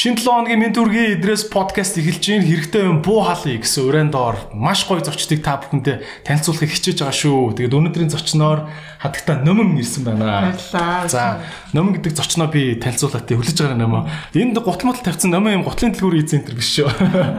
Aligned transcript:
Шинэ 0.00 0.16
7 0.16 0.32
хоногийн 0.32 0.60
минь 0.64 0.72
төргийн 0.72 1.20
эдрээс 1.20 1.52
подкаст 1.52 2.00
эхэлж 2.00 2.24
байна. 2.24 2.48
Хэрэгтэй 2.48 2.88
юм 2.88 3.04
буу 3.04 3.20
халъя 3.20 3.60
гэсэн 3.60 3.84
өрөөнд 3.84 4.16
ор 4.16 4.36
маш 4.56 4.88
гоё 4.88 5.04
зочдыг 5.04 5.44
та 5.44 5.60
бүхэндээ 5.60 6.24
танилцуулахыг 6.24 6.72
хичээж 6.72 7.04
байгаа 7.04 7.20
шүү. 7.20 7.52
Тэгээд 7.60 7.76
өнөөдрийн 7.76 8.08
зочноор 8.08 8.64
хадагта 8.96 9.44
нөмөн 9.44 9.76
ирсэн 9.76 10.08
байна. 10.08 10.56
За, 11.04 11.44
нөмөн 11.76 12.00
гэдэг 12.00 12.16
зочноо 12.16 12.48
би 12.48 12.80
танилцуулаад 12.80 13.28
хүлээж 13.28 13.60
байгаа 13.60 13.76
нөмөө. 13.76 14.02
Энд 14.40 14.56
гутмал 14.64 14.96
тавьсан 15.04 15.36
нөмөн 15.36 15.60
юм 15.60 15.68
гутлын 15.68 15.92
дэлгүүрийн 15.92 16.32
центр 16.32 16.56
биш 16.56 16.80
шүү. 16.80 16.88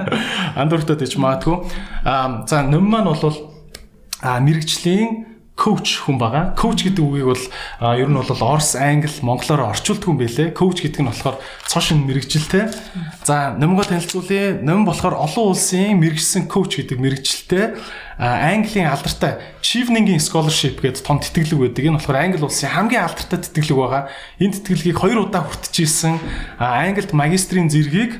Андууртад 0.61 1.01
ич 1.01 1.17
маадгүй. 1.17 1.65
Аа, 2.05 2.45
за 2.45 2.61
нөмөн 2.61 2.93
маань 2.93 3.09
бол 3.09 3.57
а 4.21 4.37
мэрэгжлийн 4.37 5.40
коуч 5.61 6.01
хүн 6.01 6.17
байгаа. 6.17 6.57
Коуч 6.57 6.89
гэдэг 6.89 7.05
үгийг 7.05 7.29
бол 7.29 7.45
ер 7.93 8.09
нь 8.09 8.17
бол 8.17 8.41
Орос, 8.41 8.73
Англи, 8.73 9.13
Монголоор 9.21 9.69
орчуулдаг 9.69 10.09
юм 10.09 10.17
байлээ. 10.17 10.57
Коуч 10.57 10.81
гэдэг 10.81 11.05
нь 11.05 11.09
болохоор 11.13 11.37
цоошин 11.69 12.01
мэрэгжилтэй. 12.09 12.73
За, 13.21 13.53
нэмгөө 13.61 13.85
танилцуулъя. 13.93 14.57
Нэм 14.57 14.89
болохоор 14.89 15.21
олон 15.21 15.53
улсын 15.53 16.01
мэрэгжсэн 16.01 16.49
коуч 16.49 16.81
гэдэг 16.81 16.97
мэрэгжилтэй 16.97 17.77
Английн 18.17 18.89
алдартай 18.89 19.41
Chevening 19.61 20.17
Scholarship 20.17 20.81
гэдэг 20.81 21.05
том 21.05 21.21
тэтгэлэг 21.21 21.57
байдаг. 21.61 21.85
Энэ 21.85 21.97
болохоор 22.01 22.21
Англи 22.21 22.41
улсын 22.41 22.69
хамгийн 22.73 23.05
алдартай 23.05 23.37
тэтгэлэг 23.45 23.77
байгаа. 23.77 24.03
Энэ 24.41 24.57
тэтгэлгийг 24.57 24.97
хоёр 24.97 25.29
удаа 25.29 25.45
хүртчихсэн 25.45 26.17
Англид 26.57 27.13
магистрийн 27.13 27.69
зэргийг 27.69 28.17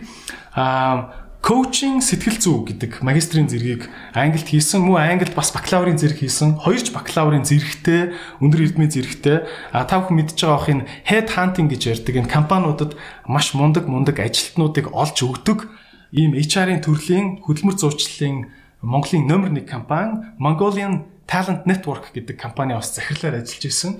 коучинг 1.41 2.05
сэтгэл 2.05 2.38
зүй 2.38 2.58
гэдэг 2.70 3.02
магистрийн 3.02 3.50
зэргийг 3.50 3.90
Англид 4.13 4.45
хийсэн 4.45 4.86
мөн 4.86 5.17
Англид 5.17 5.34
бас 5.34 5.50
бакалаврын 5.50 5.97
зэрэг 5.97 6.22
хийсэн 6.22 6.61
хоёрч 6.61 6.94
бакалаврын 6.94 7.50
зэрэгтэй 7.50 8.14
өндөр 8.45 8.61
эрдмийн 8.70 8.94
зэрэгтэй 8.94 9.50
а 9.73 9.81
та 9.89 10.06
бүхэн 10.06 10.22
мэдж 10.22 10.38
байгаа 10.38 10.86
энэ 10.86 10.86
head 11.09 11.34
hunting 11.34 11.66
гэж 11.66 11.81
ярьдаг 11.97 12.14
энэ 12.14 12.30
компаниудад 12.30 12.94
маш 13.25 13.58
мундаг 13.58 13.89
мундаг 13.89 14.22
ажилтнуудыг 14.22 14.94
олж 14.94 15.17
өгдөг 15.17 15.66
ийм 16.14 16.38
HR-ийн 16.38 16.86
төрлийн 16.86 17.42
хөдөлмөр 17.42 17.73
зуучлалын 17.73 18.53
Монголын 18.86 19.25
номер 19.25 19.50
1 19.50 19.66
компани 19.66 20.22
Mongolian 20.38 21.09
Talent 21.25 21.66
Network 21.66 22.14
гэдэг 22.14 22.38
компани 22.38 22.78
бас 22.78 22.94
захирлаар 22.94 23.42
ажиллаж 23.42 23.66
исэн. 23.66 23.97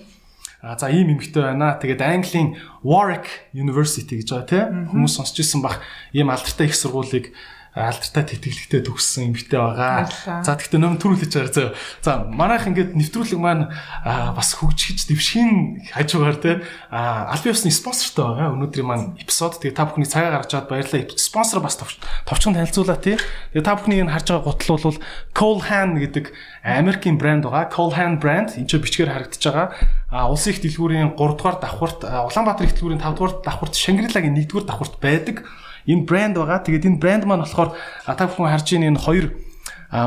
А 0.62 0.78
за 0.78 0.94
ийм 0.94 1.18
эмэгтэй 1.18 1.42
байна. 1.42 1.82
Тэгээд 1.82 2.02
Английн 2.06 2.56
Warwick 2.86 3.50
University 3.58 4.22
гэж 4.22 4.30
байгаа 4.30 4.46
тийм 4.46 4.94
хүмүүс 4.94 5.14
сонсч 5.18 5.42
ирсэн 5.42 5.66
бах. 5.66 5.82
Ийм 6.14 6.30
алдартай 6.30 6.70
их 6.70 6.78
сургуулийг 6.78 7.34
алдартай 7.72 8.28
тэтгэлэгтэй 8.36 8.84
төгссөн 8.84 9.32
эмэгтэй 9.32 9.56
байгаа. 9.56 10.12
За 10.44 10.60
тэгтээ 10.60 10.76
нөм 10.76 11.00
төрүүлж 11.00 11.32
байгаа 11.32 11.56
зөө. 11.56 11.70
За 12.04 12.28
манайх 12.28 12.68
ингээд 12.68 13.00
нэвтрүүлэг 13.00 13.40
маань 13.40 13.72
бас 14.04 14.60
хөгжиж 14.60 15.08
дэвшин 15.08 15.80
хажуугаар 15.96 16.36
те 16.36 16.52
аль 16.92 17.40
биесны 17.40 17.72
спонсортой 17.72 18.28
байгаа. 18.28 18.52
Өнөөдрийн 18.60 18.88
маань 18.92 19.16
эпизод 19.24 19.64
тэгээ 19.64 19.80
та 19.80 19.88
бүхний 19.88 20.04
цагаа 20.04 20.44
гаргаж 20.44 20.52
аваад 20.52 20.68
баярлалаа. 20.68 21.16
Спонсор 21.16 21.64
бас 21.64 21.80
товчхон 21.80 22.60
танилцуулаа 22.60 23.00
тий. 23.00 23.16
Тэгээ 23.56 23.64
та 23.64 23.80
бүхний 23.80 24.04
энэ 24.04 24.20
харж 24.20 24.28
байгаа 24.36 24.52
гутал 24.52 24.76
бол 24.76 25.00
Colehan 25.32 25.96
гэдэг 25.96 26.36
Америкийн 26.68 27.16
брэнд 27.16 27.48
байгаа. 27.48 27.72
Colehan 27.72 28.20
брэнд 28.20 28.60
энэ 28.60 28.68
ч 28.68 28.76
бичгээр 28.84 29.16
харагдаж 29.16 29.44
байгаа. 29.48 29.68
А 30.12 30.28
улсын 30.28 30.52
их 30.52 30.60
дэлгүүрийн 30.60 31.16
3 31.16 31.40
дугаар 31.40 31.64
давхурт 31.64 32.04
Улаанбаатар 32.04 32.68
их 32.68 32.76
дэлгүүрийн 32.76 33.00
5 33.00 33.16
дугаар 33.16 33.34
давхурт 33.48 33.80
Шангрилагийн 33.80 34.36
1 34.36 34.52
дугаар 34.52 34.68
давхурт 34.68 35.00
байдаг 35.00 35.48
энэ 35.88 36.06
брэнд 36.06 36.36
байгаа. 36.38 36.60
Тэгээд 36.66 36.88
энэ 36.88 37.02
брэнд 37.02 37.24
маань 37.26 37.46
болохоор 37.46 37.78
та 38.06 38.26
бүхэн 38.28 38.52
харж 38.52 38.68
байгаа 38.70 38.90
энэ 38.92 39.02
хоёр 39.02 39.26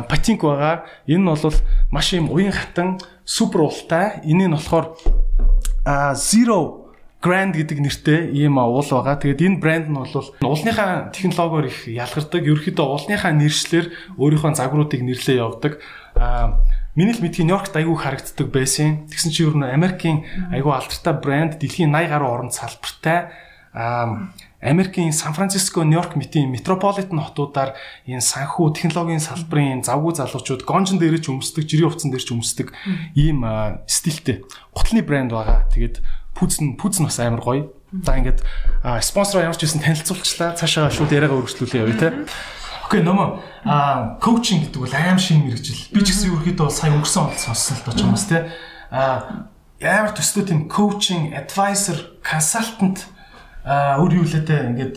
патинк 0.09 0.41
байгаа. 0.43 0.85
Энэ 1.07 1.23
нь 1.23 1.29
бол 1.29 1.59
маш 1.91 2.09
юм 2.13 2.31
уян 2.31 2.53
хатан 2.53 3.01
супер 3.25 3.67
уултай. 3.67 4.21
Энэ 4.25 4.49
нь 4.49 4.57
болохоор 4.57 4.97
Zero 6.17 6.85
Grand 7.25 7.57
гэдэг 7.57 7.79
нэртэй 7.81 8.21
ийм 8.37 8.61
уул 8.61 8.85
байгаа. 8.85 9.17
Тэгээд 9.21 9.45
энэ 9.45 9.61
брэнд 9.61 9.87
нь 9.89 9.97
бол 9.97 10.15
уулныхаа 10.45 11.13
технологиор 11.13 11.67
их 11.69 11.89
ялгардаг. 11.89 12.43
Ерөнхийдөө 12.45 12.85
уулныхаа 12.85 13.33
нэршлэр 13.33 14.17
өөрийнхөө 14.21 14.53
загваруудыг 14.57 15.01
нэрлээ 15.01 15.41
явдаг. 15.41 15.81
Аа 16.17 16.61
Миний 16.95 17.11
л 17.11 17.19
мэдхийн 17.19 17.51
Нью-Йоркт 17.51 17.75
айгүй 17.75 17.99
харагддаг 17.99 18.55
байсан. 18.55 19.11
Тэгсэн 19.11 19.35
чинь 19.35 19.51
ер 19.51 19.57
нь 19.59 19.67
Америкийн 19.67 20.23
айгүй 20.55 20.79
алдартай 20.79 21.19
брэнд 21.19 21.59
дэлхийн 21.59 21.91
80 21.91 22.07
гаруй 22.07 22.31
орнд 22.31 22.55
салбартай 22.55 23.35
аа 23.75 24.31
Америкийн 24.65 25.13
Сан 25.13 25.37
Франциско, 25.37 25.85
Нью-Йорк 25.85 26.17
мэтийн 26.17 26.49
метрополитен 26.49 27.21
хотуудаар 27.21 27.77
энэ 28.09 28.25
санхүү 28.25 28.73
технологийн 28.73 29.21
салбарын 29.21 29.85
завгүй 29.85 30.17
залуучууд 30.17 30.65
гонжин 30.65 30.97
дээр 30.97 31.21
ч 31.21 31.29
өмсдөг, 31.29 31.69
жирийн 31.69 31.93
хувцсан 31.93 32.09
дээр 32.09 32.25
ч 32.25 32.33
өмсдөг 32.33 32.73
ийм 33.13 33.45
стилтэй 33.85 34.41
гутлын 34.73 35.05
брэнд 35.05 35.37
байгаа. 35.37 35.69
Тэгээд 35.69 36.01
пүүз 36.33 36.65
нь 36.65 36.81
пүүз 36.81 37.05
нь 37.05 37.09
бас 37.13 37.21
амар 37.21 37.45
гоё. 37.45 37.69
За 37.93 38.17
ингээд 38.17 38.41
спонсороо 39.05 39.53
ямар 39.53 39.59
ч 39.61 39.69
байсан 39.69 39.85
танилцуулчлаа. 39.85 40.57
Цаашаа 40.57 40.89
шууд 40.89 41.13
яриагаа 41.13 41.45
өргөжлүүлээ 41.45 41.85
явъя 41.85 42.01
те. 42.01 42.09
Окей 42.89 43.05
нөмө 43.05 43.45
а 43.69 44.17
коучинг 44.19 44.73
гэдэг 44.73 44.81
бол 44.81 44.97
аим 44.97 45.21
шин 45.21 45.45
мэрэгжил. 45.45 45.93
Би 45.93 46.01
ч 46.01 46.17
гэсэн 46.17 46.33
ерөөхдөө 46.33 46.69
сая 46.73 46.93
өнгөрсөн 46.97 47.23
онол 47.29 47.37
сонссон 47.37 47.77
л 47.79 47.85
дооч 47.85 48.01
юмс 48.01 48.25
те. 48.29 48.49
А 48.91 49.49
ямар 49.81 50.13
төстэй 50.17 50.45
тийм 50.49 50.69
коучинг, 50.69 51.33
advisor, 51.37 52.19
consultant 52.25 53.14
а 53.65 53.97
өөр 53.97 54.21
юу 54.21 54.27
лээ 54.29 54.45
те 54.45 54.57
ингээд 54.69 54.95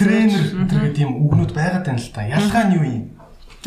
тренер 0.00 0.44
гэдэг 0.72 1.04
ийм 1.04 1.12
үгнүүд 1.20 1.52
байгаад 1.52 1.84
байна 1.84 2.00
л 2.00 2.12
да. 2.16 2.24
Ялгаа 2.24 2.64
нь 2.64 2.76
юу 2.80 2.84
юм? 2.88 3.04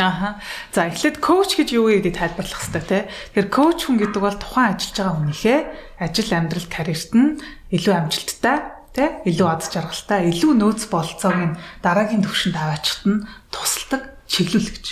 Аха. 0.01 0.41
За 0.73 0.89
эхлээд 0.89 1.21
коуч 1.21 1.53
гэж 1.53 1.69
юу 1.77 1.85
вэ 1.93 2.01
гэдгийг 2.01 2.17
тайлбарлах 2.17 2.57
хэрэгтэй 2.57 2.83
тий. 2.89 3.03
Тэгэхээр 3.37 3.49
коуч 3.53 3.79
хүн 3.85 3.97
гэдэг 4.01 4.21
бол 4.25 4.37
тухайн 4.41 4.73
ажиллаж 4.73 4.97
байгаа 4.97 5.15
хүнийхээ 5.21 5.59
ажил 6.01 6.31
амьдрал 6.33 6.67
карьерт 6.71 7.11
нь 7.13 7.29
илүү 7.77 7.93
амжилттай 7.93 8.57
тий 8.95 9.09
илүү 9.29 9.47
аз 9.53 9.69
жаргалтай 9.69 10.19
илүү 10.33 10.51
нөөц 10.57 10.81
болцоог 10.89 11.37
нь 11.37 11.57
дараагийн 11.85 12.25
түвшинд 12.25 12.57
аваачихт 12.57 13.05
нь 13.05 13.21
тусалдаг 13.53 14.17
чиглүүлэгч. 14.25 14.87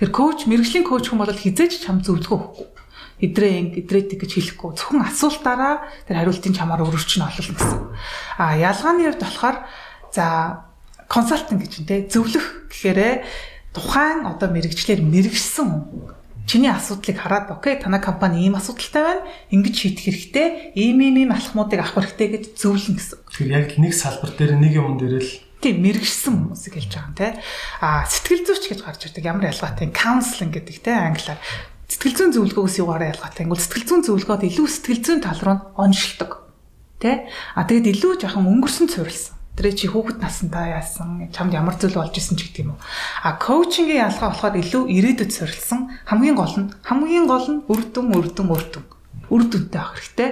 Тэгэхээр 0.00 0.16
коуч 0.16 0.38
мэрэгжлийн 0.48 0.86
коуч 0.88 1.12
хүн 1.12 1.20
бол 1.20 1.34
хизээч 1.34 1.84
чам 1.84 2.00
зөвлөгөө 2.00 2.38
өгөхгүй 2.38 2.68
идрээ 3.18 3.82
идрээдэг 3.82 4.18
гэж 4.22 4.32
хэлэхгүй. 4.38 4.70
Зөвхөн 4.78 5.02
асуултаараа 5.02 5.86
тэр 6.06 6.22
хариултын 6.22 6.54
чамаар 6.54 6.86
өрөвч 6.86 7.18
нь 7.18 7.26
олно 7.26 7.34
гэсэн. 7.34 7.82
А 8.38 8.54
ялгааны 8.54 9.10
хувьд 9.10 9.22
болохоор 9.22 9.56
за 10.14 10.24
консалтинг 11.10 11.66
гэж 11.66 11.72
нэ 11.88 11.96
зөвлөх 12.12 12.70
гэхээрээ 12.70 13.14
тухайн 13.74 14.26
одоо 14.28 14.48
мэрэгчлэр 14.52 15.02
мэрэгсэн 15.02 15.68
чиний 16.48 16.72
асуудлыг 16.72 17.18
хараад 17.20 17.52
окей 17.52 17.76
танай 17.76 18.00
компани 18.00 18.46
ийм 18.46 18.56
асуудалтай 18.56 19.02
байна. 19.04 19.22
Ингэж 19.52 19.74
шийдэх 19.76 20.04
хэрэгтэй. 20.08 20.46
Ийм 20.74 20.98
ийм 21.04 21.28
ийм 21.28 21.30
алхмуудыг 21.36 21.84
авах 21.84 22.08
хэрэгтэй 22.08 22.28
гэж 22.40 22.44
зөвлөн 22.56 22.96
гэсэн. 22.96 23.18
Тэгэхээр 23.28 23.52
яг 23.52 23.68
нэг 23.76 23.92
салбар 23.92 24.32
дээр 24.32 24.56
нэг 24.56 24.72
юм 24.72 24.96
дээр 24.96 25.20
л 25.20 25.32
тийм 25.60 25.84
мэрэгсэн 25.84 26.32
хүмүүсийг 26.32 26.74
хэлж 26.80 26.92
байгаа 26.96 27.08
юм 27.12 27.16
те. 27.20 27.28
А 27.84 28.08
сэтгэл 28.08 28.46
зүйч 28.48 28.64
гэж 28.72 28.80
гарч 28.80 29.00
ирдэг. 29.12 29.28
Ямар 29.28 29.52
ялгаатай. 29.52 29.92
Counseling 29.92 30.52
гэдэг 30.56 30.76
те 30.80 30.92
англиар 30.96 31.38
сэтгэл 31.88 32.16
зүйн 32.20 32.32
зөвлөгөөгөөс 32.36 32.76
юугаараа 32.84 33.12
ялгаатай. 33.16 33.48
Ингүүл 33.48 33.64
сэтгэл 33.64 33.88
зүйн 33.88 34.02
зөвлөгөөд 34.04 34.42
илүү 34.44 34.66
сэтгэл 34.68 35.02
зүйн 35.08 35.20
тал 35.24 35.40
руу 35.40 35.56
оншилдог. 35.80 36.44
Тэ? 37.00 37.32
А 37.56 37.64
тэгэд 37.64 37.96
илүү 37.96 38.20
жоохон 38.20 38.44
өнгөрсөн 38.44 38.92
цувралсан. 38.92 39.40
Тэр 39.56 39.74
чи 39.74 39.90
хүүхэд 39.90 40.22
насандаа 40.22 40.78
яасан, 40.78 41.26
чамд 41.34 41.50
ямар 41.50 41.74
зүйл 41.74 41.98
болж 41.98 42.14
исэн 42.14 42.38
ч 42.38 42.46
гэдэг 42.46 42.62
юм 42.62 42.78
уу. 42.78 42.82
А 43.26 43.40
коучингийн 43.42 44.06
ялгаа 44.06 44.30
болохоор 44.30 44.54
илүү 44.54 44.82
ирээдүйд 44.86 45.32
суурилсан. 45.34 45.98
Хамгийн 46.06 46.38
гол 46.38 46.54
нь 46.54 46.70
хамгийн 46.86 47.26
гол 47.26 47.46
нь 47.48 47.64
үрдүн 47.66 48.06
үрдүн 48.14 48.48
үрдүн. 48.54 48.84
Үрдүнтэй 49.34 49.80
авах 49.82 49.98
хэрэгтэй. 49.98 50.30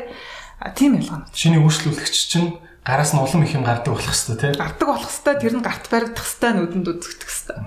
А 0.62 0.70
тийм 0.70 0.94
ялгаанууд. 1.02 1.34
Шиний 1.34 1.58
үйлчлүүлэгч 1.58 2.16
чинь 2.30 2.54
гараас 2.86 3.18
нь 3.18 3.18
улам 3.18 3.42
их 3.42 3.58
юм 3.58 3.66
гардаг 3.66 3.98
болох 3.98 4.14
хэвээр 4.14 4.38
тий. 4.38 4.52
Гардаг 4.54 4.86
болох 4.86 5.10
хэвээр 5.10 5.38
тэр 5.42 5.54
нь 5.58 5.66
гарт 5.66 5.84
баригдах 5.90 6.22
хэвээр 6.22 6.54
нүдэнд 6.54 6.86
үзэгдэх 6.86 7.26
хэвээр. 7.26 7.58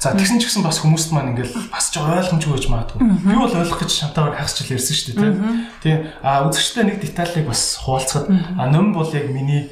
За 0.00 0.16
тэгсэн 0.16 0.40
ч 0.40 0.48
гэсэн 0.48 0.64
бас 0.64 0.80
хүмүүст 0.80 1.12
маань 1.12 1.36
ингээл 1.36 1.68
бас 1.68 1.92
ч 1.92 2.00
ойлгомжгүй 2.00 2.56
байж 2.56 2.66
магадгүй. 2.72 3.04
Би 3.20 3.36
бол 3.36 3.52
ойлгох 3.52 3.84
гэж 3.84 3.92
шантаагаар 4.00 4.32
хагас 4.40 4.56
жил 4.56 4.72
ярьсан 4.80 4.96
шүү 4.96 5.12
дээ 5.12 5.36
тий. 5.84 5.96
А 6.24 6.48
үзэгчтэй 6.48 6.88
нэг 6.88 7.04
деталийг 7.04 7.44
бас 7.44 7.76
хуваалцахад 7.84 8.32
а 8.32 8.64
нөм 8.72 8.96
бол 8.96 9.12
яг 9.12 9.28
миний 9.28 9.68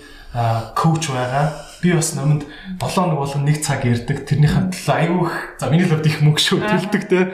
коуч 0.76 1.08
байгаа. 1.08 1.56
Би 1.80 1.96
бас 1.96 2.12
номонд 2.12 2.44
7 2.76 2.92
хоног 2.92 3.24
болгон 3.24 3.48
нэг 3.48 3.64
цаг 3.64 3.88
ярддаг. 3.88 4.28
Тэрнийхэн 4.28 4.68
төлөө 4.68 4.96
айгүйх 5.00 5.32
за 5.64 5.72
миний 5.72 5.88
л 5.88 5.96
хувьд 5.96 6.12
их 6.12 6.20
мөнгө 6.20 6.44
шүү 6.44 6.60
төлдөг 6.60 7.02
тий. 7.08 7.24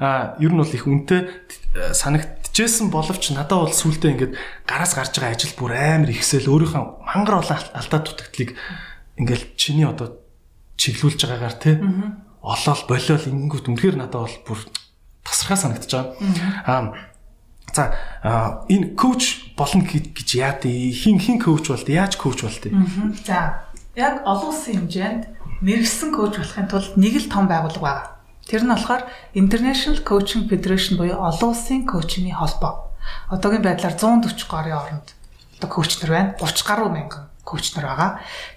А 0.00 0.32
ер 0.40 0.48
нь 0.48 0.56
бол 0.56 0.72
их 0.72 0.88
үнэтэй 0.88 1.28
санагдчихсэн 1.92 2.88
боловч 2.88 3.28
надад 3.36 3.60
бол 3.60 3.76
сүултээ 3.76 4.16
ингээд 4.16 4.32
гараас 4.64 4.96
гарч 4.96 5.20
байгаа 5.20 5.36
ажил 5.36 5.52
бүр 5.52 5.76
амар 5.76 6.16
ихсэл 6.16 6.48
өөрийнхөө 6.48 7.04
мангар 7.04 7.44
олон 7.44 7.60
алдаа 7.76 8.00
дутагдлыг 8.00 8.56
ингээл 9.20 9.52
чиний 9.60 9.84
одоо 9.84 10.16
чиглүүлж 10.80 11.20
байгаагаар 11.28 11.56
тий 11.60 11.76
олоол 12.48 12.82
болиол 12.88 13.28
ингэнгүүт 13.28 13.68
үнэхээр 13.68 13.96
надад 14.00 14.24
бол 14.24 14.36
бүр 14.48 14.60
тасархаа 15.20 15.58
санагдаж 15.60 15.92
байгаа. 15.92 16.16
Аа 16.64 16.96
за 17.76 17.92
энэ 18.72 18.96
коуч 18.96 19.52
болно 19.56 19.84
гэж 19.84 20.28
яад 20.40 20.64
хин 20.64 21.20
хин 21.20 21.36
коуч 21.36 21.68
болд 21.68 21.88
яаж 21.88 22.16
коуч 22.16 22.40
болд 22.42 22.64
За 23.24 23.68
яг 23.92 24.24
олон 24.24 24.48
улсын 24.48 24.88
хэмжээнд 24.88 25.22
мэрэгсэн 25.60 26.10
коуч 26.16 26.40
болохын 26.40 26.68
тулд 26.72 26.96
нэг 26.96 27.14
л 27.20 27.28
том 27.28 27.44
байгууллага 27.44 27.84
байна. 27.84 28.08
Тэр 28.48 28.64
нь 28.64 28.72
болохоор 28.72 29.04
International 29.36 30.00
Coaching 30.00 30.48
Federation 30.48 30.96
буюу 30.96 31.20
олон 31.20 31.52
улсын 31.52 31.84
коучингийн 31.84 32.40
холбоо. 32.40 32.96
Одоогийн 33.28 33.60
байдлаар 33.60 33.92
140 33.92 34.48
гаруй 34.48 34.72
оронд 34.72 35.12
одоо 35.60 35.68
коуч 35.68 36.00
нар 36.00 36.10
байна. 36.10 36.30
30 36.40 36.64
гаруй 36.64 36.88
мянган 36.88 37.27
коуч 37.48 37.72
нар 37.72 37.86
байгаа. 37.88 38.10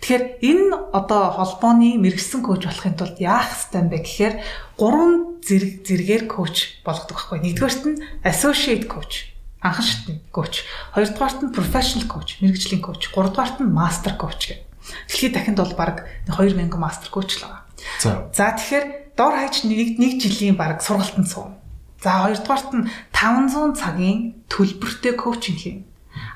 Тэгэхээр 0.04 0.24
энэ 0.44 0.76
одоо 0.92 1.24
холбооны 1.40 1.96
мэрэгсэн 2.04 2.44
коуч 2.44 2.68
болохын 2.68 3.00
тулд 3.00 3.18
яах 3.24 3.48
ёстой 3.56 3.80
юм 3.80 3.88
бэ 3.88 4.04
гэхээр 4.04 4.36
гурван 4.76 5.40
зэрэг 5.40 5.88
зэрэгээр 5.88 6.24
коуч 6.28 6.84
болгодог 6.84 7.16
байхгүй. 7.16 7.40
Нэгдүгээрт 7.40 7.84
нь 7.88 8.04
associate 8.28 8.92
coach 8.92 9.32
анхан 9.62 9.86
шатны 9.86 10.14
коуч, 10.34 10.66
хоёрдугаарт 10.98 11.40
нь 11.46 11.54
professional 11.54 12.10
coach, 12.10 12.42
мэрэгжлийн 12.42 12.82
коуч, 12.82 13.14
гуравдугаарт 13.14 13.62
нь 13.62 13.70
master 13.70 14.18
coach 14.18 14.50
гэх. 14.50 14.66
Дэлхийд 15.08 15.34
дахинд 15.38 15.62
бол 15.62 15.74
баг 15.78 16.10
2000 16.26 16.74
master 16.74 17.10
coach 17.14 17.38
л 17.38 17.46
байгаа. 17.46 17.62
За. 18.02 18.26
За 18.34 18.58
тэгэхээр 18.58 18.86
дор 19.14 19.34
хаяж 19.38 19.62
нэг 19.70 20.02
нэг 20.02 20.18
жилийн 20.18 20.58
баг 20.58 20.82
сургалтанд 20.82 21.30
суун. 21.30 21.62
За 22.02 22.26
хоёрдугаарт 22.26 22.74
нь 22.74 22.90
500 23.14 23.78
цагийн 23.78 24.42
төлбөртэй 24.50 25.14
коучинг 25.14 25.60
хийн. 25.62 25.80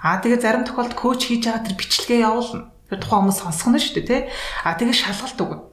Аа 0.03 0.21
тэгээ 0.21 0.39
зарим 0.41 0.63
тохиолдолд 0.63 0.95
коуч 0.95 1.21
хийж 1.27 1.49
байгаа 1.49 1.65
тэр 1.65 1.75
бичлэгээ 1.75 2.25
явуулна. 2.25 2.71
Тэр 2.89 2.99
тухайн 3.01 3.21
хүмүүс 3.25 3.39
сонсох 3.41 3.69
нь 3.73 3.81
шүү 3.81 3.93
дээ, 4.01 4.07
тий. 4.07 4.21
Аа 4.65 4.77
тэгээ 4.77 4.95
шалгалт 4.95 5.39
өгнө. 5.41 5.63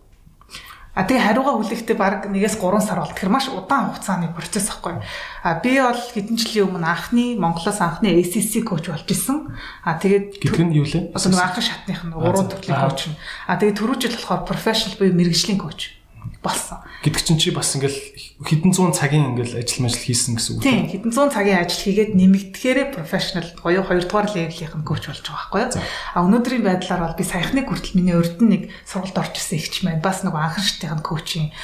А 0.93 1.09
тэгээ 1.09 1.25
хариугаа 1.25 1.57
хүлээхдээ 1.57 1.97
баг 1.97 2.29
нэгээс 2.29 2.61
3 2.61 2.85
сар 2.85 3.01
бол 3.01 3.17
тэр 3.17 3.33
маш 3.33 3.49
удаан 3.49 3.97
хугацааны 3.97 4.29
процесс 4.37 4.69
ахгүй. 4.69 5.01
А 5.41 5.57
би 5.65 5.81
бол 5.81 5.97
хэдэн 5.97 6.37
жилийн 6.37 6.69
өмнө 6.69 6.85
анхны 6.85 7.41
Монголоос 7.41 7.81
анхны 7.81 8.13
ACC 8.13 8.61
коуч 8.61 8.93
болж 8.93 9.09
исэн. 9.09 9.57
А 9.89 9.97
тэгээд 9.97 10.37
гэдэг 10.37 10.65
нь 10.69 10.77
юу 10.77 10.85
лээ? 10.85 11.17
Одоо 11.17 11.33
анхны 11.33 11.65
шатных 11.65 12.05
нь 12.05 12.13
3 12.13 12.45
төрлийн 12.45 12.77
коуч. 12.77 13.09
А 13.49 13.57
тэгээ 13.57 13.73
түрүү 13.81 13.97
жил 14.05 14.17
болохоор 14.21 14.45
professional 14.45 15.01
буюу 15.01 15.17
мэрэгжлийн 15.17 15.57
коуч 15.57 16.02
болсон. 16.43 16.83
Гэдэг 17.07 17.23
чинь 17.23 17.39
чи 17.39 17.55
бас 17.55 17.71
ингээл 17.79 17.95
хэдэн 18.43 18.75
зуун 18.75 18.91
цагийн 18.91 19.33
ингээл 19.33 19.63
ажил 19.63 19.87
мэл 19.87 19.95
хийсэн 19.95 20.35
гэсэн 20.35 20.59
үг. 20.59 20.63
Тийм, 20.67 20.91
хэдэн 20.91 21.15
зуун 21.15 21.31
цагийн 21.31 21.63
ажил 21.63 21.87
хийгээд 21.87 22.19
нэмэгдэхээр 22.19 22.79
профешнл 22.99 23.47
гоёо 23.63 23.87
2 23.87 24.03
дугаар 24.11 24.27
левелийнх 24.35 24.75
нь 24.75 24.83
коуч 24.83 25.07
болж 25.07 25.23
байгаа 25.23 25.39
байхгүй 25.39 25.63
юу? 25.63 25.87
А 26.13 26.19
өнөөдрийн 26.27 26.67
байдлаар 26.67 27.03
бол 27.07 27.19
би 27.19 27.23
саяхны 27.23 27.63
хүртэл 27.63 27.95
миний 27.95 28.19
нь 28.19 28.51
нэг 28.51 28.63
сургалт 28.83 29.23
орж 29.23 29.39
исэн 29.39 29.63
ихч 29.63 29.87
маань 29.87 30.03
бас 30.03 30.27
нэг 30.27 30.35
анхан 30.35 30.67
шатын 30.67 30.99
коучийн 30.99 31.55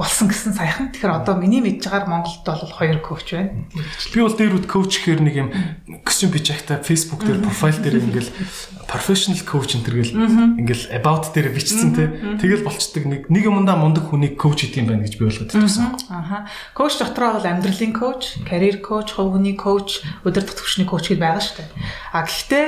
болсон 0.00 0.32
гэсэн 0.32 0.56
саяхан. 0.56 0.96
Тэгэхээр 0.96 1.20
одоо 1.20 1.36
миний 1.36 1.60
мэдж 1.60 1.84
байгаагаар 1.84 2.08
Монголд 2.08 2.40
бол 2.48 2.72
хоёр 2.72 2.98
коуч 3.04 3.28
байна. 3.36 3.68
Би 3.76 4.18
бол 4.24 4.32
дээр 4.32 4.56
үд 4.56 4.64
коуч 4.64 4.92
гэхээр 4.96 5.20
нэг 5.20 5.34
юм 5.36 5.48
бич 6.32 6.46
ахта 6.50 6.80
Facebook 6.80 7.28
дээр 7.28 7.44
профайл 7.44 7.76
дээр 7.84 8.00
ингээл 8.00 8.32
professional 8.86 9.40
coach 9.42 9.74
энэ 9.74 9.84
төргээл 9.84 10.14
ингээл 10.62 10.84
about 10.94 11.34
дээр 11.34 11.50
бичсэн 11.52 11.90
те. 11.92 12.06
Тэгэл 12.38 12.64
болчдөг 12.64 13.04
нэг 13.04 13.20
нэг 13.28 13.42
юмдаа 13.44 13.76
мундаг 13.76 14.05
хүнийг 14.06 14.38
коуч 14.38 14.66
гэдэг 14.66 14.80
юм 14.80 14.88
байна 14.90 15.04
гэж 15.04 15.14
би 15.18 15.26
ойлгоод 15.26 15.50
байсан. 15.52 15.92
Аха. 16.08 16.46
Коуч 16.72 16.94
дотроо 16.98 17.36
бол 17.36 17.46
амьдралын 17.46 17.92
коуч, 17.92 18.40
карьер 18.46 18.78
коуч, 18.80 19.18
хүний 19.18 19.58
коуч, 19.58 20.06
өдөр 20.22 20.44
тутмын 20.46 20.86
коуч 20.86 21.10
гэдээ 21.10 21.22
байгаа 21.22 21.42
шүү 21.42 21.56
дээ. 21.60 21.70
А 22.14 22.22
гэхдээ 22.24 22.66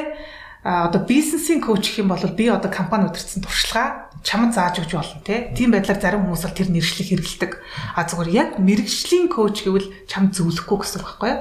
одоо 0.67 1.01
бизнесийн 1.07 1.63
коуч 1.63 1.87
гэх 1.87 2.03
юм 2.03 2.11
бол 2.11 2.21
би 2.35 2.51
одоо 2.51 2.71
компани 2.71 3.07
удирдсан 3.07 3.43
туршлага 3.43 4.11
чамд 4.23 4.55
зааж 4.55 4.83
өгч 4.83 4.93
болно 4.93 5.23
тий. 5.23 5.55
Тийм 5.55 5.71
байдлаар 5.71 6.01
зарим 6.03 6.27
хүмүүс 6.27 6.43
бол 6.45 6.59
тэр 6.59 6.69
нэршлиг 6.75 7.07
хэрэгэлдэг. 7.09 7.53
А 7.95 8.03
зүгээр 8.05 8.31
яг 8.35 8.51
мэрэгжлийн 8.59 9.31
коуч 9.31 9.63
гэвэл 9.63 9.89
чамд 10.11 10.35
зөвлөхгүй 10.35 10.79
гэсэн 10.83 10.99
үг 10.99 11.07
байхгүй 11.07 11.31
юу? 11.31 11.41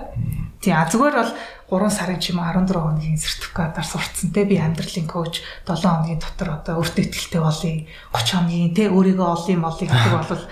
Тийм. 0.61 0.73
А 0.73 0.89
зүгээр 0.89 1.15
бол 1.15 1.31
3 1.69 1.91
сарын 1.93 2.19
ч 2.19 2.33
юм 2.33 2.41
уу 2.41 2.49
14 2.49 2.73
хоногийн 2.73 3.19
сертификатаар 3.19 3.85
сурцсан 3.85 4.33
те 4.33 4.45
би 4.47 4.57
амьдралын 4.57 5.05
коуч 5.05 5.43
7 5.67 5.85
хоногийн 5.85 6.19
дотор 6.19 6.49
одоо 6.57 6.81
өөртөө 6.81 7.03
ихтэй 7.05 7.41
болъё 7.43 7.85
30 8.15 8.33
хоногийн 8.33 8.73
те 8.73 8.83
өөрийгөө 8.89 9.27
олъё 9.37 9.55
молъё 9.61 9.85
гэдэг 9.85 10.13
бол 10.17 10.43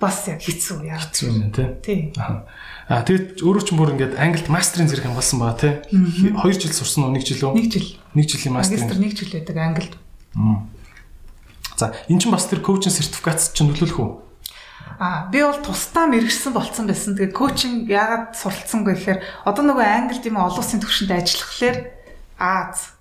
бас 0.00 0.16
яг 0.32 0.40
хэцүү 0.40 0.78
яа. 0.88 0.96
Хэцүү 0.96 1.28
юм 1.28 1.52
тий. 1.84 2.16
Аа 2.88 3.04
тэгээд 3.04 3.44
өөрөө 3.44 3.64
ч 3.68 3.70
бүр 3.76 3.92
ингээд 3.94 4.16
англид 4.16 4.48
мастерын 4.48 4.88
зэрэг 4.88 5.04
хамгаалсан 5.12 5.38
баа 5.44 5.54
тий. 5.60 5.76
2 5.92 6.40
жил 6.40 6.72
сурсан 6.72 7.04
уу 7.04 7.12
1 7.12 7.20
жил 7.20 7.52
үү? 7.52 7.60
1 7.60 7.68
жил. 7.68 7.88
1 8.16 8.24
жилийн 8.24 8.56
мастер. 8.56 8.80
Магистр 8.80 8.96
1 8.96 9.12
жил 9.12 9.30
байдаг 9.36 9.56
англид. 9.60 9.94
За 11.76 11.92
эн 12.08 12.18
чинь 12.18 12.32
бас 12.32 12.48
тэр 12.48 12.64
коучинг 12.64 12.96
сертификат 12.96 13.52
чинь 13.52 13.68
нөлөөлөх 13.68 14.00
үү? 14.00 14.29
А 15.00 15.32
би 15.32 15.40
бол 15.40 15.56
тусдаа 15.64 16.04
мэрэгсэн 16.12 16.52
болцсон 16.52 16.84
байсан. 16.84 17.16
Тэгээд 17.16 17.32
коучинг 17.32 17.88
яагаад 17.88 18.36
суралцсангүй 18.36 18.94
гэхээр 19.00 19.48
одоо 19.48 19.64
нөгөө 19.64 19.80
англид 19.80 20.28
юм 20.28 20.36
олон 20.36 20.60
улсын 20.60 20.84
түвшинд 20.84 21.16
ажиллахлаар 21.16 21.78
Аз 22.40 22.96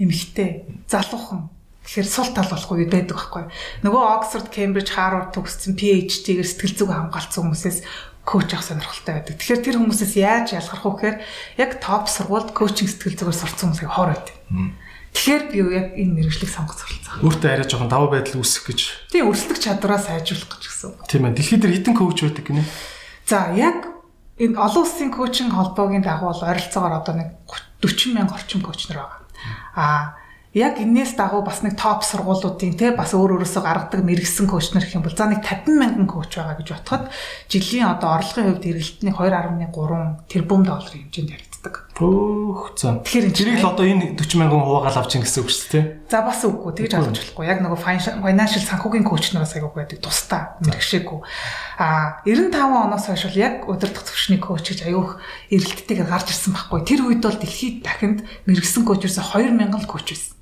эмэгтэй 0.00 0.64
залуухан 0.88 1.52
тэгэхээр 1.84 2.08
сул 2.08 2.32
тал 2.32 2.48
болохгүй 2.48 2.88
байдаг 2.88 3.20
байхгүй. 3.20 3.44
Нөгөө 3.84 4.02
Оксфорд, 4.16 4.48
Кембриж, 4.48 4.88
Харвард 4.88 5.36
төгссөн 5.36 5.76
PhD-гээр 5.76 6.48
сэтгэл 6.48 6.88
зүйн 6.88 7.12
хамгаалцсан 7.12 7.44
хүмүүсээс 7.44 7.78
коуч 8.24 8.48
авах 8.56 8.64
сонирхолтой 8.64 9.12
байдаг. 9.20 9.36
Тэгэхээр 9.36 9.60
тэр 9.60 9.76
хүмүүсээс 9.76 10.14
яаж 10.16 10.46
ялгарх 10.56 10.84
вэ 10.88 10.92
гэхээр 10.96 11.16
яг 11.60 11.70
топ 11.84 12.08
сургуульд 12.08 12.56
коучинг 12.56 12.88
сэтгэл 12.92 13.20
зүгээр 13.20 13.40
сурцсан 13.44 13.76
хүмүүсийг 13.76 13.92
хор 13.92 14.16
байдаг. 14.16 14.36
Тэгэхээр 15.12 15.44
би 15.52 15.58
яг 15.74 15.86
энэ 15.96 16.14
мэрэгжлийг 16.18 16.52
сонгож 16.52 16.78
суралцсан. 16.78 17.20
Өөртөө 17.24 17.48
арай 17.48 17.66
жоохон 17.68 17.90
даваа 17.90 18.10
байдал 18.12 18.40
үүсэх 18.40 18.64
гэж. 18.68 18.80
Тийм 19.12 19.28
өрсөлдөх 19.32 19.58
чадвараа 19.58 20.00
сайжруулах 20.00 20.48
гэж 20.56 20.62
гисэн. 20.68 20.94
Тийм 21.08 21.26
ээ. 21.26 21.36
Дэлхийд 21.36 21.62
дээр 21.64 21.74
хэдэн 21.80 21.96
коуч 21.96 22.18
байдаг 22.22 22.44
гинэ? 22.44 22.64
За 23.26 23.52
яг 23.56 23.88
энэ 24.38 24.56
олон 24.56 24.84
улсын 24.86 25.10
коучинг 25.10 25.52
холбоогийн 25.52 26.04
дагуу 26.06 26.30
бол 26.30 26.46
ойролцоогоор 26.46 26.94
одоо 27.02 27.14
нэг 27.18 27.28
40 27.82 28.14
мянга 28.14 28.38
орчим 28.38 28.62
коуч 28.62 28.88
нар 28.88 29.04
байгаа. 29.04 29.20
Аа 29.74 30.02
яг 30.54 30.80
энээс 30.80 31.14
дагуу 31.14 31.42
бас 31.44 31.60
нэг 31.62 31.76
топ 31.76 32.02
сургуулиудын 32.02 32.74
те 32.78 32.90
бас 32.96 33.12
өөр 33.12 33.36
өөрөөсөө 33.36 33.62
гаргадаг 33.62 34.00
мэрэгсэн 34.00 34.48
коуч 34.48 34.72
нар 34.72 34.84
гэх 34.84 34.96
юм 34.96 35.04
бол 35.04 35.12
за 35.12 35.28
нэг 35.28 35.44
50 35.44 35.76
мянган 35.76 36.08
коуч 36.08 36.32
байгаа 36.34 36.56
гэж 36.56 36.68
бодоход 36.72 37.04
жилийн 37.52 37.86
одоо 37.92 38.16
орлогын 38.16 38.56
хувьд 38.56 38.64
эргэлтний 38.64 39.12
2.3 39.12 40.24
тэрбум 40.32 40.62
долларын 40.64 41.04
хэмжээнд 41.04 41.30
яригддаг. 41.58 41.90
Бөөх 41.98 42.78
за. 42.78 43.02
Тэгэхээр 43.02 43.34
тэрийг 43.34 43.58
л 43.58 43.70
одоо 43.70 43.86
энэ 43.86 44.14
40 44.14 44.38
мянган 44.38 44.62
хуваагаал 44.62 45.02
авч 45.02 45.18
ийн 45.18 45.24
гэсэн 45.26 45.42
үг 45.42 45.50
шүү 45.50 45.70
дээ. 45.74 45.84
За 46.10 46.22
бас 46.22 46.40
үгүй 46.46 46.72
тэгж 46.78 46.92
ойлгож 46.94 47.18
болохгүй. 47.18 47.44
Яг 47.46 47.58
нөгөө 47.62 47.78
financial 48.22 48.62
санхүүгийн 48.62 49.06
коуч 49.06 49.34
нараас 49.34 49.54
аяг 49.58 49.74
байдаг 49.74 49.98
тусдаа 49.98 50.58
мэрэгшээгүй. 50.62 51.18
А 51.78 52.22
95 52.22 52.54
оноос 52.54 53.06
хойш 53.10 53.24
бол 53.26 53.42
яг 53.42 53.54
удирдах 53.66 54.06
төвшний 54.06 54.38
коуч 54.38 54.64
гэж 54.70 54.86
аяух 54.86 55.18
эрэлттэйгээр 55.50 56.08
гарч 56.08 56.30
ирсэн 56.30 56.54
байхгүй. 56.54 56.80
Тэр 56.86 57.00
үед 57.10 57.22
бол 57.22 57.38
дэлхийд 57.38 57.82
дахинд 57.82 58.18
мэрэгсэн 58.46 58.82
коуч 58.86 59.02
ерөөсө 59.02 59.22
2000 59.34 59.74
л 59.74 59.90
коуч 59.90 60.06
байсан. 60.14 60.38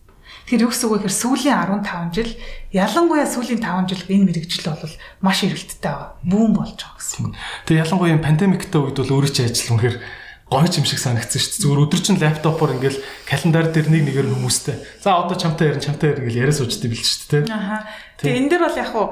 Тэгэхээр 0.46 0.62
юу 0.62 0.70
гэсэн 0.70 0.86
үг 0.86 0.94
вэ 0.94 0.98
гэхээр 1.02 1.20
сүүлийн 1.26 1.58
15 1.58 2.14
жил 2.14 2.32
ялангуяа 2.70 3.26
сүүлийн 3.26 3.58
5 3.66 3.90
жил 3.90 4.02
энэ 4.06 4.26
мэрэгжил 4.30 4.70
бол 4.70 4.94
маш 5.18 5.42
эргэлттэй 5.42 5.90
байгаа. 5.90 6.22
Бүүн 6.22 6.52
болж 6.54 6.78
байгаа 6.78 7.02
гэсэн. 7.02 7.34
Тэгээ 7.66 7.82
ялангуяа 7.82 8.22
пандемиктэй 8.22 8.78
үед 8.78 8.94
бол 8.94 9.10
өөрөө 9.10 9.32
ч 9.34 9.42
ажил 9.42 9.74
үнэхээр 9.74 9.98
гоё 10.46 10.70
юм 10.70 10.86
шиг 10.86 11.02
санагдсан 11.02 11.42
шүү 11.42 11.50
дээ. 11.50 11.62
Зүгээр 11.66 11.82
өдөр 11.90 12.00
чинь 12.06 12.22
лаптопоор 12.22 12.70
ингээл 12.78 13.02
календар 13.26 13.66
дээр 13.74 13.88
нэг 13.90 14.02
нэгээр 14.06 14.30
хүмүүстэй. 14.30 14.76
За 15.02 15.18
одоо 15.18 15.34
чамтай 15.34 15.74
ярин 15.74 15.82
чамтай 15.82 16.14
ярин 16.14 16.26
гэж 16.30 16.36
яриа 16.38 16.54
суучдаг 16.54 16.90
билж 16.94 17.02
шүү 17.02 17.26
дээ. 17.34 17.42
Аха. 17.50 17.90
Тэгээ 18.22 18.38
энэ 18.38 18.50
дээр 18.54 18.62
бол 18.62 18.78
яг 18.78 18.90
хуу 18.94 19.06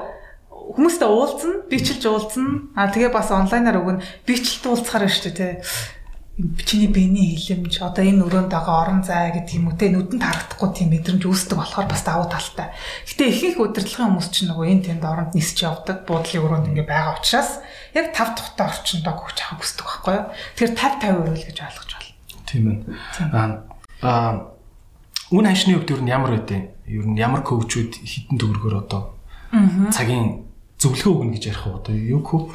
хүмүүстэй 0.79 1.09
уулзна, 1.11 1.53
бичилж 1.67 2.03
уулзна. 2.07 2.71
А 2.79 2.87
тэгээ 2.87 3.11
бас 3.11 3.35
онлайнаар 3.35 3.83
өгнө. 3.83 4.03
Бичлэлт 4.23 4.63
уулзахаар 4.63 5.11
шүү 5.11 5.35
дээ, 5.35 5.35
тэ 5.35 5.63
чиний 6.67 6.91
биений 6.91 7.39
хилэмж 7.39 7.79
одоо 7.79 8.03
энэ 8.03 8.27
өрөөнд 8.27 8.51
байгаа 8.51 8.83
орон 8.83 9.01
зай 9.07 9.31
гэдэг 9.31 9.55
юм 9.55 9.71
уу 9.71 9.79
те 9.79 9.87
нүдэнд 9.87 10.19
харагдахгүй 10.19 10.69
тийм 10.75 10.91
мэдрэмж 10.91 11.23
үүсдэг 11.23 11.55
болохоор 11.55 11.87
бас 11.87 12.03
давуу 12.03 12.27
талтай. 12.27 12.75
Гэтэ 13.07 13.23
их 13.31 13.55
их 13.55 13.57
удирдлагын 13.63 14.19
хүмүүс 14.19 14.27
чинь 14.35 14.51
нөгөө 14.51 14.67
энэ 14.67 14.83
тэнд 14.83 15.03
оронд 15.07 15.31
нисэж 15.31 15.63
явдаг 15.63 16.03
буудлын 16.03 16.43
өрөөнд 16.43 16.67
ингээ 16.75 16.91
байгаа 16.91 17.15
учраас 17.15 17.63
яг 17.95 18.11
тав 18.11 18.35
тухтай 18.35 18.67
орчиндөө 18.67 19.15
хөвч 19.15 19.39
авах 19.39 19.59
хүсдэг 19.63 19.85
байхгүй 19.87 20.13
юу. 20.13 20.25
Тэгэхээр 20.59 20.73
50 20.75 20.99
50 21.01 21.31
үйл 21.31 21.45
гэж 21.47 21.57
ойлгож 21.63 21.91
байна. 21.95 22.11
Тийм 22.45 22.65
ээ. 22.69 22.79
Аа 24.03 24.31
үн 25.31 25.45
ханшны 25.47 25.73
хувьд 25.79 25.91
ер 25.95 26.01
нь 26.03 26.11
ямар 26.11 26.31
байдیں۔ 26.35 26.63
Ер 26.85 27.05
нь 27.07 27.17
ямар 27.17 27.41
коучуд 27.41 27.97
хитэн 27.97 28.37
төгрөгөөр 28.37 28.75
одоо 28.83 29.15
цагийн 29.95 30.45
зөвлөгөө 30.77 31.13
өгнө 31.15 31.33
гэж 31.39 31.43
ярих 31.49 31.65
уу 31.65 31.79
одоо 31.79 31.95
юу 31.95 32.21
хөө 32.21 32.51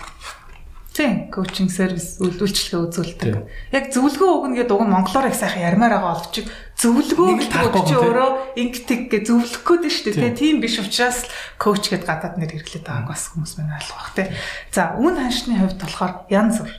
Тийм, 0.91 1.31
коучинг 1.31 1.71
сервис 1.71 2.19
үйлдвэрлэлгээ 2.19 2.81
үзүүлдэг. 2.83 3.35
Яг 3.73 3.85
зөвлөгөө 3.95 4.31
өгнө 4.43 4.57
гэдэг 4.59 4.75
уг 4.75 4.85
нь 4.85 4.93
монголоор 4.93 5.31
их 5.31 5.39
сайхан 5.39 5.63
ярмаар 5.71 5.97
байгаа 5.97 6.19
боловч 6.19 6.45
зөвлөгөө 6.81 7.45
гэдэг 7.45 7.85
чи 7.85 7.95
өөрөө 7.95 8.31
инктиг 8.57 9.01
гэ 9.13 9.19
зөвлөх 9.29 9.63
гээд 9.69 9.85
нь 9.85 9.93
шүү 9.93 10.13
дээ. 10.17 10.33
Тийм 10.33 10.57
биш 10.65 10.81
учраас 10.81 11.29
коуч 11.61 11.93
гэд 11.93 12.09
гадаад 12.09 12.41
нэр 12.41 12.57
хэрэглээд 12.57 12.89
байгааг 12.89 13.09
бас 13.13 13.29
хүмүүс 13.37 13.53
мань 13.61 13.77
ойлгох 13.77 14.11
те. 14.17 14.33
За, 14.73 14.97
үн 14.97 15.21
ханшны 15.21 15.61
хувьд 15.61 15.77
болохоор 15.77 16.15
янз 16.33 16.65
бүр. 16.65 16.73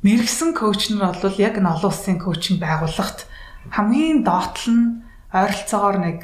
Мэргсэн 0.00 0.56
коуч 0.56 0.88
нар 0.96 1.20
бол 1.20 1.36
яг 1.36 1.60
н 1.60 1.68
олон 1.68 1.92
улсын 1.92 2.16
коучинг 2.16 2.58
байгууллагт 2.64 3.28
хамгийн 3.68 4.24
доотлол 4.24 4.72
нь 4.72 4.86
ойролцоогоор 5.28 5.98
нэг 6.00 6.18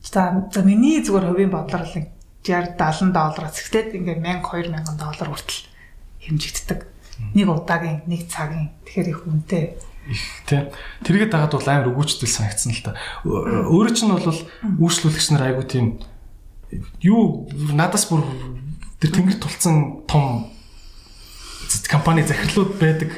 за 0.00 0.32
миний 0.64 1.04
зүгээр 1.04 1.28
хувийн 1.28 1.52
бодлоор 1.52 1.84
л 1.84 1.96
60 2.44 2.76
70 2.76 3.12
доллараас 3.12 3.60
эхлээд 3.60 3.96
ингээ 3.96 4.18
1000 4.20 4.40
2000 4.42 5.00
доллар 5.00 5.28
хүртэл 5.32 5.64
хэмжигддэг. 6.24 6.80
Нэг 7.32 7.46
удаагийн, 7.48 8.04
нэг 8.10 8.28
цагийн 8.28 8.74
тэгэхээр 8.84 9.08
их 9.08 9.20
үнэтэй 9.24 9.64
их 10.08 10.22
тийм 10.46 10.68
тэргээд 11.04 11.32
дагаад 11.32 11.54
бол 11.54 11.68
амар 11.68 11.90
өгөөчдөл 11.92 12.28
санагдсан 12.28 12.72
л 12.72 12.84
та. 12.84 12.98
Өөрөө 13.24 13.92
чинь 13.94 14.12
бол 14.12 14.40
үйлчлүүлэгч 14.80 15.26
нар 15.32 15.44
айгу 15.52 15.64
тийм 15.64 16.00
юу 17.00 17.48
надаас 17.72 18.08
бүр 18.10 18.24
тэр 19.00 19.10
тэнгэр 19.14 19.38
тулцсан 19.40 20.04
том 20.08 20.50
компани 21.88 22.22
захирлууд 22.22 22.76
байдаг. 22.78 23.10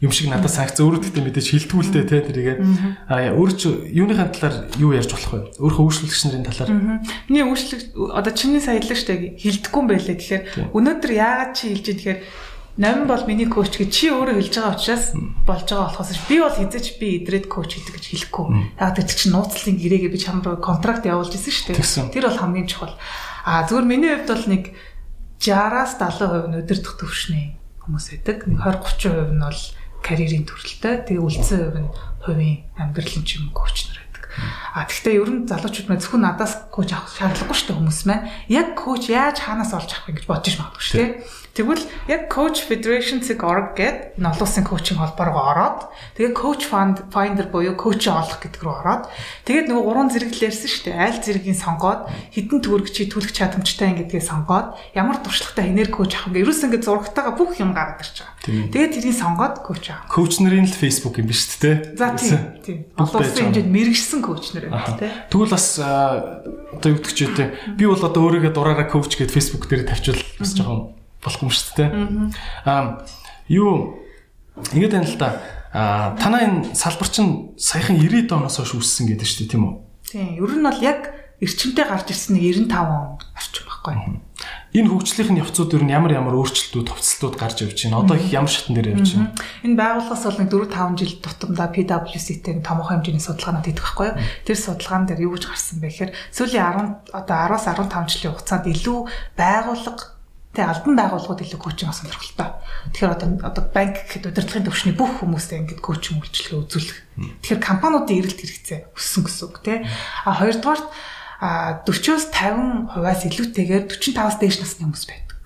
юм 0.00 0.12
шиг 0.12 0.28
надад 0.28 0.52
санагц 0.52 0.76
өөрөө 0.76 1.08
гэхдээ 1.08 1.24
мэдээж 1.24 1.46
хилдгүүлдэ 1.56 2.04
те 2.04 2.20
тэрийгээ 2.20 2.56
а 3.08 3.32
өөр 3.32 3.50
чи 3.56 3.72
юуныхаа 3.96 4.28
талаар 4.28 4.68
юу 4.76 4.92
ярьж 4.92 5.08
болох 5.08 5.56
вэ? 5.56 5.56
Өөрөө 5.56 5.88
үйлчлэгч 5.88 6.20
нарын 6.28 6.44
талаар. 6.44 7.00
Миний 7.32 7.40
үйлчлэг 7.48 7.96
одоо 8.12 8.32
чиний 8.36 8.60
саялаа 8.60 8.92
штэ 8.92 9.40
хилдэггүй 9.40 9.80
юм 9.80 9.88
байлээ 9.88 10.16
гэхээр 10.20 10.42
өнөөдөр 10.76 11.12
яагаад 11.16 11.52
чи 11.56 11.72
хэлж 11.72 11.84
байгаа 11.88 11.96
тэгэхээр 11.96 12.20
Номин 12.76 13.08
бол 13.08 13.24
миний 13.24 13.48
коуч 13.48 13.80
гэж 13.80 13.88
чи 13.88 14.12
өөрөө 14.12 14.36
хэлж 14.36 14.52
байгаа 14.52 14.76
учраас 14.76 15.16
болж 15.48 15.64
байгаа 15.64 15.88
болохоос 15.96 16.12
би 16.28 16.36
бол 16.44 16.52
хизээч 16.52 17.00
би 17.00 17.08
идрээд 17.24 17.48
коуч 17.48 17.72
гэдэг 17.72 17.94
гэж 17.96 18.04
хэлэхгүй. 18.12 18.46
Яг 18.76 18.92
тэр 19.00 19.08
чинь 19.16 19.32
нууцлалын 19.32 19.80
гэрээгээ 19.80 20.12
би 20.12 20.20
чамд 20.20 20.44
контракт 20.60 21.08
явуулж 21.08 21.32
ирсэн 21.32 21.72
шүү 21.72 21.72
дээ. 21.72 22.12
Тэр 22.12 22.28
бол 22.28 22.36
хамгийн 22.36 22.68
чухал. 22.68 22.92
А 23.48 23.64
зүгээр 23.64 23.88
миний 23.88 24.12
хувьд 24.12 24.28
бол 24.28 24.44
нэг 24.52 24.62
60-аас 25.40 25.96
70% 25.96 26.52
нь 26.52 26.58
өдөрдох 26.60 26.94
төвшний 27.00 27.56
хүмүүс 27.80 28.06
байдаг. 28.12 28.44
Нэг 28.44 28.60
20 28.60 28.84
30% 29.08 29.32
нь 29.32 29.40
бол 29.40 29.62
карьерийн 30.04 30.44
төрөлтэй. 30.44 30.94
Тэгээ 31.08 31.24
үлдсэн 31.24 31.58
хувь 31.64 31.80
нь 31.80 31.90
хувийн 32.28 32.56
амьдралын 32.76 33.24
ч 33.24 33.40
юм 33.40 33.56
коуч 33.56 33.88
нар 33.88 34.04
байдаг. 34.04 34.24
А 34.76 34.84
тэгвэл 34.84 35.24
ер 35.24 35.30
нь 35.32 35.48
залуучууд 35.48 35.88
маань 35.88 36.04
зөвхөн 36.04 36.24
надаас 36.28 36.68
коуч 36.68 36.92
авах 36.92 37.08
шаардлагагүй 37.08 37.56
шүү 37.56 37.68
дээ 37.72 37.78
хүмүүс 37.80 38.00
маань. 38.04 38.28
Яг 38.52 38.76
коуч 38.76 39.08
яаж 39.08 39.40
хаанаас 39.40 39.72
олж 39.72 39.96
авах 39.96 40.12
гэж 40.12 40.28
бодож 40.28 40.54
магадгүй 40.60 40.84
шүү 40.84 41.00
дээ. 41.00 41.12
Тэгвэл 41.56 41.88
яг 42.12 42.28
Coach 42.28 42.68
Federation.org 42.68 43.80
гэдэг 43.80 44.20
энэ 44.20 44.28
олон 44.28 44.44
улсын 44.44 44.68
коучинг 44.68 45.00
холбоор 45.00 45.32
ороод 45.32 45.80
тэгээ 46.20 46.36
Coach 46.36 46.68
Finder 46.68 47.48
буюу 47.48 47.72
коуч 47.80 48.04
олох 48.12 48.44
гэдэг 48.44 48.60
рүү 48.60 48.76
ороод 48.84 49.08
тэгээд 49.48 49.72
нөгөө 49.72 49.84
гурван 49.88 50.12
зэрэг 50.12 50.36
л 50.36 50.44
ярьсан 50.52 50.68
шүү 50.68 50.84
дээ. 50.92 51.00
Аль 51.00 51.16
зэргийг 51.24 51.56
сонгоод 51.56 52.12
хідэн 52.36 52.60
төгрөг 52.60 52.92
чи 52.92 53.08
түлэх 53.08 53.32
чадамжтай 53.32 53.96
гэдгээ 53.96 54.20
сонгоод 54.20 54.76
ямар 54.92 55.16
туршлагатай 55.24 55.72
энерги 55.72 55.96
коуч 55.96 56.12
авах 56.12 56.28
ингээ 56.28 56.44
ерөөс 56.44 56.60
ингээ 56.68 56.84
зурагтайгаа 56.84 57.34
бүх 57.40 57.56
юм 57.56 57.72
гараад 57.72 58.04
ирж 58.04 58.20
байгаа. 58.20 58.36
Тэгээд 58.76 58.92
тэрийг 59.00 59.16
сонгоод 59.16 59.54
коуч 59.64 59.84
авах. 59.96 60.12
Коуч 60.12 60.32
нарын 60.44 60.68
л 60.68 60.76
Facebook 60.76 61.16
юм 61.16 61.32
биш 61.32 61.48
үү 61.48 61.60
те? 61.64 61.72
За 61.96 62.12
тийм. 62.12 62.36
Тийм. 62.60 62.78
Олон 63.00 63.24
улсын 63.24 63.48
хэмжээнд 63.48 63.72
мэрэгсэн 63.72 64.20
коуч 64.20 64.44
нар 64.52 64.68
байна 64.68 64.92
те. 65.00 65.08
Тэгвэл 65.32 65.56
бас 65.56 65.80
одоо 65.80 66.88
юу 66.92 67.00
гэдэг 67.00 67.12
ч 67.16 67.20
үгүй 67.24 67.48
би 67.80 67.84
бол 67.88 68.04
одоо 68.04 68.20
өөрийгөө 68.28 68.52
дураараа 68.52 68.84
коуч 68.92 69.16
гэдэг 69.16 69.32
Facebook 69.32 69.64
дээр 69.72 69.88
тавьчвал 69.88 70.20
бас 70.36 70.52
жоохон 70.52 70.95
болох 71.22 71.42
юм 71.42 71.50
шүү 71.50 71.74
дээ. 71.76 71.90
Аа 72.64 73.04
юу 73.48 74.00
ингэж 74.72 74.92
байна 74.92 75.08
л 75.08 75.18
да. 75.20 75.28
Аа 75.72 76.16
танаа 76.16 76.40
энэ 76.44 76.74
салбар 76.74 77.08
чинь 77.08 77.52
саяхан 77.60 78.00
90 78.00 78.32
оноос 78.32 78.56
хойш 78.56 78.72
үүссэн 78.74 79.12
гэдэг 79.12 79.26
шүү 79.26 79.38
дээ 79.44 79.52
тийм 79.52 79.64
үү? 79.68 79.74
Тийм. 80.08 80.30
Ер 80.40 80.52
нь 80.56 80.64
бол 80.64 80.80
яг 80.80 81.00
эрчимтэй 81.40 81.84
гарч 81.84 82.08
ирсэн 82.08 82.40
нэг 82.40 82.64
95 82.64 82.80
он 82.80 83.20
орчим 83.36 83.64
байхгүй. 83.68 83.94
Энэ 84.72 84.88
хөгжлийн 84.88 85.40
явцууд 85.40 85.72
ер 85.76 85.84
нь 85.84 85.92
ямар 85.92 86.12
ямар 86.16 86.36
өөрчлөлтүүд, 86.36 86.88
товцолтууд 86.88 87.36
гарч 87.36 87.60
явж 87.60 87.76
байна? 87.76 88.00
Одоо 88.00 88.16
их 88.16 88.32
ямар 88.32 88.48
шатн 88.48 88.72
дээр 88.72 88.96
явж 88.96 89.16
байна? 89.20 89.36
Энэ 89.64 89.76
байгууллагаас 89.76 90.24
бол 90.24 90.40
нэг 90.40 90.48
4 90.48 90.68
5 90.72 90.96
жил 90.96 91.12
тутамдаа 91.20 91.68
PwC-тэй 91.76 92.54
томоохон 92.64 93.04
хэмжээний 93.04 93.24
судалгаанууд 93.24 93.68
идэх 93.68 93.84
байхгүй 93.84 94.06
юу? 94.12 94.20
Тэр 94.48 94.56
судалгаан 94.56 95.04
дээр 95.04 95.24
юу 95.28 95.32
гэж 95.36 95.44
гарсан 95.44 95.76
бэ 95.80 95.88
гэхээр 95.92 96.12
сүүлийн 96.32 97.04
10 97.12 97.12
одоо 97.12 97.36
10-аас 97.36 97.66
15 97.68 98.12
жилийн 98.16 98.32
хугацаанд 98.32 98.66
илүү 98.72 98.98
байгууллага 99.36 100.15
Тэгээ 100.56 100.72
албан 100.72 100.96
байгууллагууд 100.96 101.44
илүү 101.44 101.60
коучинг 101.60 101.92
сонирхолтой. 101.92 102.48
Тэгэхээр 102.96 103.12
одоо 103.12 103.28
одоо 103.44 103.64
банк 103.76 103.92
гэхэд 104.08 104.32
удирдлагын 104.32 104.64
төвшний 104.64 104.96
бүх 104.96 105.20
хүмүүстэй 105.20 105.60
ингээд 105.60 105.84
коучинг 105.84 106.24
үйлчилгээ 106.24 106.60
үзүүлэх. 106.64 106.98
Тэгэхээр 107.44 107.60
компаниудын 107.60 108.16
эрэлт 108.24 108.40
хэрэгцээ 108.40 108.80
өссөн 108.96 109.22
гэсэн 109.28 109.44
үг 109.52 109.56
тий. 109.60 109.84
А 110.24 110.32
хоёрдугаарт 110.32 110.88
а 111.44 111.84
40-оос 111.84 112.32
50 112.32 112.96
хувиас 112.96 113.20
илүүтэйгээр 113.28 113.84
45-аас 113.92 114.40
дээш 114.40 114.56
насны 114.64 114.88
хүмүүс 114.88 115.04
байдаг. 115.04 115.36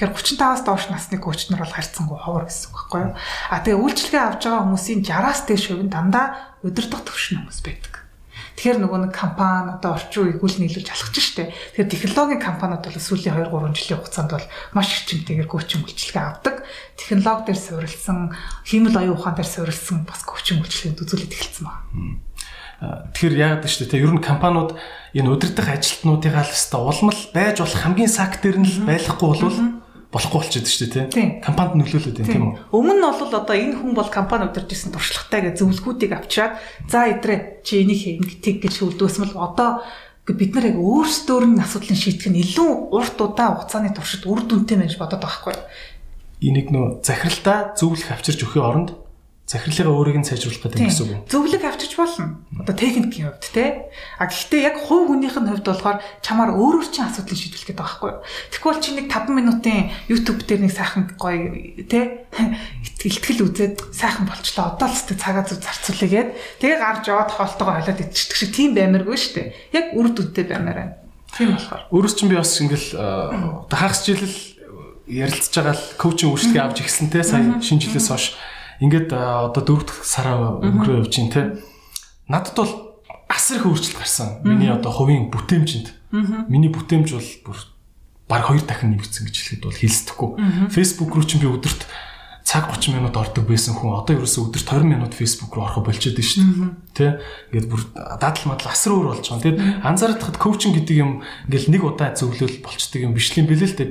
Тэгэхээр 0.00 0.12
35-аас 0.16 0.62
доош 0.64 0.84
насны 0.88 1.20
коуч 1.20 1.52
нар 1.52 1.60
бол 1.60 1.76
харьцангуй 1.76 2.16
ховор 2.16 2.48
гэсэн 2.48 2.72
үг 2.72 2.76
байхгүй 2.80 3.00
юу? 3.04 3.12
А 3.52 3.60
тэгээ 3.60 3.82
үйлчилгээ 3.84 4.22
авч 4.24 4.42
байгаа 4.48 4.64
хүмүүсийн 4.64 5.04
60-аас 5.04 5.40
дээш 5.44 5.64
хувь 5.68 5.84
нь 5.84 5.92
дандаа 5.92 6.56
удирдах 6.64 7.04
төвшин 7.04 7.44
хүмүүс 7.44 7.60
байдаг. 7.60 7.93
Тэгэхээр 8.54 8.78
нөгөө 8.86 9.00
нэг 9.10 9.12
компани 9.12 9.74
одоо 9.74 9.98
орчин 9.98 10.30
үеийг 10.30 10.42
үл 10.42 10.56
нийлүүлж 10.62 10.88
алхаж 10.88 11.16
штэ. 11.18 11.50
Тэгэхээр 11.74 11.90
технологийн 11.90 12.38
компаниуд 12.38 12.86
бол 12.86 13.02
сүүлийн 13.02 13.34
2 13.34 13.50
3 13.50 13.74
жилийн 13.74 13.98
хугацаанд 13.98 14.30
бол 14.30 14.48
маш 14.78 14.88
эрчимтэйгээр 14.94 15.50
коучинг 15.50 15.84
үйлчилгээ 15.90 16.22
авдаг. 16.22 16.56
Технологи 16.94 17.50
дээр 17.50 17.58
суурилсан, 17.58 18.18
хиймэл 18.62 18.94
оюун 18.94 19.18
ухаан 19.18 19.34
дээр 19.34 19.50
суурилсан 19.50 20.06
бас 20.06 20.22
коучинг 20.22 20.62
үйлчилгээнд 20.62 21.02
үзүүлээд 21.02 21.34
эхэлсэн 21.34 21.66
байна. 21.66 22.22
Тэгэхээр 22.84 23.34
яагаад 23.38 23.66
ч 23.66 23.86
тийм 23.86 24.02
ер 24.06 24.12
нь 24.18 24.22
компаниуд 24.22 24.78
энэ 25.14 25.30
удирдах 25.30 25.68
ажилтнуудыгаа 25.74 26.44
л 26.46 26.54
өстой 26.54 26.82
улмал 26.82 27.20
байж 27.34 27.62
болох 27.62 27.80
хамгийн 27.80 28.10
сак 28.10 28.42
дээр 28.42 28.62
нь 28.62 28.68
л 28.68 28.86
байхгүй 28.86 29.28
болвол 29.30 29.83
болохгүй 30.14 30.38
болчиход 30.38 30.70
шүү 30.70 30.88
дээ 30.94 31.06
тийм. 31.10 31.30
Компанид 31.42 31.74
нөлөөлөд 31.74 32.16
байна 32.22 32.30
тийм 32.30 32.44
үү? 32.46 32.54
Өмнө 32.70 32.94
нь 32.94 33.02
бол 33.02 33.34
одоо 33.34 33.56
энэ 33.58 33.74
хүн 33.82 33.92
бол 33.98 34.10
компани 34.14 34.46
удирж 34.46 34.70
исэн 34.70 34.94
туршлагатай 34.94 35.50
гэж 35.50 35.54
зөвлөгүүдийг 35.58 36.12
авчираад 36.14 36.54
за 36.86 37.10
идрээ 37.10 37.66
чи 37.66 37.82
энийг 37.82 37.98
хий 37.98 38.14
тийг 38.38 38.62
гэж 38.62 38.74
үлдээсмэл 38.94 39.34
одоо 39.34 39.82
бид 40.24 40.54
нар 40.54 40.70
яг 40.70 40.78
өөрсдөө 40.78 41.38
нь 41.50 41.60
асуудлыг 41.60 41.98
шийдэх 41.98 42.30
нь 42.30 42.40
илүү 42.46 42.94
урт 42.94 43.18
удаа 43.18 43.58
хугацааны 43.58 43.90
туршид 43.90 44.24
үр 44.24 44.40
дүнтэй 44.46 44.78
байж 44.78 44.94
бодоод 44.96 45.20
байгаа 45.20 45.42
хгүй. 45.42 45.56
Энийг 46.46 46.70
нөө 46.70 47.04
захиралдаа 47.04 47.74
зөвлөх 47.76 48.08
авчирч 48.14 48.40
өгөхөөр 48.40 48.64
оронд 48.64 48.90
захирлыгаа 49.44 49.92
өөрийг 49.92 50.24
нь 50.24 50.28
сайжруулах 50.28 50.72
гэдэг 50.72 50.80
юм 50.80 50.88
гэсэн 50.88 51.04
үг. 51.04 51.28
Зөвлөг 51.28 51.62
авчиж 51.68 51.92
болно. 52.00 52.40
Одоо 52.56 52.72
техникийн 52.72 53.28
хувьд 53.28 53.44
те. 53.52 53.92
А 54.16 54.24
гэхдээ 54.24 54.72
яг 54.72 54.80
хувь 54.80 55.12
хүнийх 55.12 55.36
нь 55.36 55.48
хувьд 55.52 55.68
болохоор 55.68 56.00
чамаар 56.24 56.56
өөрөөр 56.56 56.88
чинь 56.88 57.04
асуудлыг 57.04 57.36
шийдвэрлэх 57.36 57.68
гэдэг 57.68 57.76
байхгүй 57.76 58.08
юу? 58.08 58.24
Тэгвэл 58.24 58.80
чи 58.80 58.90
нэг 58.96 59.06
5 59.12 59.36
минутын 59.36 59.92
YouTube 60.08 60.48
дээр 60.48 60.64
нэг 60.64 60.72
сайхан 60.72 61.12
гоё 61.20 61.76
те 61.84 62.24
ихтгэл 63.04 63.44
үзээд 63.44 63.92
сайхан 63.92 64.24
болчлоо. 64.24 64.80
Одоо 64.80 64.88
л 64.88 64.96
зү 64.96 65.12
цагаа 65.12 65.44
зүг 65.44 65.60
зарцуулъя 65.60 66.08
гэд. 66.08 66.28
Тэгээ 66.64 66.80
гарч 66.80 67.04
яваад 67.12 67.30
хоолтойгоо 67.36 67.84
холиод 67.84 68.00
идчихдэг 68.00 68.36
шиг 68.40 68.50
тийм 68.56 68.72
баймаргүй 68.72 69.16
шүү 69.20 69.32
дээ. 69.36 69.48
Яг 69.76 69.86
үр 69.92 70.08
дүнтэй 70.08 70.48
баймаар 70.48 70.78
байна. 70.80 70.96
Тийм 71.36 71.52
болохоор. 71.52 71.84
Өөрөөс 71.92 72.14
чинь 72.16 72.32
би 72.32 72.40
бас 72.40 72.56
ингээл 72.64 72.88
одоо 72.96 73.76
хагас 73.76 74.08
жилэл 74.08 74.36
ярилцж 75.04 75.52
байгаа 75.52 75.76
л 75.76 75.84
коучинг 76.00 76.32
үйлчлэгээ 76.32 76.64
авч 76.64 76.80
ирсэн 76.80 77.12
те 77.12 77.20
сая 77.20 77.60
шинэ 77.60 77.92
жилээс 77.92 78.08
хойш 78.08 78.26
ингээд 78.80 79.10
одоо 79.14 79.62
дөрөвд 79.62 79.90
сараа 80.02 80.58
өнгөрөө 80.62 81.06
явж 81.06 81.12
гин 81.14 81.30
те. 81.30 81.42
Надад 82.26 82.56
бол 82.56 82.72
асар 83.28 83.60
их 83.60 83.66
өөрчлөлт 83.66 83.98
гарсан. 83.98 84.28
Миний 84.42 84.70
одоо 84.70 84.90
хувийн 84.90 85.30
бүтээмжинд. 85.30 85.92
Миний 86.48 86.70
бүтээмж 86.72 87.08
бол 87.14 87.30
бүр 87.46 87.58
баг 88.28 88.48
хоёр 88.48 88.64
дахин 88.64 88.96
нэмэгдсэн 88.96 89.28
гэж 89.28 89.36
хэлэхэд 89.36 89.64
бол 89.68 89.78
хэлсдэхгүй. 89.78 90.30
Facebook 90.72 91.10
руу 91.12 91.26
ч 91.26 91.36
би 91.36 91.46
өдөрт 91.50 91.84
цаг 92.44 92.68
30 92.68 93.00
минут 93.00 93.16
ордог 93.16 93.44
байсан 93.48 93.72
хүн 93.74 93.96
одоо 93.96 94.20
ерөөсөө 94.20 94.52
өдөрт 94.52 94.68
20 94.68 94.84
минут 94.84 95.12
Facebook 95.16 95.56
руу 95.56 95.64
орохо 95.64 95.80
болчиход 95.80 96.16
байна 96.16 96.28
шүү 96.28 96.44
дээ. 96.44 96.70
Тэ? 96.92 97.06
Ингээд 97.52 97.68
бүр 97.72 97.82
дадал 98.20 98.44
мадал 98.48 98.68
асар 98.68 98.92
өөр 98.92 99.08
болж 99.16 99.24
байгаа. 99.24 99.44
Тэгээд 99.44 99.60
анзаараад 99.80 100.22
хад 100.22 100.36
коучинг 100.36 100.76
гэдэг 100.76 100.96
юм 101.00 101.10
ингээл 101.48 101.72
нэг 101.72 101.82
удаа 101.88 102.12
зөвлөл 102.12 102.60
болчдөг 102.60 103.00
юм 103.00 103.16
биш 103.16 103.32
юм 103.32 103.48
бэлээ 103.48 103.68
л 103.72 103.78
дээ. 103.80 103.90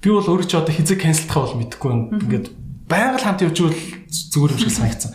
Би 0.00 0.08
бол 0.08 0.24
өөрөө 0.24 0.48
ч 0.48 0.52
одоо 0.56 0.72
хизээ 0.72 0.96
канселдах 0.96 1.36
бол 1.36 1.56
мэдэхгүй 1.60 1.92
ингээд 2.16 2.46
байнга 2.86 3.18
л 3.18 3.26
хамт 3.26 3.42
явж 3.42 3.58
ивэл 3.58 3.82
зүгээр 4.06 4.52
юм 4.54 4.60
шиг 4.62 4.72
санагдсан. 4.72 5.12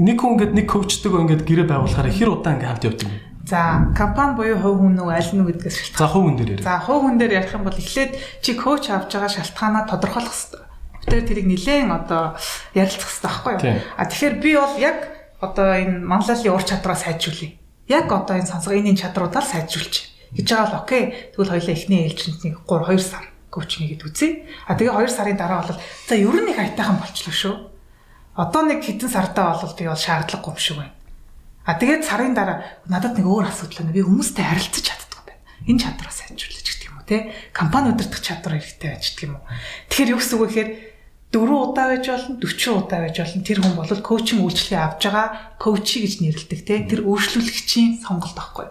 Нэг 0.00 0.16
хүн 0.16 0.32
ингээд 0.40 0.52
нэг 0.56 0.66
коучтойгоо 0.66 1.28
ингээд 1.28 1.44
гэрээ 1.44 1.68
байгуулахаар 1.68 2.08
хэр 2.08 2.32
удаа 2.32 2.56
ингээд 2.56 2.70
хамт 2.72 2.88
явдаг 2.88 3.04
юм. 3.04 3.16
За, 3.46 3.92
компани 3.94 4.34
буюу 4.34 4.58
хувь 4.58 4.80
хүн 4.80 4.96
үү 4.98 5.12
аль 5.12 5.32
нь 5.36 5.44
гэдгээс 5.44 5.76
шалтгаан. 5.92 6.00
За, 6.00 6.08
хувь 6.08 6.24
хүн 6.24 6.36
дээр 6.40 6.50
ярив. 6.56 6.64
За, 6.64 6.74
хувь 6.80 7.02
хүн 7.04 7.16
дээр 7.20 7.36
ярих 7.36 7.52
юм 7.52 7.64
бол 7.68 7.78
эхлээд 7.78 8.12
чи 8.42 8.50
коуч 8.56 8.84
авч 8.90 9.10
байгаа 9.12 9.30
шалтгаанаа 9.30 9.84
тодорхойлох 9.86 10.34
хэрэгтэй. 10.34 10.64
Тэр 11.06 11.22
тэрийг 11.22 11.46
нэлээд 11.46 11.86
одоо 11.86 12.34
ярилцах 12.74 13.06
хэрэгтэй 13.06 13.30
байхгүй 13.30 13.52
юу? 13.54 13.78
А 13.94 14.02
тэгэхээр 14.10 14.36
би 14.42 14.50
бол 14.58 14.74
яг 14.82 14.98
одоо 15.38 15.68
энэ 15.78 16.02
манлайлалын 16.02 16.56
ур 16.58 16.64
чадвараа 16.66 16.98
сайжруулъя. 16.98 17.54
Яг 17.86 18.10
одоо 18.10 18.34
энэ 18.34 18.50
сонсгоны 18.50 18.96
чадруудаа 18.98 19.44
сайжруулж 19.46 19.94
гэж 20.34 20.46
байгаа 20.50 20.66
л 20.66 20.78
окей. 20.82 21.30
Тэгвэл 21.30 21.54
хоёлаа 21.54 21.76
эхний 21.76 22.10
ээлжинд 22.10 22.42
нэг 22.42 22.66
3 22.66 22.98
2 22.98 22.98
сар 22.98 23.35
коуч 23.56 23.80
хийгээд 23.80 24.04
үзье. 24.04 24.44
А 24.68 24.76
тэгээ 24.76 24.92
2 24.92 25.08
сарын 25.08 25.40
дараа 25.40 25.64
бол 25.64 25.80
за 25.80 26.14
ер 26.14 26.36
нь 26.36 26.52
их 26.52 26.60
айтайхан 26.60 27.00
болчлоо 27.00 27.32
шүү. 27.32 27.56
Одоо 28.36 28.62
нэг 28.68 28.84
хэдэн 28.84 29.08
сартаа 29.08 29.56
бол 29.56 29.72
би 29.72 29.88
бол 29.88 29.96
шаардлагагүй 29.96 30.52
юм 30.52 30.60
шиг 30.60 30.76
байна. 30.76 30.92
А 31.64 31.80
тэгээд 31.80 32.04
сарын 32.04 32.36
дараа 32.36 32.68
надад 32.84 33.16
нэг 33.16 33.24
өөр 33.24 33.48
асуудал 33.48 33.88
байна. 33.88 33.96
Би 33.96 34.04
хүмүүстэй 34.04 34.44
харилцаж 34.44 34.84
чаддаг 34.84 35.24
байна. 35.24 35.40
Энэ 35.64 35.80
чадвараа 35.80 36.12
сайжруулж 36.12 36.60
гэх 36.60 36.84
юм 36.84 37.00
уу 37.00 37.08
те. 37.08 37.32
Компани 37.56 37.96
удирдах 37.96 38.20
чадвар 38.20 38.60
хэрэгтэй 38.60 38.90
байж 38.92 39.04
гэх 39.16 39.24
юм 39.24 39.40
уу. 39.40 39.44
Тэгэхээр 39.88 40.12
юу 40.12 40.20
гэсэн 40.20 40.36
үг 40.36 40.44
вэ 40.44 40.48
гэхээр 40.52 40.70
4 41.32 41.50
удаа 41.50 41.86
байж 41.90 42.06
болно 42.06 42.38
40 42.38 42.86
удаа 42.86 43.00
байж 43.02 43.16
болно 43.18 43.42
тэр 43.42 43.58
хүн 43.60 43.74
бол 43.74 43.90
коучинг 43.90 44.40
үйлчлэгээ 44.46 44.84
авж 44.84 45.02
байгаа 45.04 45.26
коучи 45.58 45.96
гэж 46.06 46.12
нэрлэдэг 46.22 46.60
те 46.62 46.74
тэр 46.86 47.00
өөрчлөлөгчийн 47.02 48.00
сонголт 48.00 48.36
байхгүй 48.38 48.66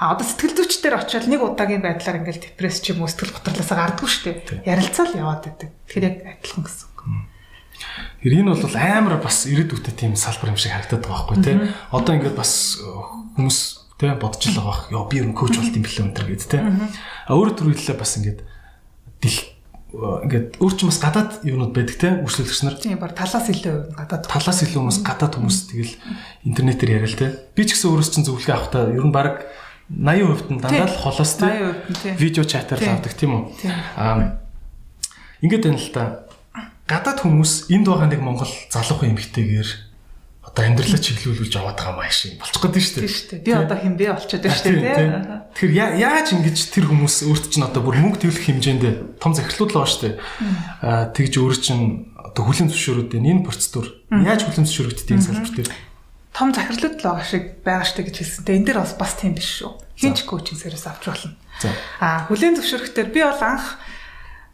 А 0.00 0.14
одоо 0.14 0.26
сэтгэл 0.26 0.58
зүйчдэр 0.58 0.98
очиод 0.98 1.26
нэг 1.30 1.40
удаагийн 1.42 1.84
байдлаар 1.84 2.22
ингээл 2.22 2.42
депресс 2.42 2.82
ч 2.82 2.90
юм 2.90 3.04
уу 3.04 3.10
сэтгэл 3.10 3.36
готрлоосоо 3.36 3.76
гардггүй 3.78 4.08
шүү 4.10 4.22
дээ. 4.26 4.66
Ярилцаал 4.66 5.14
яваад 5.14 5.42
байдаг. 5.46 5.70
Тэгэхээр 5.86 6.06
яг 6.10 6.16
адилхан 6.42 6.62
гэсэн 6.66 6.86
үг. 6.90 7.00
Тэр 8.24 8.32
энэ 8.40 8.54
бол 8.56 8.76
амар 8.80 9.16
бас 9.20 9.46
ирээдүйтэй 9.46 9.94
тийм 9.94 10.12
салбар 10.16 10.50
юм 10.50 10.58
шиг 10.58 10.72
харагдаад 10.72 11.04
байгаа 11.04 11.26
байхгүй 11.28 11.38
тий. 11.44 11.56
Одоо 11.92 12.12
ингээд 12.16 12.36
бас 12.38 12.80
э, 12.80 12.88
хүмүүс 13.36 13.58
тий 14.00 14.10
бодож 14.16 14.42
л 14.48 14.58
байгаа. 14.58 14.78
Йоо 14.90 15.04
би 15.06 15.18
нь 15.22 15.36
коуч 15.36 15.54
болт 15.60 15.76
юм 15.76 15.84
билээ 15.84 16.06
өнтер 16.08 16.26
гэд 16.26 16.44
тий. 16.48 16.60
А 16.60 17.30
өөрөө 17.36 17.54
төр 17.54 17.70
хэллээ 17.76 17.98
бас 18.00 18.16
ингээд 18.18 18.40
дэл 19.20 19.40
ингээд 19.94 20.58
өөр 20.58 20.74
чинь 20.74 20.90
бас 20.90 20.98
гадаад 20.98 21.30
юунууд 21.46 21.72
байдаг 21.76 21.96
те 22.00 22.08
үргэлжлүүлэгч 22.18 22.62
нар. 22.66 22.76
Тийм 22.82 22.98
баг 22.98 23.14
талаас 23.14 23.46
илүү 23.46 23.94
гадаад 23.94 24.24
талаас 24.26 24.58
илүү 24.66 24.80
хүмүүс 24.82 24.98
гадаад 25.06 25.34
хүмүүс 25.38 25.58
тэгэл 25.70 25.94
интернетээр 26.50 26.94
яриа 26.98 27.10
л 27.10 27.20
те. 27.20 27.26
Би 27.54 27.62
ч 27.62 27.78
гэсэн 27.78 27.94
өөрөөс 27.94 28.10
чинь 28.10 28.26
зөвлөгөө 28.26 28.54
авахдаа 28.58 28.90
ер 28.90 29.06
нь 29.06 29.14
баг 29.14 29.46
80% 29.92 30.48
нь 30.54 30.60
дандаа 30.60 30.88
л 30.88 30.96
холоос 30.96 31.32
те 31.36 31.76
видео 32.16 32.44
чатаар 32.44 32.80
л 32.80 32.88
авдаг 32.96 33.12
тийм 33.12 33.32
үү. 33.36 33.44
Аа 34.00 34.40
ингээд 35.44 35.64
байна 35.68 35.80
л 35.80 35.92
та. 35.92 36.04
Гадаад 36.88 37.20
хүмүүс 37.20 37.68
энд 37.68 37.88
байгаа 37.88 38.08
нэг 38.08 38.20
Монгол 38.24 38.48
залуухан 38.72 39.12
эмэгтэйгээр 39.12 39.70
одоо 40.44 40.62
амьдралаа 40.64 41.00
чиглүүлүүлж 41.00 41.54
аваад 41.56 41.76
байгаа 41.80 41.96
маяг 42.00 42.12
шиг 42.16 42.40
болчих 42.40 42.60
гээд 42.60 42.80
шүү 42.80 42.94
дээ. 42.94 43.04
Тийм 43.04 43.12
шүү 43.12 43.28
дээ. 43.28 43.44
Би 43.44 43.52
одоо 43.52 43.78
хинбэ 43.80 44.04
болчиход 44.12 44.44
байна 44.44 44.56
шүү 44.56 44.72
дээ. 44.72 45.08
Тэгэхээр 45.52 45.92
яаж 46.00 46.28
ингэж 46.32 46.58
тэр 46.72 46.84
хүмүүс 46.88 47.16
өөрт 47.28 47.44
чинь 47.48 47.66
одоо 47.66 47.80
бүр 47.84 47.96
мөнгө 48.00 48.20
төвлөх 48.24 48.44
хэмжээнд 48.44 48.84
том 49.20 49.32
захирлууд 49.32 49.72
л 49.72 49.76
байгаа 49.80 49.92
шүү 49.92 50.02
дээ. 50.04 50.14
Аа 50.84 51.04
тэгж 51.12 51.32
өөр 51.40 51.56
чинь 51.60 51.84
одоо 52.12 52.42
хүлийн 52.44 52.68
зөвшөөрөлтөд 52.68 53.20
энэ 53.20 53.44
процедур 53.44 53.86
яаж 54.10 54.40
хүлийн 54.44 54.66
зөвшөөрөгддөг 54.68 55.20
салбар 55.22 55.52
дээр 55.54 55.70
том 56.34 56.50
захирлууд 56.50 56.98
л 56.98 57.06
байгаа 57.06 57.24
шиг 57.24 57.44
байгаа 57.62 57.86
штэ 57.86 58.02
гэж 58.10 58.16
хэлсэнтэй. 58.18 58.58
Энэ 58.58 58.66
дэр 58.74 58.78
бас 58.82 58.98
бас 58.98 59.14
тийм 59.14 59.38
биш 59.38 59.62
шүү. 59.62 59.72
Хинч 59.94 60.26
коучинг 60.26 60.58
сервис 60.58 60.84
авч 60.90 61.06
болно. 61.06 61.38
Аа 62.02 62.26
хүлийн 62.26 62.58
зөвшөөрөхтөр 62.58 63.08
би 63.14 63.22
бол 63.22 63.38
анх 63.38 63.78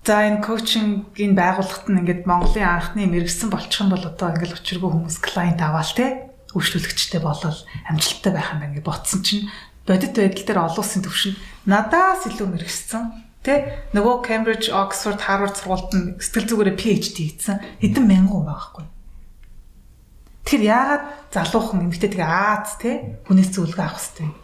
За 0.01 0.25
энэ 0.25 0.41
коучингийн 0.41 1.37
байгууллагт 1.37 1.85
нь 1.93 2.01
ингээд 2.01 2.25
Монголын 2.25 2.65
анхны 2.65 3.05
мэрэгсэн 3.05 3.53
болчих 3.53 3.85
юм 3.85 3.93
бол 3.93 4.01
одоо 4.01 4.33
ингээд 4.33 4.57
учиргүй 4.57 4.89
хүмүүс 4.97 5.21
клиент 5.21 5.61
аваал 5.61 5.93
те 5.93 6.33
үйлчлүүлэгчтэй 6.57 7.21
болол 7.21 7.59
амжилттай 7.85 8.33
байх 8.33 8.49
юм 8.57 8.65
байна 8.65 8.75
гэж 8.81 8.85
ботсон 8.89 9.21
чинь 9.21 9.53
бодит 9.85 10.17
байдал 10.17 10.47
дээр 10.49 10.65
олон 10.65 10.81
улсын 10.81 11.05
төвшөнд 11.05 11.37
надаас 11.69 12.25
илүү 12.33 12.49
мэрэгсэн 12.49 13.05
те 13.45 13.85
нөгөө 13.93 14.25
Cambridge, 14.25 14.73
Oxford, 14.73 15.21
Harvard 15.21 15.61
сургуульд 15.61 15.93
нь 15.93 16.07
сэтгэл 16.17 16.49
зүгээрээ 16.49 16.81
PhD 16.81 17.17
хийсэн 17.37 17.57
хэдэн 17.85 18.05
мянган 18.09 18.41
хүн 18.41 18.49
байгаа 18.49 18.69
хгүй. 18.73 18.87
Тэгэхээр 20.51 20.67
яагаад 20.67 21.05
залуухан 21.31 21.87
эмэгтэй 21.87 22.11
тэгээ 22.11 22.27
Аз 22.27 22.75
те 22.83 23.23
хүнээс 23.31 23.55
зөвлөгөө 23.55 23.87
авах 23.87 24.03
хэвтэй. 24.03 24.35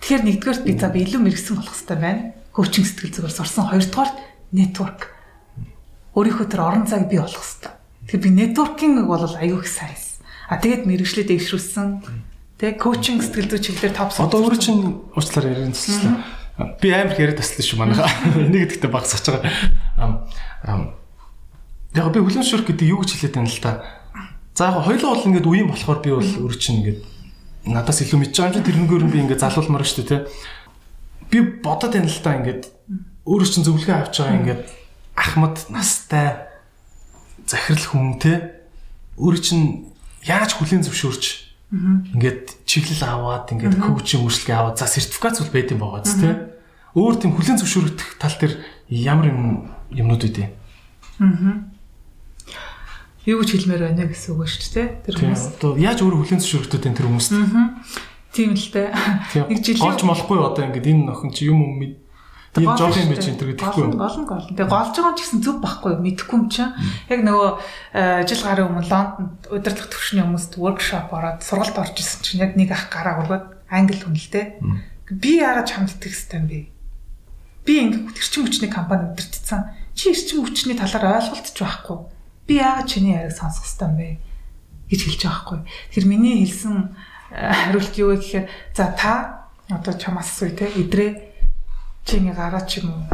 Тэгэхээр 0.00 0.24
нэгдүгээр 0.24 0.60
би 0.64 0.72
за 0.72 0.88
би 0.88 1.04
илүү 1.04 1.20
мэрэгсэн 1.20 1.60
болох 1.60 1.76
хэвтэй 1.76 1.98
байна. 2.00 2.22
Коучинг 2.56 2.88
сэтгэл 2.88 3.28
зүгээр 3.28 3.36
сурсан. 3.36 3.68
Хоёрдугаар 3.68 4.10
network 4.56 5.00
өөрийнхөө 6.16 6.48
тэр 6.48 6.64
орон 6.64 6.88
зайг 6.88 7.12
бий 7.12 7.20
болгох 7.20 7.44
хэрэгтэй. 7.44 7.76
Тэгэхээр 8.08 8.24
би 8.24 8.30
networking 8.40 8.94
бол 9.04 9.20
аюу 9.20 9.60
их 9.60 9.68
сайн. 9.68 10.00
А 10.48 10.56
тэгээд 10.56 10.88
мэрэгчлээ 10.88 11.28
дэвшүүлсэн. 11.28 11.88
Тэг 12.56 12.80
коучинг 12.80 13.20
сэтгэл 13.20 13.52
зүй 13.52 13.60
чиглэлээр 13.60 14.00
топ 14.00 14.16
Одоо 14.16 14.40
өөрөө 14.40 14.60
чинь 14.64 14.80
уучлаарай 15.12 15.60
ярин 15.60 15.76
төслөө. 15.76 16.80
Би 16.80 16.88
амар 16.88 17.12
их 17.12 17.20
яриад 17.20 17.36
таслаа 17.36 17.68
шүү 17.68 17.76
манайха. 17.76 18.08
Энийг 18.32 18.80
гэдэгтээ 18.80 18.88
багсаж 18.88 19.28
байгаа. 19.28 19.52
Яг 21.92 22.08
би 22.08 22.20
хүлэн 22.24 22.40
зөвшөөрөх 22.48 22.68
гэдэг 22.72 22.88
юу 22.88 23.04
гэж 23.04 23.10
хэлээд 23.12 23.36
байна 23.36 23.52
л 23.52 23.60
та. 23.60 23.99
За 24.60 24.68
яг 24.68 24.84
хоёулаа 24.84 25.16
бол 25.16 25.24
ингээд 25.24 25.48
үеийн 25.48 25.72
болохоор 25.72 26.00
би 26.04 26.12
бол 26.12 26.32
өөр 26.44 26.52
чинь 26.60 26.84
ингээд 26.84 27.00
надаас 27.64 28.04
илүү 28.04 28.28
мэдж 28.28 28.36
байгаа 28.36 28.60
юм 28.60 28.60
чи 28.60 28.68
тэрнгээр 28.68 29.04
нь 29.08 29.12
би 29.16 29.18
ингээд 29.24 29.40
залуулмаар 29.40 29.88
шүү 29.88 30.04
дээ 30.04 30.20
тий. 30.20 30.20
Би 31.32 31.38
бодоод 31.64 31.96
байна 31.96 32.12
л 32.12 32.20
та 32.20 32.36
ингээд 32.36 32.62
өөрөө 33.24 33.48
чинь 33.48 33.64
зөвлөгөө 33.64 33.96
авч 33.96 34.14
байгаа 34.20 34.36
ингээд 34.36 34.62
ахмад 35.16 35.56
настай 35.72 36.44
захирал 37.48 37.88
хүн 37.88 38.20
те 38.20 38.60
өөрөө 39.16 39.40
чинь 39.40 39.64
яаж 40.28 40.52
хүлийн 40.52 40.84
зөвшөөрч 40.84 41.24
ингээд 42.20 42.60
чиглэл 42.68 43.08
аваад 43.08 43.48
ингээд 43.56 43.80
коучинг 43.80 44.28
үйлчлэгээ 44.28 44.60
аваад 44.60 44.76
за 44.76 44.92
сертификат 44.92 45.40
зүйл 45.40 45.56
байд 45.56 45.72
юм 45.72 45.80
байгаа 45.80 46.04
зү 46.04 46.20
те 46.20 46.30
өөр 47.00 47.16
тийм 47.16 47.32
хүлийн 47.32 47.56
зөвшөөрөх 47.56 48.20
тал 48.20 48.36
дээр 48.36 48.60
ямар 48.92 49.32
юм 49.32 49.72
юмнууд 49.88 50.20
үүдээ 50.20 50.48
аа 51.24 51.69
юу 53.30 53.38
гэж 53.40 53.50
хэлмээр 53.54 53.82
байна 53.86 54.10
гэсэн 54.10 54.34
үг 54.34 54.50
шүү 54.50 54.74
дээ 54.74 54.88
тэр 55.06 55.14
хүмүүс 55.14 55.44
одоо 55.56 55.70
яаж 55.78 55.98
өөр 56.02 56.16
хүлийн 56.18 56.42
зөвшөөрөхтэй 56.42 56.80
тэр 56.90 57.06
хүмүүст 57.06 57.32
тийм 58.34 58.52
л 58.58 58.68
дээ 58.74 58.88
нэг 59.46 59.58
жилийн 59.62 59.86
голж 59.86 60.02
молохгүй 60.02 60.38
одоо 60.42 60.62
ингээд 60.66 60.90
энэ 60.90 61.06
нөхөн 61.06 61.30
чи 61.30 61.46
юм 61.46 61.62
юм 61.62 61.78
Тийм 62.50 62.66
жоох 62.74 62.98
юм 62.98 63.14
байж 63.14 63.30
энэ 63.30 63.38
төр 63.38 63.54
гэхгүй 63.54 63.82
юу? 63.86 63.94
Голн 63.94 64.26
голн. 64.26 64.50
Тэгээ 64.50 64.66
голж 64.66 64.90
байгаа 64.98 65.14
ч 65.14 65.22
гэсэн 65.22 65.38
зөв 65.38 65.62
байхгүй 65.62 66.02
мэдэхгүй 66.02 66.34
юм 66.34 66.50
чинь. 66.50 66.74
Яг 67.06 67.22
нөгөө 67.22 67.50
э, 67.94 68.26
жил 68.26 68.42
гарын 68.42 68.66
өмнө 68.74 68.90
Лондонд 68.90 69.46
удирдлага 69.54 69.86
төвшний 69.86 70.24
хүмүүст 70.26 70.58
workshop 70.58 71.14
ороод 71.14 71.46
сургалт 71.46 71.78
орж 71.78 71.94
исэн 72.02 72.26
чинь 72.26 72.42
яг 72.42 72.58
нэг 72.58 72.74
ах 72.74 72.90
гараа 72.90 73.22
өгөөд 73.22 73.46
англи 73.70 74.02
хүнэлтэй. 74.02 74.58
Би 75.14 75.38
яагаад 75.38 75.70
чамд 75.70 75.94
итгэх 75.94 76.10
хэвтэй 76.10 76.38
юм 76.42 76.46
бэ? 76.50 76.60
Би 77.62 77.74
ингэ 77.86 78.18
эрчим 78.18 78.42
хүчний 78.42 78.66
компани 78.66 79.14
удирдсан. 79.14 79.70
Чи 79.94 80.10
эрчим 80.10 80.42
хүчний 80.42 80.74
талаар 80.74 81.22
ойлголт 81.22 81.46
ч 81.54 81.58
байхгүй. 81.62 81.98
Би 82.50 82.58
яагаад 82.58 82.90
чиний 82.90 83.14
яриаг 83.14 83.38
сонсох 83.38 83.62
хэвтэй 83.62 83.86
юм 83.86 83.94
бэ? 83.94 84.08
гэж 84.90 85.00
хэлж 85.06 85.22
байгаа 85.22 85.38
байхгүй. 85.38 85.58
Тэгэхээр 85.94 86.10
миний 86.10 86.42
хэлсэн 86.42 86.76
э, 87.30 87.54
хариулт 87.54 87.94
юу 87.94 88.10
вэ 88.10 88.16
гэхээр 88.18 88.46
за 88.74 88.84
та 88.98 89.14
одоо 89.70 89.94
чамаас 89.94 90.34
асууя 90.34 90.58
те 90.58 90.66
идрээ 90.74 91.10
чиний 92.02 92.34
гараа 92.34 92.66
ч 92.66 92.82
юм 92.82 92.90
уу 92.90 93.06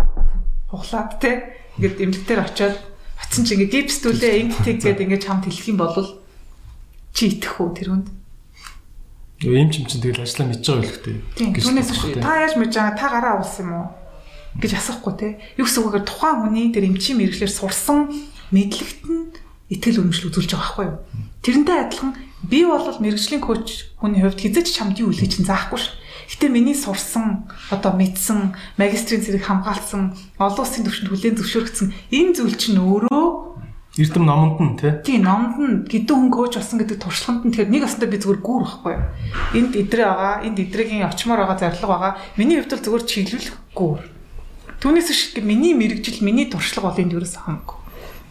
хуглаад 0.72 1.20
те 1.20 1.60
ингээд 1.76 2.00
эмнэлгээр 2.00 2.40
очиод 2.48 2.80
очсон 3.20 3.44
чи 3.44 3.60
ингээд 3.60 3.72
гипстүүлээ 3.76 4.40
интег 4.40 4.80
гэдэг 4.80 5.04
ингээд 5.04 5.26
чамд 5.28 5.44
хэлэх 5.44 5.68
юм 5.68 5.78
бол 5.84 6.08
чи 7.12 7.36
итгэх 7.36 7.60
үү 7.60 7.70
тэр 7.76 7.88
хүнд 7.92 8.08
Ийм 9.44 9.68
ч 9.68 9.84
юм 9.84 9.86
чинь 9.92 10.00
тэгэл 10.00 10.24
ажиллаа 10.24 10.48
мэдж 10.48 10.64
байгаа 10.64 10.80
үлхтэй. 10.80 11.16
Түүнээс 11.36 11.92
та 12.24 12.40
яаж 12.40 12.56
мэдж 12.56 12.72
байгаа 12.72 12.96
та 12.96 13.06
гараа 13.12 13.34
уусан 13.36 13.68
юм 13.68 13.72
уу 13.84 13.88
гэж 14.56 14.80
асахгүй 14.80 15.12
те. 15.20 15.28
Юу 15.60 15.68
гэсэн 15.68 15.84
үгээр 15.84 16.08
тухайн 16.08 16.40
хүний 16.40 16.72
тэр 16.72 16.88
эмчийн 16.88 17.20
мэрэгчлэр 17.20 17.52
сурсан 17.52 18.32
мэдлэгт 18.52 19.02
нь 19.06 19.32
итгэл 19.70 20.02
үнэмшил 20.02 20.30
үзүүлж 20.30 20.50
байгаа 20.54 20.66
байхгүй 20.66 20.86
юу. 20.86 20.98
Тэрнтэй 21.42 21.78
адилхан 21.82 22.12
би 22.46 22.62
бол 22.66 22.86
мэрэгжлийн 22.86 23.42
коуч 23.42 23.96
хүний 23.98 24.22
хувьд 24.22 24.38
хизэж 24.38 24.66
чамд 24.70 24.98
юу 25.02 25.10
үлгэж 25.10 25.42
чинь 25.42 25.48
заахгүй 25.48 25.78
шүү. 25.78 25.94
Гэтэ 26.26 26.50
миний 26.50 26.74
сурсан, 26.74 27.46
одоо 27.70 27.94
мэдсэн, 27.94 28.54
магистрийн 28.78 29.22
зэрэг 29.22 29.46
хамгаалсан, 29.46 30.14
олон 30.42 30.62
улсын 30.62 30.82
түвшинд 30.82 31.10
хүлээн 31.10 31.38
зөвшөөрөгдсөн 31.38 31.88
энэ 32.10 32.34
зүйл 32.34 32.56
чинь 32.58 32.82
өөрөө 32.82 33.46
Эрдэм 33.96 34.28
номонд 34.28 34.60
нь 34.60 34.76
тий. 34.76 34.92
Тий, 35.00 35.16
номонд 35.16 35.56
нь 35.56 35.76
гидүүн 35.88 36.28
хүн 36.28 36.34
коуч 36.34 36.60
болсон 36.60 36.84
гэдэг 36.84 37.00
туршлаганд 37.00 37.48
нь 37.48 37.52
тэгэхээр 37.56 37.72
нэг 37.72 37.82
остой 37.88 38.12
би 38.12 38.20
зүгээр 38.20 38.44
гүүр 38.44 38.64
байхгүй 38.68 38.92
юу. 38.92 39.04
Энд 39.56 39.72
идрээ 39.72 40.04
байгаа, 40.04 40.34
энд 40.44 40.58
идрэгийн 40.60 41.08
очмоор 41.08 41.40
байгаа 41.40 41.56
зорилго 41.56 41.88
байгаа. 41.88 42.12
Миний 42.36 42.60
хувьд 42.60 42.76
бол 42.76 42.84
зүгээр 42.84 43.04
чиглүүлэх 43.08 43.56
гүүр. 43.72 44.00
Түүнээс 44.84 45.08
шиг 45.16 45.40
миний 45.40 45.72
мэрэгжил, 45.72 46.20
миний 46.20 46.44
туршлага 46.44 46.92
бол 46.92 47.00
энд 47.00 47.16
ерөөс 47.16 47.40
хамаагүй. 47.40 47.85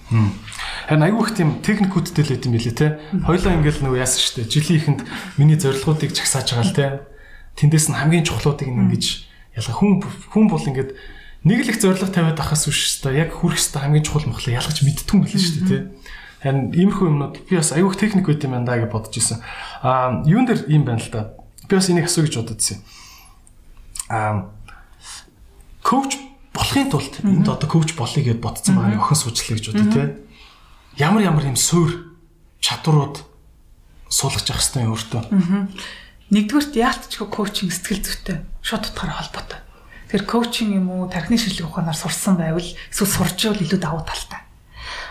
Харин 0.10 1.06
айгүй 1.06 1.22
их 1.26 1.34
тийм 1.34 1.50
техникүүдтэй 1.66 2.24
л 2.26 2.32
байт 2.36 2.46
юм 2.46 2.54
билээ 2.54 2.76
те. 2.78 2.88
Хоёлаа 3.26 3.58
ингээл 3.58 3.82
нөгөө 3.82 4.00
яасан 4.02 4.22
штэ. 4.22 4.46
Жилийн 4.46 4.78
ихэнд 4.78 5.02
миний 5.42 5.58
зорилгоодыг 5.58 6.14
чагсааж 6.14 6.54
байгаа 6.54 6.66
л 6.66 6.78
те 6.78 6.86
тэндээс 7.56 7.90
нь 7.90 7.98
хамгийн 7.98 8.28
чухлуудыг 8.28 8.68
ингэж 8.68 9.06
ялгаа 9.56 9.76
хүн 9.80 10.04
хүн 10.30 10.46
бол 10.52 10.60
ингээд 10.60 10.92
нэг 11.48 11.60
л 11.64 11.72
их 11.72 11.80
зориг 11.80 12.04
тавиад 12.12 12.40
ахаас 12.40 12.68
үш 12.68 13.00
өстой 13.00 13.16
яг 13.16 13.32
хүрх 13.32 13.56
өстой 13.56 13.80
хамгийн 13.82 14.04
чухал 14.04 14.28
мөхлөө 14.28 14.60
ялгаж 14.60 14.84
мэдтгүй 14.84 15.24
шүү 15.32 15.64
дээ 15.64 15.70
тий. 15.72 15.82
Харин 16.44 16.76
иймэрхүү 16.76 17.08
юмнууд 17.08 17.36
би 17.48 17.56
бас 17.56 17.72
аюух 17.72 17.96
техник 17.96 18.28
байт 18.28 18.44
юм 18.44 18.60
байна 18.60 18.68
да 18.68 18.76
гэж 18.76 18.92
бодож 18.92 19.16
исэн. 19.16 19.40
Аа 19.80 20.22
юун 20.28 20.46
дээр 20.46 20.68
ийм 20.68 20.84
байна 20.84 21.00
л 21.00 21.10
да. 21.10 21.32
Би 21.72 21.80
бас 21.80 21.88
энийг 21.88 22.12
асуу 22.12 22.28
гэж 22.28 22.36
бодод 22.44 22.60
исэн. 22.60 22.84
Аа 24.12 24.52
коуч 25.80 26.20
болохын 26.56 26.90
тулд 26.90 27.20
энд 27.22 27.48
одоо 27.52 27.68
коуч 27.68 27.94
болъё 28.00 28.24
гэд 28.24 28.40
бодсон 28.40 28.80
байгаа 28.80 29.04
охин 29.04 29.20
суучлаа 29.20 29.60
гэж 29.60 29.66
бодъё 29.76 29.92
тий. 29.92 30.08
Ямар 30.96 31.22
ямар 31.28 31.46
юм 31.52 31.60
суур 31.60 32.16
чадварууд 32.64 33.20
суулгаж 34.08 34.48
явах 34.48 34.64
хэрэгтэй 34.64 34.88
өөртөө. 34.88 35.24
Нэгдүгürt 36.32 36.74
яалтчгүй 36.80 37.28
коучинг 37.28 37.70
сэтгэл 37.76 38.02
зүйтэй 38.02 38.38
шууд 38.64 38.88
утгаараа 38.90 39.20
холбоотой. 39.20 39.60
Тэгэхээр 40.10 40.26
коучинг 40.26 40.72
юм 40.74 40.88
уу, 40.90 41.12
тархины 41.12 41.38
шинжилгээ 41.38 41.70
ухаанаар 41.70 42.00
сурсан 42.00 42.40
байвал 42.40 42.64
эсвэл 42.64 43.12
сурч 43.12 43.38
байвал 43.46 43.62
илүү 43.62 43.80
давуу 43.84 44.02
талтай. 44.08 44.42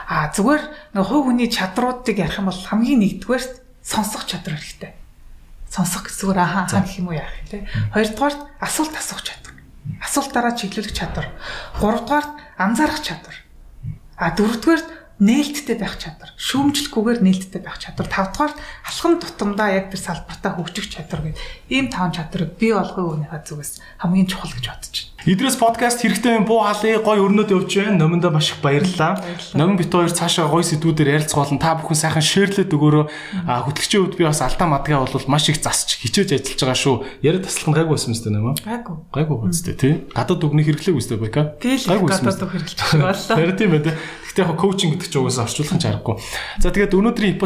А 0.09 0.33
зүгээр 0.33 0.63
нэг 0.97 1.05
хувь 1.05 1.29
хүний 1.29 1.53
чадруудыг 1.53 2.17
ярих 2.19 2.41
юм 2.41 2.49
бол 2.49 2.57
хамгийн 2.57 3.05
нэгдүгээр 3.05 3.45
сонсох 3.85 4.25
чадвар 4.25 4.57
хэрэгтэй. 4.57 4.93
Сонсох 5.69 6.09
зүгээр 6.09 6.41
ахаа 6.41 6.65
хаа 6.67 6.83
гэх 6.83 6.99
юм 6.99 7.13
уу 7.13 7.21
яах 7.21 7.37
те. 7.53 7.69
Хоёрдугаар 7.93 8.35
асуулт 8.65 8.97
асуух 8.97 9.21
чадвар. 9.21 9.44
Асуултаараа 10.01 10.55
чиглүүлэх 10.57 10.95
чадвар. 10.95 11.29
Гуравдугаар 11.81 12.27
анзаарах 12.57 13.01
чадвар. 13.05 13.37
А 14.17 14.33
дөрөвдүгээр 14.33 14.83
нээлттэй 15.23 15.79
байх 15.79 15.95
чадвар, 16.03 16.35
шүүмжлэхгүйгээр 16.35 17.23
нээлттэй 17.23 17.63
байх 17.63 17.79
чадвар, 17.79 18.11
тавдугаар 18.11 18.53
алхам 18.83 19.23
тутамдаа 19.23 19.71
яг 19.71 19.95
тэр 19.95 20.03
салбартаа 20.03 20.59
хөгжих 20.59 20.91
чадвар 20.91 21.31
гэдэг 21.31 21.71
ийм 21.71 21.87
таван 21.87 22.11
чадварыг 22.11 22.59
бий 22.59 22.75
болгох 22.75 23.23
үүнийхээ 23.23 23.43
зүгээс 23.47 23.73
хамгийн 24.03 24.27
чухал 24.27 24.51
гэж 24.51 24.67
бодож 24.75 24.95
байна. 24.99 25.14
Идрээс 25.25 25.57
подкаст 25.57 26.05
хэрэгтэй 26.05 26.37
юм 26.37 26.45
буу 26.45 26.61
халыг 26.61 27.01
гой 27.01 27.17
өрнөд 27.17 27.49
явж 27.49 27.81
байна. 27.81 28.05
Номондоо 28.05 28.29
маш 28.29 28.53
их 28.53 28.61
баярлалаа. 28.61 29.25
Номон 29.57 29.81
бит 29.81 29.89
хоёр 29.89 30.13
цаашаа 30.13 30.53
гой 30.53 30.61
сэдвүүдээр 30.69 31.17
ярилцах 31.17 31.49
болон 31.49 31.57
та 31.57 31.81
бүхэн 31.81 31.97
сайхан 31.97 32.21
шеэрлээд 32.21 32.69
өгөөрөө 32.69 33.05
хөтлөгчийн 33.49 34.05
үед 34.05 34.21
би 34.21 34.29
бас 34.29 34.45
алдаа 34.45 34.69
мадгаа 34.69 35.09
бол 35.09 35.25
маш 35.33 35.49
их 35.49 35.57
засч 35.65 35.97
хичээж 36.05 36.29
ажиллаж 36.37 36.61
байгаа 36.61 36.77
шүү. 36.77 36.97
Яриа 37.25 37.41
таслах 37.41 37.73
нь 37.73 37.77
гайгүй 37.81 37.97
байсан 37.97 38.13
юм 38.13 38.21
зү 38.21 38.29
нэмэ. 38.37 38.53
Гайгүй. 38.69 38.97
Гайгүй 39.17 39.37
үстэй 39.49 39.77
тий. 39.81 39.93
Гадаад 40.13 40.45
үгний 40.45 40.65
хэрэглээг 40.69 41.01
үстэй 41.01 41.17
байка. 41.17 41.57
Тэгэл 41.57 41.89
гадаад 41.89 42.45
үг 42.45 42.53
хэрэглэж 42.53 42.81
боллоо. 42.85 43.17
Тэр 43.33 43.53
тийм 43.57 43.73
ээ. 43.81 43.97
Гэхдээ 44.29 44.45
яг 44.45 44.61
коучинг 44.61 45.01
гэдэг 45.01 45.09
чинь 45.09 45.23
угаасаа 45.25 45.49
орчуулах 45.49 45.73
нь 45.73 45.85
чаргагүй. 45.89 46.17
За 46.61 46.69
тэгээд 46.69 46.93
өнөөдрийн 47.01 47.41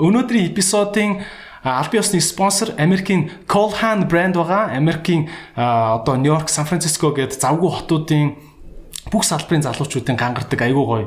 өнөөдрийн 0.00 0.48
эпизодын 0.48 1.20
аль 1.64 1.90
биесны 1.90 2.20
спонсор 2.20 2.74
Америкийн 2.78 3.30
Colhan 3.46 4.06
брэнд 4.06 4.36
байгаа. 4.36 4.70
Америкийн 4.76 5.28
одоо 5.54 6.16
Нью-Йорк, 6.16 6.48
Сан 6.48 6.66
Франциско 6.66 7.10
гээд 7.10 7.34
завгүй 7.34 7.70
хотуудын 7.70 8.36
бүх 9.12 9.24
салбарын 9.24 9.64
залуучуудын 9.64 10.16
гангардаг 10.16 10.60
айгүй 10.62 10.84
гоё 10.84 11.06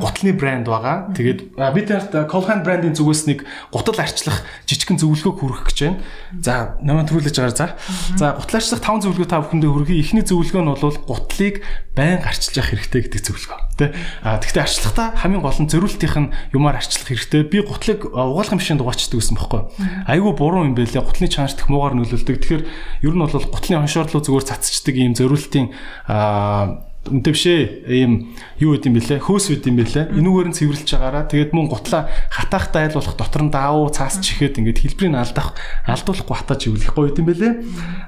гутлын 0.00 0.36
брэнд 0.36 0.66
байгаа. 0.68 1.12
Тэгээд 1.16 1.40
бид 1.56 1.86
нарт 1.92 2.12
Colhan 2.28 2.64
брэндийн 2.64 2.96
зүгээс 2.96 3.22
нэг 3.28 3.44
гутал 3.70 3.98
арчлах 4.00 4.42
жижигхэн 4.66 5.00
зөвлөгөөг 5.00 5.38
хүргэх 5.38 5.64
гэж 5.68 5.78
байна. 5.84 5.98
За, 6.40 6.76
намайг 6.80 7.08
төрүүлж 7.12 7.36
байгаа 7.36 7.56
за. 7.56 7.68
За, 8.16 8.34
гутал 8.38 8.58
арчлах 8.60 8.80
5 8.80 9.04
зөвлөгөө 9.04 9.28
та 9.28 9.42
бүхэндээ 9.44 9.70
хүргэе. 9.70 10.00
Эхний 10.00 10.24
зөвлөгөө 10.24 10.62
нь 10.64 10.72
бол 10.72 10.98
гутлыг 11.08 11.62
байн 11.92 12.24
арчилж 12.24 12.56
явах 12.56 12.72
хэрэгтэй 12.72 13.00
гэдэг 13.04 13.20
зөвлөгөө. 13.20 13.60
Тэ. 13.76 13.92
А 14.24 14.40
тэгвэл 14.40 14.64
арчлахтаа 14.64 15.12
хамгийн 15.12 15.44
гол 15.44 15.60
нь 15.60 15.68
зөрүүлтийнх 15.68 16.16
нь 16.16 16.32
юмар 16.56 16.80
арчлах 16.80 17.04
хэрэгтэй. 17.04 17.44
Би 17.52 17.60
гутлыг 17.60 18.08
угаалгын 18.08 18.56
машинд 18.56 18.80
угаачдаг 18.80 19.20
гэсэн 19.20 19.36
бохоггүй. 19.36 19.62
Айгүй 20.08 20.32
буруу 20.32 20.64
юм 20.64 20.72
байлээ. 20.72 21.04
Гутлын 21.04 21.28
чанарт 21.28 21.60
их 21.60 21.68
муугар 21.68 21.92
нөлөөлдөг. 21.92 22.36
Тэгэхээр 22.40 22.64
ер 23.04 23.12
нь 23.12 23.20
бол 23.20 23.36
гутлын 23.36 23.84
хоншоорлоо 23.84 24.24
зүгээр 24.24 24.48
цацчдаг 24.48 24.96
ийм 24.96 25.12
зөрүүлтийн 25.12 25.68
а 26.08 26.80
үнтэй 27.02 27.32
бишээ 27.34 27.60
ийм 27.90 28.34
юу 28.62 28.78
гэдэм 28.78 28.94
бэлээ? 28.94 29.18
Хөөс 29.26 29.50
үдэм 29.58 29.74
бэлээ? 29.74 30.04
Энүүгээр 30.14 30.48
нь 30.50 30.56
цэвэрлж 30.58 30.88
байгаараа. 30.94 31.26
Тэгээд 31.26 31.50
мөн 31.50 31.66
гутлаа 31.66 32.06
хатаахтай 32.30 32.86
айл 32.86 32.98
болох 33.02 33.18
дотор 33.18 33.42
нь 33.42 33.50
даавуу 33.50 33.90
цаас 33.90 34.22
чихээд 34.22 34.62
ингээд 34.62 34.82
хэлбэрийг 34.86 35.18
алдах 35.18 35.58
алдуулахгүй 35.90 36.36
хатаж 36.38 36.70
ивлэхгүй 36.70 37.04
гэдэм 37.10 37.26
бэлээ. 37.26 37.52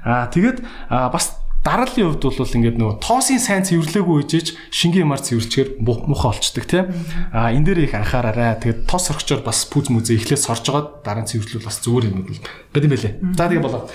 Аа 0.07 0.31
тэгээд 0.31 0.57
бас 1.11 1.43
дарааллын 1.65 2.15
хувьд 2.15 2.23
бол 2.23 2.55
ингээд 2.55 2.77
нөгөө 2.79 2.95
тоосын 3.03 3.41
сайн 3.41 3.67
цэвэрлээгүй 3.67 4.15
үжиж 4.21 4.55
шингийн 4.71 5.09
ямар 5.09 5.19
цэвэрчгээр 5.19 5.81
муухай 5.81 6.31
олцдог 6.31 6.63
тийм 6.69 6.87
а 7.35 7.51
энэ 7.51 7.75
дээр 7.75 7.89
их 7.89 7.97
анхаараарай. 7.99 8.61
Тэгээд 8.63 8.85
тос 8.87 9.09
соргочоор 9.11 9.41
бас 9.41 9.65
пүүз 9.67 9.89
мүзээ 9.91 10.23
эхлээд 10.23 10.45
сорж 10.45 10.71
байгаа 10.71 11.01
дараа 11.01 11.25
нь 11.25 11.31
цэвэрлүүл 11.33 11.67
бас 11.67 11.81
зүгээр 11.81 12.05
юм 12.13 12.21
бол. 12.29 12.39
Гэдэм 12.69 12.91
бэлээ. 12.93 13.13
За 13.33 13.49
тэгээд 13.49 13.65
болоо 13.65 13.89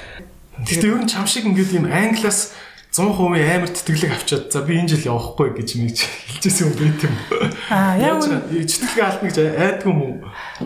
Гэтэ 0.61 0.93
ер 0.93 1.01
нь 1.01 1.09
чам 1.09 1.25
шиг 1.25 1.49
ингээд 1.49 1.73
юм 1.73 1.89
англиас 1.89 2.53
100% 2.90 3.38
амар 3.38 3.70
тэтгэлэг 3.70 4.11
авчаад 4.18 4.50
за 4.50 4.66
би 4.66 4.74
энэ 4.74 4.98
жил 4.98 5.14
явахгүй 5.14 5.55
гэж 5.55 5.79
нэг 5.79 5.94
хэлжсэн 5.94 6.66
юм 6.66 6.74
байт 6.74 7.00
юм. 7.07 7.14
Аа 7.70 7.94
яг 7.94 8.18
үн 8.18 8.42
читгэлгээ 8.66 9.07
алдна 9.07 9.26
гэж 9.31 9.38
айдгүй 9.46 9.92
юм 9.94 10.03
уу? 10.03 10.14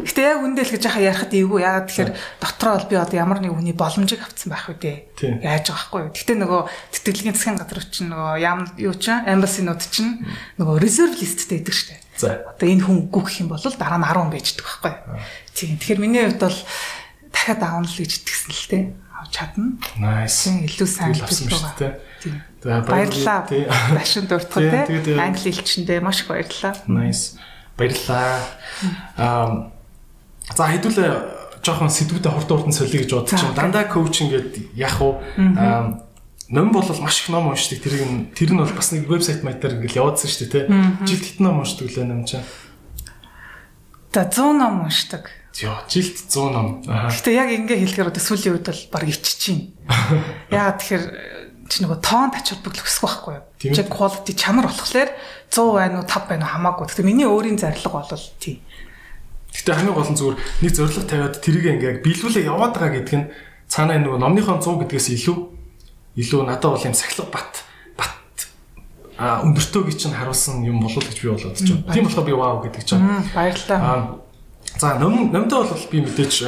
Гэтэ 0.01 0.21
яг 0.25 0.41
үндэл 0.41 0.73
гэж 0.73 0.83
яхаа 0.89 1.05
ярахад 1.05 1.37
эйгүү. 1.37 1.61
Яагаад 1.61 1.87
тэгэхээр 1.93 2.13
дотроо 2.41 2.73
бол 2.81 2.89
би 2.89 2.97
одоо 2.97 3.17
ямар 3.21 3.39
нэг 3.45 3.53
хүний 3.53 3.77
боломжийг 3.77 4.25
авцсан 4.25 4.49
байх 4.57 4.73
үү 4.73 4.81
дээ. 4.81 4.97
Яаж 5.45 5.69
байгаа 5.69 5.85
байхгүй 5.85 6.01
юу? 6.01 6.17
Гэтэ 6.17 6.35
нөгөө 6.41 6.61
тэтгэлгийн 6.97 7.37
засгийн 7.37 7.61
газар 7.61 7.85
чинь 7.93 8.09
нөгөө 8.09 8.41
ям 8.41 8.59
юу 8.81 8.95
чинь 8.97 9.29
эмбасинууд 9.29 9.83
чинь 9.85 10.25
нөгөө 10.57 10.81
резерв 10.81 11.21
листтэй 11.21 11.61
идэг 11.61 11.77
штэ. 11.77 12.01
За. 12.17 12.41
Одоо 12.57 12.73
энэ 12.73 12.89
хүн 12.89 13.13
үгүй 13.13 13.21
гэх 13.21 13.45
юм 13.45 13.53
бол 13.53 13.61
дараа 13.61 14.01
нь 14.01 14.09
10 14.09 14.33
байждаг 14.33 14.65
байхгүй 14.65 14.93
юу? 14.97 15.21
Тийм. 15.53 15.77
Тэгэхээр 15.77 16.01
миний 16.01 16.25
хувьд 16.25 16.41
бол 16.41 16.59
дахиад 17.37 17.61
аавна 17.61 17.85
л 17.85 18.01
гэж 18.01 18.13
итгэсэн 18.17 18.49
л 18.49 18.69
дээ 18.73 18.85
авч 19.25 19.33
чадна. 19.35 19.77
Nice. 19.99 20.49
Илүү 20.49 20.89
сайн 20.89 21.17
авсан 21.17 21.49
шүү 21.53 22.14
дээ. 22.25 22.81
Баярлалаа. 22.89 23.47
Башин 23.93 24.27
дуртах 24.27 24.89
тий. 24.89 25.15
Англи 25.21 25.53
хэлчэндээ 25.53 26.01
маш 26.01 26.25
их 26.25 26.29
баярлалаа. 26.33 26.75
Nice. 26.89 27.37
Баярлалаа. 27.77 28.41
Аа 29.17 29.75
за 30.53 30.69
хэдүүлээ 30.69 31.13
жоохон 31.65 31.89
сэдвүүдэд 31.89 32.29
хурд 32.29 32.51
хурдан 32.53 32.75
солиё 32.77 33.01
гэж 33.01 33.11
бодож 33.17 33.41
чинь 33.41 33.57
дандаа 33.57 33.89
коуч 33.89 34.21
ингээд 34.21 34.77
яах 34.77 35.01
вэ? 35.01 36.05
Ном 36.53 36.69
бол 36.77 36.85
маш 37.01 37.25
их 37.25 37.33
ном 37.33 37.49
уншдаг. 37.49 37.81
Тэрийг 37.81 38.05
нь 38.05 38.29
тэр 38.37 38.53
нь 38.53 38.61
бол 38.61 38.69
бас 38.69 38.93
нэг 38.93 39.09
вебсайт 39.09 39.41
маятаар 39.41 39.81
ингээд 39.81 39.97
яваадсан 39.97 40.29
шүү 40.29 40.45
дээ 40.45 40.53
тий. 40.53 40.65
Жилд 41.09 41.25
хэдэн 41.25 41.45
ном 41.49 41.65
уншдаг 41.65 41.89
лээ 41.89 42.05
ном 42.05 42.29
чинь? 42.29 42.45
За 44.13 44.29
100 44.29 44.53
ном 44.53 44.85
уншдаг. 44.85 45.33
Йоо, 45.57 45.81
жилд 45.89 46.17
100 46.29 46.53
ном. 46.53 46.85
Гэтэ 46.85 47.33
яг 47.33 47.49
ингээ 47.49 47.81
хэлэхээр 47.81 48.11
одоо 48.13 48.21
сүүлийн 48.21 48.55
үед 48.61 48.69
бол 48.69 48.83
баг 48.93 49.05
иччихээн. 49.09 49.61
Яагаад 50.53 50.79
тэгэхээр 50.85 51.05
чи 51.69 51.85
нөгөө 51.85 51.99
тоон 52.05 52.31
тачилбаг 52.35 52.75
л 52.77 52.85
өсөх 52.85 53.05
байхгүй 53.05 53.35
юу? 53.39 53.45
Чи 53.75 53.83
quality 53.89 54.33
чанар 54.37 54.69
болохоор 54.69 55.11
100 55.49 55.75
байна 55.75 56.01
уу 56.01 56.07
5 56.07 56.29
байна 56.29 56.45
уу 56.45 56.53
хамаагүй. 56.53 56.85
Гэхдээ 56.89 57.09
миний 57.09 57.29
өөрийн 57.29 57.59
зорилго 57.59 58.05
бол 58.05 58.27
тий. 58.41 58.61
Гэтэ 59.55 59.75
хамгийн 59.75 59.97
гол 59.97 60.11
нь 60.11 60.19
зүгээр 60.19 60.37
нэг 60.67 60.73
зорилго 60.75 61.03
тавиад 61.07 61.37
тэрийг 61.41 61.67
ингээ 61.79 62.03
биелүүлээ 62.03 62.49
яваад 62.51 62.75
байгаа 62.75 62.93
гэдэг 62.99 63.15
нь 63.15 63.27
цаанаа 63.71 63.99
нөгөө 64.03 64.19
номныхон 64.19 64.61
100 64.61 64.83
гэдгээс 64.83 65.09
илүү 65.15 65.37
илүү 66.19 66.41
надад 66.47 66.75
бол 66.75 66.87
юм 66.87 66.95
сахилга 66.95 67.31
бат 67.31 67.53
бат 67.99 68.39
а 69.19 69.47
өндөртөөг 69.47 69.95
чинь 69.95 70.15
харуулсан 70.15 70.67
юм 70.67 70.83
болов 70.83 71.03
гэж 71.03 71.19
би 71.23 71.29
ч 71.39 71.71
юм. 71.71 71.87
Тийм 71.91 72.05
болохоор 72.07 72.27
би 72.27 72.35
вау 72.35 72.63
гэдэг 72.67 72.83
чинь. 72.83 73.03
Баярлалаа. 73.31 74.24
За 74.79 74.99
ном 74.99 75.31
номтой 75.31 75.69
бол 75.69 75.87
би 75.91 76.01
мэдээж 76.03 76.43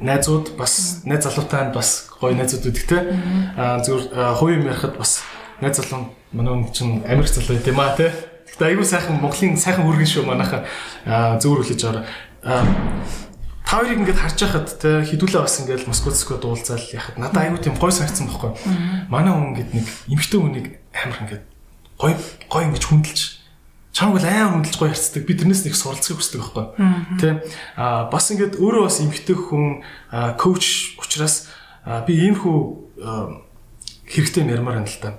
найзууд 0.00 0.56
бас 0.56 1.02
найз 1.04 1.24
залуутай 1.24 1.72
бас 1.72 2.08
гоё 2.20 2.34
найзууд 2.34 2.64
те. 2.88 3.12
Аа 3.56 4.34
хувь 4.34 4.56
юм 4.56 4.64
ярихад 4.64 4.96
бас 4.96 5.22
найз 5.60 5.76
залуу 5.76 6.08
манай 6.32 6.54
хүн 6.54 6.72
чинь 6.72 7.04
Америк 7.04 7.28
залуу 7.28 7.60
юм 7.60 7.80
а 7.80 7.94
те. 7.96 8.12
Гэтэ 8.48 8.72
айгүй 8.72 8.84
сайхан 8.84 9.20
Монголын 9.20 9.60
сайхан 9.60 9.84
үргэн 9.84 10.08
шүү 10.08 10.24
манайха 10.24 10.64
зөвөр 11.04 11.60
хүлээж 11.60 11.84
аваа. 11.84 12.04
Та 13.68 13.84
хоёрыг 13.84 14.00
ингээд 14.00 14.16
харж 14.16 14.40
байхад 14.40 14.68
те 14.80 15.04
хідүүлээ 15.04 15.44
бас 15.44 15.60
ингээд 15.60 15.86
Москвцкоо 15.86 16.40
дуулзаал 16.40 16.80
яхад 16.88 17.20
надад 17.20 17.52
айгүй 17.52 17.60
тийм 17.68 17.76
гоё 17.76 17.92
санагдсан 17.92 18.32
байхгүй. 18.32 18.56
Манай 19.12 19.36
хүн 19.36 19.52
ингээд 19.52 19.70
нэг 19.76 19.86
эмхтэй 20.08 20.40
хүнийг 20.40 20.66
амар 20.96 21.20
ингээд 21.20 21.44
гоё 22.00 22.16
гоё 22.48 22.64
ингэж 22.64 22.84
хүндэлж 22.88 23.37
чам 23.98 24.14
бол 24.14 24.22
аяа 24.22 24.54
хөндлөж 24.54 24.78
гоё 24.78 24.94
ярьцдаг. 24.94 25.26
Би 25.26 25.34
тэрнээс 25.34 25.66
нэг 25.66 25.74
суралцахыг 25.74 26.22
хүсдэг 26.22 26.38
байхгүй. 26.38 26.66
Тэ 27.18 27.42
а 27.74 28.06
бас 28.06 28.30
ингээд 28.30 28.62
өөрөө 28.62 28.86
бас 28.86 29.02
эмгтэй 29.02 29.34
хүн 29.34 29.82
коуч 30.38 30.94
учраас 31.02 31.50
би 32.06 32.14
иймэрхүү 32.14 32.58
хэрэгтэй 34.06 34.46
нэрмаар 34.46 34.86
байна 34.86 34.86
л 34.86 35.02
та. 35.02 35.18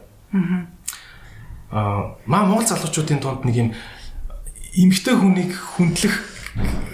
Аа 1.75 2.15
маа 2.23 2.47
Монгол 2.47 2.71
залуучуудын 2.71 3.19
тунд 3.19 3.43
нэг 3.43 3.55
юм 3.59 3.69
эмгтэй 4.79 5.15
хүнийг 5.19 5.51
хүндлэх 5.75 6.15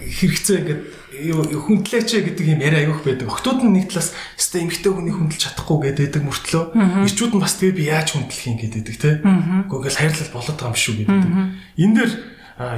хэрэгцээ 0.09 0.57
ингээд 0.65 0.81
хүндлээч 1.23 2.09
гэдэг 2.19 2.45
юм 2.45 2.61
яриа 2.61 2.85
аявих 2.85 3.03
байдаг. 3.05 3.29
Октод 3.31 3.63
нь 3.63 3.73
нэг 3.75 3.91
талаас 3.91 4.11
өстой 4.35 4.67
эмгтэй 4.67 4.91
хүний 4.91 5.13
хүндэлж 5.15 5.41
чадахгүй 5.55 5.95
гэдэг 5.95 6.23
мөртлөө 6.23 6.63
ирчүүд 7.07 7.33
нь 7.35 7.43
бас 7.43 7.55
тэгээ 7.59 7.75
би 7.75 7.83
яаж 7.89 8.15
хүндлэх 8.15 8.43
юм 8.47 8.57
гэдэг 8.59 8.83
те. 8.85 9.19
Гэхдээ 9.21 9.23
ингээл 9.71 9.99
хайрлал 9.99 10.31
болоод 10.35 10.57
байгаа 10.59 10.71
юм 10.71 10.79
шүү 10.79 10.95
гэдэг. 11.01 11.21
Энэ 11.79 11.95
дээр 11.95 12.11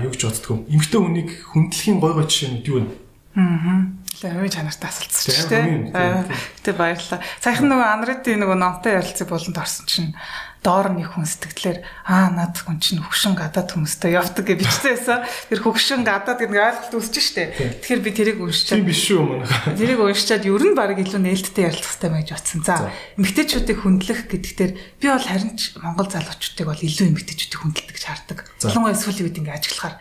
юу 0.06 0.12
гэж 0.12 0.22
боддгоо. 0.26 0.58
Эмгтэй 0.70 1.00
хүнийг 1.02 1.30
хүндлэхийн 1.54 1.98
гой 2.02 2.14
гой 2.18 2.26
жишээнүүд 2.26 2.68
юу 2.70 2.78
вэ? 2.82 2.90
Аа. 3.38 3.94
Лавын 4.18 4.50
чанартай 4.50 4.90
асалцсан 4.90 5.30
шүү 5.30 5.50
дээ. 5.54 6.26
Гэтэ 6.34 6.74
баярлалаа. 6.74 7.22
Саяхан 7.38 7.70
нөгөө 7.70 7.86
Анридийн 7.94 8.42
нөгөө 8.42 8.58
номтой 8.58 8.98
ярилцсан 8.98 9.30
болонд 9.30 9.62
орсон 9.62 9.86
чинь 9.86 10.18
доор 10.64 10.94
нэг 10.94 11.14
хүн 11.14 11.26
сэтгэлээр 11.26 11.80
аа 12.08 12.34
над 12.34 12.58
хүн 12.58 12.82
чинь 12.82 13.02
хөгшин 13.02 13.38
гадаад 13.38 13.70
хүмүүстэй 13.72 14.18
явдаг 14.18 14.46
гэж 14.46 14.60
бичсэн 14.62 14.92
байсан. 14.94 15.20
Тэр 15.48 15.60
хөгшин 15.64 16.02
гадаад 16.04 16.40
гэдэг 16.42 16.58
ойлголт 16.58 16.94
үүсэж 16.98 17.16
штэ. 17.18 17.44
Тэгэхээр 17.82 18.02
би 18.02 18.12
тэрийг 18.12 18.38
уншичаад 18.42 18.82
Тийм 18.82 18.90
биш 18.90 19.02
шүү 19.08 19.22
мөн. 19.24 19.42
Тэрийг 19.78 20.00
уншичаад 20.02 20.44
ер 20.44 20.64
нь 20.66 20.76
баг 20.76 20.98
илүү 20.98 21.22
нээлттэй 21.22 21.64
ярилцах 21.70 21.98
хэрэгтэй 21.98 22.12
байж 22.12 22.30
утсан. 22.36 22.60
За 22.66 22.92
эмгтээчүүдийг 23.16 23.80
хүндлэх 23.82 24.20
гэдэгтэр 24.28 24.72
би 25.02 25.06
бол 25.08 25.26
харин 25.26 25.54
ч 25.56 25.78
Монгол 25.80 26.10
залуучуудыг 26.10 26.68
бол 26.68 26.82
илүү 26.82 27.06
эмгтээчүүдийг 27.16 27.62
хүндэлдэг 27.62 27.96
гэж 27.96 28.06
хардаг. 28.06 28.38
Ялангуяа 28.62 28.98
сүүлийн 28.98 29.26
үед 29.30 29.40
ингээ 29.40 29.58
ажиллахаар 29.58 29.96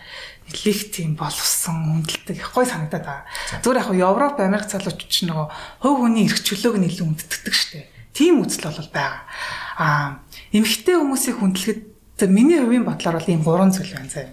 нэлих 0.46 0.80
тийм 0.94 1.18
боловсон 1.18 1.76
хүндэлдэг 2.02 2.36
их 2.38 2.50
гой 2.54 2.66
санагдаад 2.66 3.02
байгаа. 3.02 3.26
Зүгээр 3.62 3.80
яг 3.82 3.90
Европ, 3.98 4.36
Америк 4.38 4.70
залуучууд 4.70 5.10
ч 5.10 5.26
нөгөө 5.26 5.46
хувь 5.82 5.98
хүний 6.06 6.30
эрх 6.30 6.38
чөлөөг 6.46 6.76
нь 6.78 6.86
илүү 6.86 7.06
үндтгэдэг 7.06 7.54
штэ. 7.54 7.90
Тийм 8.14 8.40
үзэл 8.46 8.70
бол 8.70 8.90
байгаа. 8.94 9.22
Аа 9.76 10.22
эмэгтэй 10.56 10.96
хүмүүсийг 10.96 11.36
хүндлэхэд 11.38 11.80
за 12.16 12.26
миний 12.26 12.60
хувийн 12.60 12.88
бодлоор 12.88 13.20
бол 13.20 13.28
ийм 13.28 13.42
гурван 13.44 13.72
зүйл 13.72 13.92
байна 13.92 14.08
заяа. 14.08 14.32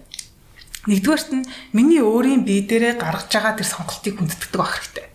Нэгдүгээрт 0.88 1.30
нь 1.32 1.48
миний 1.72 2.00
өөрийн 2.00 2.44
бие 2.44 2.64
дээрээ 2.64 3.00
гаргаж 3.00 3.28
байгаа 3.32 3.56
тэр 3.56 3.68
сонголтыг 3.68 4.14
хүндэтдэг 4.20 4.52
байх 4.56 4.72
хэрэгтэй. 4.80 5.06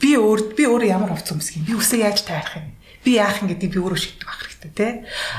Би 0.00 0.16
өөр 0.16 0.56
би 0.56 0.64
өөрөө 0.68 0.88
ямар 0.92 1.12
хувц 1.12 1.32
хүмүүс 1.32 1.56
юм. 1.56 1.64
Би 1.68 1.72
үсээ 1.76 2.04
яаж 2.04 2.24
таарах 2.24 2.60
юм. 2.60 2.72
Би 3.04 3.16
яах 3.16 3.40
юм 3.40 3.48
гэдгийг 3.48 3.72
би 3.76 3.80
өөрөө 3.80 4.00
шийдэх 4.00 4.28
байх 4.28 4.40
хэрэгтэй 4.44 4.72
тий. 4.76 4.92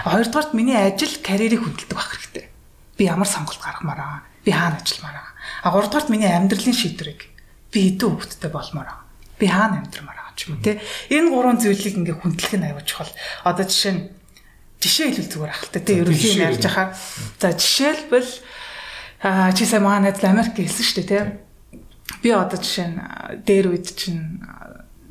Хоёрдугаарт 0.05 0.53
миний 0.57 0.77
ажил 0.77 1.13
карьерийг 1.21 1.61
хүндэлдэг 1.61 1.97
байх 1.97 2.09
хэрэгтэй. 2.09 2.45
Би 2.97 3.03
ямар 3.05 3.29
сонголт 3.29 3.61
гаргамаар 3.61 4.01
байгаа. 4.01 4.21
Би 4.45 4.49
хаана 4.53 4.81
ажилламаар 4.81 5.17
байгаа. 5.17 5.33
А 5.61 5.67
гуравдугаарт 5.69 6.09
миний 6.09 6.29
амьдралын 6.29 6.77
шийдвэрийг 6.77 7.21
би 7.69 7.79
хэдэн 7.89 8.09
хүүхэдтэй 8.17 8.49
болмоор 8.49 8.89
байгаа. 8.89 9.05
Би 9.37 9.45
хаана 9.45 9.77
амьдрмаар 9.81 10.17
байгаа 10.17 10.37
ч 10.37 10.49
юм 10.49 10.57
уу 10.57 10.65
тий. 10.65 10.77
Энэ 11.09 11.29
гурван 11.29 11.57
зүйлийг 11.61 11.95
ингээ 12.01 12.17
хүндлэх 12.17 12.53
нь 12.57 12.65
аюул 12.65 12.85
чухал. 12.85 13.13
Одоо 13.45 13.65
жишээ 13.65 13.93
нь 13.93 14.01
жишээ 14.81 15.07
хэлвэл 15.13 15.31
зүгээр 15.31 15.53
ах 15.53 15.63
л 15.63 15.71
та 15.71 15.79
тий 15.79 16.01
ерөнхий 16.01 16.41
ярьж 16.41 16.65
хахаар 16.65 16.97
за 17.37 17.53
жишээлбэл 17.53 18.31
аа 19.21 19.53
чи 19.53 19.63
сая 19.69 19.79
манай 19.79 20.09
найз 20.09 20.25
Америк 20.25 20.57
хэлсэн 20.57 20.85
шүү 20.85 20.97
дээ 21.05 21.09
тий 21.09 21.23
би 22.25 22.29
одоо 22.33 22.57
жишээ 22.57 22.87
нь 22.89 22.97
дээр 23.45 23.77
үед 23.77 23.87
чинь 23.93 24.41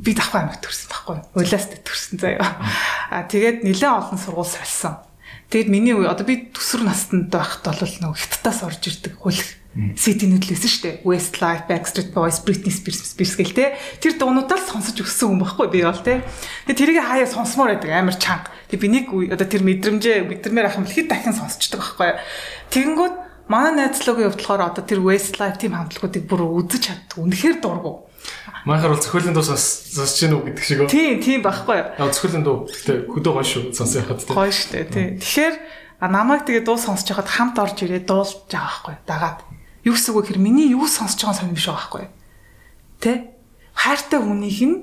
би 0.00 0.10
давхар 0.12 0.50
амиг 0.50 0.58
төрсөн 0.64 0.90
байхгүй 0.90 1.16
улаас 1.36 1.66
төрсөн 1.86 2.16
заяа. 2.18 2.56
А 3.12 3.24
тэгээд 3.28 3.62
нэлээд 3.62 3.94
олон 3.94 4.18
сургууль 4.18 4.48
сольсон 4.48 4.98
тэгээд 5.52 5.68
миний 5.70 5.94
үе 5.94 6.08
одоо 6.08 6.26
би 6.26 6.50
төсвөр 6.50 6.88
настанд 6.88 7.30
байхад 7.30 7.62
бол 7.68 7.94
нөгөө 8.02 8.18
хятадаас 8.18 8.60
орж 8.64 8.82
ирдэг 8.90 9.14
хул 9.20 9.38
City 9.70 10.26
нөтлөөсөн 10.26 10.66
шүү 10.66 10.82
дээ. 10.82 10.96
Westlife, 11.06 11.70
Backstreet 11.70 12.10
Boys, 12.10 12.42
Britney 12.42 12.74
Spears, 12.74 13.38
гэл 13.38 13.54
те. 13.54 13.78
Тэр 14.02 14.18
дуунуудаар 14.18 14.58
сонсож 14.58 14.98
өссөн 14.98 15.38
хүн 15.38 15.42
байхгүй 15.46 15.70
би 15.70 15.86
бол 15.86 16.02
те. 16.02 16.26
Тэгээ 16.66 16.98
тэрийг 16.98 16.98
хаяа 17.06 17.30
сонсмоор 17.30 17.78
байдаг 17.78 17.94
амар 17.94 18.18
чанга. 18.18 18.50
Тэг 18.66 18.82
би 18.82 18.90
нэг 18.90 19.14
одоо 19.30 19.46
тэр 19.46 19.62
мэдрэмжээ 19.62 20.26
мэдрэмээр 20.26 20.66
ах 20.66 20.74
юм 20.74 20.90
хэд 20.90 21.06
дахин 21.06 21.38
сонсчдаг 21.38 21.86
байхгүй. 21.86 22.18
Тэгэнгүүт 22.74 23.14
манай 23.46 23.72
найзлуугийн 23.78 24.34
хувьд 24.34 24.42
болохоор 24.42 24.62
одоо 24.74 24.82
тэр 24.82 25.06
Westlife 25.06 25.62
тийм 25.62 25.78
хамтлагуудыг 25.78 26.26
бүр 26.26 26.50
үзэж 26.50 26.90
чаддаг. 26.90 27.22
Үнэхээр 27.22 27.62
дургу. 27.62 28.10
Манайхаар 28.66 28.98
бол 28.98 29.04
зөхиөлийн 29.06 29.38
дуу 29.38 29.46
сонсож 29.46 30.18
гин 30.18 30.34
үү 30.34 30.42
гэдэг 30.50 30.64
шиг. 30.66 30.82
Тийм, 30.90 31.22
тийм 31.22 31.40
байхгүй. 31.46 31.94
Аа 31.94 32.10
зөхиөлийн 32.10 32.42
дуу 32.42 32.66
гэхдээ 32.66 33.06
хөдөө 33.06 33.32
гоё 33.38 33.46
шүү 33.46 33.62
сонсох 33.70 34.06
хад. 34.10 34.26
Гоё 34.26 34.50
шүү 34.50 34.70
дээ. 34.74 34.90
Тийм. 34.90 35.10
Тэгэхээр 35.22 35.54
намайг 36.10 36.44
тэгээ 36.44 36.66
дуу 36.66 36.76
сонсож 36.76 37.08
байхад 37.08 37.30
хамт 37.30 37.56
орж 37.58 37.78
ирээ 37.80 38.04
дуулж 38.04 38.50
байгаа 38.50 38.68
байхгүй. 38.68 38.96
Дагаад 39.08 39.38
Юу 39.84 39.94
гэсэн 39.96 40.12
үг 40.12 40.28
гэхээр 40.28 40.40
миний 40.40 40.68
юу 40.72 40.84
сонсож 40.84 41.20
байгаа 41.24 41.38
сонирм 41.40 41.56
биш 41.56 41.66
байгаа 41.68 41.80
байхгүй. 41.80 42.04
Тэ? 43.00 43.12
Хайртай 43.72 44.20
хүнийх 44.20 44.60
нь 44.64 44.76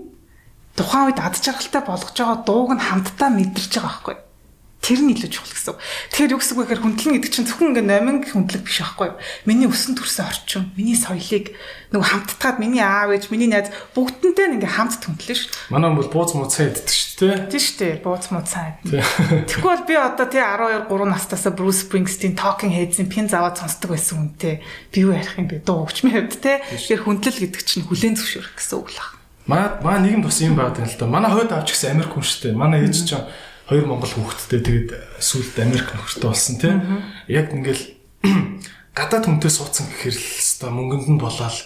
тухайн 0.73 1.13
үед 1.13 1.19
ад 1.21 1.38
жаргалтай 1.38 1.81
болгож 1.86 2.17
байгаа 2.17 2.38
дууг 2.45 2.71
нь 2.73 2.86
хамтдаа 2.86 3.29
мэдэрч 3.29 3.71
байгаа 3.77 3.93
байхгүй. 3.93 4.15
Тэр 4.77 5.01
нь 5.01 5.11
илүү 5.17 5.29
чухал 5.33 5.51
гэсэн. 5.51 5.75
Тэгэхээр 6.13 6.33
юу 6.37 6.39
гэсэн 6.39 6.53
үг 6.53 6.61
гэхээр 6.69 6.83
хүндлэн 6.85 7.13
гэдэг 7.17 7.31
чинь 7.33 7.47
зөвхөн 7.49 7.69
ингээ 7.73 7.85
номин 7.87 8.17
хүндлэг 8.23 8.61
биш 8.61 8.79
байхгүй. 8.85 9.09
Миний 9.49 9.67
өсөн 9.67 9.97
төрсөн 9.97 10.29
орчин, 10.29 10.69
миний 10.77 10.93
соёлыг 10.93 11.57
нөгөө 11.91 12.07
хамттгаад 12.07 12.57
миний 12.61 12.85
аав 12.85 13.09
ээж, 13.11 13.33
миний 13.33 13.49
найз 13.49 13.73
бүгдэнтэй 13.97 14.53
ингээ 14.53 14.69
хамт 14.77 15.01
хүндлэн 15.01 15.33
ш. 15.33 15.49
Манай 15.73 15.91
бол 15.91 16.07
бууз 16.07 16.37
мууцаа 16.37 16.69
иддэг 16.69 16.93
ш 16.93 17.17
тий. 17.17 17.33
Тийм 17.49 17.61
шүү 17.63 17.77
дээ. 17.81 17.93
Бууз 18.05 18.29
мууцаа. 18.29 18.77
Тэгэхгүй 18.85 19.65
бол 19.65 19.85
би 19.89 19.95
одоо 19.97 20.27
тий 20.29 20.43
12 20.45 20.85
3 20.87 21.09
наснасаа 21.09 21.51
Bruce 21.57 21.81
Springsteen 21.89 22.37
Talking 22.37 22.71
Heads-ийн 22.71 23.09
пин 23.09 23.25
заваад 23.27 23.57
сонсдог 23.57 23.97
байсан 23.97 24.29
үнтэй. 24.29 24.61
Би 24.93 25.01
юу 25.01 25.17
ярих 25.17 25.41
юм 25.41 25.49
бэ? 25.49 25.65
Дуу 25.65 25.89
хөгжмийн 25.89 26.29
хувьд 26.29 26.37
тий. 26.37 26.61
Тэгэхээр 26.61 27.01
хүндлэл 27.01 27.41
гэдэг 27.49 27.61
чинь 27.65 27.87
хүлэн 27.89 28.15
зөвшөөрөх 28.21 28.53
гэсэн 28.53 28.77
үг 28.77 28.89
л 28.93 29.01
байна. 29.01 29.17
Манай 29.47 29.69
манай 29.81 30.01
нийгэм 30.05 30.23
тус 30.27 30.39
юм 30.45 30.55
байдаг 30.59 30.85
л 30.85 30.97
да. 30.99 31.05
Манай 31.09 31.31
хойд 31.33 31.51
авч 31.55 31.73
гисэн 31.73 31.97
Америк 31.97 32.11
хүн 32.13 32.23
шүү 32.23 32.41
дээ. 32.51 32.59
Манай 32.59 32.83
ээж 32.85 32.95
чинь 33.07 33.25
хоёр 33.67 33.86
монгол 33.86 34.08
хүүхэдтэй 34.08 34.62
тэгээд 34.63 34.89
сүүлд 35.19 35.60
Америк 35.60 35.91
нөхөртэй 35.91 36.23
болсон 36.23 36.56
тий. 36.56 36.73
Яг 37.27 37.51
ингээл 37.51 37.84
гадаад 38.97 39.27
хүнтэй 39.27 39.51
суудсан 39.51 39.91
гэхэр 39.91 40.15
л 40.15 40.23
хэвээр 40.23 40.71
мөнгөнд 40.71 41.08
нь 41.12 41.19
болоод 41.19 41.58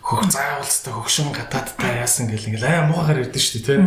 хөх 0.00 0.20
заавал 0.32 0.64
хэвээр 0.64 0.96
хөгшин 0.96 1.28
гадаадтай 1.36 2.00
яасан 2.00 2.32
гэл 2.32 2.48
ингээл 2.48 2.68
аа 2.72 2.88
муугаар 2.88 3.20
ирдэ 3.28 3.36
шүү 3.36 3.60
дээ 3.68 3.68
тий. 3.68 3.80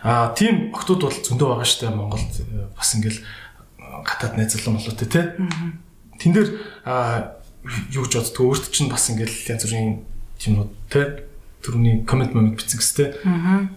Аа 0.00 0.32
тийм 0.32 0.72
охтууд 0.72 1.00
бол 1.04 1.18
зөндөө 1.20 1.48
байгаа 1.60 1.68
шүү 1.68 1.80
дээ 1.84 1.92
Монголд 1.92 2.32
э, 2.40 2.72
бас 2.72 2.88
ингээл 2.96 3.20
э, 3.20 4.00
гадаад 4.00 4.34
найзлан 4.40 4.80
болоотой 4.80 5.08
тий. 5.12 5.24
Тэн 6.24 6.32
дээр 6.32 6.48
юу 7.92 8.02
гэж 8.08 8.12
боддгоо 8.16 8.48
өөрт 8.48 8.72
чинь 8.72 8.88
бас 8.88 9.12
ингээл 9.12 9.52
янз 9.52 9.68
бүрийн 9.68 10.08
юмнууд 10.48 10.72
тий 10.88 11.04
түрүүний 11.60 12.08
комент 12.08 12.32
момент 12.32 12.56
бичсэн 12.56 12.80
гэстэй. 12.80 13.12
Аа. 13.28 13.68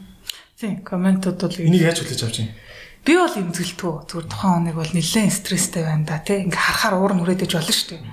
Тийм 0.63 0.80
комментууд 0.80 1.43
бол 1.43 1.60
энийг 1.60 1.91
яаж 1.91 1.99
хүлээж 1.99 2.23
авч 2.23 2.38
юм? 2.39 2.56
Би 3.04 3.19
бол 3.19 3.36
имзгэлтгүү 3.36 4.08
зүгээр 4.08 4.28
тухайн 4.32 4.63
хүнийг 4.63 4.80
бол 4.80 4.93
нэлээд 4.95 5.36
стресстэй 5.36 5.84
байна 5.84 6.08
да 6.08 6.23
тий. 6.23 6.39
Ингээ 6.47 6.56
харахаар 6.56 6.95
уур 7.04 7.13
нүрээдэж 7.19 7.52
болно 7.52 7.76
шүү 7.76 7.99
дээ. 7.99 8.08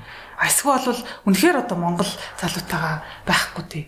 Эсвэл 0.51 0.83
бол 0.83 1.03
үнэхээр 1.31 1.63
одоо 1.63 1.79
Монгол 1.79 2.11
залуутайгаа 2.43 3.07
байхгүй 3.23 3.65
тий. 3.71 3.85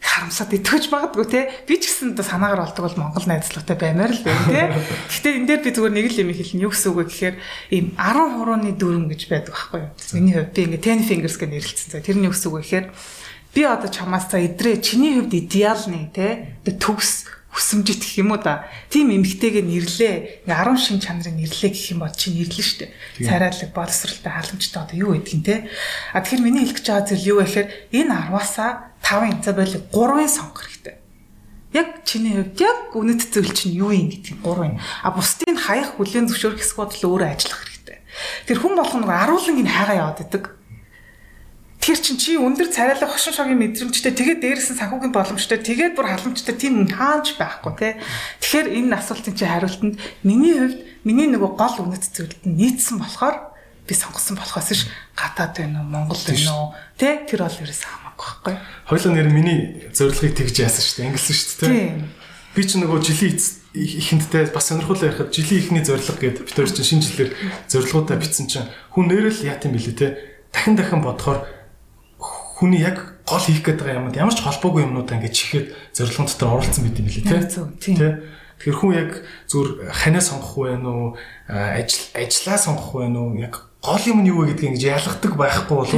Харамсаад 0.00 0.56
итгэж 0.56 0.88
магадгүй 0.88 1.26
те 1.28 1.52
би 1.68 1.76
ч 1.76 1.92
гэсэн 1.92 2.16
одоо 2.16 2.24
санаагаар 2.24 2.64
болдог 2.64 2.84
бол 2.86 2.96
монгол 2.96 3.26
найзлуутай 3.28 3.76
баймаар 3.76 4.14
л 4.16 4.24
байна 4.24 4.46
те 4.48 4.62
гэхдээ 5.10 5.36
энэ 5.42 5.48
дээр 5.52 5.62
би 5.68 5.70
зүгээр 5.76 5.96
нэг 6.00 6.06
л 6.08 6.20
юм 6.22 6.30
хэлнэ. 6.32 6.64
Юу 6.64 6.72
гэсэн 6.72 6.88
үг 6.94 6.98
вэ 7.02 7.04
гэхээр 7.12 7.36
ийм 7.74 7.86
10 7.98 8.38
хурууны 8.38 8.72
дүрм 8.78 9.04
гэж 9.10 9.20
байдаг 9.28 9.52
байхгүй 9.52 9.80
юу? 9.84 9.90
Миний 10.16 10.32
хувьд 10.38 10.54
би 10.54 10.60
ингээ 10.64 11.02
10 11.02 11.02
fingers 11.02 11.36
гэж 11.36 11.50
нэрлэлсэн 11.50 11.90
за 11.92 12.00
тэрний 12.00 12.30
гэсэн 12.30 12.46
үг 12.46 12.62
гэхээр 12.62 12.86
би 13.52 13.60
одоо 13.66 13.90
чамаас 13.90 14.30
за 14.30 14.38
идрээ 14.38 14.78
чиний 14.86 15.18
хувьд 15.18 15.34
идеал 15.34 15.82
нэг 15.90 16.14
те 16.14 16.56
төгс 16.62 17.26
хүсэмжит 17.58 17.98
гэх 18.06 18.22
юм 18.22 18.30
уу 18.30 18.38
да. 18.38 18.70
Тим 18.86 19.10
эмгтэйгээ 19.10 19.66
нэрлээ. 19.66 20.46
Ингээ 20.46 20.62
10 20.62 20.78
шин 20.78 21.02
чанарыг 21.02 21.34
нэрлээ 21.34 21.70
гэх 21.74 21.90
юм 21.90 22.06
бол 22.06 22.14
чи 22.14 22.30
нэрлэн 22.30 22.62
штэ. 22.62 22.94
Царайлаг, 23.18 23.70
боловсралтай, 23.74 24.30
халамжтай 24.30 24.78
одоо 24.78 24.96
юу 24.96 25.10
гэдгийг 25.18 25.42
те. 25.42 25.66
А 26.14 26.22
тэгэхээр 26.22 26.46
миний 26.46 26.62
хэлэх 26.62 26.78
гэж 26.78 26.86
байгаа 26.86 27.06
зүйл 27.10 27.28
юу 27.34 27.38
вэ 27.42 27.46
гэхээр 27.50 27.68
энэ 27.98 28.14
10-аасаа 28.30 28.70
5-ын 29.02 29.38
за 29.42 29.52
болоо 29.58 29.80
3-ын 29.90 30.30
сонгох 30.30 30.62
хэрэгтэй. 30.62 30.96
Яг 31.74 31.88
чиний 32.06 32.32
хувьд 32.38 32.58
яг 32.62 32.78
үнэт 32.94 33.22
зүйл 33.28 33.52
чинь 33.52 33.74
юу 33.74 33.90
юм 33.90 34.08
гэдгийг 34.08 34.38
3-ын. 34.40 34.78
А 35.02 35.10
бусдыг 35.10 35.58
хаях 35.58 35.98
хүлэн 35.98 36.30
зөвшөөрөх 36.30 36.62
хэсэг 36.62 36.78
бодол 36.78 37.18
өөрөө 37.18 37.28
ажиллах 37.28 37.60
хэрэгтэй. 37.66 37.98
Тэр 38.46 38.58
хүн 38.62 38.74
болох 38.78 38.94
нэг 38.96 39.10
аруулангийн 39.10 39.68
хайгаа 39.68 39.96
яваад 39.98 40.22
идэг 40.24 40.57
Тэр 41.88 41.96
чин 42.04 42.20
чи 42.20 42.36
өндөр 42.36 42.68
царайлаг 42.68 43.08
хошин 43.08 43.32
шогийн 43.32 43.56
мэдрэмжтэй 43.64 44.12
тэгээд 44.12 44.44
дээрээс 44.44 44.76
нь 44.76 44.80
санхүүгийн 44.84 45.08
боломжтой 45.08 45.56
тэгээд 45.56 45.96
бүр 45.96 46.12
халамжтай 46.12 46.52
тийм 46.52 46.84
хаанч 46.84 47.40
байхгүй 47.40 47.72
тий. 47.80 47.92
Тэгэхээр 48.44 48.68
энэ 48.76 48.92
асуултын 48.92 49.32
чи 49.32 49.48
хариултанд 49.48 49.96
миний 50.20 50.52
хувьд 50.52 50.84
миний 51.08 51.32
нөгөө 51.32 51.56
гол 51.56 51.88
үнэт 51.88 52.12
зүйлд 52.12 52.44
нь 52.44 52.60
нийцсэн 52.60 53.00
болохоор 53.00 53.56
би 53.88 53.94
сонгосон 53.96 54.36
болохоос 54.36 54.68
ш 54.76 54.92
гадаад 55.16 55.56
байна 55.56 55.80
уу 55.80 55.88
Монгол 55.88 56.20
байна 56.28 56.52
уу 56.60 56.68
тий 57.00 57.24
тэр 57.24 57.48
бол 57.48 57.56
ерөөс 57.56 57.80
хамаагүй 57.80 58.26
байхгүй. 58.36 58.54
Хоёлоо 58.92 59.12
нэр 59.16 59.28
миний 59.32 59.88
зорилгыг 59.96 60.36
тэгж 60.36 60.56
яасан 60.60 60.84
шүү 60.84 60.96
дээ 61.00 61.08
ангилсан 61.08 61.36
шүү 61.40 61.56
дээ. 61.72 62.04
Би 62.52 62.62
ч 62.68 62.76
нөгөө 62.76 63.00
жилийн 63.00 63.40
ихэндтэй 63.72 64.52
бас 64.52 64.68
сонирхолтой 64.68 65.08
ярихад 65.08 65.32
жилийн 65.32 65.64
ихний 65.64 65.84
зорилго 65.88 66.20
гэдэг 66.20 66.44
бид 66.44 66.52
хоёр 66.52 66.68
чинь 66.68 66.84
шинэ 66.84 67.04
жилээр 67.08 67.30
зорилгоудаа 67.64 68.20
бичсэн 68.20 68.44
чинь 68.44 68.68
хүн 68.92 69.08
нэрэл 69.08 69.48
яат 69.48 69.64
юм 69.64 69.72
бэлээ 69.72 69.96
те 69.96 70.06
дахин 70.52 70.76
дахин 70.76 71.00
бодохоор 71.00 71.57
хүний 72.58 72.82
яг 72.82 73.22
гол 73.22 73.38
хийх 73.38 73.62
гээд 73.62 73.78
байгаа 73.86 74.02
юмд 74.02 74.18
ямар 74.18 74.34
ч 74.34 74.42
холбоогүй 74.42 74.82
юмнуудаа 74.82 75.22
ингэж 75.22 75.30
чихээд 75.30 75.66
зорилгон 75.94 76.26
дотор 76.26 76.58
оруулсан 76.58 76.82
байт 76.82 76.98
юм 76.98 77.06
билий 77.06 77.22
тий. 77.22 77.94
Тэгэхээр 78.58 78.74
хүн 78.82 78.92
яг 78.98 79.10
зүр 79.46 79.86
ханаа 79.94 80.18
сонгох 80.18 80.58
вэ 80.58 80.74
нүү 80.82 81.14
ажил 81.46 82.02
ажиллаа 82.18 82.58
сонгох 82.58 82.90
вэ 82.98 83.06
нүү 83.14 83.46
яг 83.46 83.70
гол 83.78 84.02
юм 84.10 84.26
нь 84.26 84.30
юу 84.34 84.42
вэ 84.42 84.58
гэдгийг 84.58 84.74
ингэж 84.74 84.84
ялгадаг 84.90 85.32
байхгүй 85.38 85.76
бол 85.78 85.94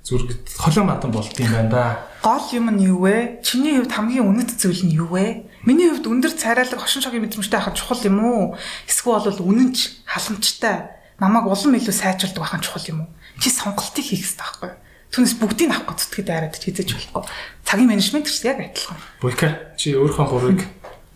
зүр 0.00 0.24
холио 0.56 0.88
мадан 0.88 1.12
болд 1.12 1.36
юм 1.36 1.52
байна 1.52 1.68
да. 1.68 1.84
Гол 2.24 2.48
юм 2.56 2.72
нь 2.72 2.88
юу 2.88 3.04
вэ? 3.04 3.44
Чиний 3.44 3.76
хувьд 3.76 3.92
хамгийн 3.92 4.24
үнэт 4.24 4.56
зүйл 4.56 4.88
нь 4.88 4.96
юу 4.96 5.12
вэ? 5.12 5.44
Миний 5.68 5.92
хувьд 5.92 6.08
өндөр 6.08 6.32
царайлаг 6.32 6.80
хошин 6.80 7.04
шогийн 7.04 7.28
мэдрэмжтэй 7.28 7.60
хахад 7.60 7.76
чухал 7.76 8.00
юм 8.00 8.24
уу? 8.24 8.56
Эсвэл 8.88 9.20
бол 9.20 9.44
үнэнч 9.44 10.08
халамжтай 10.08 10.96
намайг 11.20 11.44
улам 11.44 11.76
илүү 11.76 11.92
сайжруулдаг 11.92 12.40
байхын 12.40 12.64
чухал 12.64 12.88
юм 12.88 12.98
уу? 13.04 13.12
Чи 13.36 13.52
сонголтыг 13.52 14.00
хийх 14.08 14.24
хэрэгтэй 14.24 14.40
байхгүй 14.40 14.68
юу? 14.72 14.87
Түүнээс 15.08 15.34
бүгдийг 15.40 15.72
авах 15.72 15.96
зүтгэж 15.96 16.24
дайраад 16.28 16.54
ч 16.60 16.68
хийж 16.68 16.92
болохгүй. 16.92 17.24
Цагийн 17.64 17.88
менежмент 17.88 18.28
гэсэн 18.28 18.48
яг 18.52 18.58
адилхан. 18.60 18.98
Буйка 19.24 19.48
чи 19.80 19.96
өөрийнхөө 19.96 20.26
гурыг 20.28 20.60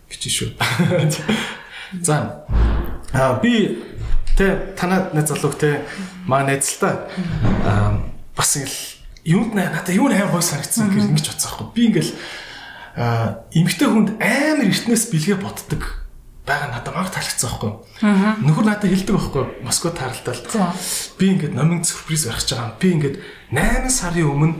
бичиж 0.09 0.33
шүү. 0.33 0.51
За. 2.07 2.49
Аа 3.13 3.37
би 3.45 3.85
тэ 4.33 4.73
танаа 4.81 5.13
найз 5.13 5.29
залууг 5.29 5.61
тэ 5.61 5.85
маа 6.25 6.49
найзлаа. 6.49 7.05
Аа 7.69 8.01
бас 8.33 8.57
ингээл 8.57 8.81
юунд 9.29 9.53
надаа 9.55 9.93
юу 9.93 10.09
нээр 10.09 10.33
хой 10.33 10.41
санагдсан 10.41 10.89
гэх 10.89 11.13
ингэж 11.13 11.27
бодсаахгүй. 11.29 11.69
Би 11.77 11.83
ингээл 11.93 12.13
эмгтэй 12.97 13.89
хүнд 13.93 14.17
амар 14.17 14.69
эртнээс 14.73 15.13
бэлгээ 15.13 15.37
боддог 15.37 16.02
байгаа 16.47 16.75
надад 16.75 16.95
маг 16.95 17.11
таалагдсан 17.15 17.51
байхгүй. 17.51 17.73
Нөхөр 18.43 18.67
надад 18.67 18.91
хэлдэг 18.91 19.15
байхгүй. 19.15 19.45
Москва 19.63 19.95
тааралдал. 19.95 20.75
Би 21.19 21.39
ингээд 21.39 21.55
номын 21.55 21.87
сюрприз 21.87 22.27
барих 22.27 22.43
гэж 22.43 22.51
байгаа. 22.59 22.75
Би 22.83 22.89
ингээд 22.99 23.17
8 23.55 23.91
сарын 23.91 24.27
өмнө 24.27 24.59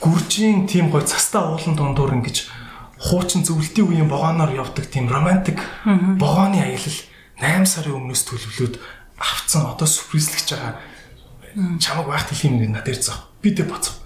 гүржийн 0.00 0.64
тийм 0.64 0.88
гой 0.88 1.04
цастаа 1.04 1.52
уулан 1.52 1.76
дундуур 1.76 2.16
ингэж 2.16 2.48
хуучин 2.96 3.44
зөвлөлтийн 3.44 3.86
үеийн 3.86 4.08
богоноор 4.08 4.56
явдаг 4.56 4.88
тийм 4.88 5.12
романтик 5.12 5.60
богооны 6.16 6.64
аялал 6.64 6.98
8 7.36 7.66
сарын 7.68 8.00
өмнөөс 8.00 8.22
төлөвлөөд 8.24 8.74
авцсан 9.20 9.68
одоо 9.68 9.84
сюрпризлэгч 9.84 10.48
байгаа. 10.56 10.80
Чамаг 11.76 12.08
байхт 12.08 12.32
хэлхийм 12.32 12.56
нэг 12.56 12.72
надад 12.72 12.96
ирцээ. 12.96 13.20
Би 13.42 13.52
тэг 13.52 13.68
боцов. 13.68 14.00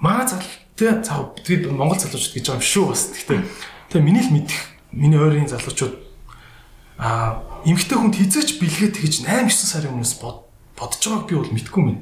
Маа 0.00 0.24
зал 0.24 0.40
тэг 0.80 1.04
цаа 1.04 1.34
бид 1.44 1.68
Монгол 1.68 1.98
залуучууд 1.98 2.34
гэж 2.38 2.44
байгаа 2.48 2.62
юм 2.62 2.64
шүү 2.64 2.84
бас. 2.88 3.02
Гэхдээ 3.12 3.40
тэг 3.92 4.00
миний 4.00 4.22
л 4.22 4.32
мэдих 4.32 4.60
миний 4.94 5.18
ойрын 5.18 5.50
залуучууд 5.50 6.07
а 6.98 7.42
эмгтэй 7.62 7.98
хүнд 7.98 8.18
хизээч 8.18 8.58
бэлгээ 8.58 8.90
тэгж 8.98 9.22
8 9.22 9.46
9 9.46 9.54
сарын 9.54 9.94
өмнөөс 9.94 10.18
бодож 10.18 11.02
байгааг 11.02 11.26
би 11.30 11.34
бол 11.38 11.54
мэдгүй 11.54 11.82
мэн. 11.82 11.98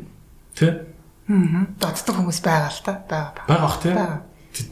Тэ? 0.57 0.97
Аа. 1.29 1.69
Боддог 1.77 2.17
хүмүүс 2.17 2.41
байгаа 2.41 2.73
л 2.73 2.81
та. 2.81 2.93
Байгаа. 3.05 3.45
Байгаа 3.45 3.67
бах 3.67 3.79
тий. 3.85 3.95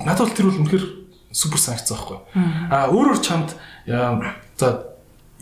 Надад 0.00 0.24
бол 0.24 0.36
тэр 0.36 0.46
бол 0.48 0.60
үнэхээр 0.64 0.84
супер 1.34 1.60
санагцсан 1.60 1.96
байхгүй. 1.98 2.18
А 2.70 2.88
өөрөөр 2.88 3.20
чамд 3.20 3.52
за 3.84 4.66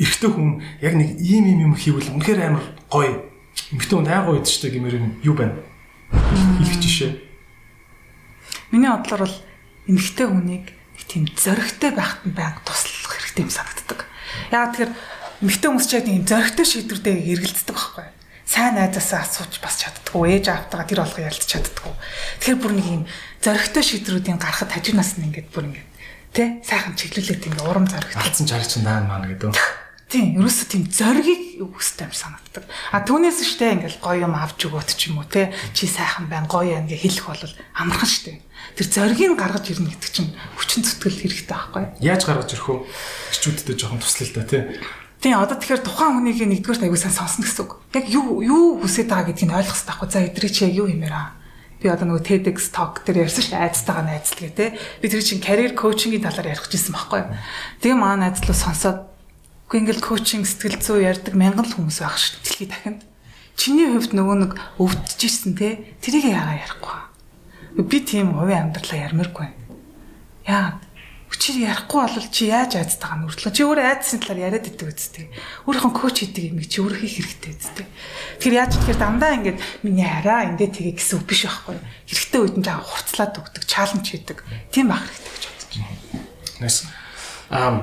эрэгтэй 0.01 0.31
хүн 0.33 0.65
яг 0.81 0.95
нэг 0.97 1.21
ийм 1.21 1.47
ийм 1.47 1.61
юм 1.71 1.75
хийвэл 1.77 2.17
үнэхээр 2.17 2.41
амар 2.49 2.65
гоё. 2.89 3.29
Эмэгтэй 3.71 3.97
хүн 4.01 4.09
ай 4.09 4.25
гоё 4.25 4.41
идэж 4.41 4.67
гэмээр 4.67 4.97
юм 4.99 5.07
юу 5.23 5.35
байна? 5.37 5.61
Хэлэх 6.11 6.81
жишээ. 6.81 7.13
Миний 8.73 8.89
бодлоор 8.89 9.29
бол 9.29 9.37
эмэгтэй 9.87 10.27
хүнийг 10.27 10.67
нэг 10.73 11.03
тийм 11.07 11.29
зөрөгтэй 11.29 11.93
байхад 11.93 12.25
нь 12.25 12.33
байг 12.33 12.65
туслах 12.65 13.13
хэрэгтэй 13.13 13.45
юм 13.45 13.53
санагддаг. 13.53 14.09
Яг 14.51 14.75
тэгэхээр 14.75 14.93
эмэгтэй 15.47 15.69
хүмүүс 15.71 15.87
ч 15.87 15.93
яг 15.95 16.05
тийм 16.09 16.27
зөрөгтэй 16.27 16.67
шийдвэртэй 16.67 17.17
эргэлздэг 17.37 17.77
байхгүй 17.77 18.05
юу? 18.09 18.21
сайн 18.53 18.75
найзаасаа 18.77 19.25
асууж 19.25 19.63
бас 19.65 19.81
чаддгүй 19.81 20.37
ээж 20.37 20.47
аавтайгаа 20.53 20.89
тэр 20.89 21.01
болгоо 21.01 21.25
ялж 21.25 21.43
чаддгүй. 21.47 21.95
Тэгэхээр 22.43 22.61
бүр 22.61 22.73
нэг 22.77 22.87
юм 22.91 23.03
зөрөгтэй 23.41 23.85
шийдвэрүүдийн 23.87 24.37
гарахад 24.37 24.75
хажуунаас 24.77 25.17
нь 25.17 25.33
ингээд 25.33 25.49
бүр 25.55 25.65
ингээд 25.73 25.91
тий 26.37 26.49
сайхан 26.61 26.93
чиглүүлээд 26.99 27.49
ингээд 27.49 27.65
урам 27.65 27.87
зоригтой. 27.89 28.21
Алдсан 28.21 28.45
чарч 28.45 28.77
наа 28.85 29.09
маань 29.09 29.33
гэдэг. 29.33 29.57
Тийм, 30.13 30.37
ерөөсө 30.37 30.69
тийм 30.69 30.85
зоригийг 30.93 31.65
өгөхтэй 31.65 32.05
юм 32.05 32.13
санагддаг. 32.13 32.69
А 32.93 33.01
түүнээс 33.01 33.41
штэ 33.41 33.81
ингээл 33.81 34.05
гоё 34.05 34.29
юм 34.29 34.37
авч 34.37 34.69
өгөөд 34.69 34.91
ч 34.93 35.09
юм 35.09 35.25
уу 35.25 35.29
те 35.29 35.49
чи 35.73 35.89
сайхан 35.89 36.29
байна, 36.29 36.45
гоё 36.45 36.77
юм 36.77 36.85
гэ 36.85 37.01
хэлэх 37.01 37.25
бол 37.33 37.57
амархан 37.73 38.11
штэ. 38.13 38.37
Тэр 38.77 38.89
зоригийг 38.89 39.37
гаргаж 39.37 39.69
ирнэ 39.69 39.93
гэдэг 39.93 40.11
чинь 40.13 40.33
хүчин 40.57 40.83
зүтгэл 40.83 41.21
хэрэгтэй 41.21 41.53
байхгүй? 41.53 41.85
Яаж 42.01 42.23
гаргаж 42.25 42.51
ирэх 42.57 42.69
вэ? 42.69 42.77
Гэрчүүдэд 43.37 43.77
жоохон 43.77 44.01
туслал 44.01 44.29
л 44.33 44.37
да 44.41 44.45
те. 44.49 44.59
Тийм 45.23 45.39
одоо 45.39 45.55
тэгэхээр 45.61 45.87
тухайн 45.87 46.19
хүнийг 46.19 46.41
нэгдүгээр 46.43 46.89
аягүй 46.89 46.99
сайн 46.99 47.15
сонсно 47.15 47.47
гэсэн 47.47 47.63
үг. 47.69 47.73
Яг 47.95 48.07
юу 48.11 48.43
юу 48.43 48.83
хүсэж 48.83 49.07
байгаа 49.07 49.31
гэдгийг 49.31 49.55
ойлгох 49.55 49.77
хэрэгтэй 49.77 49.93
байхгүй. 49.93 50.09
За 50.11 50.25
эдрий 50.25 50.51
чи 50.51 50.67
яг 50.67 50.75
юу 50.75 50.89
юмэр 50.91 51.15
аа. 51.15 51.39
Би 51.79 51.87
одоо 51.87 52.07
нөгөө 52.11 52.27
TEDx 52.27 52.75
talk 52.75 53.07
дээр 53.07 53.31
ярьсан 53.31 53.55
дээ 53.55 53.63
айцтайгаа 53.71 54.03
найзлага 54.03 54.51
те. 54.51 54.67
Би 54.99 55.07
тэр 55.07 55.23
чинь 55.23 55.39
career 55.39 55.79
coaching-ийн 55.79 56.27
талаар 56.27 56.59
ярих 56.59 56.67
гэсэн 56.67 56.91
байхгүй 56.91 57.19
юу. 57.23 57.31
Тэгээ 57.83 57.99
маа 57.99 58.19
найзлуу 58.19 58.57
сонсоод 58.57 59.13
ингээл 59.73 60.05
коучинг 60.05 60.45
сэтгэл 60.45 60.83
зүй 60.83 61.09
ярьдаг 61.09 61.33
мянган 61.33 61.65
л 61.65 61.75
хүмүүс 61.75 62.05
байх 62.05 62.19
шүү 62.19 62.45
дэлхий 62.45 62.69
дахинд. 62.69 63.01
Чиний 63.57 63.89
хувьд 63.89 64.13
нөгөө 64.13 64.37
нэг 64.43 64.53
өвдөжсэн 64.77 65.57
те 65.57 65.81
тэрийг 66.05 66.29
яагаад 66.29 66.61
ярихгүй. 66.61 66.97
Би 67.77 67.99
тийм 68.05 68.37
хувийн 68.37 68.69
амьдралаа 68.69 69.01
ярмааргүй. 69.09 69.49
Яа 70.49 70.81
чи 71.43 71.59
ярихгүй 71.59 72.07
бол 72.07 72.29
чи 72.31 72.47
яаж 72.47 72.79
айцтайгаа 72.79 73.19
нүртлээ. 73.19 73.51
Чи 73.51 73.67
өөрөө 73.67 73.83
айцсан 73.83 74.23
талаар 74.23 74.47
яриад 74.47 74.69
идэг 74.71 74.95
үсттэй. 74.95 75.27
Өөрийнхөө 75.67 75.91
коуч 75.91 76.17
хийдэг 76.23 76.55
юм 76.55 76.63
чи 76.63 76.79
өөрөө 76.79 77.03
хийх 77.03 77.19
хэрэгтэй 77.19 77.51
үсттэй. 77.59 77.87
Тэгэхээр 78.39 78.59
яаж 78.63 78.73
тэгэхээр 78.79 79.01
дандаа 79.03 79.33
ингээд 79.43 79.59
миний 79.83 80.07
хараа 80.07 80.55
ингээд 80.55 80.71
тгий 80.79 80.95
гэсэн 80.95 81.19
үг 81.19 81.27
биш 81.27 81.43
байхгүй. 81.51 81.83
Хэрэгтэй 82.07 82.41
үед 82.47 82.57
нь 82.63 82.67
жаа 82.69 82.79
хурцлаад 82.79 83.35
өгдөг, 83.43 83.65
чаленж 83.67 84.07
хийдэг. 84.07 84.39
Тийм 84.71 84.87
байх 84.87 85.03
хэрэгтэй 85.03 85.33
гэж 85.35 85.45
бодож 85.51 85.73
байна. 85.75 86.23
Nice. 86.63 86.81
Um 87.51 87.77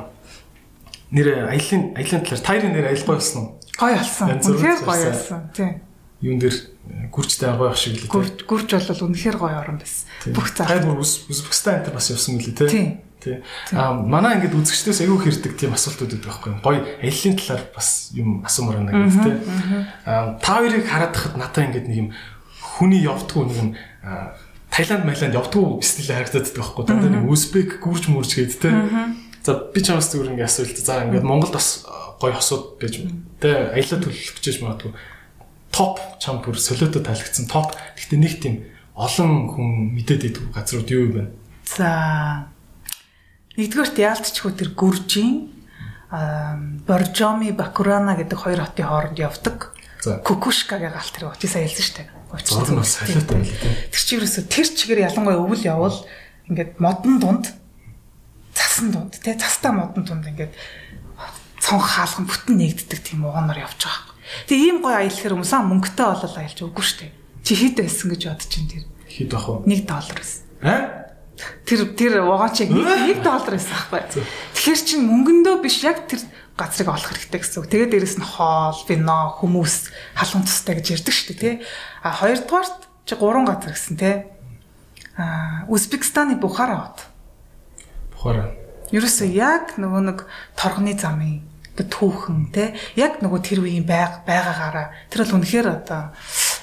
нэр 1.11 1.27
аялын 1.51 1.83
аялын 1.99 2.23
талаар 2.23 2.45
тайрын 2.47 2.73
нэр 2.79 2.87
аялбай 2.95 3.15
болсон? 3.19 3.43
Гоё 3.75 3.97
болсон. 3.99 4.27
Үнэхээр 4.39 4.79
гоё 4.87 5.03
болсон. 5.11 5.41
Тийм. 5.51 5.88
Юун 6.19 6.39
дээр 6.39 6.51
э, 6.51 7.07
гүржтэй 7.15 7.55
гоё 7.55 7.71
ах 7.71 7.79
шиг 7.79 7.95
л 7.95 8.03
тийм. 8.03 8.11
Гүрж 8.43 8.67
бол 8.75 9.07
үнэхээр 9.07 9.37
гоё 9.39 9.55
орон 9.55 9.79
байсан. 9.79 10.03
Бүх 10.35 10.51
цаа. 10.51 10.67
Тайр 10.67 10.83
бүр 10.83 10.99
Узбекистан 10.99 11.79
энэ 11.79 11.95
бас 11.95 12.11
явсан 12.11 12.35
мөлий 12.35 12.51
тийм. 12.51 12.99
Тий. 13.23 13.39
Аа 13.71 13.95
манай 13.95 14.39
ингээд 14.39 14.55
үзэгчдээс 14.55 15.03
аягүй 15.03 15.19
хэрдэг 15.27 15.55
тийм 15.55 15.75
асуултууд 15.75 16.19
өгдөг 16.19 16.27
байхгүй 16.27 16.51
юу? 16.55 16.63
Гоё 16.63 16.79
аялын 17.03 17.35
талаар 17.39 17.63
бас 17.75 18.11
юм 18.15 18.43
асуумаар 18.47 18.83
байна 18.83 18.95
гэдэг 18.95 19.23
тий. 19.23 19.35
Аа 20.07 20.39
та 20.39 20.59
хоёрыг 20.59 20.87
хараад 20.87 21.15
хахад 21.15 21.35
надаа 21.39 21.63
ингээд 21.67 21.87
нэг 21.87 21.97
юм 21.99 22.09
хүний 22.59 23.03
явдггүй 23.03 23.43
нэг 23.47 23.57
юм 23.59 23.69
Таиланд, 24.71 25.03
Майланд 25.03 25.35
явдггүй 25.35 25.83
стил 25.83 26.15
харагдаад 26.15 26.47
байдаг 26.47 26.63
байхгүй 26.63 26.79
юу? 26.79 26.87
Дандаа 26.87 27.11
нэг 27.11 27.27
Узбек 27.27 27.79
гүрж 27.83 28.07
мөрж 28.07 28.31
гээд 28.39 28.55
тий. 28.55 28.75
За 29.43 29.51
би 29.67 29.79
чамаас 29.83 30.07
зүгээр 30.15 30.39
ингээ 30.39 30.47
асуулт. 30.47 30.79
За 30.79 31.03
ингээд 31.03 31.27
Монголд 31.27 31.59
бас 31.59 31.83
гоё 32.23 32.39
хосууд 32.39 32.79
байж 32.79 33.03
тэ 33.43 33.75
аялал 33.75 33.99
төлөвлөх 33.99 34.39
гэж 34.39 34.63
магадгүй 34.63 34.91
топ 35.79 36.03
чам 36.19 36.43
бүр 36.43 36.59
солиото 36.59 36.99
таалагдсан 36.99 37.47
топ. 37.47 37.71
Гэхдээ 37.95 38.19
нэг 38.19 38.33
тийм 38.43 38.55
олон 38.99 39.47
хүн 39.47 39.95
мэдээд 39.95 40.27
идэх 40.27 40.51
газрууд 40.51 40.91
юу 40.91 41.01
юм 41.07 41.13
бэ? 41.15 41.23
За 41.63 42.51
нэгдүгээрт 43.55 43.95
яалтчгүй 43.95 44.51
тэр 44.59 44.75
Гүржийн 44.75 45.55
Боржоми 46.83 47.55
Бакурана 47.55 48.19
гэдэг 48.19 48.35
хоёр 48.35 48.67
хотын 48.67 48.91
хооронд 48.91 49.19
явдаг. 49.23 49.71
Кукушкагийн 50.03 50.91
галт 50.91 51.15
тэр 51.15 51.31
очиж 51.31 51.47
сая 51.47 51.63
хэлсэн 51.63 52.03
дээ. 52.03 52.43
Зураг 52.43 52.69
нь 52.73 52.79
бас 52.81 52.99
солиотой 52.99 53.39
байл 53.39 53.55
тийм. 53.55 53.73
Тэр 53.87 54.01
чи 54.03 54.13
ерөөсө 54.19 54.41
тэр 54.51 54.67
чигээр 54.67 55.05
ялангуяа 55.07 55.39
өвөл 55.39 55.63
явал 55.63 55.97
ингээд 56.49 56.81
модон 56.81 57.21
дунд 57.21 57.45
цасан 58.57 58.91
дунд 58.91 59.15
тий 59.21 59.37
цастаа 59.37 59.71
модон 59.71 60.03
дунд 60.03 60.25
ингээд 60.27 60.53
цонх 61.61 61.85
хаалган 61.85 62.25
бүтэн 62.25 62.57
нэгддэг 62.57 62.99
тийм 63.05 63.29
угаанаар 63.29 63.69
явж 63.69 63.79
байгаа. 63.85 64.08
Тэгээ 64.45 64.65
ийм 64.69 64.77
гоё 64.83 65.01
аялахэр 65.01 65.33
хүмүүс 65.33 65.53
аа 65.53 65.63
мөнгөтэй 65.65 66.05
болол 66.05 66.35
аялж 66.37 66.57
шүү 66.59 66.97
дээ. 67.01 67.11
Чи 67.43 67.53
хэд 67.57 67.75
байсан 67.81 68.07
гэж 68.13 68.21
бодож 68.29 68.47
чинь 68.49 68.69
тэр. 68.69 68.85
Хэд 69.09 69.29
бах 69.33 69.45
вэ? 69.49 69.65
1 69.65 69.89
доллар 69.89 70.17
байсан. 70.17 70.41
Аа? 70.61 71.09
Тэр 71.65 71.79
тэр 71.95 72.13
угаан 72.27 72.53
чиг 72.53 72.69
1 72.69 73.25
доллар 73.25 73.53
байсан 73.57 73.73
аахгүй. 73.73 74.21
Тэгэхээр 74.53 74.81
чин 74.85 75.01
мөнгөндөө 75.07 75.55
биш 75.63 75.81
яг 75.81 76.05
тэр 76.05 76.21
газрыг 76.59 76.91
олох 76.91 77.09
хэрэгтэй 77.09 77.39
гэсэн 77.39 77.57
үг. 77.63 77.71
Тэгээд 77.71 77.91
дээрэс 77.95 78.17
нь 78.19 78.27
хоол, 78.27 78.79
вино, 78.85 79.39
хүмүүс 79.39 79.75
халуун 80.19 80.43
тустай 80.43 80.75
гэж 80.77 80.99
ярьдаг 80.99 81.15
шүү 81.15 81.27
дээ, 81.31 81.39
тий. 81.39 81.55
А 82.03 82.11
хоёрдугаарт 82.19 82.79
чи 83.07 83.15
гурван 83.15 83.47
газар 83.47 83.71
гэсэн, 83.71 83.95
тий. 83.95 84.15
А 85.15 85.63
Узбекистаны 85.71 86.35
Бухара 86.35 86.75
хот. 86.91 87.07
Бухара. 88.11 88.51
Ерөөсөө 88.91 89.29
яг 89.31 89.79
нөгөө 89.79 90.01
нэг 90.11 90.19
торгоны 90.59 90.93
замын 90.99 91.48
түүхэн 91.87 92.51
те 92.51 92.75
яг 92.99 93.23
нөгөө 93.23 93.39
тэр 93.39 93.63
үеийн 93.63 93.85
байг 93.87 94.25
байгаагаараа 94.27 94.91
тэр 95.07 95.23
бол 95.23 95.37
үнэхээр 95.39 95.67
одоо 95.69 96.11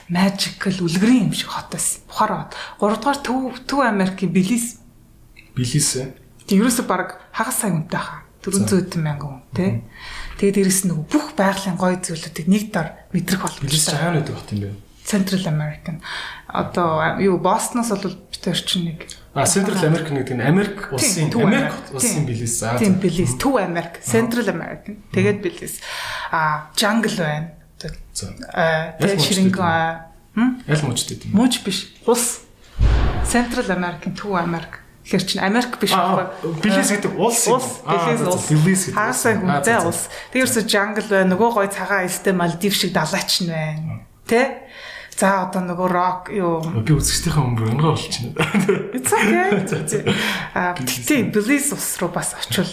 magical 0.09 0.76
үлгэрийн 0.83 1.31
юм 1.31 1.35
шиг 1.35 1.50
хот 1.50 1.70
байсан. 1.70 2.02
Бухара 2.07 2.46
хот. 2.46 2.52
Гуравдугаар 2.79 3.18
Төв 3.22 3.59
Төв 3.66 3.81
Америкийн 3.83 4.33
Белиз. 4.33 4.79
Белиз. 5.57 5.88
Тэг 6.46 6.57
ерөөсөө 6.62 6.87
баг 6.87 7.18
хагас 7.33 7.62
сая 7.62 7.74
үнэтэй 7.74 7.98
хаа. 7.98 8.22
400 8.46 9.02
мянган 9.02 9.42
хүн 9.42 9.55
те. 9.55 9.83
Тэгээд 10.38 10.57
дээрэс 10.62 10.87
нь 10.87 10.90
нөгөө 10.94 11.07
бүх 11.11 11.26
байгалийн 11.35 11.74
гоё 11.74 11.98
зүйлүүдийг 11.98 12.46
нэг 12.46 12.64
дор 12.70 12.94
мэдрэх 13.11 13.42
болох. 13.42 13.59
Белиз 13.59 13.90
хаана 13.90 14.22
байдаг 14.22 14.37
хот 14.38 14.52
юм 14.55 14.61
бэ? 14.62 14.70
Central 15.02 15.42
American. 15.50 16.02
Одоо 16.46 17.18
юу 17.18 17.38
Бостноос 17.42 17.90
бол 17.90 18.14
битэр 18.31 18.59
чинь 18.62 18.94
нэг 18.94 19.11
А 19.37 19.44
Central 19.44 19.77
America 19.85 20.16
гэдэг 20.16 20.33
нь 20.33 20.40
Америк 20.40 20.88
улсын 20.88 21.29
Америк 21.29 21.77
улсын 21.92 22.25
билээс. 22.25 22.64
Тийм 22.81 22.96
билээс. 22.96 23.37
Төв 23.37 23.61
Америк, 23.61 24.01
Central 24.01 24.49
American. 24.49 24.96
Тэгээд 25.12 25.44
билээс. 25.44 25.85
А 26.33 26.72
Jungle 26.72 27.20
байна. 27.20 27.53
Тэгээд 27.77 29.20
ширинг 29.20 29.61
Аль 29.61 29.92
гэдэг 30.81 31.29
юм? 31.29 31.37
Муж 31.37 31.61
биш. 31.61 31.92
Улс. 32.09 32.49
Central 33.29 33.68
American, 33.68 34.16
Төв 34.16 34.33
Америк. 34.40 34.81
Тэгэхээр 35.05 35.25
чинь 35.29 35.44
Америк 35.44 35.77
биш 35.79 35.92
байхгүй. 35.92 36.61
Билээс 36.64 36.90
гэдэг 36.96 37.12
улс 37.14 37.46
юм. 37.46 37.61
Билээс 37.61 38.25
улс. 38.27 38.49
Билээс 38.51 38.83
гэдэг. 38.90 38.96
Хаасаа 38.96 39.33
хүнтэй 39.38 39.79
улс. 39.85 40.09
Тэгэрсээ 40.33 40.64
Jungle 40.66 41.07
байна. 41.07 41.31
Нөгөө 41.37 41.51
гой 41.61 41.68
цагаан 41.70 42.11
эстэй 42.11 42.35
Малдив 42.35 42.75
шиг 42.75 42.90
далайч 42.90 43.46
нь 43.46 43.53
байна. 43.55 44.03
Тэ? 44.27 44.65
За 45.16 45.48
одоо 45.48 45.64
нөгөө 45.64 45.88
рок 45.88 46.29
юу 46.29 46.61
би 46.85 46.92
үзэгчдийнхээ 46.92 47.40
өмнө 47.40 47.72
өнгө 47.72 47.88
болчихно. 47.88 48.37
It's 48.92 49.09
okay. 49.09 50.05
А 50.57 50.76
тэгтээ 50.76 51.33
Bliss 51.33 51.72
ус 51.72 51.96
руу 52.05 52.12
бас 52.12 52.37
очивол 52.37 52.68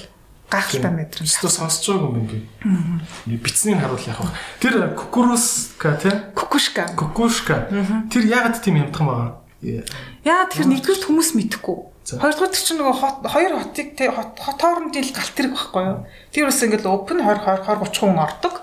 гайхалтай 0.51 0.91
мэдрэмж. 0.91 1.23
Өстө 1.23 1.47
сонсож 1.47 1.87
байгаа 1.95 2.19
юм 2.19 2.27
би. 2.27 2.43
Аа. 2.67 2.99
Бицнийг 3.31 3.79
харуул 3.79 4.03
яах 4.03 4.19
вэ? 4.27 4.35
Тэр 4.59 4.75
кукуруска 4.91 5.95
тий? 6.03 6.11
Кукушка. 6.35 6.91
Кукушка. 6.99 7.71
Тэр 8.11 8.27
яагаад 8.27 8.59
тийм 8.59 8.83
юмдхан 8.83 9.07
байгаа? 9.07 9.31
Яа 9.63 10.43
тэгэхээр 10.51 10.67
нэгдүгээр 10.67 11.07
хүмүүс 11.07 11.31
мэдэхгүй. 11.39 11.77
Хоёрдугаар 12.03 12.51
чинь 12.51 12.83
нөгөө 12.83 12.95
хот 12.99 13.17
хоёр 13.31 13.53
хотыг 13.63 13.95
тий 13.95 14.11
хот 14.11 14.35
хоорондын 14.35 15.07
л 15.07 15.15
галт 15.15 15.33
тэрэг 15.39 15.55
байхгүй 15.55 15.83
юу? 15.87 15.99
Тэр 16.35 16.51
бас 16.51 16.59
ингээл 16.59 16.91
open 16.91 17.23
20 17.23 17.63
20 17.63 17.79
30 17.79 18.03
хүн 18.03 18.19
ордог. 18.19 18.55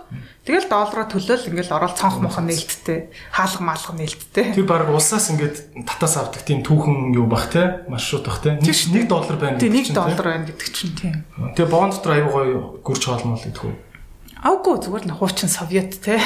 Тэгэл 0.50 0.66
доллараа 0.66 1.06
төлөөл 1.06 1.46
ингээл 1.46 1.78
орол 1.78 1.94
цонх 1.94 2.18
мохон 2.18 2.50
нээлттэй, 2.50 3.14
хаалга 3.30 3.62
маалга 3.62 3.94
нээлттэй. 3.94 4.50
Тэр 4.58 4.66
баг 4.66 4.90
улсаас 4.90 5.30
ингээд 5.30 5.86
татаас 5.86 6.18
авдаг 6.18 6.42
тийм 6.42 6.66
түүхэн 6.66 7.14
юу 7.14 7.30
бах 7.30 7.54
те 7.54 7.86
маршрут 7.86 8.26
бах 8.26 8.42
те 8.42 8.58
1 8.58 9.06
доллар 9.06 9.38
байна 9.38 9.62
гэдэг 9.62 9.94
чинь 9.94 9.94
1 9.94 9.94
доллар 9.94 10.26
байна 10.26 10.50
гэдэг 10.50 10.68
чинь 10.74 10.94
тийм. 10.98 11.22
Тэгээ 11.54 11.70
боон 11.70 11.94
дотор 11.94 12.18
аюу 12.18 12.34
гоё 12.34 12.58
гүрч 12.82 13.02
хоолмол 13.06 13.38
гэдэг 13.38 13.62
үү? 13.62 13.74
Аугүй 14.42 14.74
зүгээр 14.82 15.06
л 15.06 15.14
хуучин 15.22 15.46
совет 15.46 16.02
те. 16.02 16.18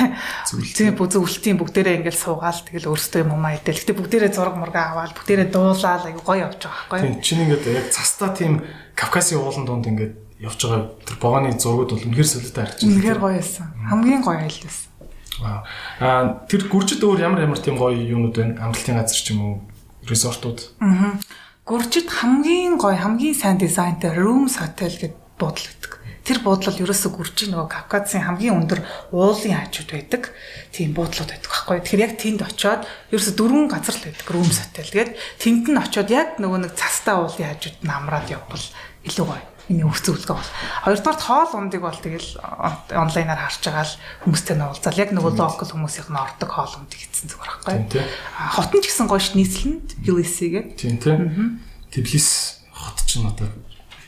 Зөв 0.49 0.97
бүзүү 0.97 1.21
үлтийн 1.21 1.61
бүгдээрээ 1.61 2.01
ингээл 2.01 2.17
суугаал 2.17 2.65
тэгэл 2.65 2.97
өөрсдөө 2.97 3.29
юм 3.29 3.45
аа 3.45 3.61
идэл. 3.61 3.77
Гэтэ 3.77 3.93
бүгдээрээ 3.93 4.33
зураг 4.33 4.57
мурга 4.57 4.95
аваад 4.95 5.13
бүгдээрээ 5.19 5.53
дуулаад 5.53 6.09
аюу 6.09 6.23
гоё 6.25 6.49
явж 6.49 6.65
байгаа 6.65 6.89
байхгүй. 6.95 7.11
Тийм 7.13 7.21
чинь 7.21 7.43
ингээд 7.45 7.65
яг 7.77 7.93
цастаа 7.93 8.33
тийм 8.33 8.65
Кавказын 8.95 9.43
уулан 9.43 9.67
донд 9.67 9.91
ингээд 9.91 10.24
явж 10.43 10.59
байгаа 10.67 10.91
тэр 11.07 11.17
богоны 11.23 11.55
зургууд 11.55 11.91
бол 11.95 12.07
үнэхээр 12.11 12.27
солиотой 12.27 12.63
харагдаж 12.67 12.83
байна. 12.83 12.95
Үнэхээр 12.99 13.21
гоё 13.23 13.35
байсан. 13.39 13.67
Хамгийн 13.87 14.23
гоё 14.23 14.39
аялал 14.43 14.65
байсан. 14.67 14.91
Аа 16.03 16.43
тэр 16.51 16.63
гүржид 16.67 17.03
өөр 17.03 17.21
ямар 17.23 17.41
ямар 17.47 17.61
тийм 17.63 17.79
гоё 17.79 17.95
юмнууд 17.95 18.35
байна? 18.35 18.59
Амралтын 18.67 18.99
газар 18.99 19.15
ч 19.15 19.31
юм 19.31 19.41
уу, 19.43 19.55
резортууд. 20.11 20.59
Аа. 20.83 21.19
Гүржид 21.63 22.11
хамгийн 22.11 22.79
гоё, 22.79 22.99
хамгийн 22.99 23.35
сайн 23.39 23.59
дизайнтай 23.63 24.11
Rooms 24.11 24.59
Hotel 24.59 24.91
гэд 24.91 25.15
буудлагддаг. 25.39 26.03
Тэр 26.25 26.41
буудлал 26.41 26.81
ерөөсө 26.81 27.13
гүржи 27.13 27.53
нөгөө 27.53 27.69
Кавказын 27.69 28.25
хамгийн 28.25 28.57
өндөр 28.57 28.81
уулын 29.13 29.61
хажууд 29.61 29.93
байдаг. 29.93 30.33
Тийм 30.73 30.97
буудлууд 30.97 31.29
байдаг 31.29 31.53
байхгүй. 31.53 31.85
Тэгэхээр 31.85 32.05
яг 32.05 32.15
тэнд 32.17 32.41
очиод 32.41 32.83
ерөөсө 33.13 33.37
дөрвөн 33.37 33.69
газар 33.69 33.93
л 33.93 34.07
байдаг. 34.09 34.29
Rooms 34.33 34.57
hotel. 34.57 34.89
Тэгээд 34.89 35.13
тэнд 35.37 35.65
нь 35.69 35.83
очиод 35.85 36.09
яг 36.09 36.41
нөгөө 36.41 36.65
нэг 36.65 36.73
цастаа 36.81 37.29
уулын 37.29 37.53
хажууд 37.53 37.77
нь 37.85 37.93
амраад 37.93 38.33
явбал 38.33 38.65
илүү 39.05 39.27
гоё 39.29 39.54
миний 39.69 39.87
өгсөн 39.87 40.15
үлгэн 40.15 40.37
бол. 40.37 40.53
Хоёрдугаар 40.85 41.19
хоол 41.21 41.53
ундыг 41.57 41.81
бол 41.81 41.97
тэгэл 41.97 42.31
онлайнаар 42.93 43.41
харж 43.49 43.63
байгаа 43.65 43.87
л 43.89 43.97
хүмүүстэй 44.29 44.57
нь 44.59 44.65
уулзаал 44.65 45.01
яг 45.01 45.11
нөгөө 45.17 45.33
локал 45.41 45.73
хүмүүсийнх 45.73 46.11
нь 46.13 46.21
ордог 46.21 46.51
хоол 46.53 46.75
ундыг 46.85 46.99
хийсэн 47.01 47.29
зүгээр 47.33 47.51
байхгүй. 47.65 48.05
Хотон 48.57 48.81
ч 48.81 48.87
гэсэн 48.93 49.09
гоё 49.09 49.23
ш 49.23 49.33
нийслэнд 49.33 49.87
Тбилисигээ. 50.05 50.65
Тийм 50.77 50.97
тийм. 51.01 51.65
Тбилис 51.89 52.61
хот 52.73 52.99
ч 53.09 53.21
нь 53.21 53.25
одоо 53.25 53.49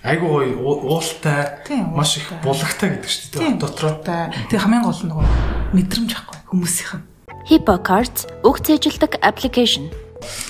айгуу 0.06 0.44
гоё 0.44 0.54
уултай 0.60 1.58
маш 1.90 2.16
их 2.20 2.30
булагтай 2.44 2.94
гэдэг 2.94 3.10
шүү 3.10 3.40
дээ 3.40 3.58
дотроо. 3.58 3.98
Тэгээ 4.04 4.62
хамгийн 4.62 4.86
гол 4.86 5.02
нь 5.02 5.10
нөгөө 5.10 5.26
мэдрэмж 5.74 6.10
ахгүй 6.14 6.38
хүмүүсийнх 6.52 6.92
нь. 7.00 7.04
HippoCards 7.50 8.30
үг 8.46 8.62
цээжилдэг 8.62 9.18
аппликейшн. 9.18 9.90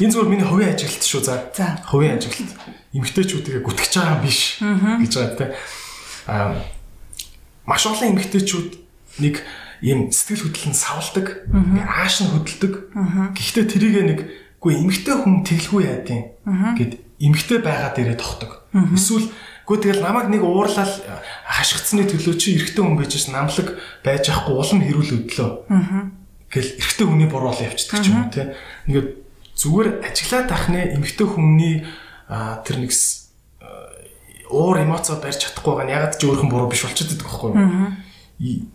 Энэ 0.01 0.13
зүгээр 0.13 0.29
миний 0.29 0.49
хувийн 0.49 0.77
ажилт 0.77 1.01
шүү 1.01 1.23
за. 1.25 1.49
Хувийн 1.89 2.21
ажилт 2.21 2.53
эмгтээчүүдийг 2.97 3.63
гүтгэж 3.63 3.93
байгаа 4.01 4.17
юм 4.17 4.23
биш 4.25 4.41
гэж 4.61 5.13
байгаа 5.13 5.37
тийм. 5.37 5.53
Аа 6.27 6.57
маш 7.67 7.83
олон 7.87 8.17
эмгтээчүүд 8.17 8.69
нэг 9.21 9.45
ийм 9.83 10.09
сэтгэл 10.09 10.49
хөдлөл 10.49 10.71
нь 10.73 10.79
савладаг, 10.79 11.27
ааш 11.85 12.25
нь 12.25 12.33
хөдөлдөг. 12.33 12.75
Гэхдээ 13.37 13.65
тэрийг 13.69 13.97
нэг 14.07 14.21
үгүй 14.63 14.73
эмгтээ 14.83 15.17
хүн 15.21 15.45
тэглгүй 15.45 15.83
яадیں۔ 15.85 16.23
гэд 16.79 16.93
эмгтээ 17.21 17.59
байгаа 17.61 17.93
дээрээ 17.95 18.19
тогтдог. 18.19 18.67
Эсвэл 18.73 19.29
үгүй 19.67 19.79
тэгэл 19.83 20.03
намайг 20.03 20.29
нэг 20.31 20.43
уурлал 20.43 20.91
хашгицсны 21.47 22.07
төлөө 22.07 22.35
чи 22.39 22.57
эрэгтэй 22.59 22.83
хүн 22.83 22.97
байж 22.99 23.15
ш 23.19 23.31
намлаг 23.31 23.79
байж 24.03 24.25
ахгүй 24.31 24.55
улам 24.55 24.81
хэрүүл 24.83 25.27
өдлөө. 25.27 25.51
Гэл 26.51 26.71
эрэгтэй 26.79 27.07
хүний 27.07 27.29
буруул 27.31 27.59
явчихдаг 27.59 28.01
ч 28.03 28.11
юм 28.11 28.27
уу 28.27 28.31
те. 28.31 28.55
Ингээд 28.87 29.09
зүгээр 29.59 29.89
ажиглаад 30.07 30.47
тахны 30.51 30.81
эмгтээ 30.99 31.27
хүмүүний 31.27 31.75
тэр 32.29 32.77
нэг 32.83 32.93
уур 34.51 34.77
эмоцоо 34.83 35.19
барьж 35.23 35.43
чадахгүй 35.43 35.75
байгаа 35.75 35.87
нь 35.87 35.95
ягаад 35.95 36.15
ч 36.19 36.23
өөрхөн 36.27 36.51
буруу 36.51 36.71
биш 36.71 36.83
болчиход 36.83 37.11
байдаг 37.11 37.27
байхгүй 37.27 37.51
юу? 37.55 38.67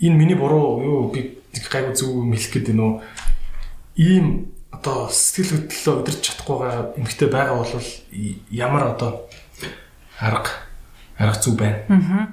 Энэ 0.00 0.16
миний 0.16 0.38
буруу 0.38 0.82
юу 0.82 1.12
би 1.12 1.38
гайгүй 1.54 1.94
зөв 1.94 2.10
юм 2.10 2.34
хэлэх 2.34 2.50
гээд 2.54 2.66
байна 2.74 2.82
уу? 2.82 2.94
Ийм 3.94 4.50
одоо 4.70 5.10
сэтгэл 5.10 5.66
хөдлөлөө 5.66 5.94
өдөрч 6.02 6.20
чадахгүй 6.24 6.56
байгаа 6.58 6.84
эмгтэй 6.98 7.28
байгаа 7.28 7.56
бол 7.58 7.70
ямар 8.50 8.82
одоо 8.94 9.10
арга 10.18 10.50
арга 11.18 11.38
зүг 11.42 11.54
байна. 11.58 11.84
Аа. 11.90 12.26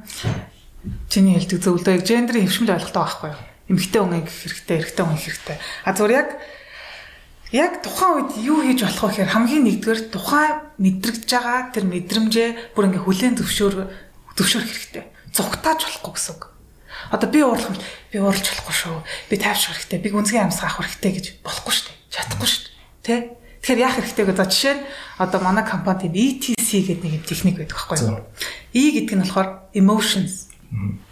Чиний 1.09 1.35
хэлдэг 1.35 1.59
зөвлөдөө 1.59 2.05
гендерийн 2.07 2.47
хөвшмөл 2.47 2.77
ойлголтоо 2.77 3.03
байхгүй 3.03 3.29
юу? 3.35 3.41
Эмгтэй 3.67 3.99
хүн 3.99 4.23
гэх 4.23 4.31
хэрэгтэй, 4.31 4.77
эрэгтэй 4.79 5.03
хүн 5.03 5.19
хэрэгтэй. 5.19 5.57
А 5.83 5.91
зүгээр 5.91 6.15
яг 6.15 6.29
яг 7.51 7.79
тухайн 7.79 8.27
үед 8.27 8.31
юу 8.43 8.59
хийж 8.59 8.83
болох 8.83 9.03
вэ 9.07 9.23
гэхээр 9.23 9.31
хамгийн 9.31 9.63
нэгдүгээр 9.63 10.01
тухайн 10.11 10.55
мэдрэгдэж 10.83 11.31
байгаа 11.31 11.71
тэр 11.71 11.85
мэдрэмжээ 11.87 12.49
бүр 12.75 12.87
ингээ 12.91 13.03
хүлээн 13.07 13.35
зөвшөөр 13.39 13.75
зөвшөөрөх 14.35 14.67
хэрэгтэй. 14.67 15.05
Зүгтааж 15.31 15.79
болохгүй 15.87 16.11
гэсэн 16.11 16.33
үг. 16.35 16.43
Одоо 17.07 17.29
би 17.31 17.39
уурлах 17.47 17.79
би 18.11 18.17
уурлж 18.19 18.43
болохгүй 18.51 18.75
шүү. 18.75 18.99
Би 19.31 19.35
тайвшрах 19.39 19.79
хэрэгтэй. 19.79 19.99
Би 20.03 20.09
гүнзгий 20.11 20.43
амьсгах 20.43 20.75
хэрэгтэй 20.75 21.11
гэж 21.15 21.25
болохгүй 21.39 21.71
шүү 21.71 21.87
дээ. 21.87 21.97
Чадахгүй 22.11 22.47
шүү 22.51 22.63
дээ. 22.67 22.75
Тэ? 23.07 23.15
Тэгэхээр 23.63 23.79
яах 23.79 23.95
хэрэгтэй 23.95 24.25
гэдэг 24.27 24.47
жишээ 24.51 24.75
нь 24.75 24.83
одоо 25.23 25.39
манай 25.39 25.63
компанид 25.63 26.11
ETC 26.11 26.69
гэдэг 26.83 27.07
нэг 27.15 27.23
техник 27.23 27.55
байдаг 27.55 27.79
байхгүй 27.79 27.97
юу? 28.11 28.27
E 28.75 28.83
гэдэг 28.91 29.15
нь 29.15 29.23
болохоор 29.23 29.71
emotions. 29.71 30.51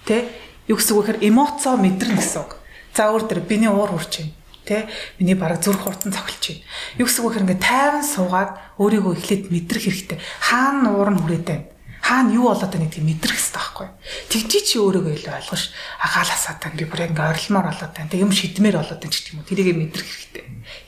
Тэ? 0.04 0.28
Юу 0.68 0.76
гэсэн 0.76 0.94
үг 1.00 1.00
вэ 1.00 1.04
гэхээр 1.16 1.24
эмоцоо 1.32 1.80
мэдрэн 1.80 2.20
гэсэн 2.20 2.44
үг. 2.44 2.60
За 2.92 3.08
өөр 3.12 3.24
дээр 3.24 3.42
биний 3.48 3.72
уур 3.72 3.96
хурч 3.96 4.20
юм 4.20 4.36
Тэ 4.66 4.90
миний 5.22 5.38
бараг 5.38 5.62
зүрх 5.62 5.86
хурдан 5.86 6.12
цохилж 6.12 6.58
байна. 6.58 6.66
Юу 6.98 7.06
гэсэн 7.06 7.22
үг 7.22 7.34
хэрэг 7.38 7.46
ингээ 7.46 7.62
тайван 7.62 8.02
суугаад 8.02 8.52
өөрийгөө 8.82 9.14
эхлээд 9.14 9.44
мэдрэх 9.54 9.84
хэрэгтэй. 9.86 10.20
Хаана 10.42 10.90
нуур 10.90 11.10
нь 11.14 11.22
хүрээд 11.22 11.46
байна. 11.46 11.66
Хаана 12.02 12.34
юу 12.34 12.50
болоод 12.50 12.74
байгааг 12.74 12.94
тийм 12.94 13.06
мэдрэх 13.06 13.38
хэрэгтэй 13.38 13.62
байхгүй. 13.62 13.88
Тэгжий 14.30 14.62
чи 14.66 14.76
өөрийгөө 14.82 15.14
илүү 15.22 15.34
ойлгош. 15.38 15.64
Агааласаа 16.02 16.56
тань 16.58 16.78
би 16.78 16.86
бүр 16.90 17.06
ингээ 17.14 17.30
орилмоор 17.30 17.68
болоод 17.70 17.94
байна. 17.94 18.10
Тэг 18.10 18.22
юм 18.26 18.34
шидмээр 18.34 18.78
болоод 18.82 19.02
байна 19.02 19.14
ч 19.14 19.18
гэх 19.22 19.32
юм 19.34 19.40
уу. 19.42 19.50
Тэрийг 19.50 19.78
мэдрэх 19.78 20.06
хэрэгтэй. 20.10 20.46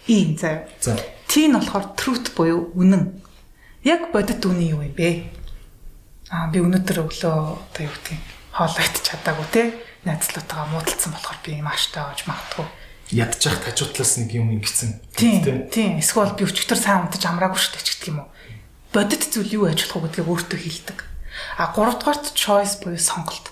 Ийм 0.09 0.29
заа. 0.37 0.65
За. 0.81 0.97
Тийм 1.29 1.57
болохоор 1.57 1.85
truth 1.93 2.33
буюу 2.33 2.73
үнэн. 2.73 3.21
Яг 3.85 4.09
бодит 4.09 4.41
үний 4.45 4.73
юу 4.73 4.81
юм 4.81 4.93
бэ? 4.97 5.29
Аа 6.33 6.49
би 6.49 6.59
өнөөдөр 6.65 7.05
өглөө 7.05 7.33
одоо 7.61 7.81
юу 7.85 7.93
гэдгийг 7.93 8.37
хоол 8.57 8.73
идчих 8.81 9.05
чадаагүй 9.05 9.47
те 9.53 9.63
найзлуутайгаа 10.03 10.67
муудалцсан 10.73 11.13
болохоор 11.13 11.39
би 11.45 11.61
юм 11.61 11.69
ааштай 11.69 12.01
оож 12.03 12.25
магадгүй 12.25 12.65
ядчих 13.11 13.63
тажуутлаас 13.63 14.17
нэг 14.19 14.35
юм 14.35 14.51
ингэсэн. 14.59 14.99
Тийм. 15.15 15.69
Тийм. 15.71 15.99
Эсвэл 15.99 16.35
би 16.35 16.43
өчтөр 16.43 16.75
сайн 16.75 17.07
унтаж 17.07 17.23
амраагүй 17.23 17.55
шүү 17.55 17.73
дээ 17.79 17.85
ч 17.85 17.89
гэдэг 17.95 18.11
юм 18.11 18.19
уу. 18.23 18.29
Бодит 18.91 19.23
зүйл 19.31 19.55
юу 19.55 19.65
аж 19.71 19.87
болох 19.87 20.11
вэ 20.11 20.23
гэдгийг 20.23 20.27
өөртөө 20.27 20.59
хэлдэг. 20.59 20.99
А 21.57 21.71
гуравдугаарт 21.71 22.35
choice 22.35 22.83
буюу 22.83 22.99
сонголт. 22.99 23.51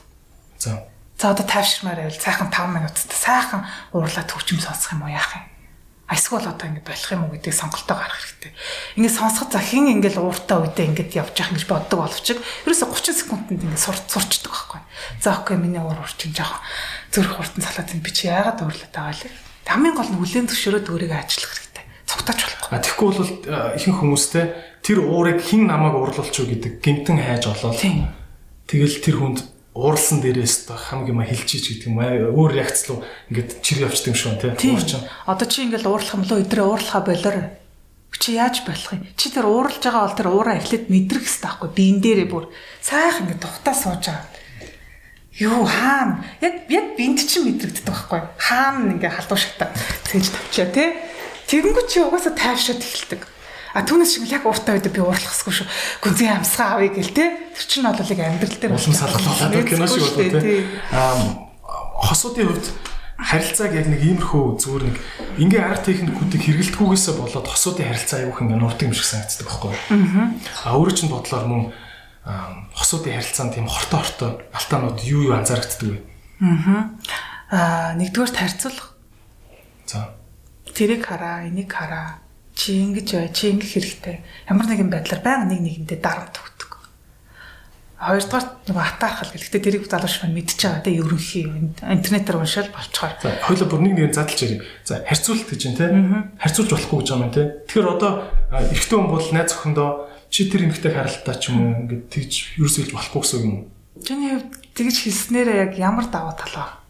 За. 0.59 0.83
За 1.15 1.31
одоо 1.31 1.47
тайвширмаар 1.47 2.03
байвал 2.03 2.19
сайхан 2.19 2.51
5 2.51 2.75
минуттай 2.75 3.15
сайхан 3.15 3.63
уурлаад 3.95 4.27
төвчм 4.27 4.59
сонсох 4.59 4.99
юм 4.99 5.07
уу 5.07 5.15
яах 5.15 5.31
юм? 5.39 5.45
Эсвэл 6.05 6.45
одоо 6.45 6.67
ингэ 6.67 6.83
болох 6.83 7.11
юм 7.11 7.23
уу 7.23 7.33
гэдгийг 7.33 7.55
сонголтоо 7.55 7.95
гаргах 7.97 8.19
хэрэгтэй. 8.19 8.53
Ингэ 8.99 9.09
сонсоход 9.09 9.55
за 9.55 9.61
хин 9.63 9.89
ингээл 9.89 10.21
ууртаа 10.21 10.61
үедээ 10.61 10.91
ингэж 10.91 11.09
явж 11.17 11.33
явах 11.39 11.55
гэж 11.55 11.65
боддог 11.65 11.97
боловч 12.03 12.27
ерөөсө 12.29 12.85
30 12.93 13.25
секундэд 13.25 13.63
ингэ 13.63 13.79
сурцдаг 13.79 14.53
байхгүй. 14.53 14.81
За 15.23 15.39
окей 15.39 15.57
миний 15.57 15.81
уур 15.81 15.97
урчин 15.97 16.29
жоохон 16.29 16.61
зүрх 17.09 17.41
хурдан 17.41 17.63
салаад 17.63 17.89
би 17.89 18.11
чи 18.13 18.29
яагаад 18.29 18.61
уурлаад 18.61 18.93
байгаа 18.93 19.17
лээ? 19.17 19.44
Хамгийн 19.65 19.95
гол 19.97 20.09
нь 20.13 20.19
хүлэн 20.21 20.47
зөвшөөрөөд 20.49 20.87
өөрийгөө 20.93 21.19
ажиллах 21.25 21.51
хэрэгтэй. 21.57 21.85
Цогтооч 22.05 22.39
болохгүй. 22.45 22.69
А 22.69 22.83
тэгэхгүй 22.85 23.09
бол 23.09 23.33
ихэнх 23.75 23.99
хүмүүстэй 23.99 24.45
тэр 24.85 24.99
уурыг 25.01 25.39
хэн 25.41 25.65
намайг 25.65 25.97
уурлуулч 25.97 26.35
юу 26.37 26.47
гэдэг 26.53 26.73
гинтэн 26.85 27.17
хайж 27.17 27.43
олоод. 27.49 27.81
Тэгэл 28.69 28.97
тэр 29.01 29.15
хүнд 29.17 29.39
уурлсан 29.73 30.21
дээрээс 30.21 30.69
хамаг 30.69 31.09
юм 31.09 31.25
хэлж 31.25 31.49
чиж 31.49 31.65
гэдэг 31.81 31.89
юм 31.89 31.99
өөр 31.99 32.51
реакц 32.55 32.87
руу 32.87 33.01
ингээд 33.33 33.59
чир 33.65 33.89
явчихдаг 33.89 34.13
юм 34.13 34.17
шиг 34.17 34.55
тий. 34.55 34.71
Уурчин. 34.71 35.03
Одоо 35.25 35.47
чи 35.49 35.65
ингээд 35.65 35.89
уурлах 35.89 36.15
юм 36.15 36.23
лөө 36.23 36.39
өдрөө 36.45 36.65
уурлахаа 36.69 37.03
болоор 37.03 37.37
чи 38.15 38.39
яаж 38.39 38.63
болох 38.63 38.95
юм? 38.95 39.03
Чи 39.19 39.27
тэр 39.33 39.45
уурлж 39.49 39.83
байгаа 39.83 40.07
бол 40.07 40.15
тэр 40.15 40.29
уураа 40.31 40.55
эхлээд 40.61 40.87
мэдрэх 40.87 41.27
хэрэгтэй 41.27 41.43
байхгүй 41.43 41.69
биен 41.75 41.99
дээрээ 41.99 42.29
бүр 42.31 42.47
сайхан 42.79 43.27
ингээд 43.27 43.43
тухтаа 43.43 43.75
сууж 43.75 44.03
байгаа 44.07 44.44
юу 45.39 45.65
хаана? 45.65 46.23
Яг 46.41 46.67
яг 46.71 46.95
бинт 46.95 47.23
чинь 47.27 47.45
мэдрэгддэг 47.47 47.85
байхгүй. 47.85 48.21
Хаана 48.39 48.95
ингээ 48.95 49.11
халдуу 49.11 49.37
шатаа 49.37 49.69
цээж 50.07 50.31
тавчаа 50.31 50.67
тий? 50.71 50.89
Тэгэнгүүт 51.51 51.87
чи 51.91 51.99
угаасаа 51.99 52.33
тайвшаад 52.33 52.79
эхэлдэг. 52.79 53.21
А 53.75 53.83
түүнээс 53.83 54.11
шиг 54.15 54.31
яг 54.31 54.47
ууртай 54.47 54.79
үед 54.79 54.87
би 54.87 55.03
уурлахсгүй 55.03 55.51
шүү. 55.51 55.67
Гүнзгий 55.99 56.31
амсгаа 56.31 56.79
авъя 56.79 56.95
гэл 56.95 57.11
тий? 57.11 57.29
Тэр 57.51 57.65
чинь 57.67 57.83
бол 57.83 57.99
яг 57.99 58.19
амьдрал 58.23 58.55
дээр 58.55 58.71
улам 58.71 58.95
салгалуулаад 58.95 59.67
кино 59.67 59.87
шиг 59.91 60.03
болоо 60.15 60.39
тий? 60.39 60.63
а 60.95 61.43
хосуудын 61.99 62.47
хувьд 62.47 62.67
харилцааг 63.15 63.71
яг 63.75 63.87
нэг 63.87 64.01
иймэрхүү 64.03 64.43
зүгээр 64.59 64.83
нэг 64.91 64.97
ингээ 65.39 65.61
арга 65.63 65.87
техникүүдийг 65.87 66.43
хэрэглэдэггүйгээсээ 66.43 67.15
болоод 67.15 67.47
хосуудын 67.47 67.87
харилцаа 67.87 68.19
аюух 68.27 68.43
ингээ 68.43 68.59
нурдаг 68.59 68.87
юм 68.91 68.95
шиг 68.95 69.07
санагддаг 69.07 69.47
байхгүй 69.47 69.73
аа 70.67 70.75
өөрөө 70.75 70.95
чинь 70.99 71.11
бодлоор 71.15 71.45
мөн 71.47 71.63
хосуудын 72.73 73.21
харилцаанд 73.21 73.53
тийм 73.53 73.69
хортой 73.69 73.99
хортой 74.01 74.31
алтаанууд 74.49 74.99
юу 75.05 75.29
юу 75.29 75.33
анзаарэгддэг 75.37 75.89
вэ? 75.93 75.99
Аа 77.53 77.93
нэгдүгээр 78.01 78.33
харьцуулах. 78.33 78.97
За. 79.85 80.09
Тэрийг 80.73 81.05
хараа, 81.05 81.45
энийг 81.45 81.69
хараа. 81.69 82.25
Чи 82.57 82.81
ингэж 82.81 83.13
бай, 83.13 83.29
чи 83.29 83.53
ингэ 83.53 83.67
хэрэгтэй. 83.67 84.17
Ямар 84.49 84.65
нэгэн 84.65 84.89
байдлаар 84.89 85.21
байнга 85.21 85.53
нэг 85.53 85.61
нэгэндээ 85.61 85.99
дарамт 86.01 86.33
өгдөг. 86.33 86.71
Хоёрдугаар 87.95 88.45
нөгөө 88.67 88.85
атаархал 88.89 89.31
гэлэхдээ 89.31 89.61
тэрийг 89.61 89.85
залууш 89.85 90.15
маань 90.25 90.35
мэдчихэж 90.35 90.61
байгаа 90.65 90.83
те 90.83 90.97
ерөнхий 90.99 91.43
интернетээр 91.45 92.41
уншаал 92.41 92.71
болцохоор. 92.73 93.13
За 93.21 93.29
хоёул 93.45 93.69
бүр 93.69 93.81
нэг 93.85 93.93
нэг 93.95 94.11
задлж 94.15 94.39
ярив. 94.41 94.61
За 94.83 94.99
харьцуулт 95.05 95.47
гэж 95.47 95.61
юм 95.63 95.75
те. 95.79 95.85
Харьцуулж 96.41 96.69
болохгүй 96.75 96.97
гэж 96.99 97.07
байгаа 97.11 97.23
юм 97.23 97.31
те. 97.31 97.43
Тэгэхээр 97.69 97.87
одоо 97.95 98.11
эрэгтэй 98.51 98.97
хүн 98.99 99.11
бол 99.11 99.27
найз 99.31 99.51
охиндоо 99.55 99.89
чи 100.29 100.49
тэр 100.49 100.67
эмэгтэй 100.69 100.91
харалтаа 100.91 101.35
ч 101.35 101.49
юм 101.49 101.57
уу 101.61 101.79
ингээд 101.85 102.05
тэгж 102.11 102.33
хэлж 102.59 102.91
болохгүй 102.93 103.21
гэсэн 103.21 103.41
юм 103.41 103.53
уу? 103.53 103.63
Чиний 104.03 104.29
хувьд 104.35 104.51
тэгж 104.75 104.95
хэлснээрээ 105.07 105.57
яг 105.65 105.73
ямар 105.79 106.05
даваа 106.11 106.35
тал 106.35 106.53
ба? 106.53 106.85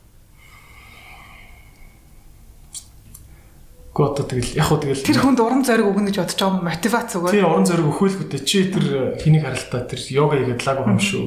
Гото 3.96 4.28
тэгэл 4.28 4.60
яг 4.60 4.68
хөө 4.68 4.80
тэгэл 4.84 5.08
тэр 5.08 5.20
хүнд 5.24 5.40
урам 5.40 5.64
зориг 5.64 5.88
өгнө 5.88 6.12
гэж 6.12 6.18
бодож 6.20 6.36
байгаа 6.36 6.68
мотивац 6.68 7.10
өгөө. 7.16 7.32
Тий 7.32 7.46
урам 7.48 7.64
зориг 7.64 7.88
өгөхөлгөтэй 7.88 8.42
чи 8.44 8.68
тэр 8.68 9.16
хэнийг 9.24 9.48
харалтаа 9.48 9.88
тэр 9.88 10.02
йога 10.12 10.36
хийгээд 10.36 10.66
лаг 10.68 10.84
юм 10.84 11.00
шүү. 11.00 11.26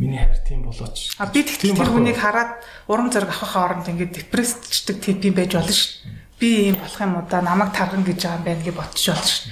Миний 0.00 0.18
хайр 0.18 0.40
тийм 0.40 0.64
болооч. 0.64 1.12
А 1.20 1.28
би 1.28 1.44
тэгтээ 1.44 1.76
тэр 1.76 1.92
хүнийг 1.92 2.16
хараад 2.16 2.64
урам 2.88 3.12
зориг 3.12 3.28
авахын 3.28 3.60
оронд 3.60 3.86
ингээд 3.92 4.24
депрессчдэг 4.24 4.96
тип 5.04 5.20
юм 5.20 5.36
байж 5.36 5.52
болно 5.52 5.70
ш. 5.70 6.00
Би 6.40 6.72
ийм 6.72 6.80
болох 6.80 6.98
юм 6.98 7.14
уу 7.20 7.28
да 7.28 7.44
намайг 7.44 7.76
тарган 7.76 8.08
гэж 8.08 8.18
байгаа 8.24 8.40
юм 8.40 8.46
байна 8.48 8.64
гэж 8.64 8.74
бодчих 8.74 9.12
болно 9.12 9.28
ш. 9.28 9.44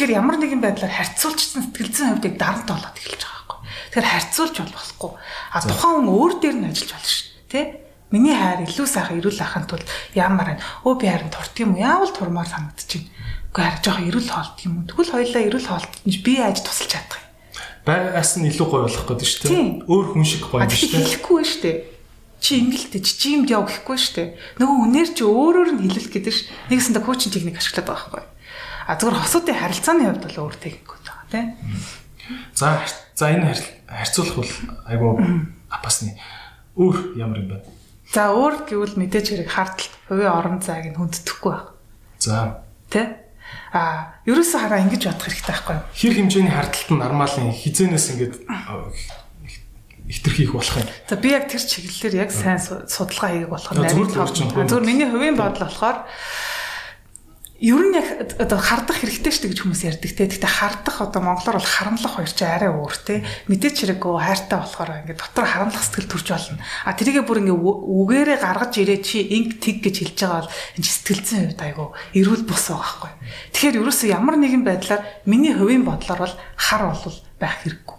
Тэгэхээр 0.00 0.16
ямар 0.16 0.40
нэгэн 0.40 0.64
байдлаар 0.64 0.96
харьцуулчсан 0.96 1.60
сэтгэл 1.76 1.92
зүйн 1.92 2.08
хувьд 2.16 2.28
яг 2.32 2.36
дарамт 2.40 2.72
болоод 2.72 2.96
эхэлж 2.96 3.20
байгаа 3.20 3.44
байхгүй. 3.52 3.58
Тэгэхээр 3.92 4.08
харьцуулж 4.16 4.56
бол 4.56 4.72
болохгүй. 4.80 5.12
А 5.52 5.60
тухайн 5.60 5.92
хүн 6.00 6.08
өөр 6.08 6.32
дээр 6.40 6.56
нь 6.56 6.68
ажиллаж 6.72 6.92
болно 6.96 7.12
шүү 7.12 7.28
дээ. 7.28 7.44
Тэ? 7.52 7.60
Миний 8.08 8.32
хайр 8.32 8.60
илүү 8.64 8.88
сайхан 8.88 9.20
эрүүл 9.20 9.44
ахын 9.44 9.68
тулд 9.68 9.84
ямар 10.16 10.56
байна? 10.56 10.64
Өө 10.88 10.94
би 10.96 11.04
харин 11.04 11.28
турт 11.28 11.52
юм 11.60 11.76
уу? 11.76 11.84
Яавал 11.84 12.12
турмаар 12.16 12.48
санагдчихэв. 12.48 13.12
Үгүй 13.52 13.60
харин 13.60 13.84
жоохон 13.84 14.08
эрүүл 14.08 14.30
хоолт 14.32 14.58
юм 14.64 14.72
уу? 14.80 14.88
Тэгвэл 14.88 15.12
хоёлаа 15.20 15.42
эрүүл 15.52 15.68
хоолт 15.68 15.92
би 16.00 16.32
яаж 16.32 16.58
тусалж 16.64 16.88
чадах 16.96 17.20
юм? 17.20 17.28
Байгаас 17.84 18.32
нь 18.40 18.48
илүү 18.48 18.66
гоё 18.72 18.88
болох 18.88 19.04
гэдэг 19.04 19.28
шүү 19.28 19.40
дээ. 19.52 19.84
Өөр 19.84 20.06
хүн 20.16 20.24
шиг 20.24 20.48
гоё 20.48 20.64
шүү 20.64 20.96
дээ. 20.96 20.96
Хэлэхгүй 20.96 21.44
шүү 21.44 21.60
дээ 21.60 21.78
чи 22.40 22.56
ингэлтэй 22.56 23.04
чи 23.04 23.12
чимд 23.20 23.52
яв 23.52 23.68
гэхгүй 23.68 23.98
шүү 24.00 24.14
дээ. 24.16 24.28
Нөгөө 24.64 24.76
үнээр 24.80 25.08
чи 25.12 25.22
өөрөөр 25.28 25.76
нь 25.76 25.84
хэлэх 25.84 26.08
гэдэг 26.08 26.32
ш. 26.32 26.48
Нэгсэндээ 26.72 27.04
коучинг 27.04 27.36
техник 27.36 27.60
ашиглаад 27.60 27.84
байгаа 27.84 28.08
байхгүй. 28.16 28.39
А 28.90 28.98
зүгээр 28.98 29.22
хосуудын 29.22 29.54
харилцааны 29.54 30.02
хувьд 30.02 30.24
бол 30.26 30.50
өөр 30.50 30.56
техникүүд 30.58 31.06
байгаа 31.06 31.30
тийм. 31.30 31.48
За 32.58 32.82
за 33.14 33.30
энэ 33.30 33.54
харьцуулах 33.86 34.34
бол 34.42 34.52
айгу 34.90 35.08
апасны 35.70 36.18
өөр 36.74 37.14
ямар 37.14 37.38
юм 37.38 37.48
бэ? 37.54 37.62
За 38.10 38.34
өөр 38.34 38.66
гэвэл 38.66 38.98
мэдээж 38.98 39.46
хэрэг 39.46 39.50
хардталт 39.54 39.94
хувийн 40.10 40.34
орон 40.34 40.58
зайг 40.58 40.90
нь 40.90 40.98
хүндэтгэхгүй 40.98 41.52
байна. 41.54 41.70
За. 42.18 42.66
Тэ? 42.90 43.30
А 43.70 44.18
ерөөсөө 44.26 44.58
хараа 44.58 44.82
ингэж 44.82 45.06
бодох 45.06 45.26
хэрэгтэй 45.30 45.54
байхгүй 45.54 45.74
юу? 45.78 45.86
Хэр 45.94 46.14
хэмжээний 46.18 46.50
хардталт 46.50 46.90
нь 46.90 46.98
нормалын 46.98 47.54
хизэнээс 47.54 48.06
ингэж 48.10 48.34
хитрхийх 50.10 50.50
болох 50.50 50.74
юм. 50.82 50.90
За 51.06 51.14
би 51.14 51.30
яг 51.30 51.46
тэр 51.46 51.62
чиглэлээр 51.62 52.26
яг 52.26 52.30
сайн 52.34 52.58
судалгаа 52.58 53.30
хийх 53.30 53.46
болох 53.46 53.70
нарийн 53.70 54.10
тоо. 54.10 54.26
Зүгээр 54.26 54.82
миний 54.82 55.06
хувийн 55.06 55.38
бодол 55.38 55.70
болохоор 55.70 56.10
ер 57.60 57.76
нь 57.76 57.92
яг 57.92 58.40
одоо 58.40 58.56
хардах 58.56 59.04
хэрэгтэй 59.04 59.28
шүү 59.28 59.52
гэж 59.52 59.58
хүмүүс 59.60 59.84
ярьдаг 59.84 60.12
те. 60.16 60.24
Гэхдээ 60.32 60.48
хардах 60.48 60.96
одоо 61.04 61.20
монголоор 61.20 61.60
бол 61.60 61.68
харамлах 61.68 62.16
хоёр 62.16 62.32
чи 62.32 62.44
арай 62.48 62.72
өөр 62.72 62.96
те. 63.04 63.20
Мэдээч 63.52 64.00
хэрэггүй 64.00 64.16
хайртай 64.16 64.58
болохоор 64.64 65.04
ингээд 65.04 65.20
дотор 65.20 65.44
харамлах 65.44 65.84
сэтгэл 65.84 66.08
төрж 66.08 66.28
болно. 66.32 66.56
А 66.88 66.96
тэрийгээ 66.96 67.24
бүр 67.28 67.44
ингээд 67.44 67.60
үгээрээ 67.60 68.38
гаргаж 68.40 68.72
ирээ 68.80 69.00
чи 69.04 69.20
инг 69.28 69.60
тэг 69.60 69.84
гэж 69.84 69.96
хэлж 70.00 70.18
байгаа 70.24 70.40
бол 70.40 70.52
энэ 70.80 70.88
сэтгэлзэн 70.88 71.40
хувьд 71.52 71.60
айгу 71.60 71.86
эрүүл 72.16 72.44
бус 72.48 72.64
байгаа 72.72 72.80
байхгүй. 72.80 73.12
Тэгэхээр 73.52 73.78
ерөөсөө 73.84 74.08
ямар 74.08 74.36
нэгэн 74.40 74.64
байдлаар 74.64 75.02
миний 75.28 75.52
хувийн 75.52 75.84
бодлоор 75.84 76.20
бол 76.24 76.36
хар 76.56 76.82
бол 76.88 77.16
байх 77.36 77.60
хэрэггүй 77.60 77.96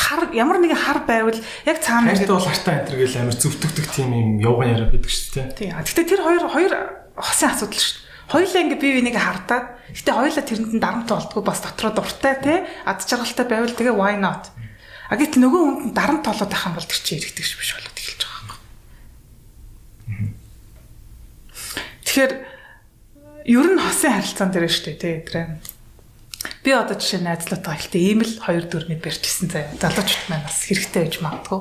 хар 0.00 0.32
ямар 0.32 0.58
нэгэн 0.58 0.74
хар 0.74 1.04
байвал 1.04 1.36
яг 1.68 1.78
цаана 1.84 2.16
хайртай 2.16 2.32
бол 2.32 2.48
хартаа 2.48 2.74
энэ 2.82 2.96
гэл 2.96 3.20
амар 3.20 3.36
зөвтгдөг 3.36 3.86
тийм 3.92 4.10
юм 4.16 4.30
явган 4.40 4.72
яриа 4.72 4.88
байдаг 4.88 5.12
шүү 5.12 5.28
дээ. 5.36 5.46
Тийм. 5.54 5.76
Гэхдээ 5.76 6.06
тэр 6.08 6.20
хоёр 6.24 6.44
хоёр 6.48 6.72
хосын 7.16 7.50
асуудал 7.50 7.80
шүү 7.80 7.94
дээ. 7.96 8.08
Хоёулаа 8.30 8.62
ингээ 8.62 8.78
бие 8.78 8.94
биенийг 8.98 9.18
хардаад 9.18 9.66
гэтээ 9.90 10.14
хоёулаа 10.14 10.44
тэрэнд 10.46 10.74
нь 10.76 10.82
дарамт 10.82 11.10
болтгоо 11.10 11.42
бас 11.42 11.60
дотроо 11.62 11.90
дуртай 11.90 12.34
те 12.38 12.54
ад 12.86 13.02
жаргалтай 13.02 13.46
байвал 13.46 13.74
тэгээ 13.74 13.94
why 13.98 14.14
not. 14.14 14.54
А 15.10 15.18
гэтэл 15.18 15.42
нөгөө 15.42 15.60
хүнд 15.66 15.82
нь 15.90 15.96
дарамт 15.96 16.22
толоод 16.22 16.50
байх 16.50 16.66
юм 16.70 16.78
бол 16.78 16.86
тэр 16.86 17.00
чинь 17.02 17.18
эргэдэг 17.18 17.42
ш 17.42 17.58
биш 17.58 17.74
болоод 17.74 17.98
эхэлж 17.98 18.22
байгаа 18.22 18.46
юм. 18.46 20.34
Тэгэхээр 22.06 22.32
ер 23.50 23.66
нь 23.66 23.82
хосын 23.82 24.12
харилцаан 24.14 24.50
дээр 24.54 24.70
шүү 24.70 24.84
дээ 24.94 24.98
те 25.02 25.10
тэр 25.26 25.58
Би 26.64 26.72
одоо 26.72 26.96
жишээ 26.96 27.24
найзлуудаа 27.24 27.76
ихтэй 27.76 28.12
ийм 28.12 28.20
л 28.24 28.32
2 28.36 28.68
4-ний 28.68 28.96
барьчихсан 28.96 29.48
заяа. 29.48 29.76
Залуучууд 29.76 30.28
маань 30.28 30.44
бас 30.44 30.60
хэрэгтэй 30.68 31.02
байж 31.08 31.16
магадгүй. 31.24 31.60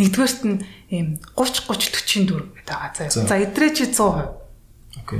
Нэгдүгээрт 0.00 0.42
нь 0.48 0.58
ийм 0.92 1.06
30 1.36 1.68
30 1.68 2.28
40 2.28 2.28
дөрв 2.28 2.48
гэдэг 2.56 2.68
байгаа 2.68 2.92
заяа. 2.92 3.28
За 3.28 3.36
эдрээ 3.40 3.72
чи 3.72 3.84
100%. 3.88 4.41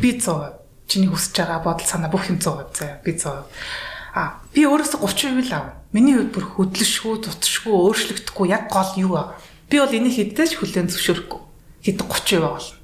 Би 0.00 0.18
100%. 0.18 0.60
Чиний 0.86 1.08
хүсэж 1.08 1.34
байгаа 1.42 1.60
бодол 1.64 1.86
санаа 1.86 2.10
бүх 2.12 2.28
юм 2.28 2.38
100% 2.38 2.76
заяа. 2.76 3.00
Би 3.04 3.12
100%. 3.16 3.48
А 4.14 4.42
би 4.52 4.66
өөрөөсөө 4.68 5.00
30% 5.00 5.48
л 5.48 5.54
авна. 5.56 5.72
Миний 5.92 6.16
хувьд 6.16 6.32
бүр 6.36 6.44
хөдлөшгүй, 6.56 7.24
тутшгүй, 7.24 7.72
өөрчлөгдөхгүй 7.72 8.46
яг 8.52 8.68
гол 8.68 8.92
юу 9.00 9.16
вэ? 9.16 9.22
Би 9.72 9.80
бол 9.80 9.92
энийг 9.92 10.16
хэддэж 10.16 10.60
хүлэн 10.60 10.92
зөвшөөрөхгүй. 10.92 11.40
Хэд 11.84 11.98
30% 12.04 12.44
болно. 12.44 12.76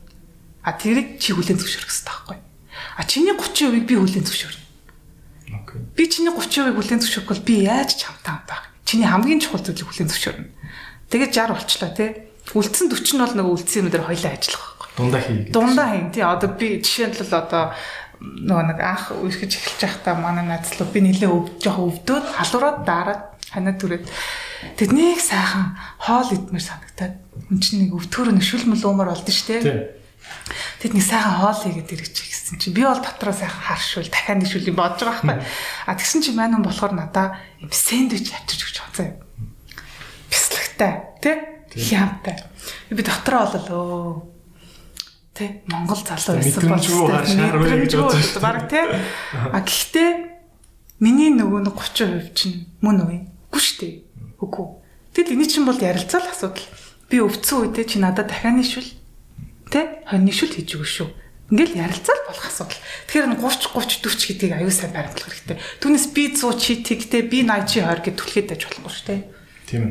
А 0.64 0.72
тэрийг 0.72 1.20
чи 1.20 1.36
хүлэн 1.36 1.60
зөвшөөрөх 1.60 1.88
хэрэгтэй 1.88 2.08
байхгүй. 2.08 2.38
А 2.96 3.02
чиний 3.04 3.36
30%ийг 3.36 3.84
би 3.84 3.94
хүлэн 3.96 4.24
зөвшөөрнө. 4.24 4.68
Би 5.96 6.04
чиний 6.06 6.30
30%-ыг 6.30 6.76
хүлээн 6.76 7.02
зөвшөөрөхгүй 7.02 7.34
бол 7.34 7.48
би 7.48 7.54
яаж 7.66 7.96
чамтай 7.96 8.32
хамтаа. 8.38 8.60
Чиний 8.84 9.08
хамгийн 9.08 9.40
чухал 9.42 9.64
зүйлийг 9.64 9.88
хүлээн 9.88 10.10
зөвшөөрнө. 10.12 10.48
Тэгээд 11.10 11.32
60 11.34 11.56
болчлаа 11.58 11.90
тий. 11.92 12.10
Үлдсэн 12.54 12.88
40 12.88 13.16
нь 13.16 13.22
бол 13.24 13.34
нөгөө 13.34 13.54
үлдсэн 13.58 13.78
юмнуудаар 13.82 14.08
хоёлаа 14.08 14.32
ажиллах. 14.36 14.77
Дундаа 14.98 15.22
хий. 15.22 15.46
Дундаа 15.54 15.88
хий 15.94 16.10
тий. 16.10 16.26
Одоо 16.26 16.50
би 16.58 16.82
жишээлбэл 16.82 17.38
одоо 17.38 17.70
нөгөө 18.18 18.64
нэг 18.74 18.78
анх 18.82 19.14
үерхэж 19.14 19.52
эхэлж 19.54 19.80
байхдаа 19.86 20.14
манай 20.18 20.42
найзлуу 20.42 20.90
би 20.90 21.06
нилээ 21.06 21.30
өв 21.30 21.62
жоох 21.62 22.02
өвдөөд 22.02 22.26
халуураад 22.34 22.78
дараад 22.82 23.22
ханаа 23.54 23.78
түрээд 23.78 24.10
тэднийг 24.74 25.22
сайхан 25.22 25.78
хоол 26.02 26.26
идмээр 26.34 26.66
санагтаад 26.66 27.14
үн 27.46 27.58
чинь 27.62 27.86
нэг 27.86 27.94
өвтгөр 27.94 28.34
нэг 28.34 28.42
шүлмэл 28.42 28.90
уумар 28.90 29.14
болдсон 29.14 29.30
шүү 29.38 29.62
дээ. 29.62 29.86
Тэд 30.82 30.92
нэг 30.98 31.04
сайхан 31.06 31.34
хоол 31.46 31.58
хийгээд 31.62 31.94
ирэх 31.94 32.10
чи 32.10 32.26
гэсэн 32.26 32.58
чи 32.58 32.74
би 32.74 32.82
бол 32.82 32.98
дотроо 32.98 33.30
сайхан 33.30 33.62
харшвал 33.70 34.10
дахиад 34.10 34.42
нэг 34.42 34.50
шүлийг 34.50 34.74
бодож 34.74 35.06
байгаа 35.06 35.38
байхгүй. 35.38 35.46
А 35.86 35.94
тэгсэн 35.94 36.20
чи 36.26 36.34
маань 36.34 36.58
болохоор 36.58 36.98
надаа 36.98 37.38
юм 37.62 37.70
сэндвич 37.70 38.34
авчирч 38.34 38.66
өгч 38.66 38.76
байгаа 38.82 39.14
юм. 39.14 39.22
Бяслагтай 40.26 40.92
тий 41.22 41.38
хямтай. 41.94 42.42
Би 42.90 43.02
дотроо 43.06 43.46
болоо 43.46 44.37
тий 45.38 45.62
Монгол 45.70 46.02
залуу 46.02 46.42
байсан 46.42 46.66
бол 46.66 46.82
гэж. 46.82 47.94
Бараг 48.42 48.66
тий. 48.66 48.82
А 49.54 49.62
гэхдээ 49.62 50.10
миний 50.98 51.30
нөгөө 51.30 51.70
нэг 51.70 51.78
30% 51.78 52.34
чинь 52.34 52.66
мөн 52.82 53.06
үе. 53.06 53.18
Үгүй 53.54 53.62
дээ. 53.78 53.94
Үгүй. 54.42 54.66
Тэгэл 55.14 55.34
энэ 55.38 55.46
чинь 55.46 55.64
бол 55.64 55.78
ярилцаал 55.78 56.26
асуудал. 56.26 56.66
Би 57.06 57.22
өвдсөн 57.22 57.70
үедээ 57.70 57.86
чи 57.86 57.96
надад 58.02 58.28
дахианы 58.28 58.66
шүл 58.66 58.98
Тэ? 59.68 60.00
Хоньны 60.08 60.32
шүл 60.32 60.52
хийж 60.52 60.80
өгөө 60.80 60.88
шүү. 60.88 61.08
Ингээл 61.52 61.80
ярилцаал 61.80 62.22
болох 62.28 62.44
асуудал. 62.48 62.80
Тэгэхээр 63.08 63.36
30 63.36 63.72
30 63.72 64.00
40 64.04 64.28
гэдгийг 64.32 64.52
аюу 64.56 64.72
сайн 64.72 64.92
баримтлах 64.96 65.28
хэрэгтэй. 65.28 65.56
Түүнээс 65.80 66.06
би 66.12 66.24
100 66.32 66.56
чи 66.60 66.72
тэгтэй 66.80 67.22
би 67.28 67.44
80 67.44 67.68
чи 67.68 67.78
20 67.84 68.04
гэд 68.04 68.16
түлхээд 68.16 68.48
байж 68.48 68.62
болохгүй 68.64 68.92
шүү 68.92 69.06
дээ. 69.08 69.20
Тийм. 69.68 69.84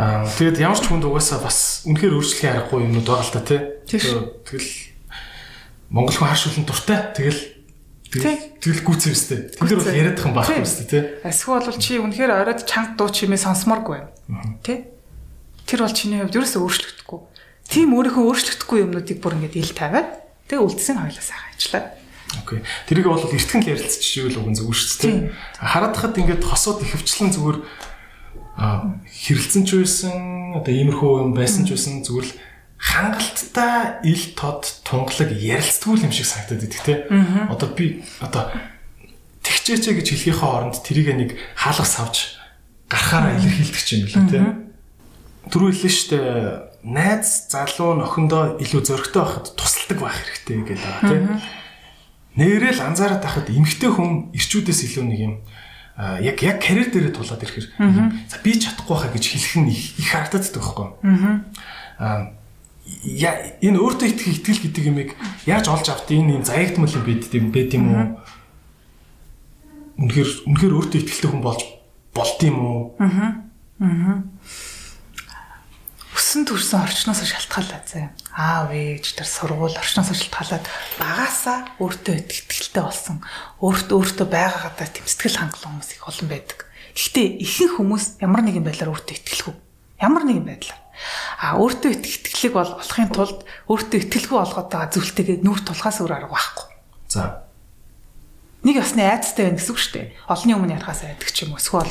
Аа 0.00 0.24
тэгээд 0.24 0.64
ямар 0.64 0.80
ч 0.80 0.88
хүнд 0.88 1.04
угаасаа 1.04 1.44
бас 1.44 1.84
үнэхээр 1.84 2.16
өөрчлөхийн 2.16 2.52
аргагүй 2.56 2.88
юмнууд 2.88 3.04
байгаа 3.04 3.26
л 3.28 3.34
та 3.36 3.44
тий. 3.44 3.60
Тэгэл 3.84 4.72
Монгол 5.92 6.16
хүн 6.16 6.30
харшуулсан 6.32 6.64
дуртай. 6.64 7.12
Тэгэл 7.12 7.40
тэгэл 8.64 8.80
гүцээ 8.80 9.12
өстэй. 9.12 9.38
Тэнд 9.60 9.76
бол 9.76 9.92
яриад 9.92 10.16
их 10.16 10.24
юм 10.24 10.32
байхгүй 10.32 10.64
өстэй 10.64 10.86
тий. 10.88 11.02
Эсвэл 11.20 11.68
бол 11.68 11.76
чи 11.76 12.00
үнэхээр 12.00 12.32
оройд 12.32 12.64
чанга 12.64 12.96
дуу 12.96 13.12
чимээ 13.12 13.44
сонсмооргүй 13.44 14.00
байна. 14.00 14.56
Тий? 14.64 14.88
Тэр 15.68 15.84
бол 15.84 15.92
чиний 15.92 16.24
хувьд 16.24 16.32
ерөөсөө 16.32 16.64
өөрчлөгдөхгүй 16.64 17.20
тийм 17.70 17.94
өөрийнхөө 17.94 18.24
өөрчлөгдөхгүй 18.26 18.78
юмнуудыг 18.82 19.18
бүр 19.22 19.38
ингээд 19.38 19.60
ил 19.62 19.72
тавиад 19.78 20.10
тэгээ 20.50 20.64
үлдсэн 20.66 20.98
хоёлаа 20.98 21.22
сайхан 21.22 21.54
ажиллаад. 21.54 21.86
Окей. 22.42 22.58
Тэрийг 22.90 23.06
бол 23.06 23.22
эртгэн 23.22 23.62
л 23.62 23.72
ярилцчихвэл 23.78 24.38
уг 24.42 24.48
нь 24.50 24.58
зүгээр 24.58 24.78
шүү 24.82 24.98
дээ. 25.06 25.18
Хараад 25.62 25.94
хахад 25.94 26.18
ингээд 26.18 26.42
хосууд 26.42 26.82
ихэвчлэн 26.82 27.30
зүгээр 27.30 27.58
хэрэлцэн 28.60 29.64
ч 29.64 29.80
байсан 29.80 30.52
одоо 30.60 30.72
иймэрхүү 30.72 31.10
юм 31.24 31.32
байсан 31.32 31.64
ч 31.64 31.72
байсан 31.72 32.04
зүгээр 32.04 32.28
л 32.28 32.36
хангалттай 32.80 34.04
ил 34.04 34.24
тод 34.36 34.68
тунгалаг 34.84 35.32
ярилцдгүй 35.32 36.00
юм 36.04 36.12
шиг 36.12 36.28
санагдаад 36.28 36.64
идэх 36.64 36.82
те. 36.84 36.94
Одоо 37.48 37.68
би 37.72 38.04
одоо 38.20 38.52
тэгчээчээ 39.44 40.00
гэж 40.00 40.06
хэлхийнхээ 40.12 40.48
оронд 40.48 40.76
тэрийг 40.84 41.08
нэг 41.12 41.30
хаалга 41.56 41.84
савж 41.84 42.40
гарахаараа 42.88 43.36
илэрхийлдэг 43.36 43.84
юм 43.96 44.08
байна 44.12 44.28
те. 44.28 44.40
Түрүү 45.52 45.72
хэллээ 45.76 45.92
шүү 45.92 46.08
дээ 46.12 46.70
найз 46.84 47.52
залуу 47.52 48.00
нөхөндөө 48.00 48.60
илүү 48.64 48.80
зөрөгтэй 48.80 49.20
байхад 49.20 49.46
тусалдаг 49.56 49.98
байх 50.00 50.16
хэрэгтэй 50.16 50.56
гэдэг 50.64 50.80
байгаа 50.80 51.10
тийм. 51.12 51.24
Нэрэл 52.40 52.80
анзаараад 52.80 53.20
байхад 53.20 53.52
эмгтэй 53.52 53.90
хүн 53.92 54.32
ирчүүдээс 54.32 54.80
илүү 54.88 55.04
нэг 55.04 55.20
юм 55.20 55.34
яг 56.20 56.38
яг 56.40 56.58
карьер 56.64 56.88
дээрээ 56.88 57.12
тулаад 57.12 57.44
ирэхээр 57.44 57.66
за 58.28 58.36
би 58.40 58.50
чадахгүй 58.56 58.94
байхаа 58.96 59.12
гэж 59.12 59.24
хэлэх 59.28 59.56
нь 59.60 59.70
их 59.72 60.08
харагддаг 60.08 60.48
байхгүй. 60.48 60.88
Аа 62.00 62.32
я 63.04 63.30
энэ 63.60 63.78
өөртөө 63.78 64.08
итгэх 64.08 64.40
итгэл 64.40 64.64
гэдэг 64.64 64.84
юмыг 64.90 65.10
яаж 65.46 65.68
олж 65.68 65.86
авт 65.92 66.08
энэ 66.10 66.40
юм 66.40 66.44
заягдмал 66.44 66.90
юм 66.90 67.04
байд 67.04 67.22
юм 67.30 67.46
байд 67.52 67.70
юм 67.76 67.84
уу? 67.92 68.06
Үнэхээр 70.00 70.30
үнэхээр 70.48 70.76
өөртөө 70.80 70.98
итгэлтэй 71.04 71.30
хүн 71.30 71.44
болж 71.44 71.62
болд 72.16 72.40
юм 72.42 72.56
уу? 72.58 72.80
Аа. 72.98 73.44
Аа 73.78 74.24
өссөн 76.30 76.46
төрсөн 76.46 76.86
орчноос 76.86 77.26
шалтгаалаад 77.26 77.86
заа. 77.90 78.14
Аав 78.38 78.70
ээж 78.70 79.18
тэр 79.18 79.26
сургууль 79.26 79.74
орчноос 79.74 80.14
шалтгаалаад 80.14 80.62
багаасаа 81.02 81.58
өөртөө 81.82 82.22
итгэлтэй 82.22 82.86
болсон. 82.86 83.18
Өөртөө 83.58 83.98
өөртөө 83.98 84.26
байгаагаадаа 84.30 84.88
тэм 84.94 85.10
сэтгэл 85.10 85.42
хангалуун 85.42 85.82
хүмүүс 85.82 85.90
их 85.90 86.06
олон 86.06 86.28
байдаг. 86.30 86.70
Гэхдээ 86.94 87.26
ихэнх 87.42 87.74
хүмүүс 87.82 88.04
ямар 88.22 88.46
нэгэн 88.46 88.62
байдлаар 88.62 88.94
өөртөө 88.94 89.16
итгэлгүй. 89.18 89.54
Ямар 89.98 90.22
нэгэн 90.22 90.46
байдлаар. 90.46 90.80
А 91.42 91.58
өөртөө 91.58 91.90
итгэлэг 91.98 92.54
бол 92.54 92.72
болохын 92.78 93.10
тулд 93.10 93.38
өөртөө 93.66 93.98
итгэлгүй 93.98 94.38
болгоод 94.38 94.68
байгаа 94.70 94.94
зүйлтэйгээ 94.94 95.42
нүүр 95.42 95.60
тулгаас 95.66 95.98
өөр 95.98 96.14
арга 96.14 96.30
байхгүй. 96.30 96.66
За. 97.10 97.42
нэг 98.62 98.76
ясны 98.76 99.02
айцтай 99.02 99.50
байна 99.50 99.58
гэсэн 99.58 99.72
үг 99.74 99.80
шүү 99.82 99.94
дээ. 99.98 100.06
Олонний 100.30 100.54
өмнө 100.54 100.76
ярахаас 100.78 101.00
айдаг 101.02 101.32
ч 101.32 101.48
юм 101.48 101.56
уу. 101.56 101.58
Эсвэл 101.58 101.90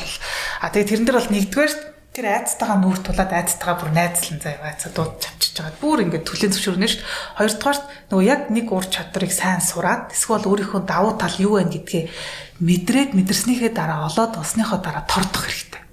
а 0.62 0.70
тэгээ 0.70 1.02
тэрэн 1.02 1.06
дээр 1.10 1.18
бол 1.18 1.34
нэгдүгээр 1.34 1.74
тэр 2.20 2.36
айцтайгаа 2.36 2.84
нүүр 2.84 2.99
тулаад 2.99 3.32
айцтайгаа 3.32 3.80
бүр 3.80 3.91
найзлан 3.95 4.43
заяа 4.43 4.76
айцаа 4.76 4.91
дууд 4.91 5.24
чавчиж 5.24 5.55
байгаа. 5.55 5.80
Бүр 5.80 6.03
ингээд 6.03 6.28
түлийн 6.28 6.51
зөвшөөрнө 6.51 6.88
шүү 6.91 6.99
дээ. 6.99 7.07
Хоёрдугаар 7.39 7.80
нөгөө 8.11 8.26
яг 8.28 8.41
нэг 8.51 8.67
ур 8.76 8.86
чадрыг 8.91 9.32
сайн 9.32 9.63
сураад 9.63 10.11
эсвэл 10.11 10.43
өөрийнхөө 10.51 10.84
давуу 10.84 11.15
тал 11.15 11.39
юу 11.39 11.55
байна 11.63 11.72
гэдгээ 11.72 12.03
мэдрээд 12.59 13.15
мэдэрснийхээ 13.15 13.72
дараа 13.72 14.11
олоод 14.11 14.36
усныхоо 14.36 14.84
дараа 14.84 15.07
тордох 15.07 15.47
хэрэгтэй. 15.47 15.84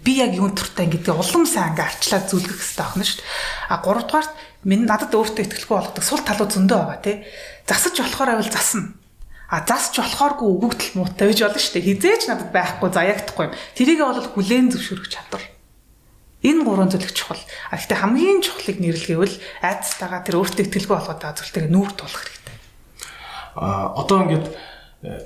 Би 0.00 0.12
яг 0.24 0.32
юун 0.32 0.56
туртай 0.56 0.88
гэдгээ 0.88 1.12
улам 1.12 1.44
сайн 1.44 1.76
ингээд 1.76 1.92
арчлаад 1.92 2.24
зүлгэх 2.24 2.56
хэрэгтэй 2.64 2.88
байна 2.88 3.04
шүү. 3.04 3.20
А 3.68 3.74
гуравдугаарт 3.84 4.32
минь 4.64 4.88
надад 4.88 5.12
өөртөө 5.12 5.44
ихтгэлгүй 5.44 5.76
болгодог 5.76 6.04
сул 6.08 6.24
талууд 6.24 6.56
зөндөө 6.56 6.78
байгаа 6.80 7.00
тий. 7.04 7.20
Засаж 7.68 8.00
болохоор 8.00 8.32
байвал 8.32 8.48
засна 8.48 9.03
А 9.54 9.62
засч 9.62 10.02
болохооргүй 10.02 10.50
өгөгдөл 10.50 10.98
муутай 10.98 11.30
байж 11.30 11.38
болно 11.46 11.62
шүү 11.62 11.78
дээ. 11.78 11.86
Хизээч 11.94 12.22
надад 12.26 12.50
байхгүй 12.50 12.90
заяагдахгүй 12.90 13.44
юм. 13.46 13.54
Тэрийг 13.78 14.00
бол 14.02 14.18
хүлээн 14.34 14.74
зөвшөөрөх 14.74 15.06
чадвар. 15.06 15.44
Энэ 16.42 16.66
гурван 16.66 16.90
зүйлэг 16.90 17.14
чухал. 17.14 17.38
А 17.70 17.78
гэхдээ 17.78 18.02
хамгийн 18.02 18.42
чухлыг 18.42 18.82
нэрлэгээвэл 18.82 19.38
айцтайгаа 19.62 20.26
тэр 20.26 20.42
өөртөө 20.42 20.62
ихтгэлгүй 20.66 20.96
болгоод 20.98 21.22
байгаа 21.22 21.38
зүйлтэйгээ 21.38 21.70
нүүр 21.70 21.92
тулах 21.94 22.22
хэрэгтэй. 22.26 22.56
А 23.62 23.94
одоо 23.94 24.18
ингээд 24.26 24.46
э, 25.06 25.22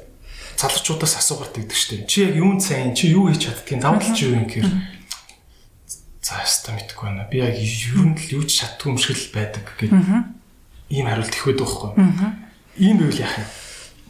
залуучуудаас 0.61 1.15
асуугаад 1.25 1.57
байдаг 1.57 1.73
шүү 1.73 2.05
дээ. 2.05 2.11
Чи 2.13 2.19
яг 2.29 2.37
юунд 2.37 2.61
сайн, 2.61 2.93
чи 2.93 3.09
юу 3.09 3.33
хийж 3.33 3.49
чаддгийг 3.49 3.81
давуу 3.81 3.97
тал 3.97 4.13
чи 4.13 4.29
юу 4.29 4.37
юм 4.37 4.45
гэхээр 4.45 4.69
за 6.21 6.45
яста 6.45 6.77
мэдгүй 6.77 7.03
байна. 7.09 7.25
Би 7.33 7.41
яг 7.41 7.57
ер 7.57 7.97
нь 7.97 8.13
л 8.13 8.29
юу 8.29 8.45
ч 8.45 8.61
чаддгүй 8.61 8.93
юм 8.93 9.01
шиг 9.01 9.17
л 9.17 9.33
байдаг 9.33 9.65
гэдэг. 9.73 9.91
Ийм 10.93 11.07
хариулт 11.09 11.33
их 11.33 11.45
байдаг 11.49 11.65
байхгүй. 11.65 11.91
Ийм 12.77 13.01
байвал 13.01 13.25
яах 13.25 13.41
юм? 13.41 13.49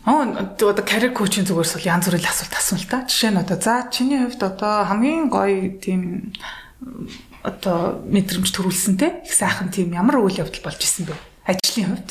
Одоо 0.08 0.72
карьер 0.88 1.12
коучинг 1.12 1.52
зүгээрс 1.52 1.76
бол 1.76 1.84
янз 1.84 2.08
бүрийн 2.08 2.24
асуулт 2.24 2.54
асуул 2.56 2.86
та. 2.88 3.04
Жишээ 3.04 3.36
нь 3.36 3.42
одоо 3.44 3.60
за 3.60 3.92
чиний 3.92 4.24
хувьд 4.24 4.40
одоо 4.40 4.88
хамгийн 4.88 5.28
гоё 5.28 5.76
тийм 5.76 6.32
одоо 7.44 8.00
мэдрэмж 8.08 8.48
төрүүлсэн 8.48 8.96
те 8.96 9.20
их 9.20 9.36
сайхан 9.36 9.68
тийм 9.68 9.92
ямар 9.92 10.16
үйл 10.24 10.40
явдал 10.40 10.64
болж 10.64 10.80
исэн 10.80 11.12
бэ? 11.12 11.14
Ажлын 11.44 11.92
хувьд 11.92 12.10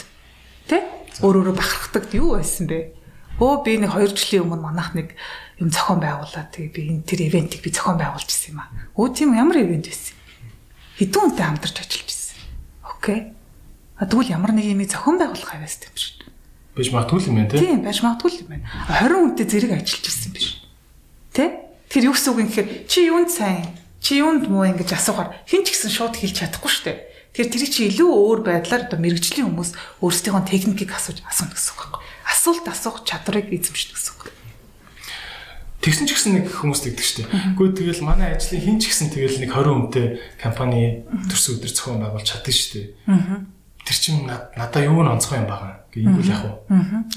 те 0.69 0.85
өөр 1.25 1.41
өөрө 1.41 1.57
бахархдаг 1.57 2.13
юу 2.13 2.37
байсан 2.37 2.69
бэ? 2.69 2.93
Өө 3.41 3.65
би 3.65 3.81
нэг 3.81 3.89
2 3.97 4.13
жилийн 4.13 4.45
өмнө 4.45 4.61
манайх 4.61 4.93
нэг 4.93 5.17
юм 5.57 5.73
зохион 5.73 5.97
байгуулад 5.97 6.53
тэгээ 6.53 6.73
би 6.77 6.81
энэ 6.93 7.01
тэр 7.01 7.21
ивентийг 7.33 7.65
би 7.65 7.73
зохион 7.73 7.97
байгуулж 7.97 8.29
ирсэн 8.29 8.53
юм 8.53 8.61
аа. 8.61 8.69
Өө 8.93 9.09
тийм 9.09 9.33
ямар 9.33 9.57
ивент 9.57 9.89
байсан? 9.89 10.13
Хэдэн 11.01 11.21
хүнтэй 11.33 11.45
хамтарч 11.49 11.77
ажиллаж 11.81 12.09
ирсэн. 12.13 12.37
Окей. 12.85 13.33
А 13.97 14.05
тэгвэл 14.05 14.37
ямар 14.37 14.53
нэг 14.53 14.69
юм 14.69 14.85
зохион 14.85 15.17
байгуулах 15.17 15.53
авьяас 15.53 15.81
юм 15.81 15.97
шиг 15.97 16.26
Бэж 16.77 16.93
магадгүй 16.93 17.25
юм 17.25 17.41
байна 17.41 17.49
тий. 17.49 17.59
Тийм, 17.65 17.81
байж 17.81 17.99
магадгүй 18.05 18.45
юм 18.45 18.49
байна. 18.53 18.65
20 19.01 19.17
хүнтэй 19.17 19.47
зэрэг 19.49 19.71
ажиллаж 19.81 20.05
ирсэн 20.05 20.31
биш. 20.31 20.47
Тэ? 21.33 21.45
Тэр 21.89 22.07
юу 22.07 22.13
гэсэн 22.13 22.29
үг 22.37 22.39
юм 22.45 22.49
гэхээр 22.53 22.69
чи 22.85 22.99
юунд 23.09 23.31
сайн? 23.33 23.65
Чи 23.97 24.21
юунд 24.21 24.45
муу 24.45 24.61
ингэж 24.69 24.93
асуухаар 24.93 25.33
хэн 25.49 25.65
ч 25.65 25.73
гэсэн 25.73 25.89
шууд 25.89 26.13
хэлж 26.21 26.37
чадахгүй 26.37 26.69
шүү 26.69 26.85
дээ. 26.85 26.97
Тэгэхээр 27.33 27.49
тэр 27.49 27.65
чи 27.73 27.81
илүү 27.89 28.09
өөр 28.13 28.39
байдлаар 28.45 28.85
одоо 28.85 28.97
мэрэгжлийн 29.01 29.49
хүмүүс 29.49 29.71
өөрсдийнхөө 30.05 30.45
техникийг 30.45 30.93
асууж 30.93 31.25
асууна 31.25 31.57
гэсэн 31.57 31.73
үг 31.73 31.79
байхгүй. 31.81 32.01
Асуулт 32.29 32.65
асуух 32.69 32.97
чадварыг 33.05 33.49
эзэмшнэ 33.49 33.93
гэсэн 33.97 34.13
үг. 34.13 34.21
Тэгсэн 35.81 36.05
ч 36.05 36.11
гэсэн 36.17 36.33
нэг 36.33 36.45
хүмүүс 36.49 36.81
тэгдэг 36.81 37.05
шүү 37.05 37.17
дээ. 37.25 37.29
Гэхдээ 37.57 37.77
тэгэл 37.77 38.01
манай 38.05 38.33
ажлын 38.33 38.61
хэн 38.61 38.77
ч 38.81 38.89
гэсэн 38.89 39.09
тэгэл 39.13 39.37
нэг 39.45 39.49
20 39.53 39.69
хүнтэй 39.69 40.05
компани 40.41 41.05
төрсөн 41.29 41.61
өдөр 41.61 41.71
зохион 41.73 42.01
байгуулж 42.01 42.25
чаддаг 42.25 42.53
шүү 42.53 42.69
дээ. 42.73 42.85
Тэр 43.85 43.97
чинь 44.01 44.25
надаа 44.25 44.81
юу 44.81 45.05
н 45.05 45.13
онцгой 45.13 45.37
юм 45.39 45.47
байгаа 46.03 46.21
гэвэл 46.21 46.33
яг 46.35 46.43
уу. 46.45 46.57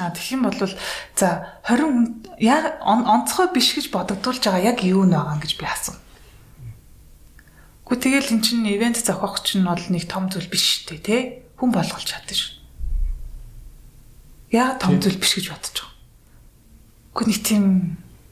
Аа 0.00 0.10
тэгэх 0.14 0.32
юм 0.32 0.42
бол 0.48 0.56
за 0.56 1.28
20 1.68 1.84
хүн 1.84 1.96
яг 2.40 2.64
онцгой 2.80 3.48
биш 3.52 3.76
гэж 3.76 3.92
бодогдуулж 3.92 4.40
байгаа 4.40 4.64
яг 4.72 4.78
юу 4.80 5.04
н 5.04 5.12
байгаа 5.12 5.42
гэж 5.42 5.52
би 5.60 5.66
асуув. 5.68 5.98
Гэхдээ 7.90 8.22
тэгэл 8.22 8.32
эн 8.38 8.40
чинь 8.40 8.64
ивент 8.70 9.02
зохиох 9.02 9.42
чинь 9.42 9.66
бол 9.66 9.84
нэг 9.90 10.04
том 10.06 10.30
зүйл 10.30 10.46
биш 10.46 10.86
шүү 10.86 11.02
дээ, 11.02 11.02
тэ? 11.02 11.18
Хүн 11.58 11.74
болгож 11.74 12.06
чаддаг 12.06 12.38
шүү. 12.38 12.54
Яа 14.54 14.78
том 14.78 15.02
зүйл 15.02 15.18
биш 15.18 15.34
гэж 15.34 15.50
бодож 15.50 15.74
байгаа. 15.74 15.94
Гэхдээ 17.18 17.26
нэг 17.26 17.40
тийм 17.42 17.64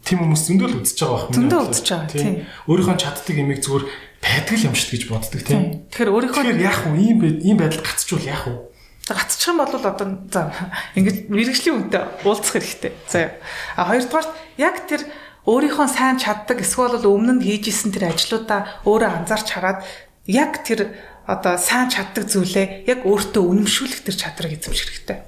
тийм 0.07 0.19
хүмүүс 0.23 0.43
зөндөл 0.47 0.79
үзэж 0.79 0.99
байгаа 1.03 1.27
юм. 1.27 1.35
Зөндөө 1.35 1.61
үзэж 1.75 1.87
байгаа 1.91 2.09
тийм. 2.15 2.35
Өөрийнхөө 2.71 2.97
чаддаг 3.03 3.37
имийг 3.37 3.61
зүгээр 3.67 3.85
байдаг 4.23 4.59
юм 4.63 4.75
шиг 4.75 4.91
гэж 4.95 5.03
боддог 5.11 5.43
тийм. 5.43 5.63
Тэгэхээр 5.93 6.11
өөрийнхөө 6.15 6.43
Тэгэхээр 6.43 6.65
яах 6.65 6.81
вэ? 6.89 6.99
Ийм 6.99 7.19
ийм 7.43 7.57
байдал 7.59 7.83
гацчвал 7.85 8.25
яах 8.25 8.45
вэ? 8.49 8.55
Гацчих 9.15 9.49
юм 9.49 9.63
бол 9.63 9.73
одоо 9.73 10.07
за 10.29 10.53
ингэж 10.99 11.33
мэрэгжлийн 11.33 11.89
үнтэй 11.89 12.03
уулзах 12.25 12.59
хэрэгтэй. 12.59 12.93
За 13.09 13.33
а 13.77 13.89
хоёрдугаар 13.89 14.27
яг 14.61 14.85
тэр 14.85 15.07
өөрийнхөө 15.49 15.89
сайн 15.89 16.21
чаддаг 16.21 16.61
эсвэл 16.61 17.01
өмнө 17.01 17.41
нь 17.41 17.45
хийж 17.45 17.73
исэн 17.73 17.93
тэр 17.95 18.13
ажлуудаа 18.13 18.85
өөрөө 18.85 19.25
анзаарч 19.25 19.49
хараад 19.49 19.81
яг 20.29 20.61
тэр 20.61 20.93
одоо 21.25 21.57
сайн 21.57 21.89
чаддаг 21.89 22.29
зүйлээ 22.29 22.89
яг 22.89 23.05
өөртөө 23.09 23.45
үнэмшүүлэх 23.45 24.05
тэр 24.05 24.17
чадрыг 24.17 24.61
эзэмших 24.61 24.89
хэрэгтэй. 24.89 25.19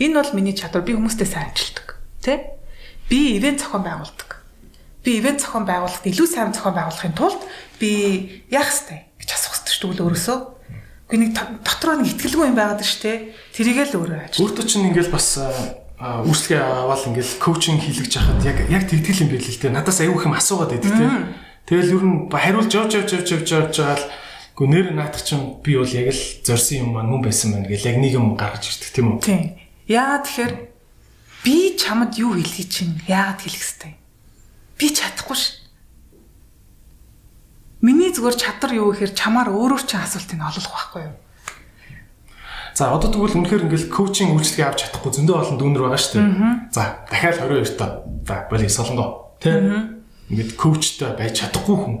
Энэ 0.00 0.16
бол 0.16 0.32
миний 0.36 0.56
чадвар. 0.56 0.84
Би 0.84 0.96
хүмүүстэй 0.96 1.28
сайн 1.28 1.52
ажилтдаг. 1.52 2.00
Тэ? 2.24 2.56
Би 3.12 3.36
ивент 3.36 3.60
зохион 3.60 3.84
байгуулдаг. 3.84 4.40
Би 5.04 5.20
ивент 5.20 5.44
зохион 5.44 5.68
байгуулахад 5.68 6.08
илүү 6.08 6.28
сайн 6.28 6.52
зохион 6.56 6.76
байгуулахын 6.76 7.16
тулд 7.16 7.40
би 7.76 8.44
яах 8.48 8.72
ёстой 8.72 9.08
гэж 9.20 9.28
асуух 9.36 9.56
ёстой 9.60 9.72
шүү 9.76 9.92
дээ 9.96 10.06
өөрөөсөө. 10.08 10.38
Гэхдээ 11.10 11.20
нэг 11.26 11.30
дотроо 11.66 11.94
нэг 11.98 12.06
ихтгэлгүй 12.14 12.46
юм 12.46 12.56
байгаад 12.56 12.86
шүү 12.86 13.02
дээ. 13.02 13.18
Тэрийгээ 13.50 13.86
л 13.90 13.98
өөрөө 13.98 14.18
ажил. 14.30 14.42
Өөртөө 14.46 14.64
чинь 14.70 14.86
ингээл 14.94 15.10
бас 15.10 15.28
үйлчлэгээ 15.98 16.62
аваад 16.62 17.02
ингээл 17.10 17.34
коучинг 17.42 17.82
хийлгэж 17.82 18.12
яхад 18.14 18.40
яг 18.46 18.58
яг 18.70 18.84
тэгтгэл 18.86 19.22
юм 19.26 19.30
байл 19.34 19.42
л 19.50 19.58
дээ. 19.58 19.74
Надаас 19.74 19.98
аюух 20.00 20.22
юм 20.24 20.38
асуугаад 20.38 20.70
байдаг 20.78 20.94
тийм. 20.94 21.34
Тэгэл 21.66 21.92
ер 21.98 22.04
нь 22.06 22.30
хариулж 22.30 22.70
явж 22.70 22.92
явж 22.94 23.10
явж 23.10 23.28
явж 23.34 23.48
явж 23.50 23.74
байгаа 23.74 23.98
л 23.98 24.06
Гү 24.60 24.68
нэр 24.68 24.92
наадах 24.92 25.24
чинь 25.24 25.56
би 25.64 25.72
бол 25.72 25.88
яг 25.88 26.12
л 26.12 26.22
зорсон 26.44 26.84
юм 26.84 26.88
маань 26.92 27.08
мөн 27.08 27.24
байсан 27.24 27.56
байна 27.56 27.64
гэл 27.64 27.88
яг 27.88 27.96
нэг 27.96 28.12
юм 28.12 28.36
гаргаж 28.36 28.68
ирдэг 28.68 28.92
тийм 28.92 29.06
үү? 29.16 29.24
Тийм. 29.24 29.56
Яа 29.88 30.20
тэгэхээр 30.20 30.52
би 31.40 31.56
чамд 31.80 32.20
юу 32.20 32.36
хэлхий 32.36 32.68
чинь 32.68 33.00
яагаад 33.08 33.40
хэлэх 33.40 33.56
хэвтэй? 33.56 33.96
Би 34.76 34.92
чадахгүй 34.92 35.32
ш. 35.32 35.59
Миний 37.80 38.12
зүгээр 38.12 38.36
чадвар 38.36 38.72
юу 38.76 38.92
гэхээр 38.92 39.16
чамаар 39.16 39.48
өөрөөр 39.48 39.84
чинь 39.88 40.04
асуултыг 40.04 40.36
олох 40.36 40.68
байхгүй 40.68 41.02
юу? 41.08 41.16
За 42.76 42.92
одоо 42.92 43.08
тэгвэл 43.08 43.40
үнэхээр 43.40 43.64
ингээл 43.66 43.88
коучинг 43.88 44.36
үйлчлэгээ 44.36 44.68
авч 44.68 44.78
чадахгүй 44.84 45.12
зөндөө 45.16 45.36
олон 45.36 45.56
дүүнер 45.56 45.82
байгаа 45.88 46.00
шүү 46.00 46.12
дээ. 46.20 46.28
За 46.76 47.04
дахиад 47.08 47.40
22 47.40 47.76
та. 47.80 48.04
За 48.28 48.34
боли 48.52 48.68
солонгоо. 48.68 49.36
Тэ? 49.40 49.56
Ингээд 50.28 50.54
коучтой 50.60 51.12
байж 51.16 51.40
чадахгүй 51.40 51.76
хүн. 51.76 51.96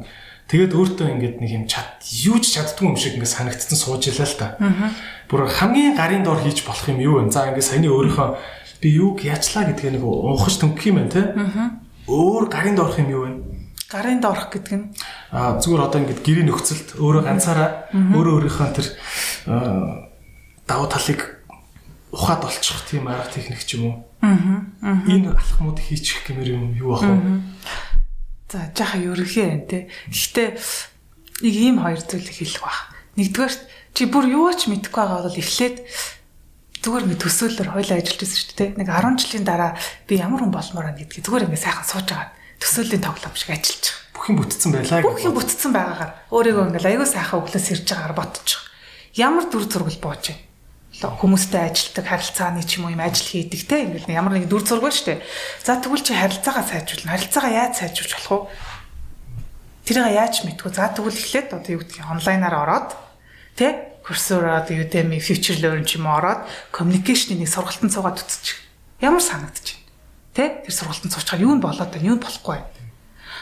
Тэгээд 0.52 0.74
өөртөө 0.76 1.06
ингээд 1.16 1.36
нэг 1.40 1.50
юм 1.50 1.64
чад 1.70 2.00
юу 2.04 2.38
ч 2.42 2.58
чаддгүй 2.58 2.86
юм 2.90 2.96
шиг 2.98 3.16
ингээд 3.16 3.34
санагдсан 3.34 3.78
сууж 3.78 4.04
илаа 4.10 4.28
л 4.28 4.36
та. 4.36 4.48
Бүр 5.32 5.48
хамгийн 5.48 5.96
гарын 5.96 6.22
дор 6.26 6.42
хийж 6.42 6.62
болох 6.66 6.86
юм 6.90 7.00
юу 7.00 7.24
вэ? 7.24 7.30
За 7.32 7.50
ингээд 7.50 7.66
саяны 7.66 7.88
өөрийнхөө 7.90 8.28
би 8.82 8.88
юуг 8.94 9.22
яачлаа 9.22 9.70
гэдгээ 9.70 9.96
нэг 9.96 10.04
уухаж 10.04 10.58
төнгөх 10.58 10.86
юм 10.90 11.02
байна 11.02 11.12
те. 11.12 11.22
Өөр 12.08 12.50
гарын 12.50 12.74
дорх 12.74 12.98
юм 12.98 13.08
юу 13.10 13.22
вэ? 13.26 13.49
Гарын 13.90 14.22
доорх 14.22 14.54
гэдэг 14.54 14.74
нь 14.78 14.86
а 15.34 15.58
зүгээр 15.58 15.82
одоо 15.82 15.98
ингэж 15.98 16.22
гэрийн 16.22 16.46
нөхцөлд 16.46 17.02
өөрөө 17.02 17.22
ганцаараа 17.26 17.90
өөрөө 17.90 18.34
өөрийнхөө 18.38 18.70
тэр 18.70 18.86
давуу 20.70 20.86
талыг 20.86 21.42
ухаад 22.14 22.46
олчих 22.46 22.78
тийм 22.86 23.10
арга 23.10 23.26
техник 23.34 23.66
ч 23.66 23.82
юм 23.82 23.90
уу. 23.90 23.96
Аа. 24.22 25.02
Энэ 25.10 25.34
алхмууд 25.34 25.82
хийчих 25.82 26.22
гэмээр 26.22 26.54
юм 26.54 26.70
юу 26.78 26.94
ах 26.94 27.02
вэ? 27.02 27.42
За 28.46 28.70
жааха 28.78 29.02
ерөнхий 29.02 29.42
байна 29.42 29.66
те. 29.66 29.78
Гэхдээ 30.06 30.48
нэг 31.42 31.54
ийм 31.58 31.82
хоёр 31.82 31.98
зүйлийг 31.98 32.34
хэлэх 32.38 32.62
баг. 32.62 32.94
Нэгдүгээр 33.18 33.54
чи 33.94 34.02
бүр 34.06 34.26
юу 34.30 34.54
ч 34.54 34.70
мэдэхгүй 34.70 35.02
байгаа 35.02 35.26
бол 35.26 35.34
эхлээд 35.34 35.76
зүгээр 36.78 37.04
ингэ 37.10 37.22
төсөөлөөр 37.26 37.70
хойлоо 37.74 37.96
ажиллаж 37.98 38.18
байсан 38.22 38.38
шүү 38.38 38.54
дээ. 38.54 38.70
Нэг 38.78 38.86
10 38.86 39.18
жилийн 39.18 39.46
дараа 39.46 39.74
би 40.06 40.14
ямар 40.14 40.46
хүн 40.46 40.54
болмоор 40.54 40.86
байна 40.94 40.98
гэдгийг 41.02 41.26
зүгээр 41.26 41.46
ингэ 41.50 41.58
сайхан 41.58 41.86
сууж 41.90 42.06
байгаа 42.06 42.38
төсөөлийн 42.60 43.02
тоглоом 43.02 43.34
шиг 43.34 43.50
ажиллаж 43.56 43.88
байгаа. 43.88 44.00
Бүх 44.20 44.28
юм 44.28 44.36
бүтцэн 44.44 44.70
байлаа. 44.76 45.00
Бүх 45.00 45.24
юм 45.24 45.34
бүтцэн 45.34 45.72
байгаагаар 45.72 46.12
өөрийгөө 46.28 46.64
ингээл 46.68 46.90
аягүй 46.92 47.08
сайхан 47.08 47.40
өглөөс 47.40 47.66
ирж 47.72 47.86
байгаагаар 47.88 48.18
бодчих. 48.20 48.60
Ямар 49.16 49.44
дүр 49.48 49.64
зургал 49.64 49.96
бууж 49.96 50.24
байна. 50.28 50.44
Хүмүүстэй 51.00 51.62
ажилтдаг 51.72 52.04
харилцааны 52.04 52.60
ч 52.68 52.76
юм 52.76 52.84
уу 52.84 52.92
юм 52.92 53.00
ажил 53.00 53.32
хийдэг 53.32 53.64
те 53.64 53.88
ингээл 53.88 54.12
ямар 54.12 54.36
нэг 54.36 54.52
дүр 54.52 54.60
зураг 54.60 54.92
штэ. 54.92 55.24
За 55.64 55.80
тэгвэл 55.80 56.04
чи 56.04 56.12
харилцаагаа 56.12 56.64
сайжруулна. 56.68 57.16
Харилцаагаа 57.16 57.52
яаж 57.56 57.72
сайжруулж 57.80 58.12
болох 58.20 58.28
вэ? 58.28 59.88
Тэрийг 59.88 60.12
яаж 60.12 60.34
мэдгүй. 60.44 60.70
За 60.76 60.92
тэгвэл 60.92 61.16
эхлээд 61.16 61.48
одоо 61.56 61.72
юу 61.72 61.80
гэдгийг 61.80 62.04
онлайнаар 62.04 62.56
ороод 62.60 62.90
те 63.56 63.88
Coursera, 64.04 64.64
Udemy, 64.64 65.20
Future 65.20 65.60
Learn 65.64 65.88
ч 65.88 65.96
юм 65.96 66.04
уу 66.04 66.20
ороод 66.20 66.44
communication-ийн 66.76 67.40
нэг 67.40 67.48
сургалтанд 67.48 67.96
суугаад 67.96 68.20
үзчих. 68.20 68.60
Ямар 69.00 69.24
санагдчих 69.24 69.79
Тэ? 70.34 70.64
Тэр 70.66 70.74
сургалтанд 70.74 71.12
суучаар 71.14 71.42
юу 71.42 71.54
нь 71.58 71.64
болоод 71.64 71.90
байна, 71.90 72.08
юу 72.10 72.16
нь 72.16 72.24
болохгүй 72.24 72.58
байна. 72.58 72.70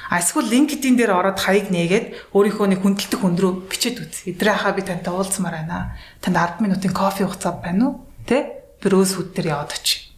А 0.08 0.24
эсвэл 0.24 0.48
LinkedIn 0.48 0.96
дээр 0.96 1.12
ороод 1.12 1.36
хаяг 1.36 1.68
нээгээд 1.68 2.32
өөрийнхөө 2.32 2.66
нэг 2.72 2.80
хүндэлдэг 2.80 3.20
хүн 3.20 3.36
рүү 3.36 3.52
бичээд 3.68 3.96
үз. 4.00 4.24
Эдрээ 4.24 4.56
хаа 4.56 4.72
би 4.72 4.80
тантай 4.80 5.12
уулзмаар 5.12 5.60
байна. 5.60 5.92
Танд 6.24 6.36
10 6.40 6.64
минутын 6.64 6.96
кофе 6.96 7.28
хугацаа 7.28 7.60
байна 7.60 7.92
уу? 7.92 8.08
Тэ? 8.24 8.80
Брөөс 8.80 9.20
хүд 9.20 9.36
дээр 9.36 9.52
яваад 9.52 9.76
очив. 9.76 10.08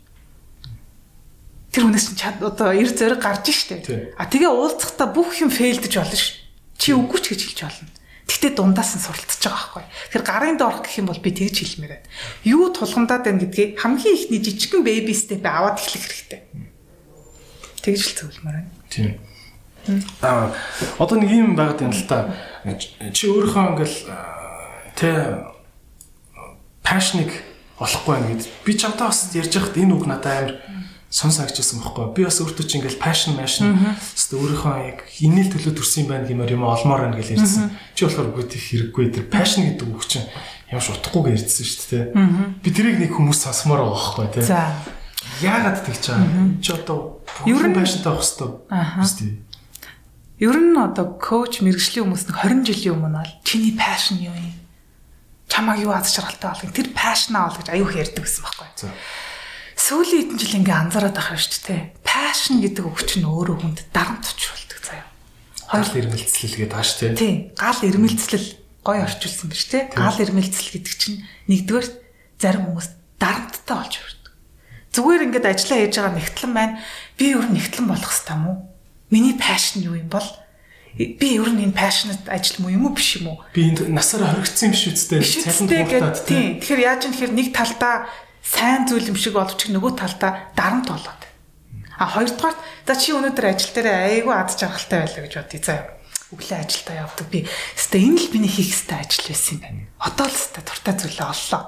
тэр 1.71 1.87
хүнээс 1.87 2.07
чинь 2.19 2.43
одоо 2.43 2.75
эр 2.75 2.91
зориг 2.91 3.23
гарч 3.23 3.51
штэ. 3.51 4.15
А 4.19 4.27
тэгээ 4.27 4.51
уулзахдаа 4.51 5.11
бүх 5.11 5.39
юм 5.39 5.51
фейлдэж 5.55 5.95
болно 5.95 6.19
ш. 6.19 6.43
Чи 6.75 6.95
үгүй 6.95 7.19
ч 7.23 7.35
гэж 7.35 7.41
хэлж 7.47 7.61
болно. 7.63 7.90
Гэтэ 8.31 8.55
дундаас 8.55 8.95
нь 8.95 9.03
суралцж 9.03 9.43
байгаа 9.43 9.83
байхгүй. 9.83 9.85
Тэр 10.15 10.23
гарын 10.23 10.55
доорх 10.55 10.87
гэх 10.87 11.03
юм 11.03 11.11
бол 11.11 11.19
би 11.19 11.35
тэгж 11.35 11.57
хэлмээр 11.67 11.99
байна. 11.99 12.07
Юу 12.47 12.71
тулгамдаад 12.71 13.27
байна 13.27 13.43
гэдгийг 13.43 13.75
хамгийн 13.83 14.15
ихний 14.15 14.39
жижигхэн 14.39 14.87
бэби 14.87 15.11
степ 15.11 15.43
аваад 15.43 15.83
эхлэх 15.83 16.07
хэрэгтэй. 16.07 16.41
Тэгж 17.83 18.01
л 18.07 18.19
зөвлөмөр 18.23 18.55
байна. 18.55 18.71
Тийм. 18.87 19.19
Аа 20.23 20.55
одоо 21.03 21.19
нэг 21.19 21.31
юм 21.35 21.59
байгаад 21.59 21.83
юм 21.83 21.91
л 21.91 22.07
та. 22.07 22.31
Чи 23.11 23.27
өөрийнхөө 23.27 23.65
ингээл 23.75 23.99
тэ 24.95 25.11
пашник 26.87 27.35
олохгүй 27.83 28.15
байна 28.15 28.29
гэд. 28.31 28.47
Би 28.63 28.79
чамтай 28.79 29.11
бас 29.11 29.35
ярьж 29.35 29.59
байхад 29.59 29.75
энэ 29.75 29.95
үг 29.97 30.05
надад 30.07 30.39
амар 30.39 30.53
сон 31.11 31.35
санагчсан 31.35 31.83
байхгүй. 31.83 32.15
Би 32.15 32.23
бас 32.23 32.39
өөртөө 32.39 32.65
чи 32.71 32.79
ингээл 32.79 33.03
пашн 33.03 33.35
машин 33.35 33.75
өстө 34.15 34.39
өөрийнхөө 34.39 34.75
яг 34.87 34.99
инээл 35.19 35.51
төлөө 35.51 35.75
төрсөн 35.75 36.07
юм 36.07 36.09
байна 36.15 36.27
гэмээр 36.31 36.55
юм 36.55 36.63
олмоор 36.63 37.03
байна 37.11 37.19
гэж 37.19 37.35
ярьсан. 37.35 37.75
Чи 37.99 38.07
болохоор 38.07 38.31
үгүй 38.31 38.47
тийх 38.47 38.63
хэрэггүй. 38.71 39.05
Тэр 39.19 39.27
пашн 39.27 39.67
гэдэг 39.75 39.91
үг 39.91 40.07
чинь 40.07 40.31
ямар 40.71 40.87
ч 40.87 40.95
утгагүйгээр 40.95 41.35
ярьсан 41.35 41.67
шүү 41.67 41.87
дээ. 41.91 42.07
Би 42.63 42.69
тэрийг 42.71 42.97
нэг 43.03 43.11
хүмүүс 43.11 43.43
сонсомоор 43.43 43.91
байгаа 43.91 43.99
байхгүй 43.99 44.27
тий. 44.39 44.47
За. 44.47 44.71
Яагаад 45.43 45.83
тэгж 45.83 46.05
байгаа? 46.15 46.63
Чи 46.63 46.71
одоо 46.79 47.19
Ер 47.43 47.59
нь- 47.67 47.75
пашнтай 47.75 48.07
байх 48.07 48.23
хэвээр. 48.23 49.35
Ер 50.41 50.57
нь 50.57 50.79
одоо 50.79 51.07
коуч 51.19 51.61
мэрэгжлийн 51.61 52.07
хүмүүс 52.07 52.25
нэг 52.31 52.37
20 52.39 52.65
жилийн 52.71 52.95
өмнө 52.97 53.19
бол 53.19 53.35
чиний 53.45 53.75
пашн 53.75 54.23
юу 54.23 54.33
юм? 54.33 54.55
Чамайг 55.51 55.83
юу 55.85 55.93
аз 55.93 56.15
жаргалтай 56.15 56.55
болгох 56.55 56.73
тэр 56.73 56.89
пашнаа 56.95 57.51
ол 57.51 57.57
гэж 57.59 57.69
аюух 57.75 57.93
ярьдаг 57.99 58.25
гэсэн 58.25 58.41
байхгүй. 58.47 58.69
За. 58.79 58.89
Сүүлийн 59.81 60.29
хэдэн 60.29 60.37
жил 60.37 60.59
ингээ 60.61 60.77
анзаараад 60.77 61.17
байгаа 61.17 61.41
шүү 61.41 61.65
дээ. 61.65 61.83
Пашн 62.05 62.61
гэдэг 62.61 62.85
үг 62.85 63.01
чинь 63.09 63.25
өөрөө 63.25 63.57
хүнд 63.65 63.81
дарамт 63.97 64.29
учруулдаг 64.29 64.81
заяа. 64.85 65.09
Хоёр 65.73 65.89
ирмэлцлэл 66.05 66.57
гэдэг 66.61 66.77
ааш 66.77 66.91
тий. 67.01 67.11
Тийм, 67.17 67.37
гал 67.57 67.81
ирмэлцлэл 67.81 68.49
гой 68.85 68.99
орчуулсан 69.01 69.49
биз 69.49 69.65
дээ. 69.73 69.97
Гал 69.97 70.21
ирмэлцэл 70.21 70.69
гэдэг 70.77 70.95
чинь 71.01 71.25
нэгдүгээр 71.49 71.89
зарим 72.37 72.65
хүмүүс 72.69 72.89
дарамттай 73.17 73.77
болж 73.81 73.95
өрдөг. 74.05 74.29
Зүгээр 74.93 75.25
ингээд 75.33 75.49
ажиллаа 75.49 75.79
хийж 75.81 75.95
байгаа 75.97 76.13
нэгтлэн 76.13 76.53
байна. 76.53 76.75
Би 77.17 77.27
нь 77.33 77.53
нэгтлэн 77.57 77.87
болох 77.89 78.13
хэвээр 78.13 78.37
юм 78.37 78.45
уу? 78.53 78.57
Миний 79.09 79.37
пашн 79.41 79.81
юу 79.81 79.97
юм 79.97 80.13
бол 80.13 80.29
би 80.97 81.29
ер 81.41 81.51
нь 81.53 81.65
энэ 81.65 81.77
пашнад 81.77 82.21
ажил 82.29 82.61
муу 82.61 82.73
юм 82.75 82.85
уу 82.85 82.97
биш 82.97 83.17
юм 83.17 83.33
уу? 83.33 83.39
Би 83.57 83.71
энд 83.71 83.89
насаараа 83.89 84.37
хоригдсан 84.37 84.73
юм 84.73 84.77
шүү 84.77 84.93
дээ. 84.93 85.25
Биш 85.25 85.35
Цалин 85.41 85.69
гэдэг 85.69 86.21
тийм. 86.29 86.61
Тэгэхээр 86.61 86.85
яаж 86.85 87.01
юм 87.07 87.13
тэгэхээр 87.17 87.33
нэг 87.37 87.49
талдаа 87.55 88.11
сайн 88.51 88.91
зүйл 88.91 89.15
юм 89.15 89.19
шиг 89.19 89.39
боловч 89.39 89.71
нөгөө 89.71 89.93
талдаа 89.95 90.51
дарамт 90.59 90.91
болоод. 90.91 91.23
А 92.01 92.11
хоёрдугаар 92.11 92.57
за 92.87 92.95
чи 92.99 93.15
өнөөдөр 93.15 93.47
ажил 93.47 93.71
дээр 93.77 93.89
айгүй 94.11 94.35
ад 94.35 94.51
жаргалтай 94.51 94.99
байлаа 95.07 95.23
гэж 95.23 95.35
бодъё 95.39 95.61
заа. 95.63 95.81
Өглөө 96.35 96.59
ажилдаа 96.59 96.97
явдаг 97.07 97.27
би. 97.31 97.47
Хэвээ 97.47 98.03
энэ 98.11 98.19
л 98.19 98.33
миний 98.35 98.51
хийх 98.51 98.73
хэвээр 98.75 99.03
ажил 99.07 99.27
байсан 99.31 99.55
юм 99.55 99.63
байна. 99.63 99.83
Одоо 100.03 100.27
л 100.27 100.35
хэвээ 100.35 100.65
дуртай 100.67 100.95
зүйлээ 100.99 101.29
оллоо. 101.31 101.63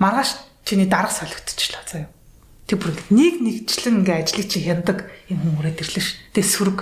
Маргааш 0.00 0.30
чиний 0.64 0.88
дарга 0.88 1.12
солигдчихлоо 1.12 1.84
заа. 1.84 2.06
Тэг 2.64 2.78
бүр 2.80 2.96
нэг 3.12 3.34
нэгчлэн 3.44 4.00
ингээ 4.00 4.22
ажлыг 4.24 4.48
чи 4.48 4.64
хяндаг 4.64 4.98
юм 5.28 5.60
өрөөд 5.60 5.82
ирлээ 5.84 6.04
ш. 6.04 6.16
Тэг 6.32 6.44
сүрэг. 6.48 6.80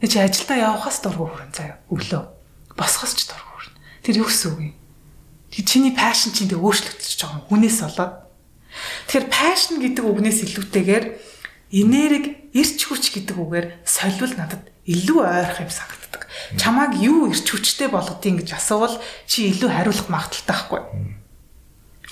Тэг 0.00 0.08
чи 0.08 0.18
ажилдаа 0.22 0.56
явахаас 0.56 1.04
дургу 1.04 1.28
хүрэн 1.28 1.52
заа. 1.52 1.80
Өглөө. 1.92 2.22
Босхоос 2.78 3.12
ч 3.12 3.28
дургу 3.28 3.52
хүрэн. 3.56 3.74
Тэр 4.04 4.24
юу 4.24 4.28
гэсэн 4.30 4.48
үг 4.54 4.60
юм? 4.72 4.74
Чиний 5.64 5.96
пашн 5.96 6.36
чинь 6.36 6.52
тэг 6.52 6.60
өөрчлөгдөж 6.60 7.16
байгаа 7.16 7.40
юм. 7.40 7.46
Хүнээс 7.48 7.78
болоод. 7.80 8.12
Тэгэхээр 9.08 9.26
пашн 9.32 9.74
гэдэг 9.80 10.04
үгнээс 10.04 10.38
илүүтэйгээр 10.44 11.04
энерги, 11.72 12.52
эрч 12.52 12.78
хүч 12.84 13.04
гэдэг 13.16 13.36
үгээр 13.40 13.66
солиул 13.88 14.34
надад 14.36 14.68
илүү 14.84 15.18
ойрох 15.24 15.64
юм 15.64 15.72
санагддаг. 15.72 16.28
Чамааг 16.60 17.00
юу 17.00 17.32
эрч 17.32 17.48
хүчтэй 17.48 17.88
болгодгийг 17.88 18.44
гэж 18.44 18.60
асуувал 18.60 19.00
чи 19.24 19.48
илүү 19.50 19.70
хариулах 19.72 20.08
магадaltaй 20.12 20.44
байхгүй. 20.46 20.80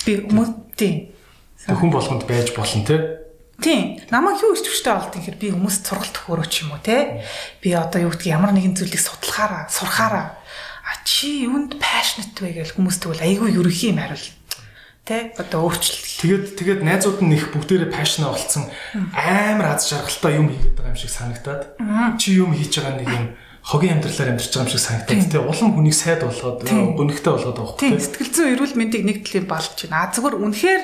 Би 0.05 0.11
хүмүүс 0.25 0.49
тийм. 0.75 1.13
Хүн 1.69 1.91
болгонд 1.93 2.25
байж 2.25 2.51
болно 2.57 2.81
тий. 2.81 2.99
Тийм. 3.61 4.01
Намайг 4.11 4.43
юу 4.43 4.57
ирч 4.57 4.67
хүчтэй 4.67 4.91
болд 4.91 5.13
гэхээр 5.15 5.37
би 5.39 5.47
хүмүүст 5.55 5.87
сургалт 5.87 6.19
өгөөрөө 6.19 6.47
ч 6.51 6.67
юм 6.67 6.75
уу 6.75 6.83
те. 6.83 7.23
Би 7.63 7.71
одоо 7.71 8.09
юу 8.09 8.11
гэдгийг 8.11 8.35
ямар 8.35 8.51
нэгэн 8.51 8.75
зүйлийг 8.75 8.99
судлахаараа, 8.99 9.71
сурахаараа 9.71 10.35
а 10.85 11.01
чи 11.03 11.49
юунд 11.49 11.81
passionate 11.81 12.37
вэ 12.37 12.61
гэж 12.61 12.77
хүмүүс 12.77 13.01
тэгвэл 13.01 13.25
айгүй 13.25 13.57
ерөнхий 13.57 13.89
юм 13.89 13.99
хариул. 14.05 14.29
Тэ? 15.05 15.33
Одоо 15.37 15.69
өөрчлөлт. 15.69 16.21
Тэгээд 16.21 16.45
тэгээд 16.61 16.81
найзууд 16.85 17.19
нь 17.25 17.33
их 17.33 17.49
бүгдээрээ 17.53 17.89
пашн 17.89 18.25
олцсон 18.29 18.69
амар 19.13 19.77
аз 19.77 19.89
жаргалтай 19.89 20.37
юм 20.37 20.53
хийгээд 20.53 20.77
байгаа 20.77 20.93
юм 20.93 21.01
шиг 21.01 21.13
санагтаад 21.13 21.61
чи 22.21 22.37
юм 22.37 22.53
хийж 22.53 22.73
байгаа 22.77 22.97
нэг 23.01 23.09
юм 23.09 23.25
хогийн 23.65 23.97
амьдралаар 23.97 24.33
амьдарч 24.33 24.49
байгаа 24.53 24.65
юм 24.65 24.73
шиг 24.73 24.81
санагтаад 24.85 25.25
тий 25.29 25.41
улам 25.41 25.69
хүнийг 25.73 25.97
сайд 25.97 26.21
болгоод 26.21 26.65
гонхтой 26.69 27.33
болгоод 27.33 27.57
байгаа 27.57 27.77
хөөх 27.81 28.01
сэтгэл 28.01 28.33
зүйн 28.33 28.53
эрүүл 28.53 28.77
мэндийг 28.77 29.03
нэг 29.05 29.17
төлөв 29.25 29.45
балж 29.49 29.73
байна. 29.89 30.05
А 30.05 30.13
зүгээр 30.13 30.37
үнэхээр 30.37 30.83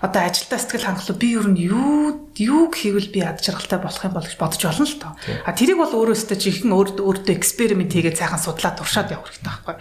одоо 0.00 0.22
ажилдаа 0.22 0.58
сэтгэл 0.58 0.86
хангалуун 0.86 1.18
би 1.18 1.28
ер 1.34 1.46
нь 1.50 1.58
юу 1.58 2.30
юуг 2.38 2.78
хийвэл 2.78 3.10
би 3.10 3.20
ад 3.26 3.42
жаргалтай 3.42 3.82
болох 3.82 4.04
юм 4.04 4.14
бол 4.14 4.26
гэж 4.26 4.36
бодож 4.38 4.62
олно 4.62 4.86
л 4.86 4.98
тоо. 5.02 5.12
А 5.42 5.50
тэрийг 5.52 5.78
бол 5.82 5.90
өөрөөсөө 5.90 6.38
жинхэнэ 6.38 6.74
өөртөө 6.74 7.04
өөртөө 7.04 7.34
эксперимент 7.34 7.90
хийгээд 7.90 8.20
сайхан 8.22 8.38
судлаад 8.38 8.78
туршаад 8.78 9.10
явах 9.10 9.26
хэрэгтэй 9.26 9.50
байхгүй. 9.50 9.76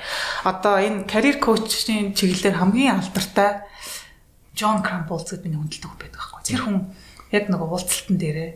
Одоо 0.50 0.74
энэ 0.82 1.06
career 1.06 1.38
coach-ийн 1.38 2.18
чиглэлээр 2.18 2.58
хамгийн 2.58 2.98
алдартай 2.98 3.62
Джон 4.58 4.82
Крамполз 4.82 5.30
гэдэг 5.30 5.46
миний 5.46 5.62
хүндэлдэг 5.62 5.86
хүн 5.86 6.02
байдаг 6.02 6.18
байхгүй. 6.18 6.42
Тэр 6.50 6.62
хүн 6.66 6.78
яг 7.30 7.46
нөгөө 7.54 7.70
уулзалтан 7.70 8.18
дээрээ 8.18 8.52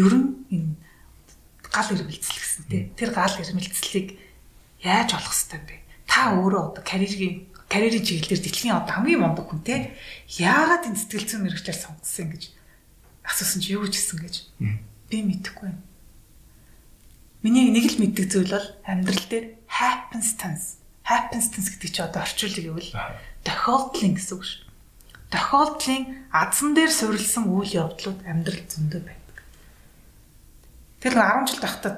ер 0.00 0.14
нь 0.16 0.28
энэ 0.48 0.72
гал 1.68 1.92
ирмэлцэл 1.92 2.40
гэсэн 2.40 2.64
тий. 2.72 2.82
Тэр 2.96 3.12
гал 3.12 3.36
ирмэлцлийг 3.36 4.16
яаж 4.80 5.12
олох 5.12 5.36
хэвтэй 5.36 5.60
бэ? 5.60 5.76
Та 6.08 6.32
өөрөө 6.32 6.62
одоо 6.72 6.80
карьерийн 6.80 7.44
карьерийн 7.66 8.04
чиглэлээр 8.06 8.42
дэлхийн 8.42 8.78
одоо 8.78 8.94
хамгийн 9.02 9.20
мундаг 9.22 9.46
хүн 9.50 9.62
тий. 9.66 9.90
Яагаад 10.38 10.86
энэ 10.86 10.98
сэтгэл 10.98 11.26
зүйн 11.26 11.42
мэрэгчлэр 11.50 11.78
сонгосон 11.78 12.30
гэж 12.30 12.42
асуусан 13.26 13.60
чи 13.62 13.74
юу 13.74 13.82
гэж 13.84 13.94
хэлсэн 13.98 14.18
гэж. 14.22 14.34
Би 15.10 15.22
мэдэхгүй 15.26 15.74
юм. 15.74 15.78
Миний 17.42 17.70
нэг 17.70 17.90
л 17.90 17.98
мэддэг 17.98 18.26
зүйл 18.30 18.54
бол 18.54 18.68
амьдрал 18.86 19.26
дээр 19.26 19.46
happenstance. 19.66 20.78
Happenstance 21.02 21.74
гэдэг 21.74 21.90
чи 21.90 22.00
одоо 22.02 22.22
орчуулъя 22.22 22.62
гэвэл 22.70 22.90
тохиолдлын 23.42 24.14
гэсэн 24.14 24.34
үг 24.38 24.44
шүү. 24.46 24.62
Тохиолдлын 25.30 26.02
азан 26.30 26.74
дээр 26.74 26.90
суурилсан 26.90 27.50
үйл 27.50 27.70
явдлууд 27.86 28.22
амьдрал 28.26 28.62
зөндөө 28.66 29.02
байдаг. 29.02 29.36
Тэр 31.02 31.14
нэг 31.18 31.46
10 31.46 31.50
жил 31.50 31.62
тахта 31.62 31.88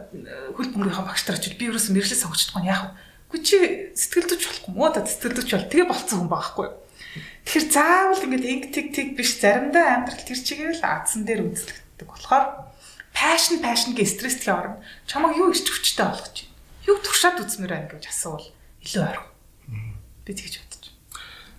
хөл 0.57 0.69
бөмбөрийнхөө 0.73 1.07
багш 1.09 1.25
очил 1.29 1.57
би 1.57 1.69
ерөөсөө 1.69 1.93
мэрэгчлээ 1.97 2.23
сонгочихдгүй 2.25 2.61
нь 2.65 2.69
яах 2.73 2.83
вэ? 2.89 2.91
Гү 3.29 3.37
чи 3.45 3.57
сэтгэл 3.93 4.29
зүйч 4.33 4.45
болохгүй 4.49 4.73
муу 4.73 4.89
та 4.89 5.05
сэтгэл 5.05 5.37
зүйч 5.37 5.51
бол 5.53 5.69
тэгээ 5.69 5.89
болцсон 5.89 6.19
хүн 6.25 6.33
байхгүй 6.33 6.65
юу? 6.65 6.77
Тэгэхээр 7.45 7.67
заавал 7.69 8.25
ингэж 8.25 8.45
инг 8.49 8.65
тэг 8.73 8.87
тэг 8.97 9.09
биш 9.17 9.37
заримдаа 9.41 10.01
амьдрал 10.01 10.25
тэр 10.25 10.41
чигээр 10.41 10.77
л 10.81 10.85
азан 10.85 11.23
дээр 11.29 11.45
үзлэгддэг 11.49 12.09
болохоор 12.09 12.45
passion 13.13 13.61
passion 13.61 13.93
гэ 13.93 14.05
стресстэй 14.05 14.53
орно. 14.55 14.81
Чамаг 15.05 15.37
юу 15.37 15.53
ирч 15.53 15.69
хүчтэй 15.69 16.07
болгож 16.07 16.37
байна? 16.45 16.57
Юу 16.89 16.97
туршаад 17.05 17.41
үзмээр 17.43 17.73
байна 17.73 17.89
гэж 17.93 18.05
асуувал 18.09 18.49
илүү 18.85 19.03
ойрхон. 19.05 19.29
Би 20.25 20.33
тэгж 20.33 20.55
бодож. 20.63 20.85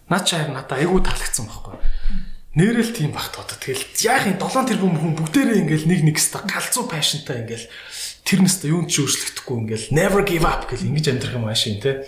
Наа 0.09 0.21
чи 0.25 0.33
харин 0.37 0.55
надад 0.57 0.79
айгүй 0.79 1.01
таалагдсан 1.05 1.45
байхгүй. 1.45 1.77
Нэрэл 2.57 2.97
тийм 2.97 3.13
багт 3.13 3.37
одоо 3.37 3.57
тэгэл 3.61 3.85
яах 4.01 4.25
юм 4.25 4.41
7 4.41 4.73
тэрбум 4.73 4.97
хүн 4.97 5.13
бүгдээрээ 5.21 5.61
ингээл 5.69 5.85
нэг 5.85 6.01
нэг 6.01 6.17
ста 6.17 6.41
галзуу 6.41 6.89
пашнтай 6.89 7.45
ингээл 7.45 7.69
тэр 8.25 8.39
нэстэ 8.43 8.71
юунд 8.71 8.89
ч 8.89 9.03
өөрчлөгдөхгүй 9.03 9.55
ингээл 9.63 9.87
never 9.95 10.21
give 10.25 10.45
up 10.47 10.67
гэл 10.69 10.87
ингэж 10.87 11.05
амьдрах 11.13 11.37
юм 11.37 11.47
аашийн 11.47 11.79
те. 11.79 12.05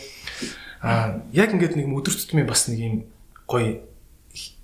Аа 0.81 1.21
яг 1.31 1.53
ингээд 1.53 1.77
нэг 1.77 1.87
өдөр 1.89 2.15
тутмын 2.15 2.49
бас 2.49 2.67
нэг 2.67 2.79
юм 2.79 2.95
гоё 3.45 3.85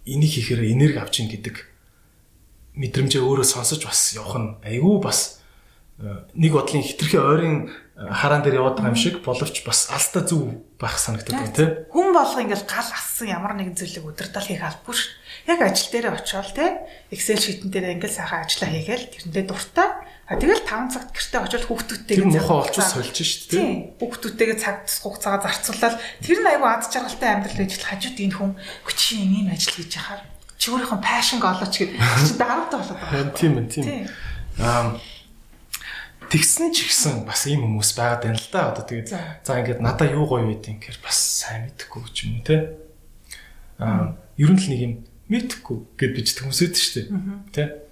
энийг 0.08 0.32
хийхээр 0.32 0.64
энерги 0.72 1.00
авч 1.00 1.22
ин 1.22 1.30
гэдэг 1.30 1.56
мэдрэмжээ 2.78 3.22
өөрөө 3.22 3.48
сонсож 3.48 3.84
бас 3.84 4.16
явах 4.16 4.38
нь 4.38 4.50
айгүй 4.64 4.98
бас 5.02 5.42
э, 6.00 6.30
нэг 6.38 6.52
бодлын 6.54 6.86
хитрхи 6.86 7.18
ойрын 7.18 7.68
э, 7.68 8.14
хараан 8.14 8.46
дээр 8.46 8.62
яваад 8.62 8.80
байгаа 8.80 8.94
юм 8.94 9.02
шиг 9.02 9.20
боловч 9.26 9.66
бас 9.66 9.90
алста 9.92 10.22
зүв 10.24 10.62
байх 10.78 10.96
санагдаад 11.02 11.34
байна 11.34 11.58
те. 11.58 11.66
Хүн 11.90 12.14
болго 12.14 12.40
ингээл 12.40 12.70
гал 12.70 12.90
ассан 12.94 13.28
ямар 13.28 13.58
нэгэн 13.58 13.76
зүйлийг 13.76 14.06
өдөртөл 14.06 14.48
хийх 14.48 14.64
албагүй 14.64 14.96
шүү. 14.96 15.12
Яг 15.52 15.60
ажил 15.66 15.90
дээрээ 15.92 16.14
очиод 16.14 16.50
те 16.54 16.66
Excel 17.10 17.42
sheet-эн 17.42 17.70
дээр 17.74 17.98
ингээл 17.98 18.18
сайхан 18.22 18.46
ажиллаа 18.46 18.70
хийгээл 18.72 19.10
тэрэндээ 19.12 19.46
дуртай. 19.50 19.90
А 20.28 20.36
тэгэл 20.36 20.60
5 20.60 20.92
цагт 20.92 21.16
гэртээ 21.16 21.40
очиод 21.40 21.66
хүүхдүүдтэйгээ 21.72 22.28
муухай 22.28 22.58
олж 22.60 22.76
сольж 22.84 23.16
шүү 23.16 23.48
дээ. 23.48 23.64
Тийм. 23.64 23.76
Хүүхдүүдтэйгээ 23.96 24.58
цаг 24.60 24.84
хугацаагаа 24.84 25.40
зарцуулаад 25.48 25.96
тэр 26.20 26.40
нь 26.44 26.52
айгүй 26.52 26.68
ад 26.68 26.84
жаргалтай 26.92 27.30
амьдрал 27.32 27.64
л 27.64 27.88
хажууд 27.88 28.18
энэ 28.20 28.36
хүн 28.36 28.52
хүчин 28.84 29.24
ийм 29.24 29.48
ажил 29.48 29.72
хийж 29.80 29.96
яхаар 29.96 30.22
чи 30.60 30.68
өөрийнхөө 30.68 31.00
пашнг 31.00 31.44
олооч 31.48 31.76
гэд 31.80 31.96
чи 31.96 32.34
дарамт 32.36 32.76
болоод. 32.76 33.00
Харин 33.08 33.32
тийм 33.40 33.56
ээ 33.56 33.72
тийм. 33.72 33.88
Аа 34.60 35.00
тэгсэн 36.28 36.76
ч 36.76 36.92
ихсэн 36.92 37.24
бас 37.24 37.48
ийм 37.48 37.64
хүмүүс 37.64 37.96
байгаад 37.96 38.28
байна 38.28 38.36
л 38.36 38.52
да. 38.52 38.76
Одоо 38.76 38.84
тэгээд 38.84 39.08
За. 39.48 39.56
ингээд 39.56 39.80
надаа 39.80 40.12
юу 40.12 40.28
гоё 40.28 40.44
юм 40.44 40.60
гэхээр 40.60 41.00
бас 41.00 41.16
сайн 41.48 41.72
мэдэхгүй 41.72 42.04
ч 42.12 42.28
юм 42.28 42.32
уу 42.36 42.44
те. 42.44 42.76
Аа 43.80 44.12
ер 44.36 44.52
нь 44.52 44.60
л 44.60 44.68
нэг 44.68 44.82
юм 44.84 44.94
мэдэхгүй 45.32 45.78
гэд 45.96 46.12
бич 46.20 46.36
хүмүүс 46.36 46.60
үүд 46.68 46.76
шүү 46.76 46.94
дээ. 47.00 47.08
Тэ. 47.56 47.87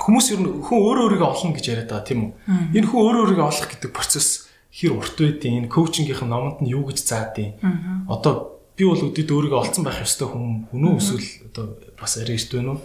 Хүмүүс 0.00 0.26
ер 0.32 0.40
нь 0.40 0.48
хүн 0.64 0.78
өөрөө 0.80 1.04
өөрийгөө 1.04 1.28
олно 1.28 1.52
гэж 1.52 1.64
яриад 1.68 1.90
байгаа 1.92 2.08
тийм 2.08 2.20
үү? 2.24 2.32
Энэ 2.72 2.88
хүн 2.88 3.00
өөрөө 3.04 3.22
өөрийгөө 3.28 3.48
олох 3.52 3.68
гэдэг 3.68 3.90
процесс 3.92 4.48
хэр 4.72 4.96
урт 4.96 5.16
байдیں۔ 5.20 5.52
Энэ 5.60 5.68
коучингийнх 5.68 6.24
нь 6.24 6.32
номонд 6.32 6.58
нь 6.64 6.72
юу 6.72 6.88
гэж 6.88 6.98
заадیں۔ 7.04 7.60
Одоо 8.08 8.64
би 8.80 8.88
бол 8.88 8.96
өдөд 8.96 9.28
өөрийгөө 9.28 9.60
олцсон 9.60 9.84
байх 9.84 10.00
ёстой 10.00 10.28
хүн 10.32 10.72
өнөө 10.72 10.92
эсвэл 10.96 11.28
одоо 11.52 11.64
бас 12.00 12.16
арай 12.16 12.40
эрт 12.40 12.50
байна 12.56 12.72
уу? 12.74 12.80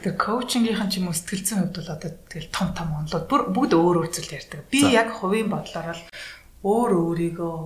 Тэгээ 0.00 0.16
коучингийнхэн 0.16 0.88
ч 0.88 0.94
юм 0.96 1.08
уу 1.12 1.16
сэтгэлцэн 1.16 1.58
хувьд 1.60 1.76
бол 1.76 1.92
одоо 1.92 2.10
тэгэл 2.32 2.54
том 2.56 2.68
том 2.72 2.88
онлоод 3.04 3.24
бүр 3.28 3.42
бүгд 3.52 3.72
өөр 3.76 3.96
өөр 4.00 4.08
зүйл 4.16 4.36
ярьдаг. 4.40 4.64
Би 4.72 4.80
яг 4.96 5.12
хувийн 5.12 5.52
бодлоор 5.52 5.92
л 5.92 6.04
өөр 6.64 6.90
өөрийгөө 7.04 7.56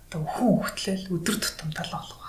одоо 0.00 0.20
хүн 0.24 0.52
хөтлөл 0.64 1.12
өдөр 1.12 1.36
тутам 1.40 1.70
тал 1.76 1.92
олгох 1.92 2.24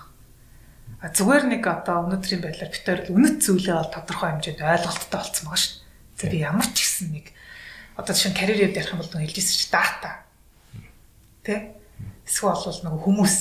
зүгээр 1.13 1.43
нэг 1.53 1.63
одоо 1.67 2.09
өнөөдрийн 2.09 2.41
байдлаар 2.41 2.71
битээр 2.71 3.01
үнэт 3.13 3.37
зүйлээ 3.45 3.75
бол 3.77 3.93
тодорхой 3.93 4.29
хэмжээнд 4.33 4.61
ойлголттой 4.65 5.19
болцсон 5.21 5.45
байгаа 5.45 5.61
шүү. 5.61 5.84
За 6.15 6.31
би 6.31 6.39
ямар 6.39 6.67
ч 6.71 6.83
гэсэн 6.83 7.11
нэг 7.11 7.31
одоо 7.95 8.15
жишээ 8.15 8.31
нь 8.31 8.39
карьер 8.39 8.59
явд 8.71 8.77
ярих 8.79 8.91
юм 8.91 8.99
бол 9.03 9.11
нэг 9.15 9.29
хэлжсэн 9.31 9.55
чи 9.59 9.67
дата. 9.71 10.11
Тэ? 11.43 11.75
Эсвэл 12.23 12.55
бол 12.55 12.79
нэг 12.87 13.03
хүмүүс 13.03 13.35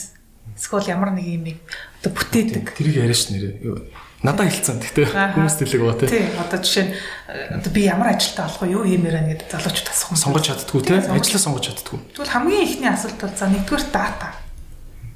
эсвэл 0.59 0.91
ямар 0.91 1.11
нэг 1.14 1.27
юм 1.27 1.47
одоо 2.03 2.12
бүтээдэг. 2.12 2.75
Тэрийг 2.75 2.97
яриа 2.99 3.14
ш 3.14 3.31
нэрээ. 3.31 3.55
Надад 4.25 4.49
хэлцэн 4.49 4.81
гэхдээ 4.81 5.07
хүмүүс 5.37 5.57
тэлэг 5.61 5.81
байгаа 5.85 6.01
тий. 6.01 6.09
Тий. 6.09 6.25
Одоо 6.41 6.59
жишээ 6.64 6.85
нь 6.89 6.93
одоо 7.61 7.70
би 7.72 7.81
ямар 7.85 8.16
ажилтаа 8.16 8.49
болох 8.49 8.62
вэ? 8.64 8.72
Юу 8.72 8.85
хиймээр 8.89 9.16
байна 9.20 9.31
гэдэг 9.37 9.49
залуучууд 9.53 9.89
асуух 9.93 10.11
юм. 10.16 10.20
Сонгож 10.20 10.45
чаддгүй 10.49 10.81
тий. 10.81 10.97
Ажлаа 10.97 11.43
сонгож 11.45 11.64
чаддгүй. 11.68 11.99
Тэгвэл 12.16 12.35
хамгийн 12.35 12.64
ихний 12.64 12.89
асуулт 12.89 13.20
бол 13.20 13.37
за 13.37 13.47
нэгдүгээр 13.53 13.85
дата. 13.93 14.29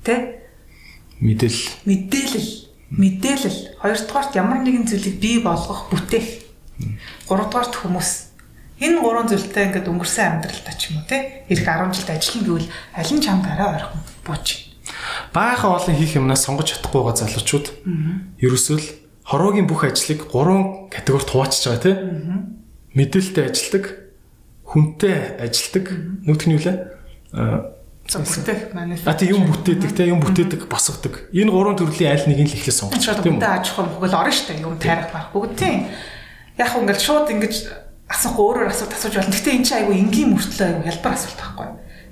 Тэ? 0.04 0.14
Мэдээлэл. 1.24 1.66
Мэдээлэл. 1.88 2.50
Мэдээлэл. 2.94 3.60
Хоёрдугаарт 3.80 4.32
ямар 4.36 4.60
нэгэн 4.60 4.86
зүйлийг 4.86 5.16
бий 5.18 5.40
болгох, 5.40 5.88
бүтээх. 5.88 6.46
Гуравдугаарт 7.28 7.74
хүмүүс. 7.76 8.10
Энэ 8.80 8.98
гурван 9.04 9.28
зүйлтэй 9.28 9.64
ингээд 9.68 9.90
өнгөрсөн 9.90 10.40
амьдралдаа 10.40 10.74
ч 10.74 10.90
юм 10.90 11.02
уу 11.02 11.06
те. 11.06 11.44
Ирэх 11.52 11.66
10 11.68 11.92
жилд 11.92 12.10
ажиллана 12.10 12.46
гэвэл 12.48 12.68
аль 12.96 13.12
нь 13.12 13.22
чамд 13.22 13.44
арай 13.46 13.68
ойрхон 13.76 14.00
бууж 14.24 14.68
баахан 15.32 15.76
олон 15.76 15.94
хийх 15.96 16.16
юмнаас 16.16 16.44
сонгож 16.44 16.72
чадахгүй 16.72 17.02
байгаа 17.02 17.20
залуучууд 17.20 17.66
ерөөсөө 18.40 18.76
л 18.78 18.86
хороогийн 19.28 19.68
бүх 19.68 19.84
ажлыг 19.84 20.30
гурван 20.32 20.88
категорид 20.88 21.28
хуваачиж 21.28 21.62
байгаа 21.68 21.84
тийм 21.84 21.98
мэдээлэлтэй 22.96 23.44
ажилдаг 23.44 23.84
хүнтэй 24.64 25.16
ажилдаг 25.42 25.86
нь 26.24 26.28
юу 26.28 26.36
лээ 26.38 26.76
бүтээх 28.08 28.72
манифест. 28.72 29.04
А 29.04 29.12
тийм 29.12 29.36
юм 29.36 29.52
бүтээдэг 29.52 29.92
те 29.92 30.08
юм 30.08 30.24
бүтээдэг 30.24 30.64
босгодог. 30.64 31.28
Энэ 31.28 31.52
гурван 31.52 31.76
төрлийн 31.76 32.16
аль 32.16 32.24
нэгийг 32.24 32.48
л 32.48 32.56
ихлэ 32.56 32.72
сонгож 32.72 33.04
тийм 33.04 33.36
үү? 33.36 33.44
Аж 33.44 33.68
ахуй 33.68 33.84
хөгөл 33.84 34.16
орно 34.16 34.32
шүү 34.32 34.48
дээ. 34.48 34.64
Юм 34.64 34.80
тайрах 34.80 35.12
баг 35.12 35.28
бүгд 35.36 35.52
тийм. 35.60 35.92
Яг 36.58 36.68
хөө 36.74 36.82
ингээд 36.82 37.02
шууд 37.02 37.28
ингэж 37.32 37.54
асуухгүй 38.08 38.44
өөрөөр 38.44 38.72
асуулт 38.72 38.94
асууж 38.98 39.14
болно. 39.14 39.34
Гэтэ 39.36 39.54
эн 39.54 39.64
чинь 39.64 39.78
айгүй 39.78 39.96
энгийн 40.02 40.30
мөртлөө 40.34 40.66
айгүй 40.68 40.84
хялбар 40.90 41.14
асуулт 41.14 41.38
байхгүй. 41.38 41.68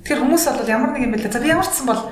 Тэгэхээр 0.06 0.22
хүмүүс 0.22 0.44
бол 0.46 0.70
ямар 0.70 0.90
нэг 0.94 1.02
юм 1.02 1.12
бэлээ. 1.16 1.34
За 1.34 1.42
би 1.42 1.50
ямар 1.50 1.66
ч 1.66 1.74
сан 1.74 1.86
бол 1.90 2.02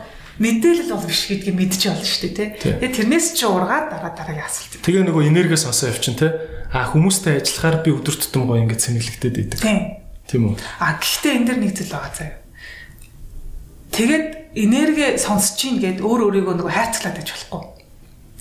мэдээлэл 0.41 0.91
бол 0.91 1.07
биш 1.07 1.23
гэдгийг 1.31 1.55
мэдчихэж 1.55 2.03
шүү 2.03 2.23
дээ 2.27 2.35
тий. 2.35 2.49
Тэгээ 2.81 2.91
тэрнээс 2.91 3.27
чи 3.39 3.47
ургаад 3.47 3.87
дараа 3.95 4.13
дараагийн 4.19 4.43
асуулт. 4.43 4.83
Тэгээ 4.83 5.05
нөгөө 5.07 5.23
энергиас 5.31 5.63
сонсоо 5.63 5.95
явчин 5.95 6.19
тий. 6.19 6.33
А 6.75 6.91
хүмүүстэй 6.91 7.39
ажиллахаар 7.39 7.87
би 7.87 7.91
өдөр 7.95 8.17
тутам 8.19 8.51
гоё 8.51 8.67
ингэж 8.67 8.81
сэнгэлэгдээд 8.83 9.37
идэг. 9.47 9.61
Тийм 10.27 10.43
үү? 10.51 10.55
А 10.83 10.99
гэхдээ 10.99 11.33
энэ 11.39 11.47
дэр 11.55 11.59
нэг 11.63 11.73
зүйл 11.79 11.95
байгаа 11.95 12.13
заяа. 12.19 12.43
Тэгээд 13.95 14.59
энерги 14.59 15.07
сонсож 15.23 15.61
ийн 15.63 15.79
гэд 15.79 15.99
өөр 16.03 16.35
өөрийгөө 16.35 16.55
нөгөө 16.59 16.75
хайцлаад 16.75 17.15
байж 17.15 17.31
болохгүй. 17.31 17.63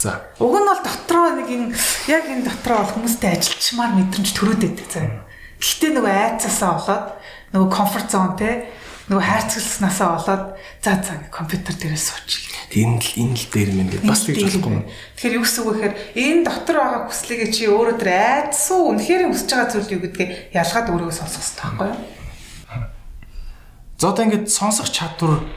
За. 0.03 0.19
Уг 0.39 0.59
нь 0.59 0.67
бол 0.67 0.83
дотроо 0.83 1.31
нэг 1.39 1.47
ин 1.47 1.63
яг 2.11 2.27
энэ 2.27 2.43
дотроо 2.43 2.83
бол 2.83 2.91
хүмүүстэй 2.99 3.39
ажиллачмаар 3.39 3.95
мэдрэмж 3.95 4.29
төрөөдөд 4.35 4.83
заяа. 4.91 5.23
Гэхдээ 5.63 5.91
нөгөө 5.95 6.11
айцаасаа 6.11 6.71
болоод 6.75 7.07
нөгөө 7.55 7.69
комфорт 7.71 8.11
зон 8.11 8.35
те 8.35 8.67
нөгөө 9.07 9.23
хайрцагснасаа 9.23 10.09
болоод 10.19 10.43
за 10.83 10.91
за 10.99 11.15
компьютер 11.31 11.79
дээрээ 11.79 12.03
сууч. 12.03 12.51
Энэ 12.75 12.99
л 12.99 13.11
энэ 13.15 13.35
л 13.39 13.47
дээр 13.47 13.69
мэн 13.79 13.87
гэдэг 13.95 14.03
бас 14.11 14.27
тэгж 14.27 14.43
болохгүй 14.43 14.75
юм. 14.75 14.83
Тэгэхээр 15.15 15.37
юу 15.39 15.43
гэсэн 15.47 15.61
үг 15.63 15.67
вэ 15.71 15.75
гэхээр 15.79 15.95
энэ 16.19 16.41
дотор 16.51 16.77
байгаа 16.83 17.01
хүслийг 17.07 17.41
чи 17.55 17.63
өөрөө 17.71 17.95
тэр 17.95 18.11
айдсуу 18.11 18.81
үнэхээр 18.91 19.23
хүсэж 19.31 19.49
байгаа 19.55 19.71
зүйл 19.71 19.93
юу 19.95 20.01
гэдгийг 20.03 20.31
ялгаад 20.51 20.87
өөрийгөө 20.91 21.15
сонсох 21.15 21.39
хэрэгтэй 21.47 21.63
байхгүй 21.63 21.87
юу? 21.95 21.99
За 24.03 24.05
одоо 24.11 24.23
ингээд 24.27 24.45
сонсох 24.51 24.91
чадвар 24.91 25.47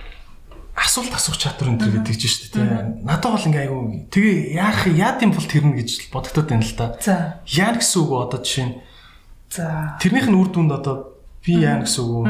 асуулт 0.76 1.12
асуух 1.16 1.40
чадвар 1.40 1.72
энэ 1.72 1.80
төр 1.80 1.92
гэдэг 2.04 2.16
чинь 2.20 2.28
шүү 2.28 2.44
дээ 2.52 2.52
тийм. 2.52 3.08
Надад 3.08 3.32
бол 3.32 3.48
ингээ 3.48 3.64
айгүй 3.64 3.80
тэгээ 4.12 4.36
яах 4.60 4.80
яад 4.92 5.18
юм 5.24 5.32
бол 5.32 5.48
тэрнэ 5.48 5.72
гэж 5.80 6.12
бодогдод 6.12 6.46
байна 6.52 6.68
л 6.68 6.76
да. 6.76 6.86
За. 7.00 7.40
Яа 7.48 7.72
гэсэн 7.72 7.98
үг 8.04 8.10
одоо 8.12 8.40
жишээ 8.44 8.66
нь. 8.68 8.74
За. 9.48 9.96
Тэрнийх 10.04 10.28
нь 10.28 10.36
үр 10.36 10.52
дүнд 10.52 10.76
одоо 10.76 11.16
би 11.40 11.56
яа 11.64 11.80
гэсэн 11.80 12.02
үг 12.04 12.12
үү? 12.12 12.24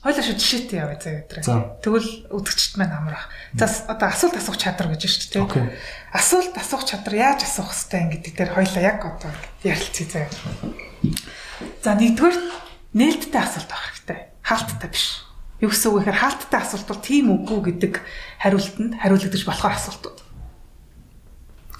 Хойлоо 0.00 0.24
шүү 0.24 0.36
жишээтэй 0.40 0.78
яваа 0.80 0.96
заа 0.96 1.20
өдрөө. 1.28 1.44
Тэгвэл 1.84 2.10
үзэгчд 2.32 2.76
маань 2.80 2.96
амрах. 2.96 3.28
За 3.52 3.68
одоо 3.68 4.08
асуулт 4.08 4.36
асуух 4.36 4.56
чадвар 4.56 4.88
гэж 4.94 5.02
шүү 5.04 5.28
дээ 5.32 5.48
тийм. 5.48 5.68
Асуулт 6.12 6.54
асуух 6.56 6.84
чадвар 6.88 7.14
яаж 7.20 7.44
асуух 7.44 7.72
хэвтэй 7.72 8.04
гэдэг 8.20 8.32
дээр 8.32 8.50
хойлоо 8.52 8.82
яг 8.84 9.00
одоо 9.00 9.32
ярилцъя 9.64 10.28
заа. 10.28 10.28
За 11.82 11.96
нэгдүгээр 11.96 12.36
нээлттэй 12.94 13.40
асуулт 13.42 13.70
авах 13.72 13.90
хэрэгтэй. 13.96 14.20
Хаалттай 14.44 14.88
биш. 14.92 15.23
Юу 15.64 15.72
гэсэн 15.72 15.88
үг 15.96 16.04
гэхээр 16.04 16.20
хаалттай 16.20 16.60
асуулт 16.60 16.88
бол 16.92 17.00
тийм 17.00 17.26
үгүй 17.32 17.60
гэдэг 17.72 17.92
хариултанд 18.44 19.00
хариулагдаж 19.00 19.42
болохоор 19.48 19.74
асуултууд. 19.80 20.18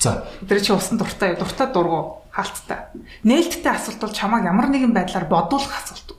За. 0.00 0.24
Тэр 0.48 0.60
чи 0.64 0.72
усан 0.72 0.96
дуртай, 0.96 1.36
дуртай 1.36 1.68
дургу 1.68 2.24
хаалттай. 2.32 2.88
Нээлттэй 3.28 3.72
асуулт 3.76 4.00
бол 4.00 4.16
чамайг 4.16 4.48
ямар 4.48 4.72
нэгэн 4.72 4.96
байдлаар 4.96 5.28
бодуулах 5.28 5.84
асуулт. 5.84 6.16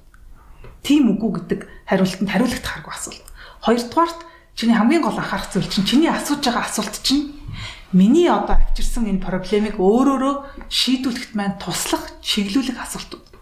Тийм 0.85 1.09
үгүй 1.17 1.41
гэдэг 1.41 1.59
хариултанд 1.89 2.29
хариулагдах 2.29 2.69
харгүй 2.69 2.93
асуулт. 2.93 3.25
Хоёрдугаарт 3.65 4.19
чиний 4.53 4.77
хамгийн 4.77 5.01
гол 5.01 5.17
анхаарах 5.17 5.49
зүйл 5.49 5.65
чинь 5.65 5.89
чиний 5.89 6.09
асууж 6.13 6.45
байгаа 6.45 6.69
асуулт 6.69 7.01
чинь 7.01 7.33
миний 7.91 8.29
одоо 8.29 8.61
авчирсан 8.61 9.09
энэ 9.09 9.25
проблемыг 9.25 9.81
өөрөөрөө 9.81 10.69
шийдвэрлэхэд 10.69 11.33
маань 11.33 11.57
туслах, 11.57 12.13
чиглүүлэх 12.21 12.77
асуултууд. 12.77 13.34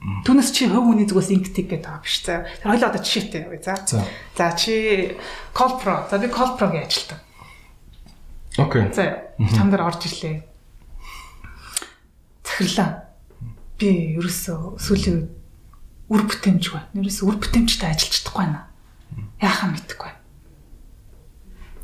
Түүнээс 0.00 0.48
чи 0.56 0.64
хөв 0.64 0.80
хүний 0.80 1.04
зүгээс 1.04 1.28
инктиг 1.28 1.68
гэдэг 1.68 1.84
байгаа 1.84 2.00
биш 2.00 2.24
заа. 2.24 2.48
Тэр 2.48 2.72
хоёул 2.72 2.88
одоо 2.88 3.04
жишээтэй 3.04 3.44
явъя 3.44 3.60
за. 3.60 4.00
За 4.32 4.56
чи 4.56 5.12
Colpro. 5.52 6.08
За 6.08 6.16
би 6.16 6.32
Colpro-гийн 6.32 6.88
ажилтан. 6.88 7.20
Окей. 8.56 8.88
За 8.96 9.28
чам 9.52 9.68
дээр 9.68 9.84
орж 9.84 10.00
ирлээ. 10.08 10.40
Захирлаа. 12.48 13.12
Би 13.76 14.16
ерөөсөө 14.16 14.80
сүүлийн 14.80 15.16
үед 15.20 15.28
үр 16.08 16.22
бүтээмж 16.24 16.64
байна. 16.72 16.88
Ерөөсөө 16.96 17.24
үр 17.28 17.36
бүтээмжтэй 17.44 17.92
ажиллаж 17.92 18.12
чадахгүй 18.24 18.40
байна. 18.40 18.72
Яахаа 19.36 19.68
мэдэхгүй. 19.68 20.12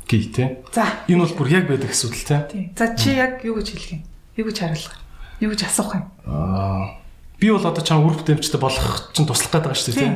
Гээ 0.09 0.25
тэ. 0.33 0.65
За. 0.73 0.89
Энэ 1.05 1.21
бол 1.21 1.37
бүр 1.37 1.53
яг 1.53 1.69
байдаг 1.69 1.93
асуудал 1.93 2.49
тэ. 2.49 2.73
За 2.73 2.97
чи 2.97 3.13
яг 3.13 3.45
юу 3.45 3.61
гэж 3.61 3.77
хэлэх 3.77 3.93
юм? 3.93 4.01
Юу 4.41 4.49
гэж 4.49 4.57
хариулах? 4.57 4.97
Юу 5.37 5.53
гэж 5.53 5.69
асуух 5.69 5.93
юм? 6.01 6.05
Аа 6.25 7.05
би 7.39 7.51
бол 7.53 7.65
одоо 7.65 7.83
чам 7.85 8.05
үр 8.05 8.17
бүтээмжтэй 8.17 8.59
болох 8.61 9.13
чинь 9.13 9.29
туслах 9.29 9.51
гээд 9.53 9.65
байгаа 9.65 9.77
шүү 9.77 9.93
дээ 9.93 10.01
тийм. 10.01 10.15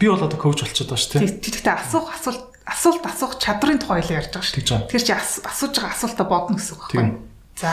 Би 0.00 0.06
бол 0.08 0.24
одоо 0.24 0.38
коуч 0.40 0.64
болчиход 0.64 0.96
байгаа 0.96 1.04
шүү 1.04 1.12
тийм. 1.12 1.28
Тэгэхдээ 1.44 1.76
асуух 1.76 2.08
асуулт 2.08 2.44
асуулт 2.64 3.04
асуух 3.04 3.32
чадрын 3.36 3.78
тухай 3.80 4.00
л 4.00 4.14
ярьж 4.16 4.32
байгаа 4.32 4.48
шүү 4.48 4.64
дээ. 4.64 4.88
Тэгэхээр 4.88 5.06
чи 5.06 5.14
асууж 5.44 5.74
байгаа 5.76 5.92
асуултаа 5.92 6.26
бодно 6.26 6.56
гэсэн 6.56 6.74
үг 6.76 6.82
байхгүй? 6.88 7.06
За. 7.60 7.72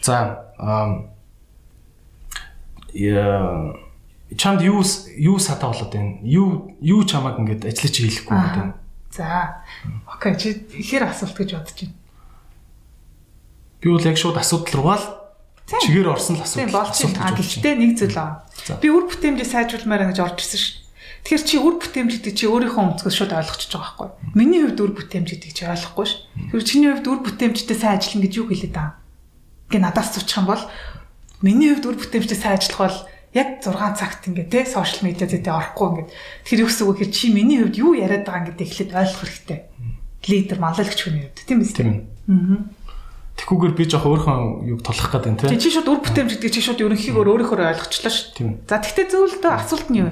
За 0.00 0.16
я 2.94 3.74
чамд 4.36 4.62
юу 4.62 4.82
юу 5.18 5.38
сатаа 5.38 5.70
болоод 5.70 5.92
байна? 5.92 6.18
Юу 6.22 6.72
юу 6.80 7.04
чамаг 7.04 7.38
ингэж 7.42 7.66
ажиллаж 7.66 7.96
хийхгүй 7.98 8.36
байна? 8.36 8.74
За. 9.10 9.60
Окей 10.06 10.34
чи 10.38 10.48
ихэр 10.78 11.10
асуулт 11.10 11.36
гэж 11.36 11.58
бодож 11.58 11.74
байна. 11.74 11.94
Би 13.82 13.90
бол 13.90 14.06
яг 14.06 14.16
шууд 14.16 14.38
асуудал 14.38 14.74
руугаа 14.80 14.98
л 14.98 15.06
Чигээр 15.64 16.12
орсон 16.12 16.36
л 16.36 16.44
асуудал. 16.44 16.68
Тийм 16.68 16.76
болж 16.76 16.92
байна. 17.00 17.36
Гэхдээ 17.40 17.74
нэг 17.80 17.92
зүйл 17.96 18.18
аа. 18.20 18.44
Би 18.84 18.88
үр 18.92 19.08
бүтээмжийг 19.08 19.48
сайжруулмаар 19.48 20.12
гэж 20.12 20.18
орж 20.20 20.38
ирсэн 20.44 20.60
шүү. 20.60 20.74
Тэгэхээр 21.24 21.44
чи 21.48 21.56
үр 21.56 21.74
бүтээмж 21.80 22.12
гэдэг 22.20 22.34
чи 22.36 22.44
өөрийнхөө 22.44 22.84
өнцгөөс 22.84 23.16
шууд 23.16 23.32
ойлгочихж 23.32 23.72
байгаа 23.72 24.12
байхгүй. 24.12 24.36
Миний 24.36 24.60
хувьд 24.60 24.80
үр 24.84 24.92
бүтээмж 24.92 25.28
гэдэг 25.32 25.52
чи 25.56 25.64
ойлгохгүй 25.64 26.04
ш. 26.04 26.12
Тэгэхээр 26.52 26.68
чиний 26.68 26.90
хувьд 26.92 27.08
үр 27.08 27.20
бүтээмжтэй 27.24 27.76
сайн 27.80 27.96
ажиллана 27.96 28.24
гэж 28.28 28.34
юу 28.36 28.46
хэлээд 28.52 28.74
байгаа? 28.76 28.92
Гэ 29.72 29.78
надаас 29.80 30.08
суучих 30.12 30.36
юм 30.36 30.48
бол 30.52 30.64
миний 31.40 31.72
хувьд 31.72 31.88
үр 31.88 31.96
бүтээмжтэй 31.96 32.36
сайн 32.36 32.60
ажиллах 32.60 32.80
бол 32.84 32.98
яг 33.32 33.48
6 33.64 33.72
цагт 33.72 34.22
ингээ 34.28 34.52
те 34.52 34.60
сошиал 34.68 35.08
медиа 35.08 35.24
зэдэ 35.32 35.48
орохгүй 35.48 35.88
ингээ 35.88 36.08
тэр 36.44 36.60
юу 36.60 36.68
гэсэн 36.68 36.84
үг 36.92 36.96
гэхээр 37.00 37.16
чи 37.16 37.26
миний 37.32 37.58
хувьд 37.64 37.80
юу 37.80 37.96
яриад 37.96 38.28
байгаа 38.28 38.52
ингээ 38.52 38.68
эхлээд 38.68 38.92
ойлгох 38.92 39.24
хэрэгтэй. 39.24 39.60
Лидер 40.28 40.58
манлайлагч 40.60 41.00
хүний 41.00 41.24
хувьд 41.24 41.40
тийм 41.48 41.58
биз? 41.64 41.72
Тийм. 41.72 42.04
Аа 42.28 42.83
Тэгхүүгээр 43.34 43.74
би 43.74 43.84
жоох 43.90 44.06
өөрийнхөө 44.06 44.38
юг 44.70 44.80
толох 44.86 45.10
гээд 45.10 45.24
байна 45.26 45.38
те. 45.42 45.58
Чи 45.58 45.74
шууд 45.74 45.90
үр 45.90 46.00
бүтээмж 46.06 46.30
гэдэг 46.38 46.52
чи 46.54 46.62
шууд 46.62 46.78
ерөнхийдөө 46.78 47.26
өөрийнхөө 47.34 47.66
ойлгочлаа 47.66 48.12
шүү. 48.14 48.62
За 48.70 48.78
тэгтээ 48.78 49.10
зөвлөлтөө 49.10 49.52
асуулт 49.52 49.88
нь 49.90 50.06
юу? 50.06 50.10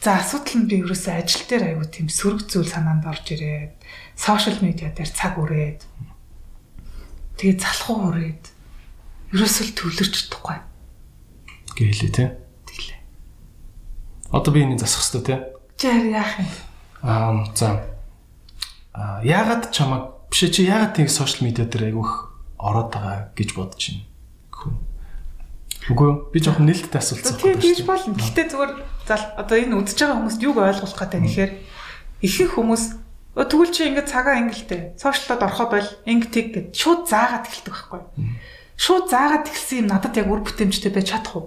За 0.00 0.16
асуудал 0.16 0.64
нь 0.64 0.68
би 0.70 0.80
ерөөсөө 0.80 1.12
ажил 1.18 1.44
дээр 1.50 1.76
аягүй 1.76 1.88
тийм 1.90 2.08
сөрөг 2.08 2.48
зүйл 2.48 2.70
санаанд 2.70 3.04
орж 3.04 3.26
ирээд 3.36 3.74
сошиал 4.16 4.62
медиа 4.64 4.94
дээр 4.96 5.10
цаг 5.12 5.36
үрээд 5.36 5.84
тэгээ 7.36 7.58
залхуу 7.60 8.08
үрээд 8.08 8.44
ерөөсөө 9.34 9.66
төвлөрч 9.76 10.14
чадахгүй. 10.30 10.58
гэж 11.76 11.84
хэлээ 12.00 12.12
тий. 12.16 12.28
Тэглээ. 12.64 13.00
Одоо 14.32 14.50
би 14.54 14.62
энийг 14.64 14.80
засах 14.80 15.04
хэрэгтэй 15.04 15.24
тий. 15.26 15.38
Чаар 15.76 16.04
яах 16.06 16.32
юм? 16.38 16.48
Аа 17.02 17.44
за. 17.52 17.84
Аа 18.96 19.20
яагаад 19.20 19.68
чамаа 19.68 20.16
биш 20.32 20.48
чи 20.48 20.64
яагаад 20.64 20.96
тийг 20.96 21.10
сошиал 21.12 21.44
медиа 21.44 21.68
дээр 21.68 21.92
айгүйх 21.92 22.29
ороод 22.60 22.88
байгаа 22.92 23.32
гэж 23.34 23.48
бодож 23.56 23.80
байна. 23.80 24.04
Үгүй 25.90 26.06
юу? 26.06 26.16
би 26.30 26.38
жоохон 26.44 26.68
нээлттэй 26.68 27.00
асуулт 27.00 27.24
Тийм 27.40 27.56
тийж 27.56 27.82
болно. 27.88 28.14
Гэхдээ 28.14 28.46
зүгээр 28.52 28.72
зал 29.08 29.24
одоо 29.40 29.56
энэ 29.56 29.74
үзэж 29.80 29.98
байгаа 30.04 30.16
хүмүүст 30.20 30.40
юг 30.44 30.56
ойлгуулах 30.60 31.00
гэдэг 31.00 31.20
нэхэр 31.24 31.50
ихэнх 32.20 32.52
хүмүүс 32.54 32.84
"Өө, 33.34 33.46
тэгвэл 33.48 33.72
чи 33.72 33.82
ингээд 33.88 34.12
цагаа 34.12 34.36
ингэлтэй. 34.44 34.94
Сошиалд 35.00 35.40
орохоо 35.40 35.66
бол 35.72 35.88
инг 36.04 36.28
тэг 36.28 36.46
гэд 36.52 36.68
шууд 36.76 37.08
заагаад 37.08 37.48
эхэлдэг 37.48 37.72
байхгүй. 37.72 38.00
Шууд 38.76 39.06
заагаад 39.08 39.48
эхэлсэн 39.48 39.78
юм 39.82 39.88
надад 39.88 40.14
яг 40.18 40.28
үр 40.28 40.42
бүтээмжтэй 40.44 40.92
байж 40.92 41.14
чадах 41.14 41.34
уу? 41.38 41.46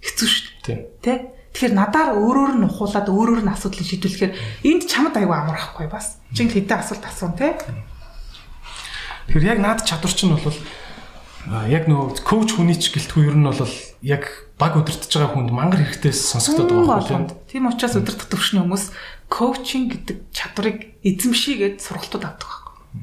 Хэцүү 0.00 0.28
шүү 0.30 0.46
дээ. 0.62 0.62
Тийм. 0.62 0.80
Тэ? 1.02 1.12
Тэгэхээр 1.52 1.74
надаар 1.76 2.16
өөрөөр 2.16 2.54
нь 2.56 2.66
ухуулаад 2.70 3.08
өөрөөр 3.12 3.42
нь 3.44 3.52
асуудлыг 3.52 3.84
шийдвэрлэхээр 3.84 4.32
энд 4.64 4.82
чамд 4.88 5.14
аюу 5.20 5.36
амархгүй 5.36 5.86
бас. 5.90 6.16
Чин 6.32 6.48
хэдэн 6.48 6.80
асуулт 6.80 7.04
асуун 7.04 7.36
те. 7.36 7.52
Тэгэхээр 9.28 9.50
яг 9.52 9.58
наад 9.62 9.80
чадвар 9.86 10.14
чинь 10.14 10.34
бол 10.34 10.58
яг 11.66 11.90
нөгөө 11.90 12.22
коуч 12.22 12.54
хүний 12.54 12.78
ч 12.78 12.94
гэлтгүй 12.94 13.26
ер 13.26 13.36
нь 13.38 13.46
бол 13.46 13.74
яг 14.02 14.24
баг 14.58 14.78
өдөртөж 14.78 15.10
байгаа 15.10 15.34
хүнд 15.34 15.50
мангар 15.50 15.82
хэрэгтэй 15.82 16.14
сонсогдоод 16.14 16.70
байгаа 16.70 17.02
байхгүй 17.02 17.50
тийм. 17.50 17.66
Учраас 17.66 17.98
өдөртөх 17.98 18.30
төвшний 18.30 18.62
хүмүүс 18.62 18.94
коучинг 19.26 19.88
гэдэг 19.90 20.18
чадварыг 20.30 20.78
эзэмшийгээд 21.02 21.82
сургалтууд 21.82 22.22
авдаг 22.22 22.46
байхгүй. 22.46 23.02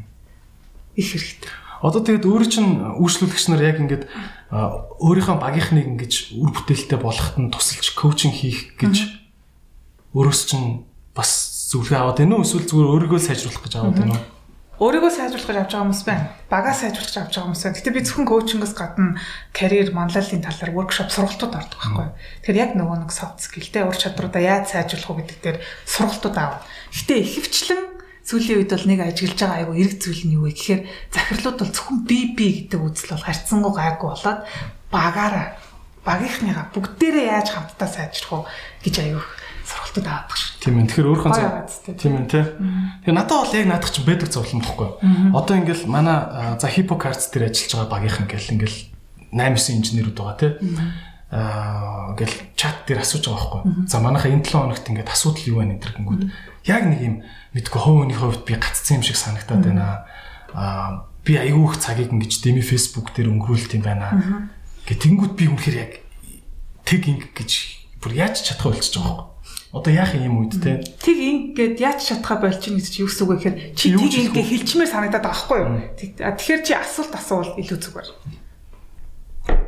Их 0.95 1.07
хэрэгтэй. 1.11 1.51
Одоо 1.83 2.03
тэгээд 2.03 2.27
өөрөө 2.27 2.47
чинь 2.47 2.71
үйлчлүүлэгч 2.99 3.45
нар 3.51 3.63
яг 3.63 3.77
ингээд 3.79 4.03
өөрийнхөө 4.51 5.37
багийнхныг 5.39 5.87
ингэж 5.99 6.35
үр 6.35 6.51
бүтээлтэй 6.51 6.99
болгоход 6.99 7.39
нь 7.39 7.51
тусалж 7.51 7.95
коучинг 7.95 8.35
хийх 8.35 8.75
гэж 8.75 9.07
өөрөөс 10.11 10.41
чинь 10.47 10.83
бас 11.15 11.31
зөвлөгөө 11.71 11.99
аваад 12.03 12.19
байна 12.19 12.35
уу 12.39 12.43
эсвэл 12.43 12.67
зүгээр 12.67 12.91
өөрийгөө 12.99 13.21
сайжруулах 13.23 13.63
гэж 13.63 13.73
аваад 13.79 13.95
байна 13.95 14.15
уу? 14.15 14.38
Өөрийгөө 14.79 15.11
сайжруулах 15.11 15.43
гэж 15.43 15.57
авч 15.59 15.71
байгаа 15.75 15.83
хүмүүс 15.91 16.03
байна. 16.07 16.31
Багаа 16.47 16.71
сайжруулах 16.71 17.11
гэж 17.11 17.17
авч 17.19 17.33
байгаа 17.35 17.47
хүмүүс 17.51 17.63
байна. 17.67 17.77
Гэтэ 17.83 17.91
би 17.91 18.01
зөвхөн 18.07 18.27
коучингээс 18.31 18.75
гадна 18.79 19.19
карьер, 19.51 19.91
манлайлалын 19.91 20.39
талаар 20.39 20.71
workshop 20.71 21.09
сургалтууд 21.11 21.51
ордог 21.59 21.79
байхгүй. 21.83 22.07
Тэгэхээр 22.47 22.61
яг 22.63 22.71
нөгөө 22.79 22.97
нэг 23.03 23.11
soft 23.11 23.43
skill-тэй 23.43 23.83
ур 23.83 23.99
чадваруудаа 23.99 24.39
яаж 24.39 24.71
сайжруулах 24.71 25.19
вэ 25.19 25.19
гэдэг 25.27 25.39
дээр 25.43 25.57
сургалтууд 25.83 26.37
аав. 26.39 26.63
Гэтэ 26.95 27.13
ихэвчлэн 27.27 27.83
сүүлийн 28.23 28.59
үед 28.63 28.71
бол 28.71 28.87
нэг 28.87 28.99
ажиглаж 29.03 29.39
байгаа 29.41 29.59
айгу 29.59 29.73
эрг 29.75 29.95
зүйл 29.99 30.23
нь 30.29 30.35
юу 30.37 30.47
вэ 30.47 30.53
гэхээр 30.53 30.81
захирлууд 31.11 31.57
бол 31.59 31.73
зөвхөн 31.75 31.99
би 32.05 32.19
би 32.37 32.47
гэдэг 32.63 32.79
үзэл 32.79 33.11
бол 33.17 33.25
харьцангуй 33.25 33.73
гайгүй 33.73 34.09
болоод 34.15 34.39
багаараа 34.93 35.47
багийнхныгаа 36.05 36.65
бүгдээрээ 36.71 37.25
яаж 37.25 37.47
хамтдаа 37.51 37.89
сайжрах 37.89 38.31
уу 38.31 38.43
гэж 38.85 38.95
аюу 39.01 39.23
сургалтууд 39.69 40.07
аваад 40.09 40.33
шүү. 40.33 40.49
Тийм 40.59 40.75
ээ. 40.81 40.87
Тэгэхээр 40.89 41.09
өөрхөн 41.13 41.33
цаг 41.37 41.53
тийм 41.95 42.13
ээ 42.17 42.25
тий. 42.25 42.45
Тэгээ 43.05 43.15
надад 43.15 43.37
бол 43.37 43.53
яг 43.53 43.67
наадах 43.69 43.91
чинь 43.93 44.07
байдаг 44.09 44.29
зовлон 44.33 44.61
бохгүй. 44.65 44.89
Одоо 45.37 45.55
ингээл 45.61 45.85
манай 45.85 46.17
за 46.57 46.67
Hippocrates 46.67 47.29
дээр 47.29 47.53
ажиллаж 47.53 47.71
байгаа 47.77 47.93
багийнхан 47.93 48.27
гэл 48.27 48.53
ингээл 48.57 48.77
8 49.29 49.53
9 49.61 49.77
инженерүүд 49.77 50.17
байгаа 50.17 50.37
тий. 50.41 50.51
Аа 51.29 52.17
ингээл 52.17 52.37
чат 52.57 52.89
дээр 52.89 53.05
асууж 53.05 53.23
байгаа 53.29 53.61
байхгүй. 53.61 53.61
За 53.85 54.01
манайхаа 54.01 54.33
энэ 54.33 54.45
7 54.49 54.57
хоногт 54.57 54.89
ингээд 54.89 55.13
асуудал 55.13 55.45
юу 55.45 55.57
байна 55.61 55.77
энэ 55.77 55.85
гингүүд. 55.85 56.21
Яг 56.65 56.83
нэг 56.89 57.01
юм 57.05 57.15
мэдгүй 57.53 57.81
хөвөний 57.85 58.17
хувьд 58.17 58.43
би 58.49 58.57
гаццсан 58.57 58.99
юм 58.99 59.05
шиг 59.05 59.17
санагтаад 59.21 59.61
байна. 59.61 60.09
Аа 60.57 61.05
би 61.21 61.37
аюух 61.37 61.77
цагийг 61.77 62.09
ингэж 62.09 62.41
дэми 62.41 62.65
Facebook 62.65 63.13
дээр 63.13 63.29
өнгөрүүлт 63.29 63.77
юм 63.77 63.83
байна. 63.85 64.49
Гэ 64.89 64.97
тэнгүүд 64.97 65.33
би 65.37 65.45
үнэхээр 65.53 65.77
яг 65.77 65.91
тэг 66.89 67.05
инг 67.05 67.29
гэж 67.37 67.51
бүр 68.01 68.17
яаж 68.17 68.41
чадах 68.41 68.73
болчихж 68.73 68.97
байгаа 68.97 69.13
байхгүй. 69.13 69.28
Одоо 69.69 69.93
яах 69.93 70.17
юм 70.17 70.41
үед 70.41 70.57
те 70.57 70.81
Тэг 70.81 71.17
ингээд 71.17 71.77
яаж 71.77 72.01
шатхаа 72.01 72.41
болчихно 72.41 72.81
гэж 72.81 72.89
чи 72.89 73.05
юу 73.05 73.09
гэсэн 73.09 73.25
үг 73.29 73.31
гэхээр 73.37 73.55
чи 73.77 73.93
Юу 73.93 74.09
тэг 74.09 74.33
ингээд 74.33 74.49
хэлчмээр 74.49 74.89
санагдаад 74.89 75.25
байгаа 75.29 75.29
байхгүй 75.29 75.59
юу? 75.61 75.71
Тэгэхээр 76.33 76.61
чи 76.65 76.73
асуулт 76.73 77.13
асуувал 77.13 77.53
илүү 77.61 77.77
зүгээр. 77.77 78.09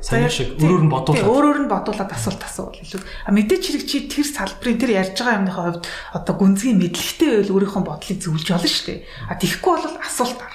сайн 0.02 0.30
шиг 0.30 0.58
өөрөөр 0.58 0.84
нь 0.86 0.92
бодуулаад 0.92 1.30
өөрөөр 1.30 1.60
нь 1.62 1.70
бодуулаад 1.70 2.12
асуулт 2.18 2.42
асуувал 2.42 2.82
илүү. 2.82 3.02
А 3.02 3.30
мэдээч 3.30 3.64
хэрэг 3.70 3.86
чи 3.86 3.98
тэр 4.10 4.26
салбарын 4.26 4.82
тэр 4.82 4.92
ярьж 4.98 5.14
байгаа 5.22 5.38
юмныхаа 5.38 5.66
хувьд 5.70 5.86
одоо 6.18 6.34
гүнзгий 6.42 6.74
мэдлэгтэй 6.74 7.30
байл 7.46 7.54
өөрийнхөө 7.54 7.84
бодлыг 7.86 8.18
зөвлөж 8.18 8.48
болно 8.50 8.70
шүү 8.70 8.86
дээ. 8.90 9.00
А 9.30 9.38
тэгэхгүй 9.38 9.74
бол 9.78 9.98
асуулт 10.02 10.40
ар. 10.42 10.54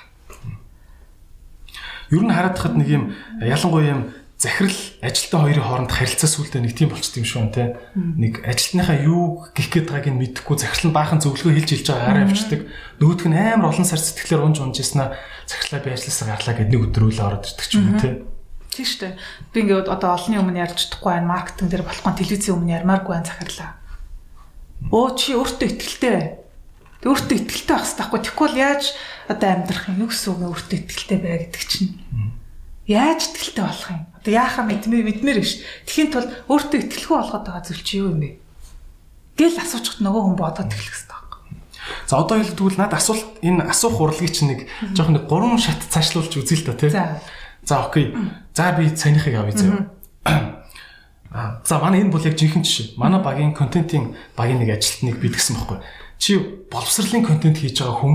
ер 2.11 2.23
нь 2.23 2.35
хараад 2.35 2.59
хахад 2.59 2.75
нэг 2.79 2.89
юм 2.91 3.05
ялангуяа 3.39 3.95
юм 3.95 4.03
захирал 4.47 4.79
ажилтан 5.03 5.43
хоёрын 5.43 5.67
хооронд 5.67 5.91
харилцаа 5.91 6.31
сүлдээ 6.31 6.63
нэг 6.63 6.73
тийм 6.79 6.95
болчт 6.95 7.19
юм 7.19 7.27
шүү 7.27 7.51
те 7.51 7.75
нэг 7.99 8.47
ажилтныхаа 8.47 8.97
юу 9.03 9.43
гих 9.51 9.69
гээд 9.75 9.91
байгааг 9.91 10.15
нь 10.15 10.21
мэдэхгүй 10.23 10.57
захирал 10.63 10.87
нь 10.87 10.97
баахан 10.97 11.19
зөвлөгөө 11.19 11.55
хэлж 11.59 11.71
хэлж 11.75 11.87
байгаа 11.91 12.07
гараа 12.07 12.25
авчдаг 12.31 12.61
нөгөөх 13.03 13.27
нь 13.27 13.35
амар 13.35 13.75
олон 13.75 13.87
сар 13.87 13.99
сэтгэлээр 13.99 14.47
унж 14.47 14.63
унж 14.63 14.79
яснаа 14.79 15.19
захирлаа 15.51 15.83
би 15.83 15.91
ажилласаа 15.91 16.27
гарлаа 16.31 16.55
гэд 16.55 16.71
нэг 16.71 16.83
өдрөөлөө 16.87 17.27
ороод 17.27 17.49
ирдэг 17.51 17.67
ч 17.67 17.75
юм 17.75 17.91
уу 17.91 17.99
те 17.99 18.11
Тийм 18.77 18.85
шүү. 18.85 19.17
Би 19.57 19.65
ингээд 19.65 19.89
одоо 19.89 20.13
олонний 20.13 20.37
өмнө 20.37 20.61
ярьж 20.61 20.85
чадахгүй 20.85 21.17
байна. 21.17 21.33
Маркетинг 21.33 21.73
дээр 21.73 21.85
болохгүй 21.89 22.13
телевизийн 22.13 22.57
өмнө 22.61 22.77
ярмааргүй 22.77 23.13
байна 23.17 23.25
захирлаа. 23.25 23.71
Оо 24.93 25.17
чи 25.17 25.33
өөртөө 25.33 25.69
ихтэй 25.81 26.13
бай. 26.13 26.27
Өөртөө 27.09 27.37
ихтэй 27.41 27.73
байх 27.73 27.89
хэрэгтэй 27.89 28.05
байхгүй. 28.05 28.37
Бол 28.37 28.57
яаж 28.61 28.85
одоо 29.33 29.49
амьдрах 29.49 29.89
юм? 29.89 30.05
Юу 30.05 30.09
гэсэн 30.13 30.29
үг? 30.29 30.61
Өөртөө 30.61 30.79
ихтэй 30.93 31.19
бай 31.25 31.35
гэдэг 31.49 31.65
чинь. 31.65 31.97
Яаж 32.87 33.35
ихтэй 33.35 33.67
болох 33.67 33.91
юм? 33.91 34.07
Одоо 34.15 34.33
яахаа 34.33 34.65
мэдмээр 34.67 35.05
мэдмээр 35.11 35.39
биш. 35.43 35.59
Тэхийн 35.91 36.11
тулд 36.15 36.31
өөртөө 36.47 36.79
ихтэйхүү 36.87 37.17
болгоод 37.19 37.45
байгаа 37.47 37.65
зүйл 37.67 37.83
чи 37.83 37.99
юу 37.99 38.15
юм 38.15 38.23
бэ? 38.23 38.31
Гэл 39.35 39.59
асуучихд 39.59 40.01
нөгөө 40.07 40.23
хүн 40.23 40.39
бодоод 40.39 40.71
эхлэх 40.71 40.95
хэрэгтэй 40.95 41.11
байхгүй. 41.11 41.43
за 42.07 42.15
одоо 42.23 42.37
хэлбэл 42.39 42.79
надад 42.79 43.03
асуулт 43.03 43.27
энэ 43.43 43.67
асуух 43.67 43.99
урлагийг 43.99 44.31
чинь 44.31 44.51
нэг 44.55 44.61
жоох 44.95 45.11
нэг 45.11 45.27
гурван 45.27 45.59
шат 45.59 45.83
цаашлуулж 45.91 46.31
үзье 46.31 46.63
л 46.63 46.67
та 46.71 46.75
те 46.79 46.91
За. 46.91 47.21
За 47.67 47.87
окей. 47.91 48.15
За 48.55 48.71
би 48.79 48.87
цаныхыг 48.95 49.35
авъя 49.35 49.55
зөө. 49.55 49.83
Аа 51.35 51.61
за 51.67 51.79
манай 51.83 52.07
энэ 52.07 52.15
бол 52.15 52.23
яг 52.23 52.39
жинхэнэ 52.39 52.63
жишээ. 52.63 52.87
Манай 52.97 53.19
багийн 53.19 53.51
контентын 53.51 54.15
багийн 54.39 54.63
нэг 54.63 54.79
ажилтныг 54.79 55.19
бид 55.19 55.35
гэсэн 55.35 55.59
байхгүй. 55.59 55.83
Чи 56.23 56.39
боловсролын 56.71 57.27
контент 57.27 57.59
хийж 57.59 57.83
байгаа 57.83 57.99
хүн 57.99 58.15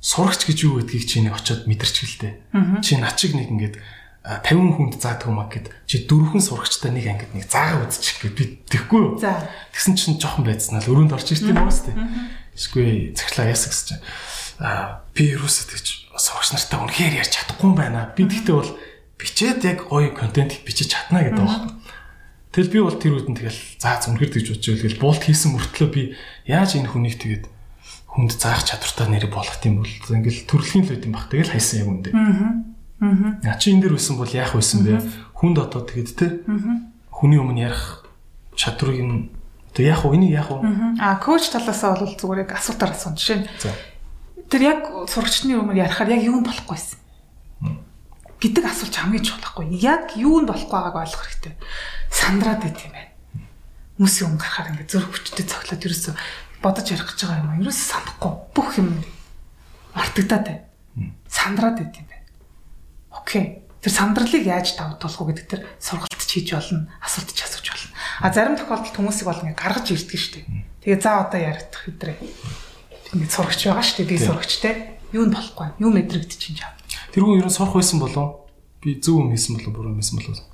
сурагч 0.00 0.48
гэж 0.48 0.58
юу 0.64 0.80
гэдгийг 0.80 1.04
чи 1.04 1.20
нэг 1.20 1.36
очиод 1.36 1.68
мэдэрч 1.68 1.96
гэлтэй. 2.00 2.32
Чи 2.80 2.96
над 2.96 3.20
чиг 3.20 3.36
нэг 3.36 3.52
ингээд 3.52 3.76
а, 4.24 4.40
50 4.44 4.76
хүнд 4.76 4.94
заадаг 4.96 5.28
юм 5.28 5.40
аа 5.40 5.52
гэд 5.52 5.68
чи 5.84 6.08
дөрвөн 6.08 6.40
сурагчтай 6.40 6.92
нэг 6.92 7.06
ангид 7.08 7.32
нэг 7.36 7.44
заагаа 7.48 7.84
үзчих 7.84 8.24
гэд 8.24 8.34
би 8.36 8.44
тэггүй 8.68 9.00
юу. 9.00 9.20
Тэгсэн 9.20 9.94
чинь 9.96 10.16
жоохон 10.16 10.48
байцсан 10.48 10.80
л 10.80 10.88
өрөөнд 10.88 11.12
орж 11.12 11.36
ирсэн 11.36 11.52
юм 11.52 11.68
уус 11.68 11.84
тээ. 11.84 11.96
Эсвэл 12.56 13.12
цаглаа 13.12 13.52
ясаг 13.52 13.72
гэж. 13.76 13.88
Аа 14.60 15.04
би 15.12 15.36
юусаа 15.36 15.68
тэгж 15.68 16.16
сурагч 16.16 16.48
нартай 16.56 16.78
үнэхээр 16.80 17.18
ярьж 17.20 17.32
чадахгүй 17.36 17.68
юм 17.68 17.76
байна. 17.76 18.12
Би 18.16 18.24
тэгтээ 18.24 18.56
бол 18.56 18.72
бичээд 19.20 19.60
яг 19.68 19.88
гоё 19.88 20.12
контент 20.16 20.56
бичиж 20.64 20.96
чадна 20.96 21.24
гэдэг 21.24 21.44
байна. 21.44 21.76
Тэгэл 22.50 22.72
би 22.72 22.80
бол 22.82 22.96
тэр 22.96 23.14
үед 23.20 23.28
нь 23.30 23.38
тэгэл 23.38 23.60
заа 23.78 24.00
зүнхэр 24.00 24.32
тэгж 24.32 24.48
бодож 24.58 24.80
байл 24.84 25.00
буулт 25.00 25.22
хийсэн 25.22 25.54
мөртлөө 25.54 25.88
би 25.92 26.02
яаж 26.50 26.76
энэ 26.76 26.90
хүнийг 26.90 27.16
тэгээд 27.22 27.44
хүнд 28.10 28.32
заах 28.34 28.66
чадвартай 28.66 29.06
нэр 29.06 29.30
болгох 29.30 29.62
юм 29.62 29.82
бол 29.82 29.90
ингээл 29.90 30.46
төрөлхийн 30.50 30.84
л 30.86 30.94
үт 30.98 31.06
юм 31.06 31.14
баг. 31.14 31.30
Тэгэл 31.30 31.54
хайсан 31.54 31.86
юм 31.86 31.90
үндэ. 32.02 32.10
Аа. 32.10 33.56
Чи 33.62 33.70
энэ 33.70 33.86
дэр 33.86 33.94
байсан 33.94 34.18
бол 34.18 34.30
яах 34.30 34.52
байсан 34.58 34.82
бэ? 34.82 34.98
Хүнд 35.38 35.56
одоо 35.62 35.86
тэгээд 35.86 36.10
те. 36.18 36.42
Хүний 37.14 37.38
өмнө 37.38 37.70
ярих 37.70 38.02
чадварыг 38.58 39.00
нь 39.00 39.30
одоо 39.70 39.84
яах 39.86 40.02
вэ? 40.02 40.18
Энийг 40.18 40.34
яах 40.34 40.50
вэ? 40.50 40.58
А 40.98 41.22
коуч 41.22 41.54
талаасаа 41.54 41.96
бол 42.02 42.12
зүгээр 42.18 42.50
яг 42.50 42.58
асуултаар 42.58 42.92
асуун. 42.92 43.14
Жишээ 43.14 43.38
нь 43.40 43.48
тэр 44.50 44.62
яг 44.66 44.80
сурагчны 45.06 45.54
өмнө 45.54 45.78
ярихаар 45.78 46.10
яг 46.10 46.26
юу 46.26 46.42
нь 46.42 46.46
болохгүйсэн 46.46 46.98
гэдэг 48.40 48.64
асуулт 48.64 48.96
хамгийн 48.96 49.22
чухал 49.22 49.44
байхгүй. 49.44 49.78
Яг 49.78 50.16
юу 50.16 50.40
нь 50.40 50.48
болохгүй 50.48 50.72
байгааг 50.72 50.96
ойлгох 50.96 51.24
хэрэгтэй. 51.28 51.54
Сандраад 52.08 52.64
байт 52.64 52.80
юм 52.82 52.92
байна. 52.96 53.12
Хүмүүсийн 54.00 54.26
өмнө 54.32 54.40
гарахаар 54.40 54.70
ингээд 54.72 54.90
зөрөх 54.90 55.12
хүчтэй 55.12 55.44
цоглоод 55.44 55.84
ерөөсө 55.84 56.12
бодож 56.62 56.86
ярих 56.92 57.08
гэж 57.08 57.20
байгаа 57.24 57.40
юм 57.40 57.50
аа. 57.50 57.60
Ерөөсө 57.60 57.84
санахгүй 57.90 58.32
бүх 58.54 58.70
юм 58.78 58.88
мартагдаад 59.96 60.44
байна. 60.46 60.64
Сандраад 61.28 61.76
байт 61.80 61.96
юм 61.96 62.06
байна. 62.06 62.26
Окей. 63.16 63.44
Тэр 63.80 63.92
сандралыг 63.92 64.44
яаж 64.44 64.76
давтуулах 64.76 65.20
вэ 65.20 65.32
гэдэг 65.32 65.46
тэр 65.48 65.62
сургалт 65.80 66.20
хийж 66.20 66.52
болно, 66.52 66.92
асуулт 67.00 67.32
ч 67.32 67.40
асууж 67.48 67.66
болно. 67.72 67.90
А 68.20 68.28
зарим 68.28 68.60
тохиолдолд 68.60 68.92
хүмүүсийг 68.92 69.24
бол 69.24 69.40
ингээд 69.40 69.56
гаргаж 69.56 69.86
ирдэг 69.88 70.20
шүү 70.20 70.32
дээ. 70.36 70.46
Тэгээ 70.84 71.00
за 71.00 71.24
одоо 71.24 71.40
яригдах 71.40 71.80
хэдрээ. 71.88 72.18
Ингээд 73.16 73.32
сурагч 73.32 73.60
байгаа 73.64 73.84
шүү 73.88 73.96
дээ. 74.04 74.10
Би 74.12 74.16
сурагчтай. 74.20 74.74
Юу 75.16 75.24
нь 75.24 75.32
болохгүй. 75.32 75.80
Юу 75.80 75.90
мэдрэгдэж 75.96 76.36
чинь 76.36 76.60
жаа. 76.60 76.76
Тэр 77.10 77.24
хүн 77.24 77.40
ерөн 77.40 77.50
сорох 77.50 77.80
байсан 77.80 77.98
болов 77.98 78.46
би 78.84 79.00
зөв 79.00 79.24
юм 79.24 79.32
хийсэн 79.32 79.56
болов 79.56 79.72
буруу 79.74 79.92
юм 79.96 80.00
хийсэн 80.00 80.20
болов 80.20 80.44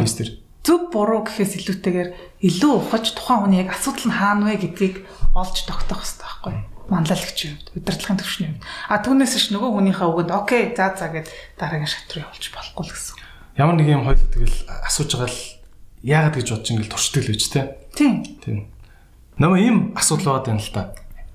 кейс 0.00 0.14
тэр 0.16 0.28
Зөв 0.66 0.90
буруу 0.90 1.22
гэхээс 1.22 1.62
илүүтэйгээр 1.62 2.10
илүү 2.42 2.72
ухаж 2.74 3.14
тухайн 3.14 3.46
хүний 3.46 3.62
яг 3.62 3.70
асуудал 3.70 4.10
нь 4.10 4.18
хаана 4.18 4.50
вэ 4.50 4.66
гэдгийг 4.66 5.06
олж 5.30 5.62
тогтоох 5.62 6.02
хэрэгтэй 6.02 6.26
байхгүй 6.26 6.52
юу? 6.58 6.66
Манлайлагчийн 6.90 7.54
хувьд, 7.54 7.70
удирдлагын 7.78 8.18
төвшний 8.18 8.50
хувьд. 8.50 8.66
А 8.90 8.98
түүнээс 8.98 9.34
ш 9.38 9.54
нөгөө 9.54 9.70
хүнийхээ 9.78 10.10
үгэнд 10.10 10.32
окей, 10.34 10.74
за 10.74 10.90
за 10.98 11.06
гэд 11.14 11.30
дараагийн 11.54 11.86
шат 11.86 12.10
руу 12.10 12.26
явуулж 12.26 12.46
болохгүй 12.50 12.82
л 12.82 12.94
гэсэн. 12.94 13.14
ямар 13.56 13.76
нэг 13.78 13.88
юм 13.88 14.04
хоёул 14.04 14.20
тэгэл 14.20 14.58
асууж 14.84 15.10
байгаа 15.16 15.30
л 15.30 15.40
яагаад 16.04 16.34
гэж 16.36 16.48
бодож 16.50 16.68
ингээл 16.70 16.92
туршдаг 16.92 17.22
л 17.24 17.30
байж 17.32 17.44
те. 17.48 17.60
Тийм. 17.96 18.14
Тийм. 18.44 18.58
Намаа 19.40 19.58
ийм 19.58 19.76
асуудал 19.96 20.36
байгаад 20.36 20.46
байна 20.50 20.60
л 20.60 20.72
да. 20.76 20.82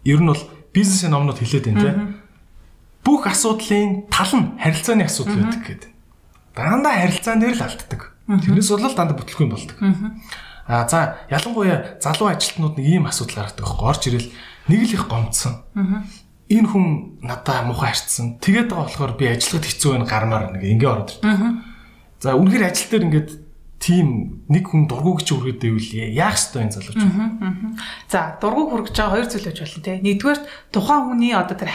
Ер 0.05 0.21
нь 0.21 0.29
бол 0.29 0.43
бизнесийн 0.69 1.11
номнууд 1.11 1.41
хэлээд 1.41 1.65
байна 1.65 1.81
те. 1.81 1.91
Бүх 3.01 3.25
асуудлын 3.25 4.05
тал 4.13 4.31
нь 4.37 4.53
харилцааны 4.61 5.03
асуудал 5.09 5.39
байдаг 5.41 5.63
гэдэг. 5.65 5.91
Дандаа 6.53 6.93
харилцаан 6.93 7.39
дээр 7.41 7.57
л 7.57 7.65
алддаг. 7.65 8.01
Тэрнээс 8.27 8.69
бол 8.69 8.95
дандаа 8.95 9.17
бүтлгүй 9.17 9.47
болдог. 9.49 9.77
А 10.67 10.87
за 10.87 11.17
ялангуяа 11.29 11.97
залуу 11.99 12.29
ажилтнууд 12.29 12.77
нэг 12.77 12.85
ийм 12.85 13.05
асуудал 13.09 13.43
гаргадаг 13.43 13.65
байхгүй 13.65 13.87
орж 13.89 14.03
ирэл 14.07 14.29
нэг 14.69 14.81
л 14.87 14.95
их 14.95 15.07
гомцсон. 15.09 15.65
Энэ 16.51 16.67
хүн 16.67 17.19
надаа 17.23 17.65
муухай 17.65 17.91
харцсан. 17.91 18.39
Тэгээд 18.39 18.71
байгаа 18.71 18.87
болохоор 18.87 19.13
би 19.17 19.25
ажиллахад 19.31 19.67
хэцүү 19.67 19.89
байна 19.91 20.05
гармаар 20.05 20.45
нэг 20.53 20.63
ингээ 20.63 20.91
ороод 20.91 21.11
ирдэг. 21.17 21.63
За 22.21 22.35
үнэхээр 22.37 22.67
ажил 22.67 22.89
дээр 22.91 23.07
ингээд 23.09 23.29
тийм 23.81 24.07
нэг 24.45 24.69
хүн 24.69 24.85
дургуй 24.85 25.17
гэж 25.17 25.27
үргээд 25.33 25.59
байвал 25.65 25.89
яах 26.13 26.37
ёстой 26.37 26.69
энэ 26.69 26.75
залууч. 26.77 27.01
За 28.07 28.37
дургуй 28.37 28.65
хүргэж 28.69 28.93
байгаа 28.93 29.13
хоёр 29.17 29.27
зүйл 29.27 29.47
байж 29.49 29.59
болно 29.65 29.81
те. 29.81 29.97
Нэгдүгээр 30.05 30.39
тухайн 30.69 31.03
хүний 31.09 31.33
одоо 31.33 31.57
тэр 31.57 31.71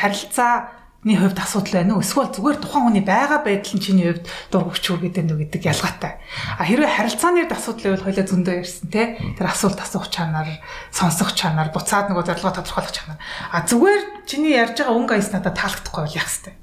харилцааны 1.05 1.19
хувьд 1.21 1.39
асуудал 1.39 1.75
байна 1.77 1.95
уу? 1.95 2.03
Эсвэл 2.03 2.33
зүгээр 2.33 2.59
тухайн 2.63 2.85
хүний 2.89 3.05
байгаа 3.05 3.41
байдал 3.45 3.75
нь 3.77 3.85
чиний 3.85 4.07
хувьд 4.09 4.27
дургуйч 4.49 4.85
үргээд 4.91 5.17
байна 5.21 5.33
уу 5.37 5.41
гэдэг 5.45 5.63
ялгаатай. 5.67 6.13
А 6.57 6.63
хэрвээ 6.65 6.91
харилцааны 6.97 7.45
хувьд 7.45 7.55
асуудал 7.55 7.85
байвал 7.85 8.07
хоёлаа 8.07 8.27
зөндөө 8.27 8.55
ярьсан 8.65 8.89
те. 8.91 9.03
Тэр 9.37 9.47
асуулт 9.47 9.79
асуух 9.79 10.09
чанар, 10.11 10.49
сонсох 10.91 11.37
чанар, 11.37 11.71
буцаад 11.71 12.11
нөгөө 12.11 12.27
зорилгоо 12.27 12.55
тодорхойлох 12.59 12.95
чанар. 12.97 13.19
А 13.53 13.63
зүгээр 13.63 14.27
чиний 14.27 14.57
ярьж 14.57 14.83
байгаа 14.83 14.99
өнгө 14.99 15.15
аяс 15.15 15.31
надад 15.31 15.55
таалагдахгүй 15.55 16.03
бол 16.03 16.19
яах 16.19 16.27
ёстой. 16.27 16.55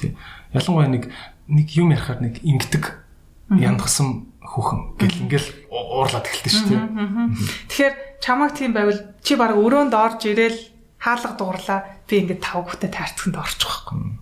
Тий. 0.00 0.16
Ялангуяа 0.56 0.88
нэг 0.88 1.04
нэг 1.50 1.66
юм 1.76 1.92
ярихаар 1.92 2.20
нэг 2.24 2.40
ингэдэг 2.40 2.84
яндгсан 3.58 4.30
хүүхэн 4.40 4.80
гэл 4.96 5.20
ингээл 5.26 5.48
уурлаад 5.70 6.26
эхэлдэг 6.26 6.52
шүү 6.54 6.68
дээ. 6.70 6.86
Тэгэхээр 7.68 7.94
чамаг 8.22 8.54
тийм 8.54 8.72
байвал 8.72 9.00
чи 9.22 9.34
баг 9.34 9.58
өрөөнд 9.58 9.94
орж 9.94 10.30
ирээл 10.30 10.58
хаалга 11.00 11.34
дуурлаа 11.34 11.80
би 12.10 12.26
ингээд 12.26 12.42
тав 12.42 12.66
хүүхдэд 12.66 12.90
таарцсанд 12.90 13.38
орчих 13.38 13.70
واخгүй. 13.70 14.18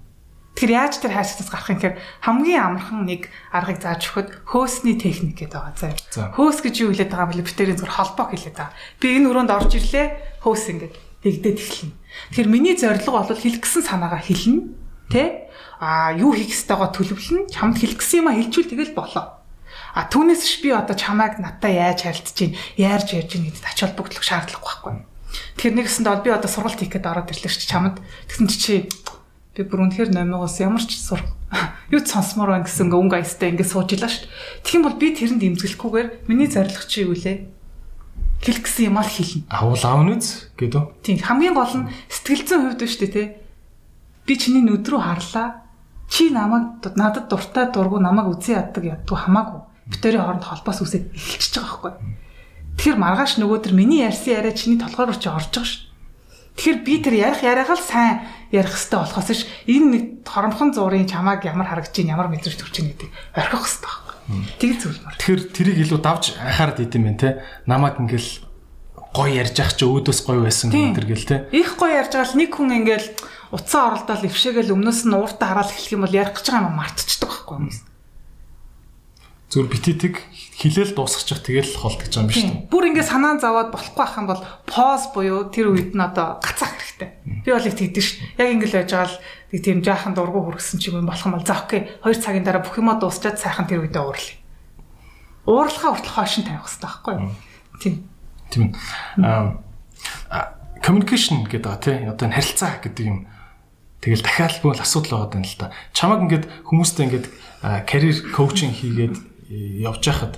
Тэгэхээр 0.58 0.74
яаж 0.74 0.94
тэр 0.98 1.14
хайрцагтаас 1.14 1.50
гарах 1.54 1.70
юм 1.70 1.78
гэхээр 1.78 1.96
хамгийн 2.26 2.62
амархан 2.66 3.06
нэг 3.06 3.30
аргыг 3.54 3.78
зааж 3.78 4.02
өгөхөд 4.10 4.28
хөөсний 4.42 4.98
техник 4.98 5.38
гэдэг 5.38 5.54
байгаа 5.54 5.94
заа. 6.10 6.34
Хөөс 6.34 6.58
гэж 6.66 6.74
юу 6.82 6.90
хэлээд 6.90 7.14
байгаа 7.14 7.30
бэл 7.30 7.46
битэрийн 7.46 7.78
зур 7.78 7.94
холбоо 7.94 8.26
хэлээд 8.26 8.58
байгаа. 8.58 8.74
Би 8.98 9.06
энэ 9.22 9.30
өрөөнд 9.30 9.54
орж 9.54 9.70
ирлээ. 9.78 10.06
Хөөс 10.42 10.64
ингээд 10.74 10.94
дэгдээд 11.22 11.58
эхэлнэ. 11.62 11.94
Тэгэхээр 12.34 12.50
миний 12.50 12.74
зорилго 12.74 13.22
бол 13.22 13.38
хэлэх 13.38 13.62
гэсэн 13.62 13.86
санаагаа 13.86 14.18
хэлнэ. 14.18 14.66
Тэ? 15.14 15.46
Аа 15.78 16.18
юу 16.18 16.34
хийх 16.34 16.50
ёстойгоо 16.50 16.90
төлөвлөн 16.90 17.46
чамд 17.54 17.78
хэлэх 17.78 18.02
гэсэн 18.02 18.26
юм 18.26 18.28
а 18.28 18.34
хэлчихвэл 18.34 18.74
тэгэл 18.74 18.98
болоо. 18.98 19.38
А 19.94 20.10
түүнээс 20.10 20.42
биш 20.42 20.56
би 20.58 20.74
одоо 20.74 20.98
чамайг 20.98 21.38
надтай 21.38 21.78
яаж 21.78 22.02
харилцаж 22.02 22.34
чинь 22.34 22.58
яарж 22.74 23.14
ярьж 23.14 23.30
гинэд 23.30 23.62
ач 23.62 23.78
холбогдлох 23.78 24.26
шаардлагагүй 24.26 24.66
байхгүй. 24.66 25.07
Тэгэхээр 25.58 25.74
нэгэсэнд 25.74 26.06
бол 26.06 26.22
би 26.22 26.30
одоо 26.30 26.46
сургалт 26.46 26.78
хийх 26.78 26.94
гээд 26.94 27.10
ороод 27.10 27.34
ирлээ 27.34 27.50
ш 27.50 27.66
чамд 27.66 27.98
тэгсэн 28.30 28.46
чи 28.46 28.86
би 29.58 29.60
бүр 29.66 29.90
үнэхээр 29.90 30.14
номоогоос 30.14 30.62
ямар 30.62 30.86
ч 30.86 31.02
сур 31.02 31.18
юу 31.92 31.98
ч 31.98 32.14
сонсмоор 32.14 32.54
байна 32.54 32.70
гэсэн 32.70 32.94
өнгө 32.94 33.18
аястай 33.18 33.50
ингэ 33.50 33.66
сууж 33.66 33.90
илаа 33.90 34.06
ш. 34.06 34.30
Тэгэх 34.62 34.78
юм 34.78 34.86
бол 34.86 34.94
би 34.94 35.10
тэрэнд 35.18 35.42
имзгэлэхгүйгээр 35.42 36.08
миний 36.30 36.46
зорилго 36.46 36.86
чи 36.86 37.02
юу 37.02 37.18
лээ? 37.18 37.50
Хэлэх 38.38 38.62
гэсэн 38.70 38.94
юм 38.94 39.02
аа 39.02 39.08
хэлнэ. 39.10 39.50
Авал 39.50 39.82
аавн 39.82 40.14
үз 40.14 40.46
гэдэг. 40.54 41.02
Тийм 41.02 41.18
хамгийн 41.18 41.58
гол 41.58 41.74
нь 41.74 41.90
сэтгэл 42.06 42.46
зүйн 42.46 42.62
хувьд 42.70 42.86
шүү 42.86 43.02
дээ 43.02 43.14
те. 43.18 43.24
Би 44.30 44.38
чиний 44.38 44.62
нүд 44.62 44.86
рүү 44.86 45.02
харлаа. 45.02 45.66
Чи 46.06 46.30
намайг 46.30 46.78
надад 46.94 47.26
дуртай 47.26 47.66
дургу 47.74 47.98
намайг 47.98 48.30
үзий 48.30 48.54
яддаг 48.54 48.86
яддаг 48.86 49.26
хамаагүй 49.26 49.66
битэрийн 49.88 50.22
хооронд 50.22 50.44
холбоос 50.44 50.80
үсээд 50.84 51.16
эхэлчихэж 51.16 51.54
байгаа 51.56 51.80
байхгүй. 51.80 51.92
Тэгэхээр 52.78 52.94
маргааш 53.02 53.42
нөгөө 53.42 53.58
төр 53.66 53.74
миний 53.74 54.06
ярьсан 54.06 54.38
яриа 54.38 54.54
чиний 54.54 54.78
толгойр 54.78 55.18
чи 55.18 55.26
орж 55.26 55.50
байгаа 55.50 55.66
ш. 55.66 55.90
Тэгэхээр 56.54 56.78
би 56.86 56.94
тэр 57.02 57.14
ярих 57.18 57.42
яриагаа 57.42 57.74
л 57.74 57.82
сайн 57.82 58.22
ярих 58.54 58.70
хэрэгтэй 58.70 58.98
болохоос 59.02 59.30
ш 59.34 59.42
энэ 59.66 59.88
нэг 59.90 60.04
хоромхон 60.22 60.70
зургийн 60.70 61.10
чамааг 61.10 61.42
ямар 61.42 61.66
харагч 61.66 61.90
чинь 61.90 62.14
ямар 62.14 62.30
мэдрэж 62.30 62.54
төрч 62.54 62.70
чинь 62.78 62.94
гэдэг 62.94 63.10
орхих 63.34 63.66
хэрэгтэй 63.66 63.82
байхгүй. 63.82 64.14
Тэг 64.62 64.70
зүйлмөр. 64.78 65.14
Тэгэхээр 65.18 65.42
тэрийг 65.50 65.78
илүү 65.90 65.98
давж 66.06 66.24
анхаарад 66.38 66.78
идэм 66.78 67.02
байх 67.02 67.18
те. 67.18 67.42
Намайг 67.66 67.98
ингээл 67.98 68.30
гоё 69.10 69.32
ярьж 69.42 69.58
ах 69.58 69.74
чи 69.74 69.82
өөдөөс 69.82 70.20
гоё 70.22 70.46
байсан 70.46 70.70
гэдэг 70.70 71.02
гэл 71.02 71.26
те. 71.26 71.36
Их 71.50 71.74
гоё 71.74 71.98
ярьж 71.98 72.14
байгаа 72.14 72.30
л 72.30 72.38
нэг 72.38 72.50
хүн 72.54 72.78
ингээл 72.78 73.08
утсаа 73.58 73.82
оролдоод 73.90 74.22
ившээгээл 74.22 74.70
өмнөөс 74.70 75.00
нь 75.02 75.18
ууртаа 75.18 75.50
хараал 75.50 75.72
эхлэх 75.74 75.98
юм 75.98 76.06
бол 76.06 76.14
ярих 76.14 76.36
гэж 76.36 76.46
байгаа 76.46 76.70
юм 76.70 76.78
мартчихдаг 76.78 77.26
байхгүй 77.26 77.54
хүмүүс 77.58 77.87
зүр 79.48 79.64
битэтэг 79.64 80.20
хилээл 80.60 80.92
дуусгачих 80.92 81.40
тэгэл 81.40 81.72
холдож 81.72 82.12
байгаа 82.12 82.20
юм 82.20 82.28
биш 82.28 82.44
үү? 82.44 82.68
Бүр 82.68 82.84
ингэ 82.92 83.00
санаан 83.00 83.40
заваад 83.40 83.72
болохгүй 83.72 83.96
байх 83.96 84.14
юм 84.20 84.26
бол 84.28 84.42
поз 84.68 85.08
буюу 85.16 85.48
тэр 85.48 85.72
үед 85.72 85.96
нь 85.96 86.04
одоо 86.04 86.36
гацаах 86.36 86.76
хэрэгтэй. 86.76 87.08
Би 87.44 87.50
бол 87.56 87.64
их 87.64 87.76
тэгдэж 87.80 88.04
ш. 88.04 88.20
Яг 88.36 88.48
ингэ 88.52 88.68
л 88.68 88.76
байж 88.76 88.92
байгаа 88.92 89.08
л 89.08 89.16
нэг 89.48 89.60
тийм 89.64 89.80
жаахан 89.80 90.12
дургу 90.12 90.44
хүргэсэн 90.44 90.76
ч 90.76 90.92
юм 90.92 91.08
болох 91.08 91.24
юм 91.24 91.32
бол 91.32 91.48
за 91.48 91.56
окей 91.64 91.88
2 92.04 92.12
цагийн 92.20 92.44
дараа 92.44 92.60
бүх 92.60 92.76
юмаа 92.76 93.00
дуусчаад 93.00 93.40
сайхан 93.40 93.64
тэр 93.64 93.88
үедээ 93.88 94.04
уурлаа. 94.04 94.36
Уурлахаа 95.48 95.96
хүртэл 95.96 96.12
хойшин 96.12 96.44
тавих 96.44 96.68
хэрэгтэй 96.68 96.84
байхгүй 96.84 97.12
юу? 97.16 97.32
Тийм. 97.80 97.94
Тийм. 98.52 98.66
Аа 99.16 99.56
communication 100.84 101.48
гэдэг 101.48 101.64
байгаа 101.64 101.80
тий. 101.80 101.96
Одоо 102.04 102.28
харилцаа 102.28 102.84
гэдэг 102.84 103.04
юм 103.08 103.18
Тэгэл 103.98 104.22
дахиад 104.22 104.62
бол 104.62 104.78
асуудал 104.78 105.26
байгаа 105.26 105.42
юм 105.42 105.46
л 105.48 105.56
да. 105.58 105.74
Чамаг 105.90 106.22
ингээд 106.22 106.44
хүмүүстэй 106.70 107.04
ингээд 107.10 107.26
карьер 107.82 108.16
коучинг 108.30 108.78
хийгээд 108.78 109.14
явж 109.48 110.04
байхад 110.04 110.34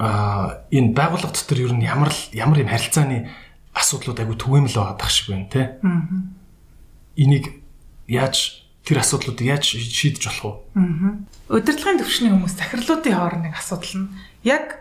а 0.00 0.64
энэ 0.72 0.96
байгууллага 0.96 1.36
дотор 1.36 1.58
ер 1.60 1.72
нь 1.76 1.84
ямар 1.84 2.10
ямар 2.32 2.58
юм 2.58 2.72
харилцааны 2.72 3.28
асуудлууд 3.76 4.18
айгу 4.18 4.34
түгээмэл 4.34 4.76
байгаа 4.96 5.10
шиг 5.12 5.28
байна 5.28 5.52
те. 5.52 5.76
Энийг 7.20 7.60
яаж 8.08 8.64
тэр 8.82 9.04
асуудлуудыг 9.04 9.44
яаж 9.44 9.64
шийдэж 9.76 10.24
болох 10.40 10.64
вэ? 10.72 11.52
Удирдлагын 11.52 12.00
төвчний 12.00 12.32
хүмүүс 12.32 12.56
захирлуудын 12.56 13.12
хоорондын 13.12 13.54
асуудал 13.54 14.08
нь 14.08 14.12
яг 14.42 14.80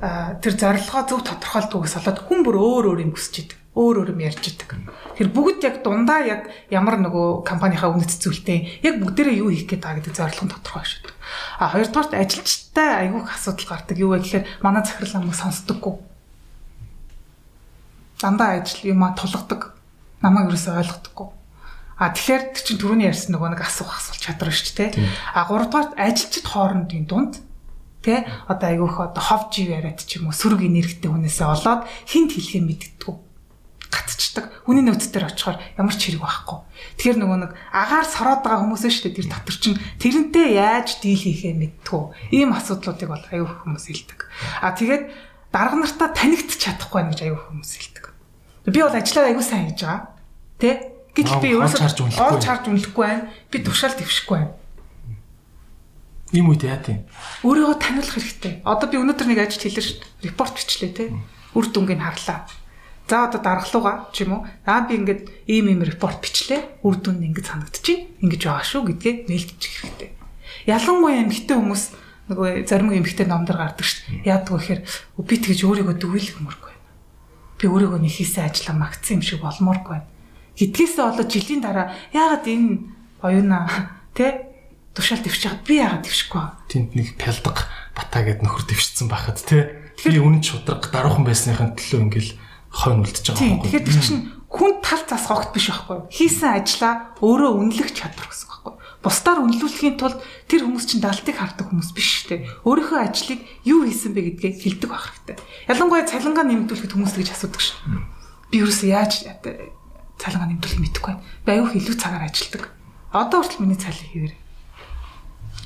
тэр 0.00 0.54
зорилгоо 0.56 1.02
зөв 1.06 1.20
тодорхойлдгоос 1.28 1.94
болоод 2.00 2.18
хүн 2.24 2.40
бүр 2.40 2.56
өөр 2.56 2.84
өөр 2.88 3.04
юм 3.04 3.12
хүсэж 3.12 3.34
идэг 3.44 3.58
өөр 3.74 4.06
өөр 4.06 4.10
юм 4.14 4.22
ярьж 4.22 4.54
идэг. 4.54 4.78
Тэгэхээр 5.18 5.34
бүгд 5.34 5.60
яг 5.66 5.76
дундаа 5.82 6.22
яг 6.22 6.46
ямар 6.70 6.94
нөгөө 7.02 7.42
компанийнхаа 7.42 7.90
үнэт 7.90 8.22
зүйлтэй 8.22 8.86
яг 8.86 9.02
бүгдээрээ 9.02 9.42
юу 9.42 9.50
хийх 9.50 9.66
гээд 9.66 9.82
байгаа 9.82 9.98
гэдэг 9.98 10.14
зорилго 10.14 10.44
нь 10.46 10.54
тодорхой 10.54 10.86
шүү 10.86 11.02
дээ. 11.10 11.14
А 11.58 11.74
хоёрдугаарт 11.74 12.14
ажилчтай 12.14 12.90
айгүйх 13.02 13.34
асуудал 13.34 13.66
гардаг. 13.74 13.96
Юу 13.98 14.14
вэ 14.14 14.22
гэхээр 14.22 14.46
манай 14.62 14.86
захирал 14.86 15.14
намайг 15.18 15.34
сонсдоггүй. 15.34 15.94
Дандаа 18.22 18.62
ажил 18.62 18.94
юмаа 18.94 19.10
тулгадаг. 19.18 19.74
Намайг 20.22 20.54
юусоо 20.54 20.78
ойлгодоггүй. 20.78 21.28
А 21.98 22.14
тэгэхээр 22.14 22.42
тэр 22.54 22.62
чинь 22.62 22.78
түрүүний 22.78 23.10
ярьсан 23.10 23.34
нөгөө 23.34 23.58
нэг 23.58 23.62
асуух 23.66 23.90
асуулт 23.90 24.22
чадвар 24.22 24.54
шүү 24.54 24.70
дээ. 24.78 24.90
А 25.34 25.50
гуравдугаарт 25.50 25.98
ажилчид 25.98 26.46
хоорондын 26.46 27.06
дунд 27.10 27.42
тэ 28.02 28.22
одоо 28.46 28.66
айгүйх 28.70 28.98
одоо 29.02 29.22
хов 29.22 29.50
жив 29.50 29.74
яриад 29.74 30.02
ч 30.02 30.18
юм 30.18 30.30
уу 30.30 30.34
сөрөг 30.34 30.62
энергитэй 30.62 31.10
хүнээсээ 31.10 31.46
олоод 31.54 31.86
хинт 32.06 32.34
хэлхээ 32.34 32.62
мэддэггүй 32.66 33.14
гацчдаг. 34.14 34.44
Хүний 34.62 34.86
нөөц 34.86 35.10
дээр 35.10 35.28
очихоор 35.34 35.58
ямар 35.74 35.94
ч 35.98 36.14
хэрэг 36.14 36.22
байхгүй. 36.22 36.58
Тэгэхээр 37.02 37.18
нөгөө 37.18 37.38
нэг 37.42 37.52
агаар 37.74 38.06
сороод 38.06 38.40
байгаа 38.46 38.62
хүмүүс 38.62 38.86
шүү 38.86 39.04
дээ 39.10 39.18
тэр 39.18 39.28
дотор 39.34 39.56
чинь 39.58 39.78
тэрнтэй 39.98 40.46
яаж 40.54 41.02
дийл 41.02 41.18
хийхээ 41.18 41.54
мэдтгүү. 41.58 42.02
Ийм 42.30 42.54
асуудлуудыг 42.54 43.10
бол 43.10 43.26
аюу 43.34 43.50
хүмүүс 43.50 43.84
хэлдэг. 43.90 44.20
А 44.62 44.72
тэгээд 44.72 45.04
дарга 45.50 45.76
нартаа 45.76 46.08
танигдчих 46.14 46.62
чадахгүй 46.62 47.02
байх 47.02 47.10
гэж 47.12 47.20
аюу 47.26 47.38
хүмүүс 47.50 47.70
хэлдэг. 47.74 48.04
Би 48.70 48.78
бол 48.78 48.94
ажиллаа 48.94 49.26
аюу 49.34 49.42
сайн 49.42 49.66
хийж 49.74 49.82
байгаа. 49.82 50.02
Тэ? 50.62 50.70
Гэтэл 51.14 51.42
би 51.42 51.48
ерөөсөө 51.58 52.18
олж 52.18 52.44
харж 52.46 52.64
үнэхгүй 52.70 53.04
байна. 53.04 53.30
Би 53.50 53.58
тушаал 53.62 53.94
дэвшихгүй 53.98 54.38
байна. 54.38 54.54
Ийм 56.34 56.50
үед 56.50 56.66
яа 56.66 56.82
тийм. 56.82 57.06
Өөрийгөө 57.46 57.78
таниулах 57.78 58.18
хэрэгтэй. 58.18 58.54
Одоо 58.66 58.90
би 58.90 58.98
өнөөдөр 58.98 59.28
нэг 59.30 59.38
ажил 59.46 59.62
хэлсэн 59.62 59.84
шүү 59.86 59.98
дээ. 60.02 60.26
Репорт 60.26 60.58
бичлээ 60.58 60.90
те. 60.90 61.14
Үр 61.54 61.70
дүнгийг 61.70 62.02
харлаа 62.02 62.50
За 63.08 63.28
одоо 63.28 63.40
даргалууга 63.40 64.08
ч 64.16 64.24
юм 64.24 64.40
уу. 64.40 64.42
Аа 64.64 64.88
би 64.88 64.96
ингээд 64.96 65.28
ийм 65.44 65.68
ийм 65.68 65.84
репорт 65.84 66.24
бичлээ. 66.24 66.80
Үр 66.80 66.96
дүн 66.96 67.20
нь 67.20 67.28
ингэж 67.28 67.46
санагдчихээн. 67.52 68.24
Ингэж 68.24 68.42
байгаа 68.48 68.64
шүү 68.64 68.82
гэдгээ 68.88 69.14
нээлтчих 69.28 69.72
хэрэгтэй. 69.84 70.10
Ялангуяа 70.64 71.20
эмгтэй 71.28 71.56
хүмүүс 71.60 71.84
нөгөө 72.32 72.64
зарим 72.64 72.96
эмгтэй 72.96 73.28
номдор 73.28 73.60
гардаг 73.60 73.84
шүү. 73.84 74.24
Яадаг 74.24 74.56
вэ 74.56 74.80
гэхээр 74.80 74.80
би 75.20 75.36
тэгж 75.36 75.60
өөрийгөө 75.68 75.96
дүгүүлэхмөргүй 76.00 76.72
байна. 76.72 76.88
Би 77.60 77.64
өөрийгөө 77.68 78.00
нэг 78.00 78.14
хийсэн 78.16 78.48
ажиллаа 78.48 78.76
магтсан 78.80 79.20
юм 79.20 79.22
шиг 79.28 79.44
болмооргүй 79.44 79.92
байна. 80.00 80.08
Гэдгээсээ 80.56 81.04
болоод 81.04 81.28
жилийн 81.28 81.60
дараа 81.60 81.92
яагаад 82.16 82.48
энэ 82.48 82.72
оюуна 83.20 83.68
тэ 84.16 84.48
тушаал 84.96 85.20
дэвчих 85.20 85.52
чад 85.52 85.60
би 85.68 85.84
яагаад 85.84 86.08
дэвшихгүй 86.08 86.40
байна. 86.40 86.56
Тэнд 86.72 86.90
нэг 86.96 87.08
пялдаг 87.20 87.68
батаа 87.92 88.22
гэд 88.24 88.40
нөхөр 88.40 88.64
дэвшсэн 88.72 89.12
байхад 89.12 89.44
тэ. 89.44 89.84
Би 90.00 90.16
үнэн 90.16 90.40
шудраг 90.40 90.88
даруухан 90.88 91.28
байсныхын 91.28 91.76
төлөө 91.76 92.00
ингээл 92.08 92.32
хойно 92.74 93.06
үлдчихэж 93.06 93.26
байгаа 93.30 93.46
юм. 93.54 93.62
Тэгэхээр 93.62 93.86
тэр 93.86 94.02
чинь 94.02 94.22
хүн 94.50 94.72
тал 94.82 95.02
цас 95.06 95.24
гогт 95.30 95.54
биш 95.54 95.70
байхгүй 95.70 95.94
юу? 95.94 96.08
Хийсэн 96.10 96.50
ажлаа 96.58 96.94
өөрөө 97.22 97.52
үнэлэх 97.62 97.90
чадвар 97.94 98.26
гэсэн 98.26 98.48
байхгүй 98.50 98.72
юу? 98.74 98.82
бусдаар 99.04 99.44
үнэлүүлэхийн 99.44 100.00
тулд 100.00 100.16
тэр 100.48 100.64
хүмүүс 100.64 100.84
чинь 100.88 101.04
далтыг 101.04 101.36
хардаг 101.36 101.68
хүмүүс 101.68 101.92
биш 101.92 102.24
шүү 102.24 102.28
дээ. 102.32 102.40
Өөрийнхөө 102.64 103.00
ажлыг 103.04 103.40
юу 103.68 103.84
хийсэн 103.84 104.16
бэ 104.16 104.40
гэдгээ 104.40 104.52
хэлдэг 104.64 104.88
байх 104.88 105.04
хэрэгтэй. 105.12 105.36
Ялангуяа 105.68 106.08
цалингаа 106.08 106.44
нэмэгдүүлэхэд 106.48 106.94
хүмүүс 106.96 107.12
тэгж 107.12 107.30
асуудаг 107.36 107.60
шин. 107.60 108.00
Би 108.48 108.64
юусе 108.64 108.96
яаж 108.96 109.28
цалингаа 110.16 110.48
нэмэгдүүлэх 110.48 110.80
мэдэхгүй 110.80 111.12
байна. 111.12 111.24
Би 111.44 111.50
аюух 111.52 111.76
илүү 111.76 111.96
цагаар 112.00 112.24
ажилладаг. 112.24 112.72
Одоо 113.12 113.38
хүртэл 113.44 113.60
миний 113.60 113.76
цалин 113.76 114.08
хэвээр. 114.08 114.34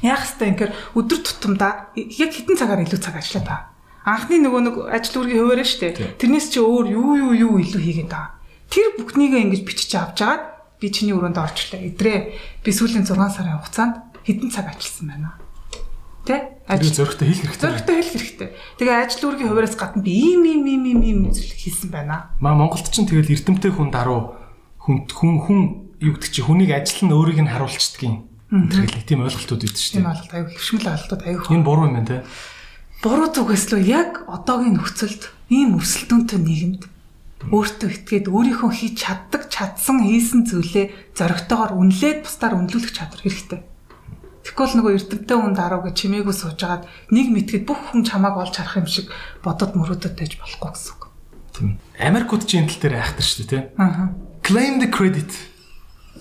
Яах 0.03 0.23
вэ 0.27 0.47
гэхээр 0.59 0.73
өдөр 0.99 1.19
тутамдаа 1.23 1.95
яг 1.95 2.31
хэдэн 2.35 2.59
цагаар 2.59 2.83
илүү 2.83 2.99
цаг 2.99 3.23
ажиллаад 3.23 3.47
байгаа. 3.47 3.68
Анхны 4.09 4.41
нөгөө 4.41 4.63
нэг 4.65 4.77
ажил 4.89 5.21
үргийн 5.21 5.45
хуваараа 5.45 5.69
шүү 5.69 5.81
дээ. 5.85 6.17
Тэрнээс 6.17 6.47
чи 6.49 6.59
өөр 6.65 6.87
юу 6.89 7.13
юу 7.21 7.33
юу 7.37 7.55
илүү 7.61 7.83
хийгээд 7.85 8.09
байгаа. 8.09 8.41
Тэр 8.73 8.87
бүхнийгээ 8.97 9.45
ингэж 9.45 9.63
бичиж 9.69 9.93
авч 10.01 10.25
жагаад 10.25 10.45
би 10.81 10.87
чиний 10.89 11.13
өрөөнд 11.13 11.37
орчлаа. 11.37 11.81
Эдрээ 11.85 12.19
би 12.65 12.71
сүүлийн 12.73 13.05
6 13.05 13.13
сарын 13.13 13.61
хугацаанд 13.61 14.09
хэдэн 14.25 14.49
цаг 14.49 14.73
ажилласан 14.73 15.07
байна. 15.13 15.37
Тэ? 16.25 16.61
Ажил 16.69 16.93
зөрөгтэй 16.93 17.27
хэл 17.33 17.43
хэрэгтэй. 17.49 17.65
Зөрөгтэй 17.65 17.97
хэл 17.97 18.13
хэрэгтэй. 18.13 18.49
Тэгээ 18.77 18.97
ажил 18.97 19.25
үүргийн 19.29 19.49
хуваараас 19.49 19.77
гадна 19.81 20.05
би 20.05 20.13
ийм 20.13 20.45
ийм 20.45 20.65
ийм 20.69 20.85
ийм 20.85 21.01
ийм 21.01 21.21
зүйл 21.33 21.57
хийсэн 21.57 21.89
байна. 21.89 22.33
Маа 22.41 22.53
Монголд 22.53 22.89
ч 22.93 23.01
тэгэл 23.01 23.33
эрдэмтэй 23.33 23.73
хүн 23.73 23.89
даруу 23.89 24.37
хүн 24.77 25.09
хүн 25.09 25.33
хүн 25.41 25.61
юу 26.05 26.13
гэдэг 26.17 26.29
чи 26.33 26.45
хүнийг 26.45 26.77
ажил 26.77 27.09
нь 27.09 27.17
өөрийг 27.17 27.41
нь 27.41 27.49
харуулцдгийн. 27.49 28.29
Тэр 28.49 29.05
тийм 29.09 29.25
ойлголтууд 29.25 29.65
үүд 29.65 29.77
чинь. 29.77 30.05
Тийм 30.05 30.09
ойлголт 30.13 30.33
аюу 30.33 30.49
хөвшмөл 30.53 30.89
ойлголтууд 30.93 31.23
аюу. 31.25 31.41
Энэ 31.49 31.65
буруу 31.65 31.89
юм 31.89 31.97
байна 31.97 32.09
те. 32.09 32.17
Буруу 32.99 33.31
зүгээс 33.31 33.71
лөө 33.71 33.83
яг 33.87 34.11
одоогийн 34.27 34.75
нөхцөлд 34.75 35.31
ийм 35.55 35.79
өрсөлдөөнтэй 35.79 36.39
нийгэмд 36.43 36.83
өөртөө 37.47 37.89
итгээд 37.95 38.27
өөрийнхөө 38.27 38.71
хийж 38.75 38.95
чаддаг 39.07 39.47
чадсан 39.47 40.03
хийсэн 40.03 40.43
зүйлээ 40.51 41.15
зоригтойгоор 41.15 41.79
үнэлээд 41.79 42.27
бусдаар 42.27 42.59
үнэлүүлэх 42.59 42.91
чадвар 42.91 43.23
хэрэгтэй. 43.23 43.63
Тэгвэл 44.43 44.75
нөгөө 44.83 44.93
эрдэмтэй 44.99 45.39
хүн 45.39 45.55
даруу 45.55 45.87
гэж 45.87 45.95
чимээгүй 45.95 46.35
суужгаад 46.35 46.91
нэг 47.15 47.27
мэтгэд 47.31 47.63
бүх 47.71 47.79
хүн 47.95 48.03
чамааг 48.03 48.35
олж 48.43 48.59
харах 48.59 48.83
юм 48.83 48.91
шиг 48.91 49.07
бодод 49.47 49.79
мөрөөдөд 49.79 50.19
байж 50.19 50.35
болохгүй 50.35 50.71
гэсэн 50.75 50.91
үг. 50.99 51.03
Тийм. 51.55 51.79
Америкууд 52.03 52.51
чинь 52.51 52.67
тал 52.67 52.83
дээр 52.83 52.99
айхтар 52.99 53.23
шүү 53.23 53.47
дээ, 53.47 53.51
тий. 53.55 53.63
Аа. 53.79 54.11
Claim 54.43 54.83
the 54.83 54.91
credit 54.91 55.31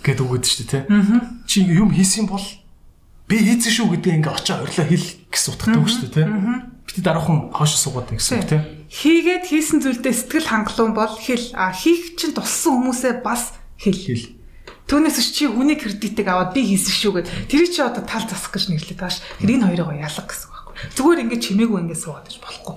гэдэг 0.06 0.22
үг 0.22 0.46
гэдэг 0.46 0.52
шүү 0.54 0.66
дээ, 0.70 0.86
тий. 0.86 1.22
Чи 1.50 1.58
юм 1.66 1.90
хийсэн 1.90 2.30
бол 2.30 2.46
би 3.26 3.42
хийсэн 3.42 3.74
шүү 3.74 3.98
гэдгийг 3.98 4.22
ингээ 4.22 4.38
очоо 4.38 4.62
орилоо 4.62 4.86
хэл 4.86 5.17
гэсэн 5.32 5.54
утгатай 5.54 5.80
үг 5.80 5.90
шүү 5.92 6.08
дээ, 6.08 6.26
тий. 6.26 6.28
Бид 6.88 6.98
дараахан 7.04 7.52
хоош 7.52 7.76
суугаад 7.76 8.12
гэсэн 8.16 8.40
үг, 8.40 8.48
тий. 8.48 8.62
Хийгээд 8.88 9.44
хийсэн 9.52 9.80
зүйлдээ 9.84 10.14
сэтгэл 10.16 10.48
хангалуун 10.48 10.96
бол 10.96 11.12
хэл. 11.12 11.52
А 11.60 11.76
хийх 11.76 12.16
чинь 12.16 12.32
туссан 12.32 12.80
хүмүүсээ 12.80 13.20
бас 13.20 13.56
хэл. 13.76 14.00
Хэл. 14.00 14.38
Түүнээс 14.88 15.20
чи 15.36 15.52
хүний 15.52 15.76
кредитийг 15.76 16.32
аваад 16.32 16.56
би 16.56 16.64
хийсэн 16.64 16.96
шүү 16.96 17.12
гэд. 17.20 17.28
Тэр 17.52 17.68
чи 17.68 17.84
одоо 17.84 18.08
тал 18.08 18.24
засах 18.24 18.56
гэж 18.56 18.72
нэрлээд 18.72 19.00
тааш 19.04 19.20
тэр 19.44 19.60
энэ 19.60 19.68
хоёроо 19.76 19.92
ялга 20.00 20.24
гэсэн 20.24 20.48
байхгүй. 20.48 20.74
Зүгээр 20.96 21.22
ингээд 21.28 21.44
чимээгүй 21.44 21.80
ингээд 21.84 22.04
суугаад 22.08 22.32
иж 22.32 22.40
болохгүй. 22.40 22.76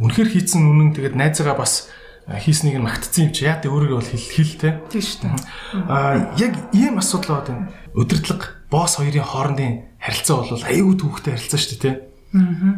Үнэхээр 0.00 0.30
хийцэн 0.32 0.64
үнэн 0.64 0.96
тэгээд 0.96 1.20
найзаагаа 1.20 1.60
бас 1.60 1.92
хийснийг 2.24 2.80
нь 2.80 2.86
магтцсан 2.88 3.28
юм 3.28 3.32
чи. 3.36 3.44
Яа 3.44 3.60
тэ 3.60 3.68
өөрийгөө 3.68 4.00
бол 4.00 4.08
хэл 4.08 4.32
хэлтэй 4.32 4.72
тийм 4.88 5.04
шүү 5.04 5.20
дээ. 5.20 5.36
А 5.84 6.32
яг 6.40 6.52
ийм 6.72 6.96
асуудал 6.96 7.44
энэ 7.44 7.68
өдөртлөг 7.92 8.72
босс 8.72 8.96
хоёрын 8.96 9.28
хоорондын 9.28 9.93
харилцаа 10.04 10.36
бол 10.44 10.68
аюу 10.68 10.92
түүхтэй 11.00 11.32
харилцаа 11.32 11.60
шүү 11.60 11.72
дээ 11.72 11.80
тий 11.80 11.94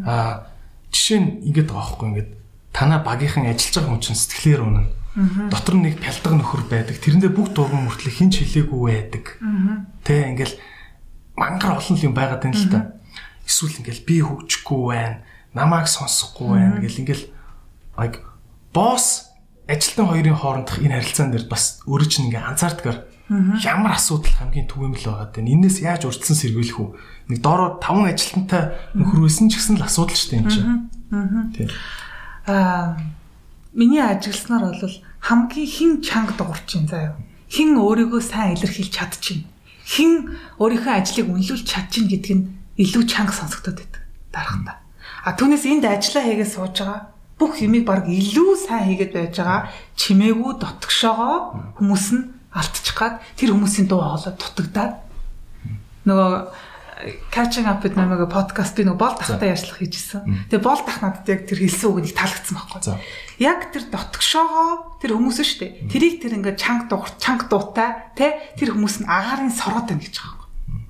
а 0.06 0.46
жишээ 0.92 1.18
нь 1.20 1.30
ингээд 1.50 1.68
байгаа 1.72 1.82
байхгүй 1.90 2.08
ингээд 2.12 2.30
танаа 2.76 3.00
багийнхан 3.00 3.48
ажиллаж 3.48 3.74
байгаа 3.74 3.92
хүн 3.96 4.04
чинь 4.04 4.20
сэтгэлээр 4.20 4.62
унана. 4.62 4.92
Дотор 5.48 5.76
нэг 5.80 5.96
пялдаг 5.96 6.32
нөхөр 6.36 6.62
байдаг. 6.68 6.96
Тэрэндээ 7.00 7.32
бүх 7.32 7.56
дургуун 7.56 7.88
мөртлөө 7.88 8.12
хинч 8.12 8.44
хилээгүй 8.44 8.80
байдаг. 8.84 9.24
Тэ 10.04 10.36
ингээл 10.36 10.60
мангар 11.40 11.80
олон 11.80 11.96
юм 11.96 12.12
байгаад 12.12 12.44
байна 12.44 12.60
л 12.60 12.68
да. 12.68 12.80
Эсвэл 13.48 13.80
ингээл 13.80 14.04
би 14.04 14.16
хөгжихгүй 14.20 14.82
байна. 14.92 15.24
Намааг 15.56 15.88
сонсохгүй 15.88 16.48
байна 16.52 16.84
гэл 16.84 17.00
ингээл 17.00 17.24
like 17.96 18.20
босс 18.76 19.32
ажилтан 19.64 20.12
хоёрын 20.12 20.36
хоорондох 20.36 20.84
энэ 20.84 21.00
харилцаан 21.00 21.32
дээр 21.32 21.48
бас 21.48 21.80
өөрөө 21.88 22.08
чинь 22.12 22.28
ингээ 22.28 22.44
анзаардгаар 22.44 23.08
ямар 23.28 23.98
асуудал 23.98 24.30
хамгийн 24.38 24.70
түгээмэл 24.70 25.06
байгаад 25.10 25.32
байна. 25.34 25.50
Энээс 25.50 25.82
яаж 25.82 26.06
урьдчилан 26.06 26.38
сэргийлэх 26.38 26.78
үү? 26.78 26.90
Нэг 27.34 27.38
доороо 27.42 27.82
таван 27.82 28.06
ажилтнтай 28.06 28.78
нөхөр 28.94 29.26
байсан 29.26 29.50
ч 29.50 29.58
гэсэн 29.58 29.82
л 29.82 29.86
асуудал 29.86 30.14
шүү 30.14 30.30
дээ 30.30 30.40
энэ 30.46 30.52
чинь. 30.54 30.70
Тийм 31.54 31.68
аа 32.46 32.96
миний 33.74 34.00
ажигласнаар 34.00 34.78
бол 34.80 34.96
хамгийн 35.20 35.66
хин 35.66 36.02
чанга 36.02 36.32
дуурчин 36.38 36.86
заяа. 36.86 37.16
Хин 37.50 37.76
өөрийгөө 37.76 38.22
сайн 38.22 38.54
илэрхийлж 38.54 38.94
чадчихна. 38.94 39.50
Хин 39.82 40.38
өөрийнхөө 40.62 40.94
ажлыг 40.94 41.26
үнэлүүлж 41.26 41.66
чадчихна 41.66 42.10
гэдг 42.10 42.30
нь 42.30 42.46
илүү 42.78 43.04
чанга 43.10 43.34
сонсогдоод 43.34 43.82
байдаг 43.82 44.02
дарахтаа. 44.30 44.78
А 45.26 45.34
түүнээс 45.34 45.66
энд 45.66 45.84
ажиллаа 45.90 46.22
хийгээд 46.22 46.54
сууж 46.54 46.74
байгаа 46.78 47.10
бүх 47.38 47.58
юмыг 47.58 47.84
баг 47.86 48.06
илүү 48.06 48.50
сайн 48.54 48.86
хийгээд 48.94 49.12
байж 49.14 49.34
байгаа 49.42 49.60
чимээгүй 49.98 50.52
дотгошоогоо 50.62 51.74
хүмүүс 51.82 52.06
нь 52.14 52.22
алдчих 52.56 52.96
гад 52.96 53.20
тэр 53.36 53.52
хүмүүсийн 53.52 53.86
дуу 53.86 54.00
хоолой 54.00 54.32
дутагдаад 54.32 54.94
нөгөө 56.08 56.30
catching 57.30 57.66
up 57.68 57.84
with 57.84 57.96
намайг 57.96 58.24
подкаст 58.32 58.76
би 58.76 58.84
нэг 58.84 58.96
бол 58.96 59.12
тахтай 59.12 59.52
ярьцлах 59.52 59.84
хийжсэн. 59.84 60.48
Тэгээ 60.48 60.64
бол 60.64 60.80
тах 60.80 61.04
надад 61.04 61.28
яг 61.28 61.44
тэр 61.44 61.60
хэлсэн 61.60 61.92
үгнийг 61.92 62.16
таалагдсан 62.16 62.56
байхгүй. 62.56 62.96
Яг 63.36 63.68
тэр 63.68 63.84
дотгошоогоо 63.92 64.96
тэр 65.04 65.12
хүмүүс 65.12 65.38
шүү 65.44 65.60
дээ. 65.60 65.72
Тэрийг 65.92 66.24
тэр 66.24 66.40
ингээд 66.40 66.56
чанга 66.56 66.88
дуух, 66.88 67.12
чанга 67.20 67.52
дуутай 67.52 68.16
те 68.16 68.40
тэр 68.56 68.72
хүмүүс 68.72 69.04
нь 69.04 69.08
агаарын 69.12 69.52
сороод 69.52 69.92
байна 69.92 70.00
гэж 70.00 70.16
байгаа 70.16 70.48
юм. 70.72 70.88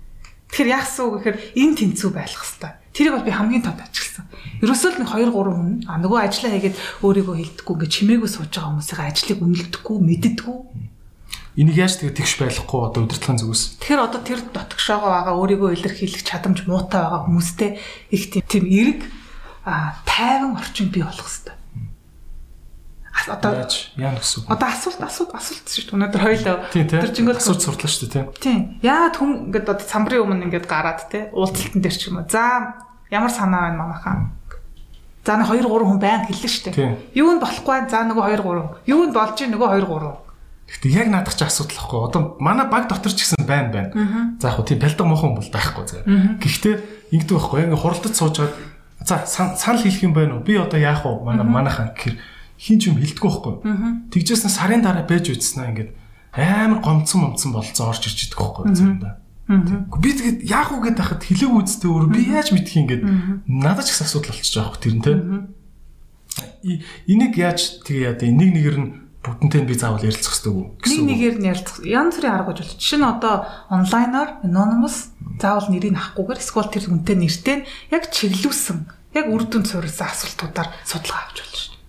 Тэгэхээр 0.54 0.70
яасан 0.78 1.04
үг 1.10 1.14
гэхээр 1.26 1.38
энэ 1.58 1.74
тэнцүү 1.74 2.10
байх 2.14 2.30
хэвээр. 2.30 2.74
Тэрийг 2.94 3.12
бол 3.18 3.26
би 3.26 3.32
хамгийн 3.34 3.64
тод 3.66 3.82
ажигласан. 3.82 4.24
Ерөөсөө 4.62 4.90
л 4.94 5.00
нэг 5.02 5.10
2 5.10 5.26
3 5.26 5.34
хүн 5.34 5.70
а 5.90 5.98
нөгөө 6.00 6.20
ажиллаа 6.22 6.54
хийгээд 6.54 6.80
өөрийгөө 7.02 7.36
хилдэхгүй 7.36 7.74
ингээд 7.76 7.92
чимээгүй 7.98 8.30
сууж 8.30 8.52
байгаа 8.54 8.72
хүмүүсийн 8.72 9.10
ажлыг 9.10 9.40
үнэлдэггүй, 9.42 9.96
мэддэггүй 10.00 10.56
Энийг 11.56 11.80
яаж 11.80 11.96
тэгээ 11.96 12.20
тэгш 12.20 12.36
байхгүй 12.36 12.80
одоо 12.84 13.08
удирдлагын 13.08 13.40
зүгээс. 13.40 13.80
Тэгэхээр 13.80 14.04
одоо 14.04 14.20
тэр 14.20 14.44
дотгошоогоо 14.52 15.08
байгаа 15.08 15.34
өөрийгөө 15.40 15.72
илэрхийлэх 15.72 16.20
чадамж 16.20 16.68
муутай 16.68 17.00
байгаа 17.00 17.24
хүмүүстэй 17.24 17.80
их 18.12 18.28
тийм 18.28 18.68
эрг 18.68 19.00
тайван 20.04 20.52
орчин 20.60 20.92
бий 20.92 21.00
болох 21.00 21.24
хэрэгтэй. 21.24 21.56
Одоо 23.32 23.64
яа 23.96 24.12
гэсэн 24.20 24.44
үг? 24.44 24.52
Одоо 24.52 24.68
асуулт 24.68 25.00
асуулт 25.00 25.32
асуулт 25.32 25.64
шүү 25.64 25.88
дээ. 25.88 25.96
Өнөөдөр 25.96 26.22
хоёлоо 26.28 26.56
тэр 26.76 27.08
жингөл 27.16 27.40
асуулт 27.40 27.64
сурлаа 27.64 27.88
шүү 27.88 28.04
дээ, 28.04 28.12
тийм. 28.12 28.26
Тийм. 28.36 28.60
Яагаад 28.84 29.16
хүн 29.16 29.32
ингээд 29.48 29.72
одоо 29.72 29.86
самбарын 29.88 30.22
өмнө 30.28 30.44
ингээд 30.52 30.68
гараад 30.68 31.08
те 31.08 31.32
уулзалтан 31.32 31.80
дээр 31.80 31.96
ч 31.96 32.12
юм 32.12 32.20
уу. 32.20 32.28
За 32.28 32.76
ямар 33.08 33.32
санаа 33.32 33.72
байна 33.72 33.80
манайхаа? 33.80 34.28
За 35.24 35.40
нэг 35.40 35.48
2 35.48 35.64
3 35.64 35.88
хүн 35.88 35.98
байн 36.04 36.28
хэллээ 36.28 36.52
шүү 36.52 36.64
дээ. 36.76 37.16
Юу 37.16 37.32
нь 37.32 37.40
болохгүй 37.40 37.88
за 37.88 38.04
нөгөө 38.04 38.24
2 38.36 38.44
3. 38.44 38.92
Юу 38.92 39.02
нь 39.08 39.16
болж 39.16 39.36
ийн 39.40 39.56
нөгөө 39.56 39.68
2 39.80 39.88
3 39.88 40.25
Гэхдээ 40.66 40.92
яг 40.98 41.08
наадах 41.14 41.38
ч 41.38 41.46
асуудал 41.46 41.78
واخгүй. 41.78 42.00
Одоо 42.10 42.20
манай 42.42 42.66
баг 42.66 42.90
дотор 42.90 43.14
ч 43.14 43.22
гэсэн 43.22 43.46
байн 43.46 43.70
байна. 43.70 44.36
За 44.42 44.50
яг 44.50 44.58
хөө 44.58 44.66
тийм 44.66 44.82
талдаг 44.82 45.06
мохон 45.06 45.38
хүмүүс 45.38 45.50
байхгүй 45.54 45.84
заа. 45.86 46.02
Гэхдээ 46.42 46.74
ингэдэг 47.14 47.34
байхгүй. 47.38 47.58
Ингээ 47.70 47.78
хуралдаж 47.78 48.14
суужгаад 48.18 48.54
за 49.06 49.22
санал 49.30 49.78
хэлэх 49.78 50.02
юм 50.02 50.12
байна 50.12 50.36
уу? 50.36 50.42
Би 50.42 50.58
одоо 50.58 50.80
яах 50.80 51.06
вэ? 51.06 51.22
Манай 51.22 51.46
манайхан 51.46 51.94
гэхэр 51.94 52.18
хин 52.58 52.78
ч 52.82 52.90
юм 52.90 52.98
хэлдэггүй 52.98 53.30
байхгүй. 53.30 53.54
Тэгжсэн 54.10 54.50
сарын 54.50 54.82
дараа 54.82 55.06
бэж 55.06 55.38
үтснэ 55.38 55.70
ингээд 55.70 55.90
амар 56.34 56.82
гомцсон 56.82 57.30
момцсон 57.30 57.54
болцсон 57.54 57.86
орж 57.86 58.02
ирж 58.10 58.26
идэх 58.26 58.40
байхгүй 58.42 58.74
заа. 58.74 59.22
Би 59.46 60.10
тэгээд 60.10 60.50
яах 60.50 60.74
уу 60.74 60.82
гэдээ 60.82 61.04
хахад 61.06 61.22
хилэг 61.22 61.52
үзтээ 61.54 61.86
өөр 61.86 62.06
би 62.10 62.20
яаж 62.34 62.50
мэдхий 62.50 62.82
ингээд 62.82 63.06
надад 63.46 63.86
ч 63.86 63.94
их 63.94 64.02
асуудал 64.02 64.34
болчихж 64.34 64.58
байгаа 64.58 64.74
хөөх 64.74 64.82
тэр 64.82 64.94
нь 64.98 65.04
те. 65.06 65.12
Энийг 67.06 67.38
яаж 67.38 67.86
тэгээ 67.86 68.04
яа 68.10 68.14
дэ 68.18 68.26
нэг 68.34 68.50
нэгэр 68.50 68.76
нь 68.82 69.05
бүгднтэй 69.26 69.62
би 69.66 69.74
заавал 69.74 70.06
ярилцах 70.06 70.32
хэрэгтэй 70.38 70.52
үү 70.54 70.64
гэсэн. 70.78 71.02
Нэг 71.02 71.10
нэгээр 71.10 71.36
нь 71.42 71.48
ярилцах. 71.50 71.76
Янз 71.82 72.14
бүрийн 72.16 72.34
арга 72.38 72.50
болж. 72.54 72.60
Жишээ 72.78 73.00
нь 73.02 73.10
одоо 73.10 73.34
онлайнаар 73.66 74.30
anonymous 74.46 75.10
заавал 75.42 75.68
нэрийг 75.68 75.98
авахгүйгээр 75.98 76.42
эсвэл 76.42 76.70
тэр 76.70 76.84
хүнтэй 76.86 77.16
нэртэй 77.18 77.56
яг 77.90 78.04
чиглүүлсэн, 78.14 78.78
яг 79.18 79.26
үр 79.26 79.42
дүнд 79.48 79.66
суурилсан 79.66 80.06
асуултуудаар 80.06 80.68
судалгаа 80.86 81.20
авч 81.26 81.38
болно 81.42 81.58
шүү 81.58 81.72
дээ. 81.74 81.84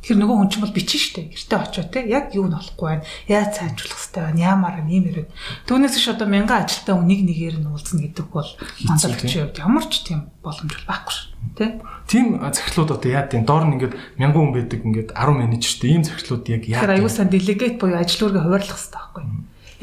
Тэр 0.00 0.16
нөгөө 0.18 0.36
хүн 0.36 0.50
чинь 0.50 0.64
бол 0.64 0.76
бичин 0.76 1.00
шүү 1.00 1.14
дээ. 1.14 1.26
Гэртээ 1.30 1.60
очоо 1.60 1.84
те 1.86 2.00
яг 2.10 2.24
юу 2.34 2.46
нь 2.50 2.56
болохгүй 2.56 2.86
байна. 2.90 3.06
Яаж 3.30 3.50
сайжруулах 3.56 3.98
хэрэгтэй 4.00 4.22
байна. 4.26 4.40
Ямар 4.40 4.74
юм 4.82 4.88
ийм 4.90 5.04
ирээд. 5.06 5.30
Түүнээс 5.70 5.96
ш 5.96 6.06
одоо 6.10 6.26
мянган 6.26 6.66
ажилтаа 6.66 6.98
нэг 6.98 7.20
нэгээр 7.24 7.56
нь 7.62 7.70
уулзна 7.70 8.04
гэдэг 8.04 8.26
бол 8.28 8.50
мандалчийн 8.84 9.48
хувьд 9.48 9.62
ямар 9.62 9.84
ч 9.86 10.02
тийм 10.04 10.28
боломж 10.42 10.74
байхгүй 10.88 11.14
шүү 11.14 11.39
тий. 11.60 11.70
Тийм 12.08 12.40
захирлууд 12.40 12.96
одоо 12.96 13.10
яа 13.12 13.28
тийм 13.28 13.44
доор 13.44 13.68
нь 13.68 13.76
ингээд 13.76 13.94
мянган 14.16 14.48
хүн 14.48 14.54
байдаг 14.56 14.80
ингээд 14.80 15.10
10 15.12 15.36
менежертэй 15.36 15.90
ийм 15.92 16.04
захирлууд 16.08 16.44
яг 16.48 16.62
яа. 16.64 16.80
Тэгэхээр 16.80 16.96
аюулсан 16.96 17.28
делегат 17.28 17.76
буюу 17.76 18.00
ажил 18.00 18.24
үүргээ 18.32 18.44
хуваарлах 18.48 18.72
хэрэгтэй 18.80 18.96
байхгүй. 18.96 19.24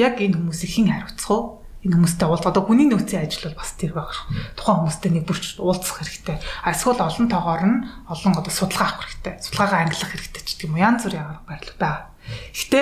Яг 0.01 0.13
энэ 0.17 0.37
хүмүүсийг 0.41 0.71
хэн 0.73 0.89
хариуцах 0.89 1.29
вэ? 1.29 1.57
энэ 1.87 1.93
хүмүүстэй 1.93 2.27
уулзах 2.27 2.51
одоо 2.51 2.63
хүний 2.65 2.87
нөөцийн 2.89 3.23
ажил 3.23 3.47
бол 3.47 3.59
бас 3.61 3.71
тэр 3.77 3.93
байх. 3.93 4.25
Тухайн 4.57 4.77
хүмүүстэй 4.81 5.11
нэг 5.13 5.23
бүрч 5.29 5.45
уулзах 5.61 6.01
хэрэгтэй. 6.01 6.37
Эсвэл 6.65 6.99
олон 6.99 7.27
тоогоор 7.29 7.63
нь 7.63 7.77
олон 8.09 8.33
одоо 8.33 8.51
судалгаа 8.51 8.97
авах 8.97 9.05
хэрэгтэй. 9.07 9.33
Судалгаагаа 9.45 9.79
ангилах 9.85 10.11
хэрэгтэй 10.11 10.41
ч 10.43 10.49
гэдэг 10.57 10.67
юм. 10.67 10.81
Янз 10.81 11.05
бүрийн 11.05 11.23
арга 11.23 11.45
барил 11.47 11.75
байгаа. 11.77 12.03
Гэтэ 12.51 12.81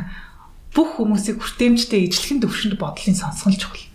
бүх 0.74 0.88
хүмүүсийг 0.96 1.36
хүртээмжтэй 1.42 2.06
ижлэхэн 2.06 2.40
төвшөнд 2.46 2.78
бодлын 2.78 3.18
сонсгол 3.18 3.58
чухал. 3.58 3.90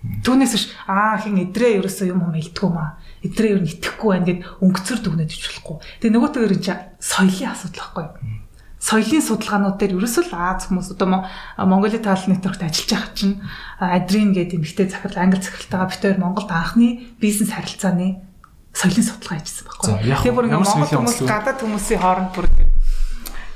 Түүнээс 0.00 0.52
биш 0.54 0.64
аа 0.88 1.16
хин 1.20 1.40
эдрээ 1.40 1.80
ерөөсөө 1.80 2.12
юм 2.12 2.24
юм 2.24 2.32
хэлдэггүй 2.36 2.70
маа. 2.72 3.00
Эдрээ 3.20 3.52
ер 3.56 3.60
нь 3.60 3.70
итгэхгүй 3.70 4.08
байна 4.10 4.26
гэд 4.28 4.40
өнгөцөр 4.64 4.98
дүгнэж 5.04 5.30
ич 5.36 5.44
болохгүй. 5.48 5.76
Тэгээ 6.00 6.14
нөгөөтэйгэр 6.16 6.54
энэ 6.56 6.64
чинь 6.64 6.84
соёлын 7.00 7.52
асуудал 7.52 7.80
байхгүй 7.80 8.04
юу? 8.04 8.40
соёлын 8.80 9.20
судалгаанууд 9.20 9.76
дээр 9.76 10.00
ерөөсөө 10.00 10.32
Аз 10.32 10.72
хүмүүс 10.72 10.96
одоо 10.96 11.28
Монголын 11.60 12.00
тал 12.00 12.16
нэтворкт 12.16 12.64
ажиллаж 12.64 12.88
байгаа 12.96 13.12
чинь 13.12 13.36
Адрин 13.76 14.32
гэдэг 14.32 14.56
эмэгтэй 14.56 14.88
захирал 14.88 15.20
англи 15.20 15.44
захиралтайгаа 15.44 15.92
битээр 15.92 16.16
Монголд 16.16 16.48
анхны 16.48 17.12
бизнес 17.20 17.52
харилцааны 17.52 18.24
соёлын 18.72 19.04
судалгаа 19.04 19.36
хийжсэн 19.36 19.64
байхгүй. 19.68 19.92
Тэгээ 20.00 20.32
бүр 20.32 20.48
Монгол 20.48 20.88
хүмүүс 20.88 21.20
гадаад 21.28 21.60
хүмүүсийн 21.60 22.00
хооронд 22.00 22.32
бүр 22.32 22.46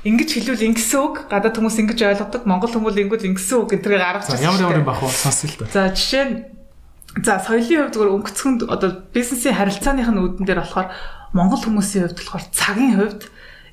ингэж 0.05 0.28
хэлвэл 0.28 0.69
ингэсэн 0.69 1.01
үг 1.01 1.15
гадаад 1.32 1.57
хүмүүс 1.57 1.77
ингэж 1.81 2.01
ойлгодог 2.05 2.43
Монгол 2.45 2.73
хүмүүс 2.77 2.97
ингэвэл 3.01 3.28
ингэсэн 3.32 3.57
үг 3.65 3.69
гэдгийг 3.73 4.05
гаргаж 4.05 4.28
байгаа. 4.28 4.45
Ямар 4.45 4.61
ямар 4.61 4.81
юм 4.85 4.89
бах 4.93 5.01
вэ? 5.01 5.09
Сонсё 5.09 5.49
л 5.49 5.57
да. 5.65 5.73
За 5.73 5.89
жишээ 5.89 6.24
нь 6.28 6.35
за 7.23 7.39
соёлын 7.39 7.86
хувьд 7.86 7.95
зүгээр 7.95 8.15
өнгөцгөнд 8.19 8.61
одоо 8.66 8.91
бизнесийн 9.15 9.55
харилцааных 9.55 10.11
нь 10.11 10.19
үүдэн 10.19 10.47
дээр 10.47 10.62
болохоор 10.66 10.89
Монгол 11.31 11.62
хүмүүсийн 11.62 12.11
хувьд 12.11 12.19
болохоор 12.19 12.45
цагийн 12.51 12.95
хувьд 12.99 13.23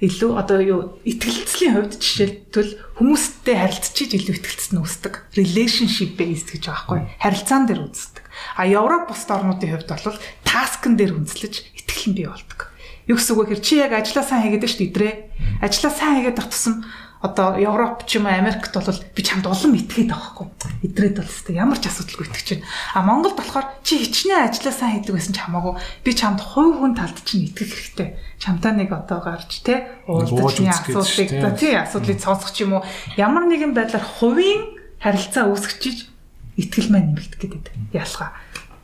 илүү 0.02 0.32
одоо 0.34 0.60
юу 0.62 0.80
итгэлцлийн 1.06 1.78
хувьд 1.78 1.94
жишээлбэл 2.02 2.98
хүмүүстэй 2.98 3.56
харилцчиж 3.58 4.18
илүү 4.18 4.34
итгэлцэн 4.42 4.82
үүсдэг. 4.82 5.14
Relationship 5.38 6.18
based 6.18 6.50
гэж 6.58 6.66
байгаа 6.66 7.06
байхгүй. 7.06 7.22
Харилцаан 7.22 7.70
дээр 7.70 7.86
үздэг. 7.86 8.26
А 8.58 8.66
Европ 8.66 9.14
бусд 9.14 9.30
орнуудын 9.30 9.70
хувьд 9.78 9.90
бол 9.94 10.18
таскн 10.42 10.98
дээр 10.98 11.22
үндэслэж 11.22 11.54
итгэл 11.78 12.06
нь 12.10 12.18
бий 12.18 12.26
болдог. 12.26 12.74
Юу 13.06 13.18
гэсэн 13.22 13.34
үг 13.38 13.42
вэ 13.46 13.62
гэхээр 13.62 13.62
чи 13.62 13.74
яг 13.78 13.94
ажиллаа 13.94 14.26
сайн 14.26 14.42
хийгээд 14.50 14.66
шүү 14.66 14.90
дээ. 14.90 15.14
Ажиллаа 15.62 15.94
сайн 15.94 16.14
хийгээд 16.18 16.38
байх 16.38 16.50
тусам 16.50 16.76
одоо 17.22 17.54
Европ 17.58 18.10
ч 18.10 18.18
юм 18.18 18.26
уу 18.26 18.34
Америкт 18.34 18.74
бол 18.74 19.00
би 19.16 19.22
чамд 19.22 19.46
улам 19.46 19.78
итгээд 19.78 20.10
байгаа 20.10 20.34
хгүй. 20.34 20.48
Идрээд 20.82 21.16
бол 21.22 21.30
өстой 21.30 21.54
ямар 21.54 21.78
ч 21.78 21.86
асуудалгүй 21.86 22.26
итгэж 22.26 22.48
байна. 22.58 22.66
А 22.98 23.06
Монголд 23.06 23.38
болохоор 23.38 23.68
чи 23.86 24.02
хичнээн 24.02 24.50
ажиллаа 24.50 24.74
сайн 24.74 24.94
хийдэг 24.98 25.14
байсан 25.14 25.34
ч 25.34 25.40
хамаагүй 25.46 25.74
би 26.02 26.12
чамд 26.18 26.42
хувь 26.42 26.82
хүн 26.82 26.98
талд 26.98 27.22
чинь 27.22 27.46
итгэх 27.46 27.70
хэрэгтэй. 27.70 28.10
Чамтаа 28.42 28.74
нэг 28.74 28.90
одоо 28.90 29.22
гарч 29.22 29.62
те 29.62 30.02
уулзалтын 30.10 30.74
асуудлыг 30.74 31.30
за 31.30 31.50
тий 31.54 31.74
асуудлыг 31.78 32.18
сонсох 32.18 32.58
ч 32.58 32.66
юм 32.66 32.82
уу 32.82 32.86
ямар 33.22 33.46
нэгэн 33.46 33.78
байдлаар 33.78 34.02
хувийн 34.02 34.82
харилцаа 34.98 35.46
үүсгэж 35.46 36.10
итгэл 36.58 36.90
маань 36.90 37.14
нэмэгдэх 37.14 37.38
гэдэг 37.38 37.74
ялгаа. 37.94 38.34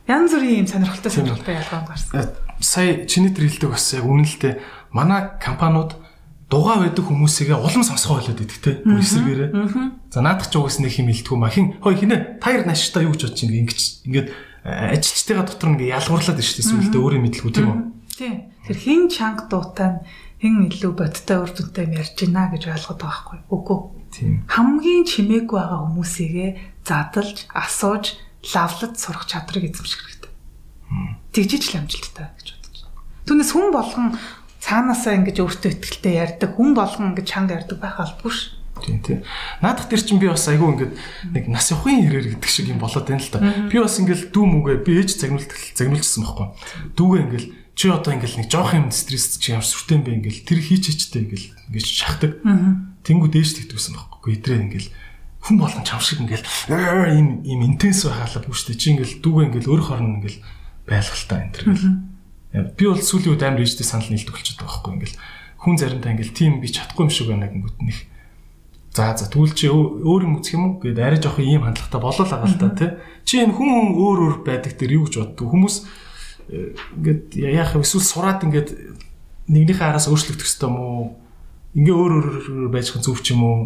Янз 0.05 0.31
бүрийн 0.37 0.61
юм 0.63 0.67
сонирхолтой 0.69 1.11
сонирхолтой 1.11 1.55
ялгаа 1.57 1.81
гарсан. 1.89 2.21
Э, 2.21 2.31
сая 2.61 3.05
чиний 3.09 3.33
тэр 3.33 3.49
хэлдэг 3.49 3.69
бас 3.73 3.91
яг 3.91 4.05
үнэлэлтэй 4.05 4.61
манай 4.93 5.35
компаниуд 5.41 5.97
дугаа 6.47 6.79
байдаг 6.79 7.03
хүмүүсийг 7.03 7.51
улам 7.51 7.83
сонсгоо 7.83 8.23
болоод 8.23 8.39
идэг 8.39 8.59
те 8.63 8.71
бүр 8.87 9.03
эсрэгээрээ. 9.03 9.51
За 10.11 10.23
наадах 10.23 10.47
ч 10.47 10.55
угс 10.55 10.79
нэг 10.79 10.95
юм 10.95 11.11
илтгүү 11.11 11.35
ма 11.35 11.51
хин 11.51 11.75
хой 11.83 11.99
хинэ 11.99 12.39
та 12.39 12.55
хоёр 12.55 12.63
нааштай 12.63 13.03
юу 13.03 13.11
гэж 13.11 13.27
бодож 13.27 13.43
ин 13.43 13.67
ингэж 13.67 13.79
ингээд 14.07 14.27
э, 14.31 14.95
ажилчтайгаа 14.95 15.43
дотор 15.43 15.75
нэг 15.75 15.83
ялгуурлаад 15.91 16.39
шүү 16.39 16.55
дээ 16.63 16.71
сүлдээ 16.71 17.03
өөрийн 17.03 17.23
мэдлгүй 17.27 17.51
тийм 17.51 17.67
үү? 17.67 17.77
Тийм. 18.15 18.35
Тэр 18.63 18.77
хин 18.79 19.11
чанга 19.11 19.43
дуутай 19.51 20.07
хин 20.39 20.71
илүү 20.71 20.91
бодтой 20.95 21.37
үр 21.43 21.51
дүнтэй 21.51 21.85
ярьж 21.99 22.15
байна 22.15 22.47
гэж 22.55 22.63
ойлгоод 22.71 22.99
байгаа 23.03 23.23
байхгүй 23.27 23.39
үгүй. 23.51 23.79
Тийм. 24.15 24.33
Хамгийн 24.47 25.03
чимээгүй 25.03 25.57
байгаа 25.59 25.79
хүмүүсийгээ 25.83 26.51
задалж, 26.87 27.37
асууж, 27.51 28.05
лавлаж 28.55 28.93
сурах 28.95 29.25
чадрыг 29.27 29.67
эзэмших 29.67 29.99
хэрэгтэй. 29.99 30.31
Тэгжиж 31.35 31.63
л 31.73 31.83
амжилттай 31.83 32.27
гэж 32.39 32.47
бодож 32.55 32.77
байна. 32.87 33.03
Түүнээс 33.27 33.51
хүн 33.51 33.69
болгон 33.75 34.07
цаанаасаа 34.61 35.13
ингэж 35.21 35.37
өөртөө 35.41 35.71
ихтэй 35.77 36.15
ярьдаг 36.17 36.57
хүн 36.57 36.73
болгон 36.73 37.13
ингэж 37.13 37.25
чанга 37.27 37.57
ярьдаг 37.61 37.77
байх 37.77 37.97
албагүй 38.01 38.33
ш. 38.33 38.57
Тийм 38.81 39.01
тийм. 39.01 39.19
Наадах 39.61 39.89
тэр 39.89 40.01
чинь 40.01 40.21
би 40.21 40.29
бас 40.29 40.45
айгүй 40.47 40.69
ингээд 40.73 40.93
нэг 41.33 41.45
нас 41.49 41.71
явахын 41.73 42.05
хэрэг 42.05 42.37
гэдэг 42.37 42.51
шиг 42.51 42.69
юм 42.69 42.81
болоод 42.81 43.07
байна 43.09 43.21
л 43.21 43.31
да. 43.33 43.41
Би 43.69 43.77
бас 43.81 43.97
ингээд 43.97 44.29
дүү 44.33 44.45
мүгэ 44.45 44.73
би 44.85 44.91
ээж 45.01 45.17
загнуулт 45.17 45.51
загнуулчихсан 45.73 46.23
байхгүй. 46.25 46.47
Дүүгээ 46.93 47.23
ингээд 47.25 47.45
чи 47.77 47.85
одоо 47.89 48.11
ингээд 48.13 48.37
нэг 48.37 48.47
жоох 48.49 48.73
юм 48.73 48.89
стресс 48.93 49.37
чи 49.37 49.53
ямар 49.53 49.65
сүртэй 49.65 49.97
бэ 50.01 50.11
ингээд 50.21 50.37
тэр 50.45 50.59
хийч 50.61 50.83
хийчтэй 50.93 51.21
ингээд 51.25 51.45
ингээд 51.73 51.87
шахдаг. 51.87 52.31
Тэнгүү 53.05 53.29
дээш 53.33 53.51
тэгдэгсэн 53.65 53.93
байхгүй. 53.97 54.29
Идрээ 54.37 54.61
ингээд 54.65 54.87
хүн 55.45 55.57
болгон 55.57 55.85
чам 55.85 56.01
шиг 56.01 56.21
ингээд 56.25 56.45
ийм 56.73 57.45
ийм 57.45 57.61
интенс 57.65 58.05
байхалаа 58.05 58.45
бүштэй 58.45 58.75
чи 58.77 58.93
ингээд 58.97 59.21
дүүгээ 59.21 59.45
ингээд 59.53 59.69
өөр 59.69 59.81
хорн 59.85 60.21
ингээд 60.21 60.37
байлгалтаа 60.89 61.37
энэ 61.37 61.53
төр. 61.53 61.65
Би 62.53 62.83
бол 62.87 63.01
сүүлийн 63.01 63.35
үед 63.35 63.43
амар 63.43 63.63
ээжтэй 63.63 63.83
санал 63.83 64.07
нийлдэг 64.07 64.31
болчиход 64.31 64.63
байгаа 64.63 64.71
байхгүй 64.79 64.93
ингээл 64.95 65.17
хүн 65.59 65.75
заримдаа 65.77 66.11
ингээл 66.15 66.37
тийм 66.37 66.53
би 66.63 66.67
чадахгүй 66.71 67.03
юм 67.03 67.11
шиг 67.11 67.27
байна 67.27 67.51
гингүүт 67.51 67.77
нэг 67.83 67.97
за 68.95 69.13
за 69.13 69.27
тэгвэл 69.29 69.53
чи 69.53 69.67
өөр 69.67 70.21
юм 70.25 70.39
үзэх 70.39 70.55
юм 70.55 70.63
уу? 70.65 70.73
Гэдээ 70.81 71.05
арай 71.05 71.19
жоох 71.21 71.37
ийм 71.43 71.67
хандлагатай 71.67 72.01
болол 72.01 72.25
байгаа 72.25 72.49
л 72.49 72.57
та 72.57 72.69
тий 72.73 72.91
чи 73.27 73.43
энэ 73.43 73.53
хүн 73.53 73.69
хүн 73.69 73.87
өөр 73.99 74.19
өөр 74.23 74.35
байдаг 74.47 74.73
дээр 74.79 74.95
юу 74.97 75.05
гэж 75.05 75.15
боддог 75.21 75.47
хүмүүс 75.51 75.75
э, 76.49 76.73
ингээд 76.97 77.23
яах 77.35 77.75
вэ? 77.75 77.83
Эсвэл 77.85 78.07
сураад 78.07 78.41
ингээд 78.41 78.69
нэгнийхээ 79.51 79.87
араас 79.91 80.07
өөрчлөгдөх 80.07 80.47
ёстой 80.47 80.69
юм 80.71 80.77
уу? 80.79 81.03
Ингээ 81.77 81.93
өөр 81.93 82.13
өөр 82.17 82.69
байж 82.73 82.89
хэн 82.95 83.05
зөв 83.05 83.21
ч 83.21 83.35
юм 83.37 83.43
уу? 83.45 83.59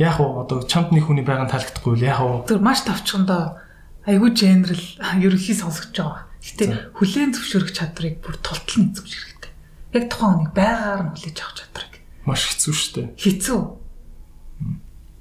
Яах 0.00 0.18
вэ? 0.18 0.26
Одоо 0.26 0.64
чамд 0.66 0.90
нэг 0.90 1.06
хүний 1.06 1.22
байгаан 1.22 1.52
таалагдахгүй 1.52 1.94
л 1.94 2.06
яах 2.08 2.48
вэ? 2.48 2.50
Тэр 2.50 2.64
маш 2.64 2.82
тавчхандаа 2.82 3.62
айгүй 4.08 4.32
генерал 4.34 4.82
ерөнхий 5.22 5.54
сонсогч 5.54 5.94
байгаа 5.94 6.27
Гэтэ 6.38 6.94
хүлээн 6.94 7.32
зөвшөөрөх 7.34 7.72
чадрыг 7.74 8.14
бүр 8.22 8.36
тултал 8.38 8.78
нь 8.82 8.94
эзэмших 8.94 9.22
хэрэгтэй. 9.26 9.52
Яг 9.98 10.04
тухайн 10.08 10.34
хүнийг 10.38 10.54
байгаар 10.54 11.02
нь 11.02 11.12
хүлээж 11.14 11.38
авах 11.42 11.56
чадрыг. 11.58 11.92
Маш 12.24 12.42
хэцүү 12.46 12.74
шүү 12.74 12.92
дээ. 12.94 13.06
Хэцүү. 13.18 13.60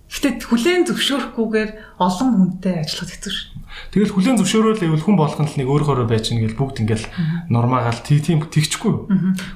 Гэтэ 0.07 0.27
хүлээн 0.47 0.83
зөвшөөрөхгүйгээр 0.87 1.71
олон 1.99 2.29
хүнтэй 2.39 2.75
ажиллах 2.79 3.11
хэцүү 3.11 3.33
шүү. 3.33 3.57
Тэгэл 3.91 4.15
хүлээн 4.15 4.39
зөвшөөрөөл 4.39 4.87
ивэл 4.87 5.03
хүн 5.03 5.17
болгонд 5.19 5.51
л 5.51 5.59
нэг 5.59 5.67
өөр 5.67 5.83
хоороо 5.83 6.07
байж 6.07 6.31
гэнгээл 6.31 6.55
бүгд 6.55 6.81
ингээл 6.87 7.05
нормагаал 7.51 8.01
тийм 8.07 8.39
тэгчихгүй 8.47 8.87
юу? 8.87 9.03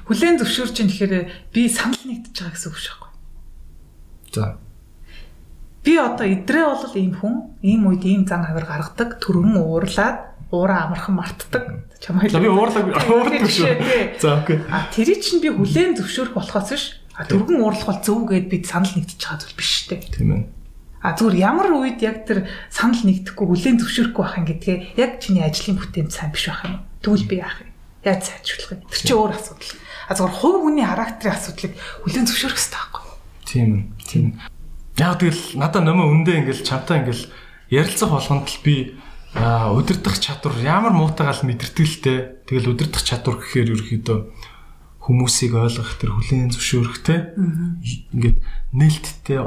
Хүлээн 0.06 0.38
зөвшөөрч 0.44 0.76
юм 0.84 0.88
гэхээр 0.92 1.14
би 1.56 1.62
санал 1.72 2.04
нэгдэж 2.04 2.36
байгаа 2.36 2.52
гэсэн 2.52 2.68
үг 2.68 2.78
шээхгүй. 2.78 3.10
За. 4.36 4.60
Би 5.82 5.92
одоо 5.98 6.26
идрээ 6.28 6.66
бол 6.68 6.94
ийм 6.94 7.12
хүн, 7.16 7.34
ийм 7.64 7.82
үед 7.88 8.04
ийм 8.04 8.22
зан 8.28 8.44
авир 8.44 8.68
гаргадаг, 8.68 9.18
төрөн 9.18 9.56
уурлаад 9.56 10.31
уураа 10.52 10.86
амархан 10.86 11.16
мартдаг. 11.16 11.88
Чамайг. 11.98 12.30
Би 12.36 12.48
уурлаг 12.48 12.92
уурдаг 13.08 13.48
шүү. 13.48 14.20
За 14.20 14.44
окей. 14.44 14.60
А 14.68 14.86
тэрий 14.92 15.16
чинь 15.16 15.40
би 15.40 15.48
хүлээн 15.48 15.96
зөвшөөрөх 15.96 16.36
болохоос 16.36 16.68
биш. 16.76 16.84
А 17.16 17.24
дөрвөн 17.24 17.64
уурлах 17.64 17.88
бол 17.88 18.04
зөв 18.04 18.28
гэд 18.28 18.52
бид 18.52 18.68
санал 18.68 18.92
нэгдэж 18.92 19.16
байгаа 19.16 19.40
зүйл 19.40 19.56
биш 19.56 19.70
шүү 19.72 19.88
дээ. 19.96 20.12
Тийм 20.12 20.30
ээ. 20.36 20.44
А 21.02 21.16
зүгээр 21.16 21.36
ямар 21.40 21.68
үед 21.72 21.98
яг 22.04 22.28
тэр 22.28 22.46
санал 22.68 23.00
нэгдэхгүй 23.00 23.46
хүлээн 23.48 23.80
зөвшөөрөхгүй 23.80 24.22
байх 24.22 24.38
юм 24.38 24.46
гэдгээ 24.46 24.78
яг 25.00 25.12
чиний 25.18 25.42
ажлын 25.42 25.80
бүтээмж 25.80 26.12
сайн 26.12 26.30
биш 26.30 26.46
байх 26.46 26.62
юм. 26.68 26.84
Тэгвэл 27.00 27.26
би 27.26 27.36
яах 27.40 27.58
юм? 27.58 27.70
Яаж 28.04 28.22
сайжруулах 28.28 28.70
юм? 28.76 28.80
Тэр 28.86 29.00
чинь 29.02 29.18
өөр 29.18 29.32
асуудал. 29.34 29.72
А 30.06 30.14
зүгээр 30.14 30.36
хувь 30.36 30.60
хүний 30.62 30.86
характерын 30.86 31.34
асуудлыг 31.34 31.72
хүлээн 32.06 32.28
зөвшөөрөх 32.28 32.58
хэрэгтэй 32.60 32.78
байхгүй 32.78 33.02
юу? 33.02 33.16
Тийм 33.48 33.68
ээ. 33.72 33.84
Тийм. 34.06 34.26
Яг 35.00 35.18
тэгэл 35.18 35.42
надаа 35.58 35.82
нөмө 35.82 36.04
өндөө 36.06 36.34
ингээл 36.38 36.62
чамтай 36.68 37.02
ингээл 37.02 37.24
ярилцах 37.72 38.10
болгонд 38.12 38.46
л 38.46 38.60
би 38.62 38.74
Аа 39.34 39.72
удирдах 39.72 40.20
чадвар 40.20 40.56
ямар 40.60 40.92
муутайгаал 40.92 41.40
те. 41.40 42.36
Тэгэл 42.44 42.76
удирдах 42.76 43.02
чадвар 43.02 43.40
гэхээр 43.40 43.72
ерөөхдөө 43.72 44.18
хүмүүсийг 45.00 45.56
ойлгох 45.56 45.96
тэр 45.98 46.12
хүлээн 46.14 46.52
зөвшөөрөх 46.52 46.98
те. 47.00 47.32
Ингээд 48.12 48.38
нээлттэй 48.76 49.40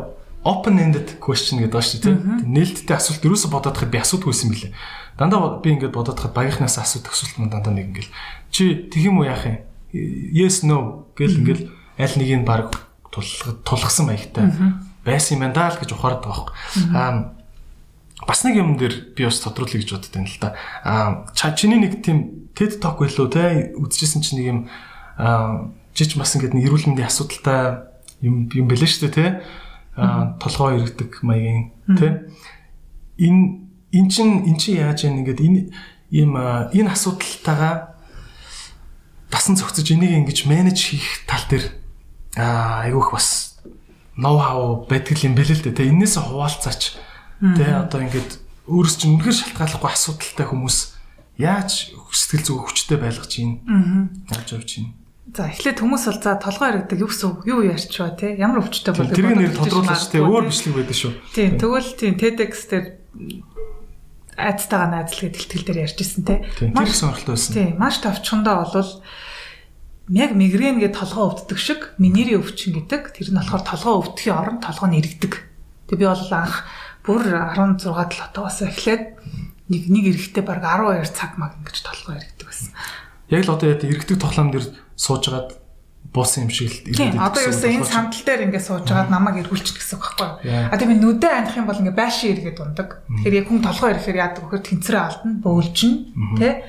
open 0.45 0.77
ended 0.81 1.21
question 1.21 1.61
гэдэг 1.61 1.73
байна 1.73 1.85
шүү 1.85 2.01
те. 2.01 2.13
Нээлттэй 2.43 2.95
асуулт 2.97 3.23
ерөөсө 3.23 3.49
бодоод 3.53 3.77
хад 3.77 3.93
би 3.93 4.01
асуудаггүйсэн 4.01 4.49
билээ. 4.51 4.73
Дандаа 5.21 5.61
би 5.61 5.69
ингээд 5.77 5.93
бодоод 5.93 6.17
хад 6.17 6.33
багийнхнаас 6.33 6.81
асуудаг 6.81 7.13
асуулт 7.13 7.37
мань 7.37 7.53
дандаа 7.53 7.73
нэг 7.73 7.93
ингээл 7.93 8.11
чи 8.49 8.89
тэг 8.89 9.05
юм 9.05 9.21
уу 9.21 9.29
яах 9.29 9.45
юм? 9.45 9.63
Yes 9.93 10.65
no 10.67 11.07
гэл 11.13 11.39
ингээл 11.39 11.69
аль 11.97 12.17
нэгийг 12.19 12.43
баг 12.43 12.73
тулгсан 13.13 14.11
маягтай 14.11 14.49
байсан 15.05 15.37
юм 15.37 15.53
даа 15.53 15.69
л 15.71 15.79
гэж 15.79 15.93
ухаардаг 15.93 16.25
байхгүй. 16.25 16.55
Аа 16.97 17.34
бас 18.27 18.43
нэг 18.43 18.57
юм 18.57 18.77
дээр 18.77 19.13
би 19.15 19.25
бас 19.25 19.39
тодруулъя 19.39 19.81
гэж 19.81 19.89
бодод 19.93 20.13
байна 20.13 20.29
л 20.29 20.41
да. 20.41 20.49
Аа 20.83 21.53
чиний 21.53 21.79
нэг 21.79 22.01
тийм 22.01 22.49
TED 22.57 22.81
Talk 22.81 22.99
байлуу 22.99 23.29
те 23.29 23.73
үзчихсэн 23.77 24.21
чинь 24.21 24.39
нэг 24.41 24.47
юм 24.49 24.59
аа 25.17 25.71
жиж 25.93 26.17
бас 26.17 26.35
ингэдэг 26.35 26.57
нэг 26.57 26.65
эрүүл 26.67 26.87
мэндийн 26.89 27.09
асуудалтай 27.09 27.85
юм 28.25 28.49
юм 28.49 28.65
бэлээ 28.67 28.89
шүү 28.89 29.01
дээ 29.07 29.15
те. 29.15 29.25
Аа 29.95 30.35
толгоо 30.41 30.75
иргэдэг 30.75 31.21
маягийн 31.21 31.71
те. 31.95 32.27
Энэ 33.21 33.65
эн 33.93 34.07
чин 34.09 34.43
эн 34.43 34.57
чин 34.57 34.81
яаж 34.81 35.05
яа 35.05 35.13
нэгэд 35.13 35.39
энэ 35.39 35.61
ийм 36.11 36.35
энэ 36.35 36.91
асуудалтайгаа 36.91 37.95
дасан 39.31 39.55
зохицож 39.55 39.87
энийг 39.91 40.17
ингэж 40.25 40.49
менеж 40.49 40.79
хийх 40.81 41.23
тал 41.29 41.45
дээр 41.47 41.65
аа 42.35 42.89
айгүйх 42.89 43.11
бас 43.13 43.59
ноу 44.17 44.39
хау 44.39 44.87
байдаг 44.89 45.19
юм 45.23 45.35
бэлээ 45.35 45.59
л 45.59 45.63
дээ 45.69 45.75
те. 45.75 45.87
Энээс 45.87 46.19
хуваалцаач 46.19 46.99
Тэ 47.41 47.65
одоо 47.75 47.99
ингээд 48.05 48.31
өөрөөс 48.69 48.95
чинь 48.95 49.19
үнэхээр 49.19 49.39
шалтгааллахгүй 49.55 49.91
асуудалтай 49.91 50.47
хүмүүс 50.47 50.77
яаж 51.41 51.91
сэтгэл 52.15 52.45
зүг 52.47 52.57
хүчтэй 52.71 52.97
байлгаж 52.97 53.29
чинь 53.29 53.59
яаж 54.31 54.47
явж 54.55 54.67
чинь 54.67 54.89
За 55.35 55.51
эхлээд 55.51 55.83
хүмүүс 55.83 56.03
бол 56.07 56.21
за 56.23 56.39
толгой 56.39 56.69
яригдаг 56.71 56.95
юу 57.01 57.11
гэсэн 57.11 57.43
юу 57.43 57.59
ярьчваа 57.67 58.15
те 58.15 58.39
ямар 58.39 58.63
өвчтэй 58.63 58.93
бол 58.95 59.11
тэрийг 59.11 59.35
нэр 59.35 59.57
тодруулж 59.57 60.07
те 60.07 60.23
өөр 60.23 60.47
бичлэг 60.47 60.73
байдаг 60.79 60.95
шүү. 60.95 61.11
Тийм 61.35 61.59
тэгвэл 61.59 61.91
тийм 61.99 62.13
TEDx 62.15 62.53
дээр 62.71 62.85
айцтайгаа 64.39 64.89
найзлага 64.95 65.35
дэлтгэл 65.35 65.65
дээр 65.67 65.83
ярьжсэн 65.91 66.23
те. 66.23 66.45
Тийм. 66.55 66.71
Тэр 66.71 66.87
их 66.87 66.95
сонирхолтой 66.95 67.35
байсан. 67.35 67.51
Тийм. 67.51 67.71
Маш 67.75 67.95
товчхондоо 67.99 68.55
болвол 68.63 68.91
яг 70.13 70.31
мигрен 70.37 70.79
гэдэг 70.79 70.95
толгоо 71.03 71.25
өвддөг 71.35 71.59
шиг 71.59 71.81
минерийн 71.99 72.39
өвчин 72.39 72.71
гэдэг 72.79 73.01
тэр 73.17 73.27
нь 73.33 73.39
болохоор 73.41 73.63
толгоо 73.65 73.93
өвдөхийн 74.07 74.39
оронд 74.39 74.61
толгоо 74.63 74.87
нь 74.87 74.99
иргэдэг. 75.03 75.33
Тэг 75.91 75.97
би 75.99 76.05
бол 76.07 76.31
анх 76.31 76.63
бүр 77.05 77.21
16 77.29 77.85
7 77.85 78.25
отоос 78.33 78.65
эхлээд 78.65 79.03
нэг 79.69 79.83
нэг 79.89 80.05
эрэхтэй 80.13 80.43
баг 80.45 80.61
12 80.61 81.09
цаг 81.13 81.37
маг 81.37 81.53
ингэж 81.61 81.77
толгоо 81.85 82.17
иргэдэг 82.17 82.45
байсан. 82.45 82.73
Яг 83.29 83.45
л 83.45 83.53
одоо 83.53 83.67
яг 83.69 83.81
иргэдэг 83.81 84.17
тоглоом 84.17 84.49
дээр 84.53 84.65
суужгаад 84.97 85.57
буусан 86.13 86.45
юм 86.45 86.51
шиг 86.53 86.69
л 86.69 86.79
иргэдэг. 86.93 87.17
Одоо 87.17 87.41
ерөөсөө 87.49 87.71
энэ 87.75 87.89
сандал 87.89 88.23
дээр 88.23 88.45
ингээд 88.47 88.67
сууж 88.67 88.85
байгаад 88.85 89.11
намайг 89.11 89.41
эргүүлчих 89.43 89.75
гэсэн 89.81 89.99
байхгүй 89.99 90.27
юу? 90.47 90.69
А 90.71 90.77
тийм 90.77 90.91
нүдэ 90.95 91.27
аних 91.27 91.57
юм 91.57 91.67
бол 91.67 91.81
ингээд 91.81 91.99
байшин 91.99 92.31
иргэд 92.37 92.59
ундаг. 92.61 92.89
Тэгэхээр 93.09 93.39
яг 93.41 93.47
хүн 93.49 93.61
толгоо 93.65 93.89
ирэхээр 93.91 94.21
яадаг 94.21 94.41
вөхөр 94.45 94.63
тэнцрээ 94.63 95.01
алдна, 95.01 95.31
бөөлжин, 95.41 95.93
тэ? 96.39 96.63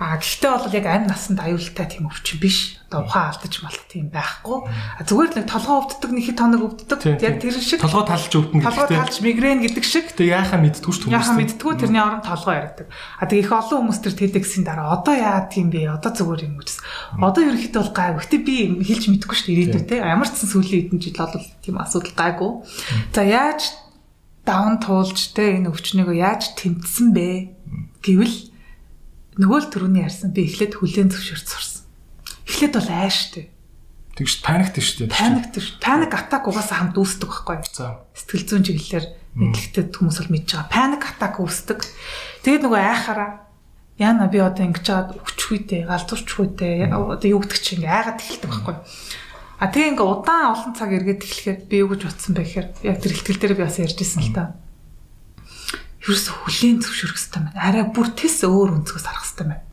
А 0.00 0.16
гэхдээ 0.16 0.50
бол 0.54 0.76
яг 0.76 0.86
амь 0.86 1.08
насанд 1.10 1.40
аюултай 1.42 1.86
тийм 1.90 2.08
өвчин 2.08 2.38
биш. 2.40 2.75
Одоо 2.86 3.02
ухаан 3.02 3.34
алдаж 3.34 3.54
малах 3.66 3.84
тийм 3.90 4.14
байхгүй. 4.14 4.58
Зүгээр 5.02 5.30
л 5.34 5.36
нэг 5.42 5.46
толгоо 5.50 5.76
өвддөг 5.82 6.10
нэг 6.14 6.22
хит 6.22 6.38
тоног 6.38 6.62
өвддөг. 6.70 6.98
Яг 7.18 7.42
тэр 7.42 7.58
шиг 7.58 7.82
толгоо 7.82 8.06
талж 8.06 8.30
өвдөн 8.30 8.62
гэдэг. 8.62 8.70
Толгоо 8.70 8.86
талж 8.86 9.16
мигрен 9.26 9.58
гэдэг 9.66 9.82
шиг. 9.82 10.06
Тэгээ 10.14 10.38
яахаа 10.38 10.62
мэдтгүү 10.62 10.92
ч 10.94 10.98
хүмүүс. 11.02 11.18
Яахаа 11.18 11.34
мэдтгүү 11.34 11.72
тэрний 11.82 11.98
оронд 11.98 12.22
толгоо 12.22 12.54
яригдаг. 12.54 12.86
А 13.18 13.26
тэгээ 13.26 13.42
их 13.42 13.50
олон 13.50 13.78
хүмүүс 13.90 14.00
тэр 14.06 14.14
тедексийн 14.14 14.62
дараа 14.62 15.02
одоо 15.02 15.14
яа 15.18 15.50
тийм 15.50 15.74
бэ? 15.74 15.98
Одоо 15.98 16.14
зүгээр 16.14 16.46
юм 16.46 16.54
гэж. 16.62 16.70
Одоо 17.18 17.42
ерөөхдөө 17.42 17.82
бол 17.82 17.94
гайгүй. 17.98 18.22
Гэтэ 18.22 18.38
би 18.46 18.56
хэлж 18.86 19.04
мэдэхгүй 19.10 19.34
шүү 19.34 19.46
дээ 19.50 19.56
ирээдүйтэй. 19.66 19.98
Ямар 20.06 20.28
ч 20.30 20.34
сан 20.38 20.48
сүүлийн 20.54 20.86
хэдэн 20.86 21.02
жил 21.02 21.18
бол 21.18 21.46
тийм 21.66 21.76
асуудал 21.82 22.14
гайгүй. 22.14 22.50
За 23.10 23.26
яаж 23.26 23.62
даван 24.46 24.78
туулж 24.78 25.34
те 25.34 25.58
энэ 25.58 25.74
өвчнийг 25.74 26.06
яаж 26.14 26.54
тэмцсэн 26.54 27.10
бэ 27.10 27.50
гэвэл 27.98 28.36
нөгөө 29.42 29.58
л 29.58 29.70
түрүүний 29.74 30.06
ярьсан 30.06 30.30
би 30.30 30.46
эхлээд 30.46 30.78
хүлэн 30.78 31.10
зөвшөөрч 31.10 31.46
сурсан. 31.50 31.75
Эхлээд 32.46 32.74
бол 32.78 32.90
айштай. 32.90 33.44
Тэгш 34.16 34.40
паникт 34.40 34.78
шүү 34.80 35.06
дээ. 35.06 35.12
Паникт 35.12 35.54
шүү. 35.58 35.82
Паник 35.82 36.12
атак 36.16 36.48
угаасаа 36.48 36.80
хамт 36.80 36.96
үүсдэг 36.96 37.28
байхгүй. 37.28 37.58
За. 37.74 38.00
Сэтгэл 38.16 38.48
зүйн 38.48 38.64
чиглэлээр 38.64 39.06
мэдлэгтэй 39.36 39.84
хүмүүс 39.92 40.18
бол 40.24 40.32
мэдж 40.32 40.48
байгаа. 40.56 40.72
Паник 40.72 41.02
атак 41.04 41.36
үүсдэг. 41.42 41.80
Тэгээд 42.46 42.64
нөгөө 42.64 42.80
айхаараа 42.80 43.30
яана 44.00 44.30
би 44.32 44.40
одоо 44.40 44.64
ингэж 44.64 44.84
жаад 44.86 45.08
галзуурчих 45.20 46.40
үедээ 46.40 46.88
одоо 46.96 47.28
юу 47.28 47.44
гэдэг 47.44 47.60
чинь 47.60 47.84
ингээ 47.84 47.92
айгаад 47.92 48.20
эхэлдэг 48.24 48.48
байхгүй. 48.48 48.76
А 49.60 49.68
тэгээ 49.68 49.90
ингээ 49.92 50.08
удаан 50.08 50.52
олон 50.52 50.72
цаг 50.72 50.90
эргээд 50.96 51.20
эхлэхээр 51.20 51.58
би 51.68 51.76
юу 51.84 51.92
гэж 51.92 52.02
утсан 52.08 52.32
бэ 52.32 52.44
гэхээр 52.44 52.68
яг 52.88 52.96
тэр 53.04 53.12
ихтгэл 53.12 53.40
дээр 53.40 53.54
би 53.56 53.64
бас 53.68 53.76
ярьжсэн 53.76 54.22
л 54.24 54.32
та 54.32 54.44
ерөөсө 56.06 56.32
хүлийн 56.46 56.78
зөвшөөрөх 56.78 57.18
хэрэгтэй 57.18 57.42
байна. 57.42 57.58
Арай 57.58 57.84
бүр 57.90 58.08
тис 58.14 58.38
өөр 58.46 58.78
өнцгөөс 58.78 59.06
харах 59.10 59.26
хэрэгтэй 59.26 59.46
байна. 59.50 59.65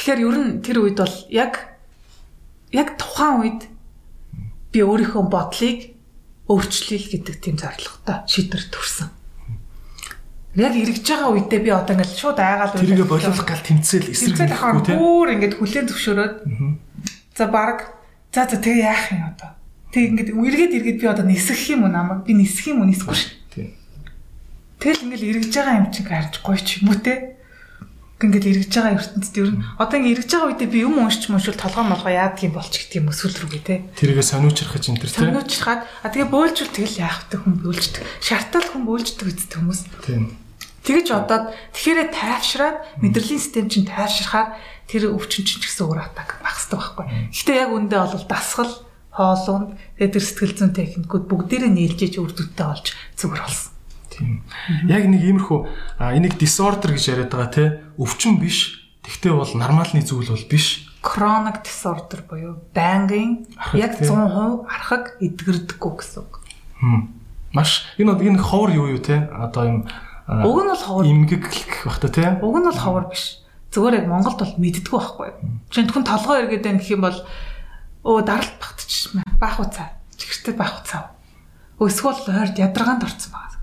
Тэгэхээр 0.00 0.24
ер 0.24 0.36
нь 0.40 0.50
тэр 0.64 0.80
үед 0.80 0.96
бол 0.96 1.16
яг 1.28 1.76
яг 2.72 2.96
тухайн 2.96 3.36
үед 3.44 3.60
би 4.72 4.80
өөрийнхөө 4.80 5.28
бодлыг 5.28 5.92
өөрчлөе 6.48 7.20
гэдэг 7.20 7.36
тийм 7.36 7.60
зорилготой 7.60 8.24
шийдвэр 8.24 8.64
төрсэн. 8.72 9.12
Яг 10.56 10.72
эргэж 10.72 11.04
байгаа 11.04 11.36
үедээ 11.36 11.60
би 11.60 11.70
одоо 11.76 11.92
ингээд 12.00 12.16
шууд 12.16 12.40
айгаал 12.40 12.72
тэрийгэ 12.72 13.04
боловлох 13.04 13.44
гал 13.44 13.60
тэмцэл 13.60 14.08
эсрэглэхгүй 14.08 14.82
тийм 14.88 14.96
бүр 14.96 15.28
ингээд 15.36 15.54
хүлэн 15.60 15.86
зөвшөөрөөд 15.92 16.34
за 17.36 17.44
баг 17.52 17.92
за 18.32 18.48
за 18.48 18.56
тэгээ 18.56 18.88
яах 18.88 19.04
юм 19.12 19.22
одоо? 19.36 19.52
Тэг 19.92 20.16
ингээд 20.16 20.32
эргээд 20.32 20.76
эргээд 20.80 20.98
би 21.04 21.06
одоо 21.12 21.28
нисэх 21.28 21.60
юм 21.68 21.84
уу 21.84 21.92
намайг? 21.92 22.24
Би 22.24 22.32
нисэх 22.32 22.72
юм 22.72 22.80
уу? 22.82 22.88
Нисэхгүй 22.88 23.14
шүү 23.20 23.40
Тэгэл 24.80 25.12
ингээл 25.12 25.28
эргэж 25.28 25.52
байгаа 25.52 25.76
юм 25.76 25.88
чинь 25.92 26.08
харж 26.08 26.40
гоё 26.40 26.56
ч 26.56 26.80
юм 26.80 26.88
уу 26.88 26.98
те. 27.04 27.36
Ингээл 28.20 28.52
эргэж 28.52 28.72
байгаа 28.76 28.96
ертөнцид 29.00 29.36
ер 29.40 29.50
нь 29.56 29.64
одоо 29.80 29.96
ингээ 29.96 30.14
эргэж 30.20 30.28
байгаа 30.28 30.48
үедээ 30.52 30.68
би 30.68 30.84
юм 30.84 31.00
уншиж 31.00 31.32
мушвал 31.32 31.56
толгой 31.56 31.84
молгоо 31.88 32.12
яадаг 32.12 32.44
юм 32.44 32.52
болч 32.52 32.74
гэдэг 32.76 33.00
юм 33.00 33.08
өсвөл 33.08 33.32
рүүгээ 33.32 33.64
те. 33.64 33.76
Тэрийгэ 33.96 34.20
сониучрах 34.20 34.76
чинь 34.76 35.00
тэр 35.00 35.08
те. 35.08 35.24
Сониучрахад 35.24 35.88
а 35.88 36.08
тэгээ 36.12 36.28
бөөлжүүл 36.28 36.76
тэгэл 36.76 37.00
яах 37.00 37.32
вэ 37.32 37.40
хүн 37.40 37.54
бөөлждөг. 37.64 38.04
Шартал 38.20 38.66
хүн 38.68 38.84
бөөлждөг 38.84 39.24
үст 39.24 39.52
хүмүүс. 39.56 39.80
Тийм. 40.04 40.36
Тэгэж 40.84 41.06
одоод 41.16 41.56
тэгэхээр 41.72 42.12
тайвшраад 42.12 42.76
мэдрэлийн 43.00 43.40
систем 43.40 43.66
чинь 43.72 43.88
тайвшрахаар 43.88 44.56
тэр 44.84 45.12
өвчин 45.16 45.44
чинь 45.48 45.60
ч 45.60 45.68
гэсэн 45.68 45.88
өөр 45.88 46.04
атак 46.04 46.40
багсдаг 46.44 46.76
байхгүй. 46.76 47.32
Гэтэ 47.32 47.52
яг 47.56 47.72
үндэ 47.72 47.96
бол 48.00 48.26
дасгал 48.28 48.72
хоолунд 49.12 49.76
тэр 49.96 50.24
сэтгэл 50.24 50.56
зүйн 50.56 50.72
техникүүд 50.76 51.24
бүгдээрээ 51.24 51.72
нийлжээж 51.72 52.14
үр 52.16 52.32
дүнтэй 52.32 52.66
болж 52.68 52.86
зүгээр 53.16 53.42
болсон. 53.44 53.79
Тийм. 54.20 54.44
Яг 54.84 55.08
нэг 55.08 55.22
иймэрхүү 55.24 55.58
энийг 56.12 56.36
disorder 56.36 56.92
гэж 56.92 57.04
яриад 57.08 57.32
байгаа 57.32 57.48
те 57.48 57.64
өвчин 57.96 58.36
биш. 58.36 58.84
Тэгтээ 59.00 59.32
бол 59.32 59.52
нормалны 59.56 60.04
зүйл 60.04 60.28
бол 60.28 60.44
биш. 60.44 60.84
Chronic 61.00 61.64
disorder 61.64 62.20
буюу 62.28 62.60
байнгын 62.76 63.48
яг 63.72 63.96
100% 63.96 64.68
архаг 64.68 65.16
эдгэрдэггүй 65.24 65.92
гэсэн 65.96 66.20
үг. 66.20 66.44
Маш 67.56 67.88
энэ 67.96 68.12
энэ 68.12 68.44
ховор 68.44 68.70
юу 68.76 68.92
юу 68.92 69.00
те 69.00 69.24
одоо 69.32 69.64
юм 69.64 69.78
Уг 70.28 70.58
нь 70.62 70.70
бол 70.70 70.84
ховор 70.84 71.06
имгэглэх 71.08 71.88
бах 71.88 71.98
та 71.98 72.12
те. 72.12 72.36
Уг 72.44 72.56
нь 72.60 72.68
бол 72.68 72.76
ховор 72.76 73.08
биш. 73.08 73.40
Зүгээр 73.72 74.04
яг 74.04 74.06
Монголд 74.06 74.38
бол 74.38 74.54
мэддэггүй 74.60 75.00
байхгүй 75.00 75.26
юу. 75.32 75.38
Жишээ 75.72 75.84
нь 75.88 75.92
хүн 75.96 76.04
толгой 76.04 76.44
эргээд 76.44 76.68
байх 76.68 76.90
юм 76.92 77.02
бол 77.02 77.18
өө 78.04 78.20
даралт 78.28 78.56
багтчихмаа. 78.60 79.24
Баах 79.40 79.58
уцаа. 79.58 79.96
Чихэртэй 80.14 80.54
баах 80.54 80.84
уцаа. 80.84 81.16
Эсвэл 81.80 82.20
ойрд 82.28 82.60
ядаргаанд 82.60 83.08
орсон 83.08 83.32
байна 83.32 83.59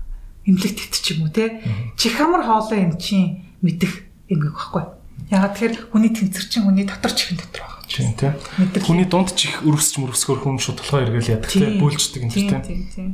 эмнэлэгт 0.48 0.96
ч 0.96 1.06
юм 1.12 1.28
уу 1.28 1.30
те 1.30 1.60
чих 2.00 2.16
хамар 2.16 2.42
хоолой 2.42 2.88
юм 2.88 2.96
чинь 2.96 3.44
мэдэх 3.60 4.08
юм 4.32 4.48
байхгүй. 4.48 4.84
Ягаад 5.28 5.52
тэгэхээр 5.60 5.74
хүний 5.92 6.12
тэнцэр 6.16 6.44
чинь 6.48 6.64
хүний 6.64 6.88
дотор 6.88 7.12
чихэн 7.12 7.36
дотор 7.36 7.68
байгаа. 7.68 7.84
Тийм 7.84 8.12
тийм. 8.16 8.34
Хүний 8.80 9.04
дунд 9.04 9.36
чих 9.36 9.60
өрөвсч 9.60 10.00
мөрөвсгөр 10.00 10.40
хүн 10.40 10.56
шууд 10.56 10.80
толгой 10.80 11.04
эргэл 11.04 11.36
ядаг 11.36 11.52
те 11.52 11.76
бөөлждөг 11.76 12.22
юм 12.24 12.32
тийм. 12.32 12.62
Тийм 12.64 12.82
тийм. 12.88 13.08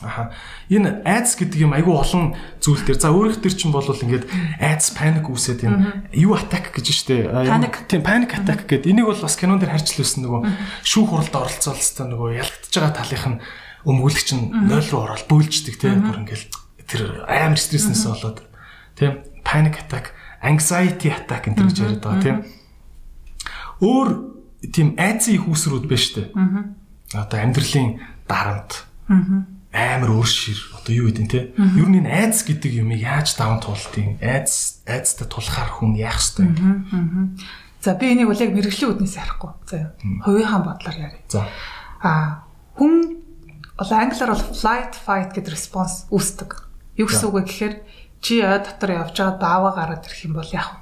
Аха. 0.00 0.32
Энэ 0.72 1.04
айдс 1.04 1.36
гэдэг 1.36 1.60
юм 1.60 1.76
айгүй 1.76 1.92
олон 1.92 2.32
зүйл 2.56 2.80
дээр. 2.88 2.96
За 2.96 3.12
өөрөх 3.12 3.44
төр 3.44 3.52
чинь 3.52 3.74
бол 3.74 3.84
ингээд 3.84 4.32
айдс 4.56 4.96
паник 4.96 5.28
үүсээд 5.28 5.68
юм. 5.68 6.08
Юу 6.16 6.40
атак 6.40 6.72
гэж 6.72 6.86
штэ. 6.88 7.28
Тийм 7.84 8.00
паник 8.00 8.32
атак 8.32 8.64
гэдэг. 8.64 8.88
Энийг 8.88 9.12
бол 9.12 9.20
бас 9.20 9.36
кинон 9.36 9.60
дээр 9.60 9.76
харж 9.76 10.00
лээсэн 10.00 10.24
нөгөө 10.24 10.40
шүүх 10.88 11.04
хуралд 11.04 11.36
оролцоолцтой 11.36 12.06
нөгөө 12.08 12.28
ялагдчихж 12.40 12.74
байгаа 12.80 12.96
талынх 12.96 13.26
нь 13.28 13.40
өмгөөлөгч 13.84 14.28
нь 14.40 14.44
0 14.72 14.88
руу 14.88 15.00
ороод 15.04 15.24
бөөлждөг 15.28 15.76
тийм. 15.76 16.00
Бүр 16.08 16.24
ингээд 16.24 16.48
тэр 16.90 17.22
амар 17.30 17.58
стресснээс 17.58 18.04
болоод 18.10 18.42
тийм 18.98 19.22
panic 19.46 19.78
attack, 19.78 20.10
anxiety 20.42 21.08
attack 21.14 21.46
энэ 21.46 21.70
гэж 21.70 21.78
яриад 21.78 22.02
байгаа 22.02 22.22
тийм. 22.22 22.38
Өөр 23.80 24.08
тийм 24.74 24.88
айцын 24.98 25.38
байна 25.40 26.02
шүү 26.02 26.14
дээ. 26.18 26.28
Одоо 27.16 27.38
амьдралын 27.40 27.88
дарамт. 28.28 28.84
Амар 29.70 30.10
өөр 30.10 30.26
шир. 30.26 30.58
Одоо 30.76 30.92
юу 30.94 31.06
гэдэг 31.10 31.26
те. 31.30 31.54
Ер 31.56 31.88
нь 31.88 31.98
энэ 32.02 32.10
айц 32.10 32.42
гэдэг 32.42 32.82
юмыг 32.82 33.00
яаж 33.00 33.38
даван 33.38 33.62
туултыг 33.62 34.18
айц 34.20 34.82
айцтай 34.86 35.26
тулахаар 35.30 35.70
хүн 35.70 35.94
яах 35.94 36.18
ёстой. 36.18 36.50
За 37.80 37.94
би 37.94 38.12
энийг 38.12 38.28
бол 38.28 38.36
яг 38.36 38.52
мэрэгжлийн 38.52 38.92
үднээс 38.98 39.16
ярихгүй. 39.16 39.50
За 39.70 39.94
хувийнхаа 40.26 40.60
бодлоор 40.60 40.98
яриа. 40.98 41.22
За. 41.30 41.46
А 42.02 42.44
хүн 42.76 43.22
одоо 43.78 43.96
англиар 43.96 44.34
бол 44.36 44.46
flight 44.52 44.94
fight 44.98 45.32
гэдэг 45.32 45.54
response 45.54 46.04
үүсдэг. 46.12 46.69
Юу 46.98 47.06
гэсэн 47.06 47.26
үг 47.30 47.36
вэ 47.36 47.42
гэхээр 47.46 47.74
чи 48.24 48.40
ой 48.42 48.58
дотор 48.58 48.90
явж 48.90 49.14
байгаа 49.14 49.36
дааваа 49.38 49.72
гараад 49.76 50.06
ирэх 50.06 50.24
юм 50.26 50.34
бол 50.38 50.50
яах 50.50 50.74
вэ? 50.74 50.80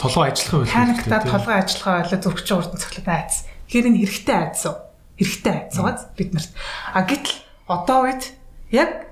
Толгой 0.00 0.32
ажиллах 0.32 0.64
байх. 0.64 0.72
Паниктаа 0.72 1.20
толгой 1.20 1.56
ажиллахаа 1.60 1.94
байлаа 2.00 2.20
зүрхч 2.24 2.48
урд 2.56 2.72
нь 2.72 2.80
цоглоод 2.80 3.08
айц. 3.08 3.44
Тэгэхээр 3.68 3.88
энэ 3.92 4.00
хэрэгтэй 4.00 4.36
айц 4.40 4.60
уу? 4.64 4.76
Хэрэгтэй 5.20 5.54
айц 5.54 5.74
угаас 5.76 6.02
бид 6.16 6.30
нарт. 6.32 6.52
А 6.96 7.04
гэтэл 7.04 7.36
одоо 7.68 7.98
үед 8.08 8.22
яг 8.72 9.10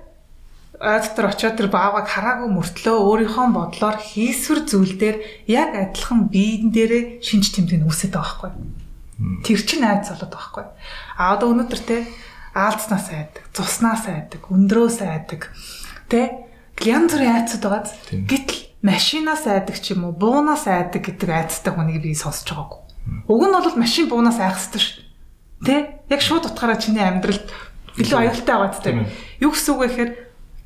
дотор 0.81 1.27
очиод 1.29 1.59
тэр 1.59 1.69
баавыг 1.69 2.07
хараагүй 2.07 2.49
мөртлөө 2.55 2.97
өөрийнхөө 3.03 3.47
бодлоор 3.51 3.99
хийсвэр 3.99 4.61
зүйл 4.65 4.95
дээр 4.95 5.17
яг 5.51 5.75
адилхан 5.75 6.31
биедэн 6.31 6.71
дээрээ 6.71 7.05
шинж 7.21 7.51
тэмдэг 7.53 7.83
нь 7.83 7.87
үүсэт 7.89 8.15
байгаа 8.15 8.55
байхгүй. 8.55 9.43
Тэр 9.43 9.61
чинь 9.67 9.83
айц 9.83 10.07
болоод 10.15 10.31
байгаа 10.31 10.39
байхгүй. 10.39 10.65
А 11.19 11.35
одоо 11.35 11.51
өнөөдөр 11.51 11.83
те 11.83 12.07
аалзнаас 12.59 13.09
айдаг, 13.15 13.45
цуснаас 13.55 14.11
айдаг, 14.11 14.43
өндрөөс 14.51 14.99
айдаг. 15.07 15.49
Тэ? 16.11 16.51
Янз 16.83 17.15
бүрийн 17.15 17.39
айцуд 17.39 17.63
байгааз. 17.63 17.95
Гэтэл 18.11 18.59
машинаас 18.83 19.47
айдаг 19.47 19.77
ч 19.79 19.95
юм 19.95 20.11
уу, 20.11 20.15
буунаас 20.15 20.67
айдаг 20.67 21.07
гэдэг 21.07 21.31
айцтай 21.31 21.71
хүнийг 21.71 22.03
би 22.03 22.19
сонсож 22.19 22.51
байгаагүй. 22.51 22.83
Уг 23.31 23.43
нь 23.47 23.55
бол 23.55 23.79
машин 23.79 24.11
буунаас 24.11 24.39
айх 24.43 24.59
хэрэгтэй 24.59 24.83
шүү. 24.83 25.03
Тэ? 25.65 25.77
Яг 26.11 26.21
шууд 26.23 26.51
утгаараа 26.51 26.79
чиний 26.79 27.03
амьдралд 27.03 27.47
илүү 27.99 28.19
аюултай 28.19 28.55
байгаа 28.59 28.83
тэ. 28.83 29.07
Юу 29.43 29.51
гэсэн 29.55 29.75
үг 29.75 29.81
вэ 29.83 29.87
гэхээр 29.91 30.13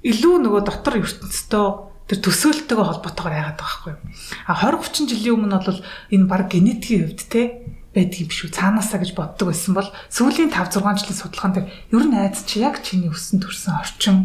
илүү 0.04 0.34
нөгөө 0.44 0.62
дотор 0.68 1.00
ертөнцтэй 1.00 1.66
тэр 2.10 2.18
төсөөлтөйгөө 2.28 2.86
холбоотойгоор 2.92 3.36
айгаад 3.38 3.56
байгаа 3.56 3.62
байхгүй 3.62 3.92
юу. 3.94 4.00
А 4.44 4.52
20 4.58 4.84
30 4.84 5.08
жилийн 5.08 5.36
өмнө 5.38 5.58
бол 5.64 5.80
энэ 6.12 6.28
баг 6.28 6.42
генетикийн 6.52 7.08
хувьд 7.08 7.22
те 7.30 7.42
байдаг 7.94 8.18
юм 8.24 8.30
шүү. 8.32 8.50
Цаанаасаа 8.56 8.98
гэж 9.04 9.12
боддог 9.12 9.52
байсан 9.52 9.72
бол 9.76 9.88
сүүлийн 10.08 10.50
5 10.50 10.80
6 10.80 11.04
жилийн 11.04 11.20
судалгаан 11.20 11.52
дээр 11.52 11.68
ер 11.92 12.04
нь 12.08 12.16
айц 12.16 12.44
чи 12.48 12.64
яг 12.64 12.80
чиний 12.80 13.12
өссөн 13.12 13.40
төрсэн 13.44 13.72
орчин 13.78 14.16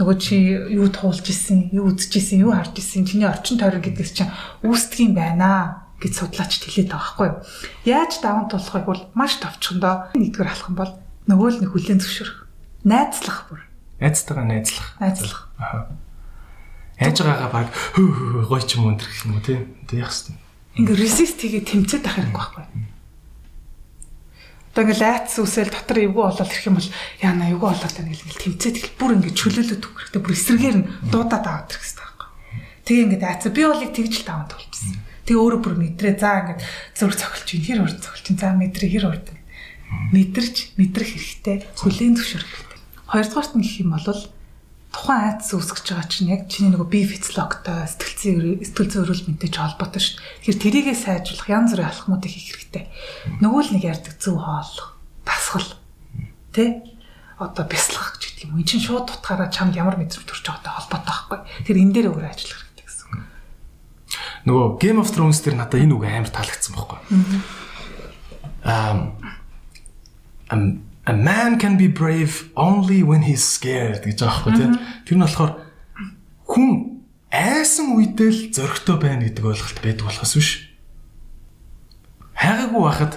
нөгөө 0.00 0.16
чи 0.16 0.36
юу 0.80 0.88
туулж 0.88 1.28
исэн, 1.28 1.68
юу 1.76 1.92
үзэж 1.92 2.12
исэн, 2.16 2.40
юу 2.40 2.56
харж 2.56 2.72
исэн, 2.80 3.04
чиний 3.04 3.28
орчин 3.28 3.60
тойрон 3.60 3.84
гэдгээс 3.84 4.12
чинь 4.16 4.32
үүсдэг 4.64 5.12
юм 5.12 5.12
байна 5.12 5.84
гэж 6.00 6.12
судлаач 6.16 6.56
хэлээд 6.56 6.88
байгаа 6.88 7.04
байхгүй 7.04 7.28
юу. 7.28 7.38
Яаж 7.84 8.12
даван 8.24 8.48
тулахыг 8.48 8.88
бол 8.88 9.02
маш 9.12 9.36
товчхондоо 9.44 10.08
нэгдүгээр 10.16 10.48
алах 10.48 10.68
юм 10.72 10.76
бол 10.80 10.92
нөгөө 11.28 11.48
л 11.52 11.60
нэг 11.60 11.70
хүлэн 11.76 12.00
зөвшөөрөх. 12.00 12.48
Найзлах 12.88 13.38
бүр. 13.52 13.60
Айцтайгаа 14.00 14.48
найзлах. 14.48 14.88
Найзлах. 14.96 15.52
Аа. 15.60 15.92
Айж 16.96 17.20
байгаагаа 17.20 17.52
баг 17.52 17.68
гоё 18.48 18.64
ч 18.64 18.80
юм 18.80 18.88
уу 18.88 18.96
гэх 18.96 19.28
юм 19.28 19.36
уу 19.36 19.44
тий. 19.44 19.60
Тэг 19.84 20.00
яах 20.00 20.16
хэвээр. 20.16 20.40
Ингээ 20.80 20.96
resist 20.96 21.36
хийгээ 21.44 21.64
тэмцээд 21.68 22.04
байх 22.08 22.16
хэрэггүй 22.16 22.40
байхгүй. 22.40 22.64
Одоо 24.70 24.86
ингээ 24.86 25.02
лайц 25.02 25.34
үсэл 25.42 25.66
дотор 25.66 25.98
эвгүй 25.98 26.24
болоод 26.30 26.46
ирэх 26.46 26.66
юм 26.70 26.78
бол 26.78 26.90
яана 27.18 27.50
эвгүй 27.50 27.68
болоод 27.74 27.90
байна 27.90 28.10
гэл 28.14 28.22
ингээл 28.22 28.44
тэмцээд 28.54 28.76
ихэл 28.78 28.98
бүр 29.02 29.10
ингээ 29.18 29.34
чөлөөлөд 29.34 29.82
өгөх 29.82 29.98
хэрэгтэй. 29.98 30.22
Бүр 30.22 30.34
эсрэгээр 30.38 30.76
нь 30.78 30.88
дуудаад 31.10 31.46
аваад 31.50 31.70
ирэх 31.74 31.82
хэрэгтэй 31.82 32.06
байхгүй. 32.06 32.28
Тэгээ 32.86 33.04
ингээ 33.10 33.26
айц 33.26 33.44
би 33.50 33.62
болыг 33.66 33.90
тэгж 33.90 34.14
л 34.22 34.26
даван 34.30 34.46
тулчихсан. 34.46 34.94
Тэгээ 35.26 35.42
өөрөө 35.42 35.60
бүр 35.66 35.74
мэдрээ 35.74 36.14
за 36.22 36.30
ингээ 36.38 36.58
зүрх 36.94 37.16
цохилч 37.18 37.48
ин 37.50 37.64
хэр 37.66 37.80
урд 37.82 37.98
цохилч 37.98 38.26
за 38.38 38.48
мэдрээ 38.54 38.90
хэр 38.94 39.06
урд 39.10 39.26
мэдэрч 40.14 40.56
мэдрэх 40.78 41.10
хэрэгтэй. 41.18 41.56
Хүлийн 41.74 42.14
зөвшөөрөх 42.14 42.50
хэрэгтэй. 42.50 42.78
Хоёрдугаарт 43.10 43.52
нь 43.58 43.64
гэх 43.66 43.82
юм 43.82 43.90
бол 43.98 44.06
тухайн 44.90 45.22
айдас 45.22 45.50
үүсгэж 45.54 45.86
байгаа 45.94 46.08
чинь 46.10 46.32
яг 46.34 46.42
чиний 46.50 46.74
нөгөө 46.74 46.88
бие 46.90 47.06
физиологтой 47.06 47.86
сэтгэл 47.86 48.18
зүйн 48.18 48.38
сэтгэл 48.66 48.90
зүйн 48.90 49.04
эрүүл 49.06 49.26
мэнтэй 49.30 49.50
ч 49.50 49.56
холбоотой 49.62 50.02
шүү 50.02 50.14
дээ. 50.18 50.30
Тэгэхээр 50.42 50.62
тэрийгээ 50.66 50.96
сайжруулах 50.98 51.48
янз 51.48 51.70
бүрийн 51.78 51.90
алхмуудыг 51.94 52.30
хийх 52.34 52.50
хэрэгтэй. 52.58 52.84
Нөгөө 53.38 53.60
л 53.62 53.72
нэг 53.78 53.84
ярддаг 53.86 54.14
зөв 54.18 54.36
хоол, 54.42 54.74
дасгал, 55.22 55.70
тэ? 56.50 56.82
Одоо 57.38 57.64
бяцлах 57.70 58.18
гэж 58.18 58.22
гэдэг 58.34 58.44
юм. 58.50 58.58
Энд 58.58 58.68
чинь 58.68 58.82
шууд 58.82 59.06
тутгаараа 59.06 59.48
чамд 59.48 59.78
ямар 59.78 59.96
мэдрэмж 59.96 60.26
төрж 60.26 60.44
байгаатай 60.44 60.74
холбоотой 60.74 61.08
байхгүй. 61.08 61.38
Тэр 61.64 61.76
энэ 61.80 61.94
дээр 61.94 62.10
өөр 62.10 62.26
ажиллах 62.26 62.60
хэрэгтэй 62.60 62.84
гэсэн 62.84 63.06
үг. 63.14 63.24
Нөгөө 64.44 64.66
Game 64.82 64.98
of 65.00 65.08
Thrones 65.14 65.40
дээр 65.40 65.56
надад 65.56 65.80
энэ 65.80 65.94
үг 65.96 66.04
амар 66.04 66.28
таалагдсан 66.28 66.74
байхгүй. 66.76 66.98
Аа 68.66 69.16
ам 70.50 70.89
a 71.10 71.12
man 71.12 71.58
can 71.58 71.76
be 71.76 71.88
brave 71.88 72.50
only 72.54 73.02
when 73.02 73.26
he's 73.26 73.42
scared 73.42 74.06
гэж 74.06 74.22
байгаа 74.22 74.46
байхгүй 74.46 74.52
тийм. 74.54 74.72
Тэр 75.02 75.16
нь 75.18 75.24
болохоор 75.26 75.52
хүн 76.46 76.70
айсан 77.34 77.98
үедээ 77.98 78.30
л 78.30 78.40
зөрөгтэй 78.54 78.96
байна 79.02 79.26
гэдэг 79.26 79.42
ойлголт 79.42 79.78
байдаг 79.82 80.06
болохоос 80.06 80.34
биш. 80.38 80.50
Хайгаагүй 82.38 82.82
байхад 82.86 83.14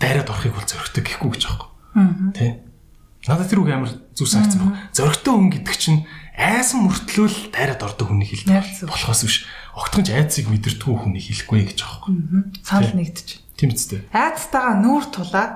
дайраад 0.00 0.32
орохыг 0.32 0.56
бол 0.56 0.64
зөрөгтэй 0.64 1.02
гэхгүй 1.04 1.30
гэж 1.36 1.42
байгаа 1.44 1.68
байхгүй. 1.68 2.32
Тийм. 2.32 2.54
Надад 3.28 3.48
тэр 3.52 3.60
үг 3.60 3.68
амар 3.68 3.92
зүг 4.16 4.28
санагдсан 4.32 4.60
баг. 4.64 4.72
Зөрөгтэй 4.96 5.32
хүн 5.36 5.50
гэдэг 5.52 5.76
чинь 5.76 6.00
айсан 6.32 6.88
мөртлөөл 6.88 7.52
дайраад 7.52 7.84
ордог 7.84 8.08
хүнийг 8.08 8.32
хэлдэг 8.32 8.88
болохоос 8.88 9.20
биш. 9.28 9.36
Огтхон 9.76 10.04
ч 10.08 10.16
айцыг 10.16 10.48
мэдэрдэггүй 10.48 10.96
хүнийг 10.96 11.24
хэлэхгүй 11.28 11.60
гэж 11.70 11.78
байгаа 11.84 12.08
байхгүй. 12.08 12.40
Санал 12.64 12.96
нэгдэж. 12.96 13.28
Тийм 13.56 13.70
үстэй. 13.76 14.00
Айцтайгаа 14.10 14.76
нүүр 14.80 15.04
тулаад 15.12 15.52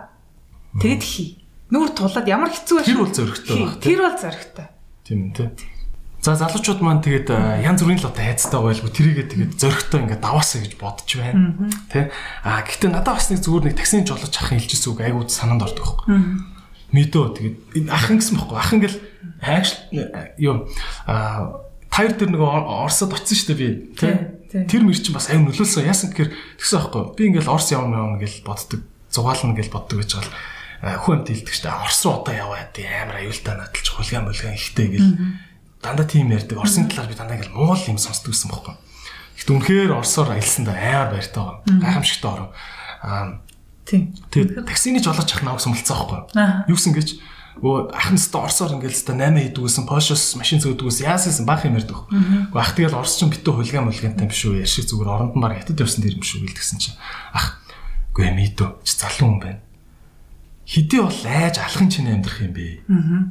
тэгэд 0.81 1.03
хий. 1.03 1.45
Нүүр 1.66 1.90
тулаад 1.98 2.28
ямар 2.30 2.51
хэцүү 2.55 2.78
Тэр 2.86 2.98
бол 3.02 3.10
зөрөгтэй 3.10 3.56
баг. 3.59 3.74
Тэр 3.82 4.01
бол 4.06 4.14
зөрөгтэй. 4.14 4.66
Тийм 5.02 5.18
үү 5.26 5.32
те. 5.34 5.51
За 6.22 6.34
залуучууд 6.38 6.78
маань 6.82 7.02
тэгээд 7.02 7.30
янз 7.62 7.82
бүрийн 7.82 8.02
л 8.02 8.10
одоо 8.10 8.22
хайцтай 8.22 8.59
байлгүй 8.62 8.90
тэрийгээ 8.94 9.26
тэгээд 9.30 9.52
зөрөгтэй 9.59 9.98
ингээд 10.06 10.22
даваасаа 10.22 10.62
гэж 10.62 10.74
бодож 10.78 11.10
байна. 11.18 11.70
Тэ? 11.90 12.10
А 12.47 12.62
гэхдээ 12.62 12.90
надад 12.90 13.18
бас 13.18 13.30
нэг 13.30 13.43
зүгээр 13.43 13.66
нэг 13.70 13.78
таксины 13.78 14.06
жолооч 14.06 14.34
ахын 14.34 14.59
хэлжсэн 14.62 14.90
үг 14.94 15.01
айгууд 15.06 15.30
санаанд 15.30 15.66
ордог 15.66 15.82
байхгүй. 15.86 16.06
Мэдөө 16.94 17.24
тэгээд 17.34 17.90
ахын 17.90 18.18
гэсэн 18.18 18.34
байхгүй. 18.38 18.59
Ахын 18.59 18.80
гэл 18.82 18.98
хайгш 19.43 19.70
юу 20.43 20.66
а 21.06 21.62
тайр 21.90 22.14
дээр 22.14 22.30
нөгөө 22.30 22.51
Оросод 22.74 23.14
очсон 23.14 23.38
шүү 23.38 23.48
дээ 23.55 23.59
би. 23.59 23.68
Тэ? 23.94 24.66
Тэр 24.66 24.82
мөр 24.82 24.98
чинь 24.98 25.14
бас 25.14 25.30
аюу 25.30 25.47
нөлөөлсөн. 25.47 25.86
Яасан 25.86 26.10
гэхээр 26.10 26.30
тэгсэн 26.59 26.78
байхгүй. 26.90 27.02
Би 27.14 27.22
ингээл 27.30 27.55
Орос 27.55 27.70
явна 27.70 28.02
явна 28.02 28.18
гэж 28.18 28.43
боддог. 28.43 28.82
Зугаална 29.14 29.55
гэж 29.55 29.70
боддог 29.70 30.02
гэж 30.02 30.10
байгаа 30.18 30.56
хүн 30.82 31.24
амт 31.24 31.28
хэлдэг 31.32 31.55
штэ 31.55 31.73
Орос 31.73 32.05
руу 32.05 32.20
одоо 32.20 32.35
яваа 32.35 32.69
тий 32.74 32.85
амар 32.85 33.24
аюултай 33.24 33.57
надалж 33.57 33.86
хулгайн 33.89 34.28
булган 34.28 34.57
ихтэй 34.57 34.89
гэл 34.93 35.09
дандаа 35.81 36.07
тийм 36.07 36.32
ярьдаг 36.32 36.59
Оросын 36.59 36.89
талаар 36.89 37.09
би 37.09 37.16
дандаа 37.16 37.36
ингээл 37.36 37.57
Монгол 37.57 37.81
юм 37.89 37.98
сонсдог 37.98 38.36
гэсэн 38.36 38.51
бохоо. 38.53 38.77
Гэхдээ 39.36 39.57
үнэхээр 39.57 39.97
Оросоор 39.97 40.36
аялсандаа 40.36 40.77
амар 40.77 41.11
баяртай 41.16 41.43
байгаа. 41.43 41.62
Гайхамшигтай 41.65 42.31
оров. 42.31 42.48
Аа 43.01 43.40
тийм. 43.89 44.03
Тэгээд 44.28 44.66
таксины 44.69 45.01
жолооч 45.01 45.31
ах 45.32 45.43
наваг 45.44 45.61
сумалцсан 45.65 45.97
байхгүй. 45.97 46.69
Юу 46.69 46.77
гэсэн 46.77 46.93
гэж 46.93 47.09
өө 47.65 47.77
ахын 47.97 48.20
ста 48.20 48.44
Оросоор 48.44 48.77
ингээл 48.77 49.01
ста 49.01 49.16
8 49.16 49.57
хийдгүүсэн 49.57 49.89
Porsche 49.89 50.16
машин 50.36 50.61
зөөдгүүсэн 50.61 51.09
яасан 51.09 51.48
баах 51.48 51.65
юм 51.65 51.81
ярьдаг. 51.81 52.05
Уу 52.05 52.59
ах 52.61 52.77
тэгэл 52.77 53.01
Орос 53.01 53.16
ч 53.16 53.24
битүү 53.24 53.65
хулгайн 53.65 53.89
мулгаантай 53.89 54.28
биш 54.28 54.44
үү 54.44 54.61
яшиг 54.61 54.89
зүгээр 54.93 55.09
оронд 55.09 55.32
нь 55.36 55.40
баг 55.40 55.57
хятад 55.57 55.81
явсан 55.81 56.05
дэр 56.05 56.20
юм 56.20 56.24
шүү 56.24 56.44
гэлдгсэн 56.44 56.77
чинь. 56.77 57.01
Ах 57.32 57.61
үгүй 58.12 58.28
мэдөө 58.32 58.85
чи 58.85 58.93
залуу 59.01 59.36
хүн 59.36 59.40
байна 59.40 59.65
хэдий 60.66 61.01
бол 61.01 61.22
айж 61.22 61.62
алхын 61.62 61.88
чинь 61.88 62.10
амьдрах 62.10 62.43
юм 62.43 62.52
бэ? 62.52 62.82
Аа. 62.90 63.30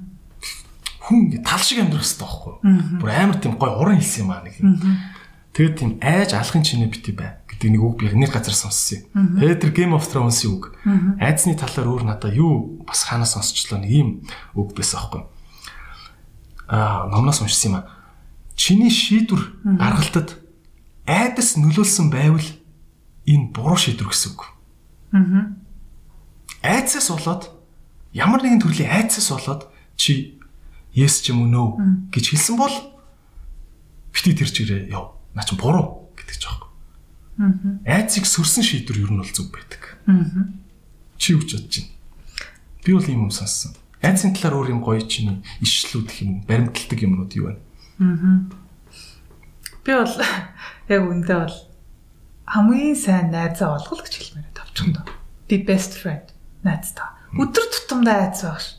Хүн 1.04 1.18
ингэ 1.28 1.44
тал 1.44 1.60
шиг 1.60 1.84
амьдрах 1.84 2.08
хэрэгтэй 2.08 2.24
байхгүй 2.24 2.54
юу? 2.64 3.00
Бүр 3.04 3.10
амар 3.12 3.38
тийм 3.44 3.60
гой 3.60 3.76
уран 3.76 4.00
хэлсэн 4.00 4.24
юм 4.24 4.32
аа 4.32 4.42
нэг. 4.48 4.56
Тэгээд 5.52 5.76
тийм 5.76 5.92
айж 6.00 6.32
алхын 6.32 6.64
чинь 6.64 6.88
бити 6.88 7.12
бай 7.12 7.44
гэдэг 7.52 7.70
нэг 7.76 7.82
үг 7.84 7.96
би 8.00 8.08
нэг 8.16 8.32
газар 8.32 8.56
сонссон 8.56 9.04
юм. 9.12 9.36
Тэгээд 9.36 9.62
тэр 9.68 9.72
Game 9.76 9.92
of 9.92 10.08
Thrones-ийн 10.08 10.56
үг. 10.56 10.80
Айдсны 11.20 11.60
талаар 11.60 11.92
өөр 11.92 12.04
надаа 12.08 12.32
юу 12.32 12.80
бас 12.88 13.04
хаанаас 13.04 13.36
сонсчлоо 13.36 13.84
нэг 13.84 13.92
юм 13.92 14.10
үг 14.56 14.72
байсан 14.72 15.04
байхгүй 15.04 15.20
юу? 15.20 15.30
Аа, 16.72 17.12
номноос 17.12 17.44
уншсан 17.44 17.68
юм 17.68 17.76
аа. 17.84 17.92
Чиний 18.56 18.88
шийдвэр 18.88 19.76
гаргалтад 19.76 20.40
айдас 21.04 21.60
нөлөөлсөн 21.60 22.08
байвал 22.08 22.48
энэ 23.28 23.52
буруу 23.52 23.76
шийдвэр 23.76 24.08
гэсэн 24.08 24.32
үг. 24.32 24.42
Аа 25.12 25.65
айцаас 26.66 27.14
болоод 27.14 27.54
ямар 28.16 28.42
нэгэн 28.42 28.62
төрлийн 28.64 28.90
айцаас 28.90 29.30
болоод 29.30 29.70
чи 29.94 30.42
yes 30.96 31.22
ч 31.22 31.30
юм 31.30 31.46
уу 31.46 31.50
no 31.52 31.64
гэж 32.10 32.34
хэлсэн 32.34 32.56
бол 32.58 32.74
бити 34.16 34.32
тэр 34.34 34.50
чирээ 34.50 34.82
яв 34.90 35.20
наа 35.36 35.44
чи 35.44 35.54
буруу 35.60 36.10
гэдэг 36.16 36.38
ч 36.40 36.44
аахгүй. 36.48 36.72
Айцыг 37.84 38.24
сөрсөн 38.24 38.64
шийдвэр 38.64 39.04
ер 39.04 39.12
нь 39.12 39.20
бол 39.20 39.30
зүг 39.30 39.52
байдаг. 39.52 40.00
Чи 41.20 41.36
юу 41.36 41.44
ч 41.44 41.60
бодож 41.60 41.76
байна. 41.84 41.92
Би 42.82 42.92
бол 42.96 43.06
ийм 43.12 43.28
юм 43.28 43.34
сонссон. 43.36 43.76
Айцын 44.00 44.32
талаар 44.32 44.64
өөр 44.64 44.72
юм 44.72 44.82
гоё 44.82 45.04
чинь 45.04 45.44
ишлүүд 45.60 46.08
гэх 46.08 46.24
юм 46.24 46.32
баримталдаг 46.48 47.00
юмнууд 47.04 47.32
юу 47.36 47.46
байна? 47.52 47.62
Би 49.84 49.92
бол 49.92 50.16
яг 50.96 51.02
үндэ 51.04 51.36
бол 51.36 51.56
хамгийн 52.48 52.96
сайн 52.96 53.36
найзаа 53.36 53.76
олгол 53.76 54.00
гэж 54.00 54.16
хэлмээр 54.16 54.56
тавчсан 54.56 54.96
доо. 54.96 55.06
The 55.52 55.60
best 55.68 56.00
friend 56.00 56.35
найзтай. 56.66 57.08
Өдөр 57.38 57.66
тутамдаа 57.72 58.18
айц 58.26 58.42
байгаа 58.42 58.62
шүү. 58.66 58.78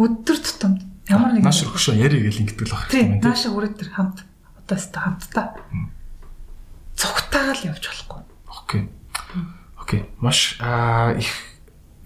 Өдөр 0.00 0.38
тутамд 0.40 0.80
ямар 1.10 1.34
нэг 1.36 1.44
нааш 1.44 1.62
өгшөө 1.68 2.00
яри 2.00 2.24
гэл 2.24 2.42
ингэдэг 2.42 2.66
л 2.66 2.74
баг 2.74 2.90
юм. 2.96 3.20
Нааш 3.20 3.46
өрөө 3.52 3.72
төр 3.76 3.90
хамт 3.92 4.24
одоо 4.56 4.76
өстө 4.78 4.98
хамтдаа 5.04 5.46
цогтаагаал 7.00 7.62
явж 7.64 7.84
болохгүй. 7.88 8.20
Окей. 8.48 8.82
Окей. 9.80 10.02
Маш 10.20 10.56
аа 10.60 11.16
их 11.16 11.32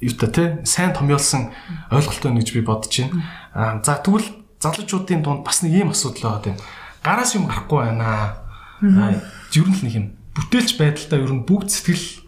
юутай 0.01 0.31
те 0.31 0.45
сайн 0.65 0.95
томьёолсон 0.95 1.51
ойлголт 1.91 2.23
байна 2.23 2.41
гэж 2.41 2.53
би 2.55 2.61
бодож 2.61 2.95
байна. 2.95 3.83
За 3.83 3.99
тэгвэл 3.99 4.29
залуучуудын 4.61 5.23
дунд 5.23 5.45
бас 5.45 5.63
нэг 5.63 5.73
ийм 5.75 5.91
асуудал 5.91 6.41
байгаа 6.41 6.55
юм. 6.55 6.59
Гараас 7.03 7.35
юм 7.35 7.47
гарахгүй 7.47 7.79
байна. 7.91 8.39
Аа 8.81 9.19
ер 9.53 9.67
нь 9.69 9.75
л 9.75 9.85
нэг 9.85 9.95
юм 9.95 10.07
бүтээлч 10.35 10.79
байдалтай 10.79 11.19
ер 11.23 11.33
нь 11.35 11.47
бүгд 11.47 11.71
сэтгэл 11.71 12.27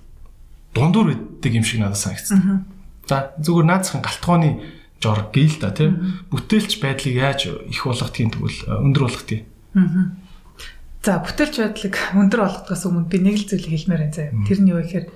дундуур 0.74 1.14
байдаг 1.14 1.52
юм 1.54 1.64
шиг 1.64 1.80
надад 1.80 1.98
санагдсан. 1.98 2.66
За 3.06 3.32
зүгээр 3.38 3.66
наацхан 3.70 4.02
галтгооны 4.02 4.50
жор 4.98 5.30
гээл 5.30 5.62
та 5.62 5.70
тийм 5.70 6.26
бүтээлч 6.34 6.82
байдлыг 6.82 7.14
яаж 7.14 7.46
их 7.70 7.86
болгохтгийг 7.86 8.34
тэгвэл 8.34 8.60
э, 8.66 8.72
өндөр 8.82 9.02
болгохтгийг. 9.06 9.42
Аа. 9.78 10.10
За 11.06 11.22
бүтээлч 11.22 11.54
байдлыг 11.62 11.94
өндөр 12.18 12.40
болгохоос 12.42 12.82
өмнө 12.90 13.06
би 13.06 13.22
нэг 13.22 13.38
л 13.38 13.46
зүйлийг 13.46 13.72
хэлмээр 13.86 14.02
байна 14.10 14.16
заяа. 14.18 14.34
Тэр 14.42 14.58
нь 14.58 14.70
юу 14.74 14.82
гэхээр 14.82 15.06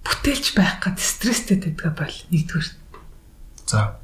бүтээлч 0.00 0.46
байх 0.56 0.80
гад 0.80 0.96
стресстэй 0.96 1.60
байдаг 1.60 1.92
бол 1.92 2.16
нэгдүгээр. 2.32 2.68
За. 3.68 4.00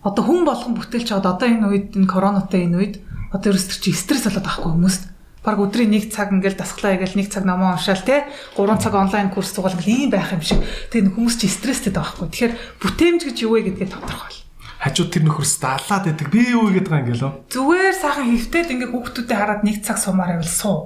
Одоо 0.00 0.24
хүн 0.24 0.48
болгон 0.48 0.72
бүтээлч 0.80 1.12
аваад 1.12 1.36
одоо 1.36 1.48
энэ 1.52 1.68
үед 1.68 1.86
энэ 1.92 2.08
коронатай 2.08 2.64
энэ 2.64 2.78
үед 2.80 2.94
одоо 3.36 3.52
ерөөс 3.52 3.68
чи 3.84 3.92
стресс 3.92 4.24
болоод 4.24 4.48
байхгүй 4.48 4.72
хүмүүст 4.72 5.11
баг 5.42 5.58
өдрийн 5.58 5.90
нэг 5.90 6.14
цаг 6.14 6.30
ингээл 6.30 6.58
дасглаа 6.58 6.94
ингээл 6.94 7.18
нэг 7.18 7.28
цаг 7.28 7.44
номоо 7.44 7.74
уншаал 7.74 8.02
те 8.02 8.26
3 8.56 8.78
цаг 8.78 8.94
онлайн 8.94 9.30
курс 9.30 9.50
зугаал 9.52 9.74
ингээл 9.76 10.06
ийм 10.06 10.10
байх 10.10 10.32
юм 10.32 10.42
шиг 10.42 10.62
тэгээ 10.94 11.12
хүмүүс 11.18 11.36
чи 11.38 11.50
стресстэй 11.50 11.92
байгаа 11.92 12.22
байхгүй 12.22 12.30
тэгэхээр 12.30 12.54
бүтээмж 12.82 13.20
гэж 13.26 13.36
юу 13.42 13.58
вэ 13.58 13.60
гэдгээ 13.74 13.90
тодорхойл 13.90 14.40
хажууд 14.82 15.10
тэр 15.10 15.24
нөхөрс 15.26 15.54
даалаад 15.58 16.04
байдаг 16.06 16.28
би 16.30 16.40
юу 16.50 16.70
гэдэг 16.70 16.90
байгаа 16.90 17.04
юм 17.06 17.10
гэлөө 17.10 17.32
зүгээр 17.50 17.94
сайхан 17.98 18.26
хөвтөд 18.30 18.72
ингээ 18.72 18.90
хүүхдүүдэд 18.90 19.38
хараад 19.38 19.62
нэг 19.66 19.76
цаг 19.82 19.98
сумаар 19.98 20.38
байвал 20.38 20.50
суу 20.50 20.78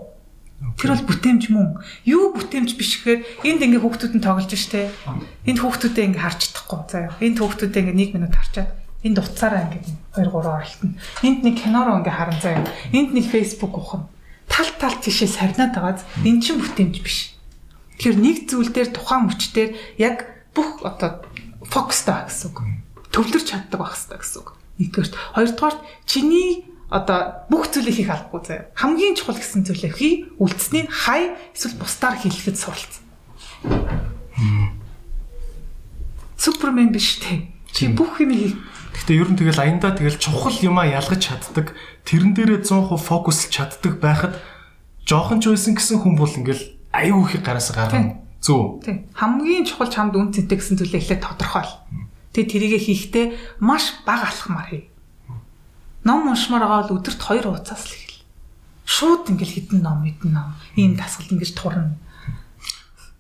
Тэр 0.57 0.97
бол 0.97 1.13
бүтээмж 1.13 1.53
мөн. 1.53 1.85
Юу 2.09 2.33
бүтээмж 2.33 2.81
биш 2.81 3.05
гэхээр 3.05 3.45
энд 3.45 3.61
ингээ 3.61 3.77
хүүхдүүд 3.77 4.17
нь 4.17 4.25
тоглож 4.25 4.49
штэ. 4.49 4.89
Энд 5.45 5.61
хүүхдүүдээ 5.61 6.17
ингээ 6.17 6.25
харж 6.25 6.41
чадахгүй. 6.49 6.81
За 6.89 7.13
энд 7.21 7.37
хүүхдүүдээ 7.37 7.83
ингээ 7.93 8.09
1 8.09 8.17
минут 8.17 8.33
харчаад 8.33 8.73
Энд 9.07 9.23
утсаараа 9.23 9.69
ингээд 9.69 9.87
2 10.17 10.33
3 10.33 10.51
оролтно. 10.51 10.97
Энд 11.23 11.41
нэг 11.45 11.55
кинороо 11.63 12.01
ингээд 12.01 12.17
харан 12.17 12.41
заяа. 12.41 12.65
Энд 12.91 13.15
нэг 13.15 13.29
Facebook 13.31 13.77
ухна. 13.77 14.09
Тал 14.49 14.71
тал 14.81 14.97
тийшээ 15.03 15.29
сарнаад 15.29 15.75
байгааз 15.75 16.03
эн 16.25 16.41
чинь 16.41 16.61
бүтээмж 16.63 16.97
биш. 17.03 17.37
Тэгэхээр 17.99 18.19
нэг 18.21 18.37
зүйл 18.51 18.71
дээр 18.73 18.91
тухайн 18.93 19.29
мөч 19.29 19.43
дээр 19.53 19.71
яг 19.97 20.29
бүх 20.57 20.85
одоо 20.85 21.25
фокустай 21.69 22.29
гэсэн 22.29 22.53
үг. 22.53 22.59
Төвлөрч 23.13 23.47
чаддаг 23.53 23.81
байх 23.81 23.97
хэрэгтэй 23.97 24.21
гэсэн 24.21 24.39
үг. 24.45 24.49
Нэгдүгээрт, 24.77 25.15
хоёрдугаарт 25.33 25.81
чиний 26.05 26.69
одоо 26.93 27.49
бүх 27.51 27.73
зүйлийг 27.73 27.97
хийх 27.97 28.13
албагүй 28.13 28.41
заяа. 28.45 28.69
Хамгийн 28.77 29.17
чухал 29.17 29.41
гэсэн 29.41 29.65
зүйлээ 29.67 29.93
хий, 29.97 30.15
үлдсэнийг 30.39 30.93
хай 30.93 31.35
эсвэл 31.57 31.81
бусдаар 31.81 32.15
хэлэхэд 32.21 32.57
суралц. 32.61 32.95
Супермен 36.37 36.93
биш 36.93 37.19
те. 37.19 37.51
Чи 37.73 37.89
бүх 37.89 38.21
юм 38.21 38.31
хий. 38.31 38.55
Гэхдээ 38.97 39.21
ер 39.21 39.29
нь 39.29 39.37
тэгэл 39.37 39.61
аяндаа 39.61 39.93
тэгэл 39.93 40.17
чухал 40.17 40.57
юмаа 40.65 40.89
ялгаж 40.89 41.21
чаддаг, 41.21 41.77
тэрэн 42.09 42.33
дээрээ 42.33 42.65
100% 42.65 42.97
фокуслж 42.97 43.53
чаддаг 43.53 44.01
байхад 44.01 44.41
жоохон 45.05 45.45
ч 45.45 45.53
байсан 45.53 45.77
гэсэн 45.77 46.01
хүн 46.01 46.17
бол 46.17 46.33
ингээл 46.33 46.65
аюу 46.97 47.29
их 47.29 47.45
гараас 47.45 47.77
гарна. 47.77 48.25
Зөв. 48.41 48.81
Тий. 48.81 49.05
Хамгийн 49.13 49.69
чухал 49.69 49.93
чамд 49.93 50.17
үн 50.17 50.33
цэнтэй 50.33 50.57
гэсэн 50.57 50.81
зүйлээ 50.81 51.01
эхлээд 51.05 51.23
тодорхойл. 51.29 51.77
Тэгээ 52.33 52.51
тэрийгэ 52.53 52.79
хийхдээ 52.81 53.27
маш 53.61 54.01
бага 54.09 54.33
алхмаар 54.33 54.69
хий. 54.73 54.85
Ном 56.05 56.33
уншмаар 56.33 56.65
байгаа 56.65 56.89
бол 56.89 56.97
өдөрт 57.01 57.21
2 57.21 57.53
уцаас 57.53 57.85
л 57.85 57.95
хэл. 57.97 58.21
Шууд 58.87 59.29
ингээл 59.29 59.57
хитэн 59.61 59.81
ном 59.83 60.07
хитэн 60.09 60.31
ном 60.33 60.55
ийм 60.79 60.97
дасгалд 60.97 61.37
ингэж 61.37 61.53
турна. 61.53 61.99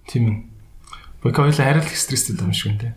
Тийм 0.07 0.25
ээ. 0.31 0.56
Бокойл 1.25 1.59
арай 1.59 1.81
л 1.81 1.89
стресстэй 1.89 2.37
юм 2.37 2.53
шиг 2.53 2.77
үнтэй. 2.77 2.93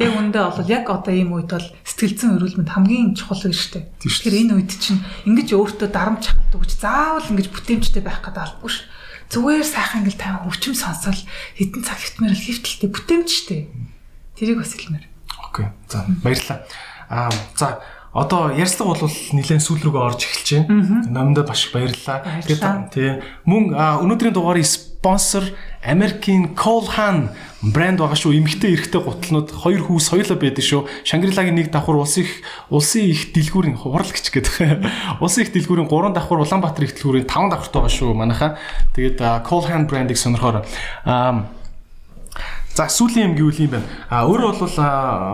Яг 0.00 0.12
үндэ 0.16 0.40
бол 0.40 0.66
яг 0.66 0.88
одоо 0.88 1.12
ийм 1.12 1.36
үед 1.36 1.52
бол 1.52 1.68
сэтгэлзэн 1.84 2.40
өрүүлмэнд 2.40 2.72
хамгийн 2.72 3.12
чухал 3.12 3.38
гэж 3.44 3.54
штэ. 3.54 3.80
Тэгэхээр 4.02 4.40
энэ 4.48 4.52
үед 4.56 4.72
чинь 4.72 5.04
ингэж 5.28 5.54
өөртөө 5.54 5.88
дарамт 5.92 6.24
чахдаг 6.24 6.58
гэж 6.64 6.72
заавал 6.80 7.30
ингэж 7.30 7.52
бүтээмжтэй 7.52 8.02
байх 8.02 8.24
гэдэг 8.24 8.40
албагүй 8.40 8.72
ш. 8.72 8.88
Зүгээр 9.30 9.66
сайхан 9.68 10.00
ингээл 10.02 10.22
тань 10.22 10.42
өвчм 10.48 10.74
сонсол 10.74 11.20
хитэн 11.58 11.82
цаг 11.84 11.98
хитмээр 12.00 12.34
л 12.34 12.44
хөвтөлтэй 12.46 12.90
бүтээмж 12.90 13.28
штэ. 13.30 13.68
Тэрийг 14.34 14.58
бас 14.64 14.72
хэлмээр. 14.72 15.06
Окей. 15.44 15.66
За 15.92 16.06
баярлалаа. 16.24 16.58
Аа 17.10 17.30
за 17.54 17.78
одоо 18.16 18.48
ярьслага 18.56 18.96
бол 18.96 19.12
нэлээд 19.36 19.60
сүүл 19.60 19.82
рүүгээ 19.84 20.06
орж 20.08 20.20
эхэлж 20.24 20.48
байна. 20.64 21.04
Номдоо 21.12 21.44
баш 21.44 21.68
баярлалаа. 21.68 22.40
Тэгээд 22.48 22.90
тий 22.96 23.20
мөн 23.44 23.76
өнөөдрийн 23.76 24.32
дугаарыг 24.32 24.64
спонсор 25.06 25.44
American 25.86 26.56
Colhan 26.58 27.30
брэнд 27.62 28.02
байгаа 28.02 28.18
шүү. 28.18 28.42
Эмэгтэй 28.42 28.74
эрэгтэй 28.74 28.98
гутлнууд 29.06 29.54
хоёр 29.54 29.86
хүү 29.86 30.02
соёлоо 30.02 30.34
байдаг 30.34 30.66
шүү. 30.66 30.82
Шангрилагийн 31.06 31.54
нэг 31.54 31.70
давхар 31.70 32.02
улсын 32.02 32.26
их 32.26 32.42
улсын 32.74 33.06
их 33.06 33.30
дэлгүүрийн 33.30 33.78
хурал 33.78 34.10
гэж 34.10 34.26
гэдэг. 34.34 34.82
Улсын 35.22 35.46
их 35.46 35.54
дэлгүүрийн 35.54 35.86
3 35.86 36.10
давхар 36.10 36.42
Улаанбаатар 36.42 36.90
их 36.90 36.98
дэлгүүрийн 36.98 37.30
5 37.30 37.54
давхарт 37.54 37.70
байгаа 37.70 37.92
шүү. 37.94 38.18
Манайхаа. 38.18 38.58
Тэгээд 38.98 39.46
Colhan 39.46 39.86
брэндийг 39.86 40.18
сонирхоор 40.18 40.66
аа 41.06 41.46
За 42.74 42.90
сүүлийн 42.90 43.30
юм 43.30 43.34
гэвэл 43.38 43.62
юм 43.62 43.78
байна. 43.78 43.86
А 44.10 44.26
өөрөө 44.26 44.58
бол 44.58 44.76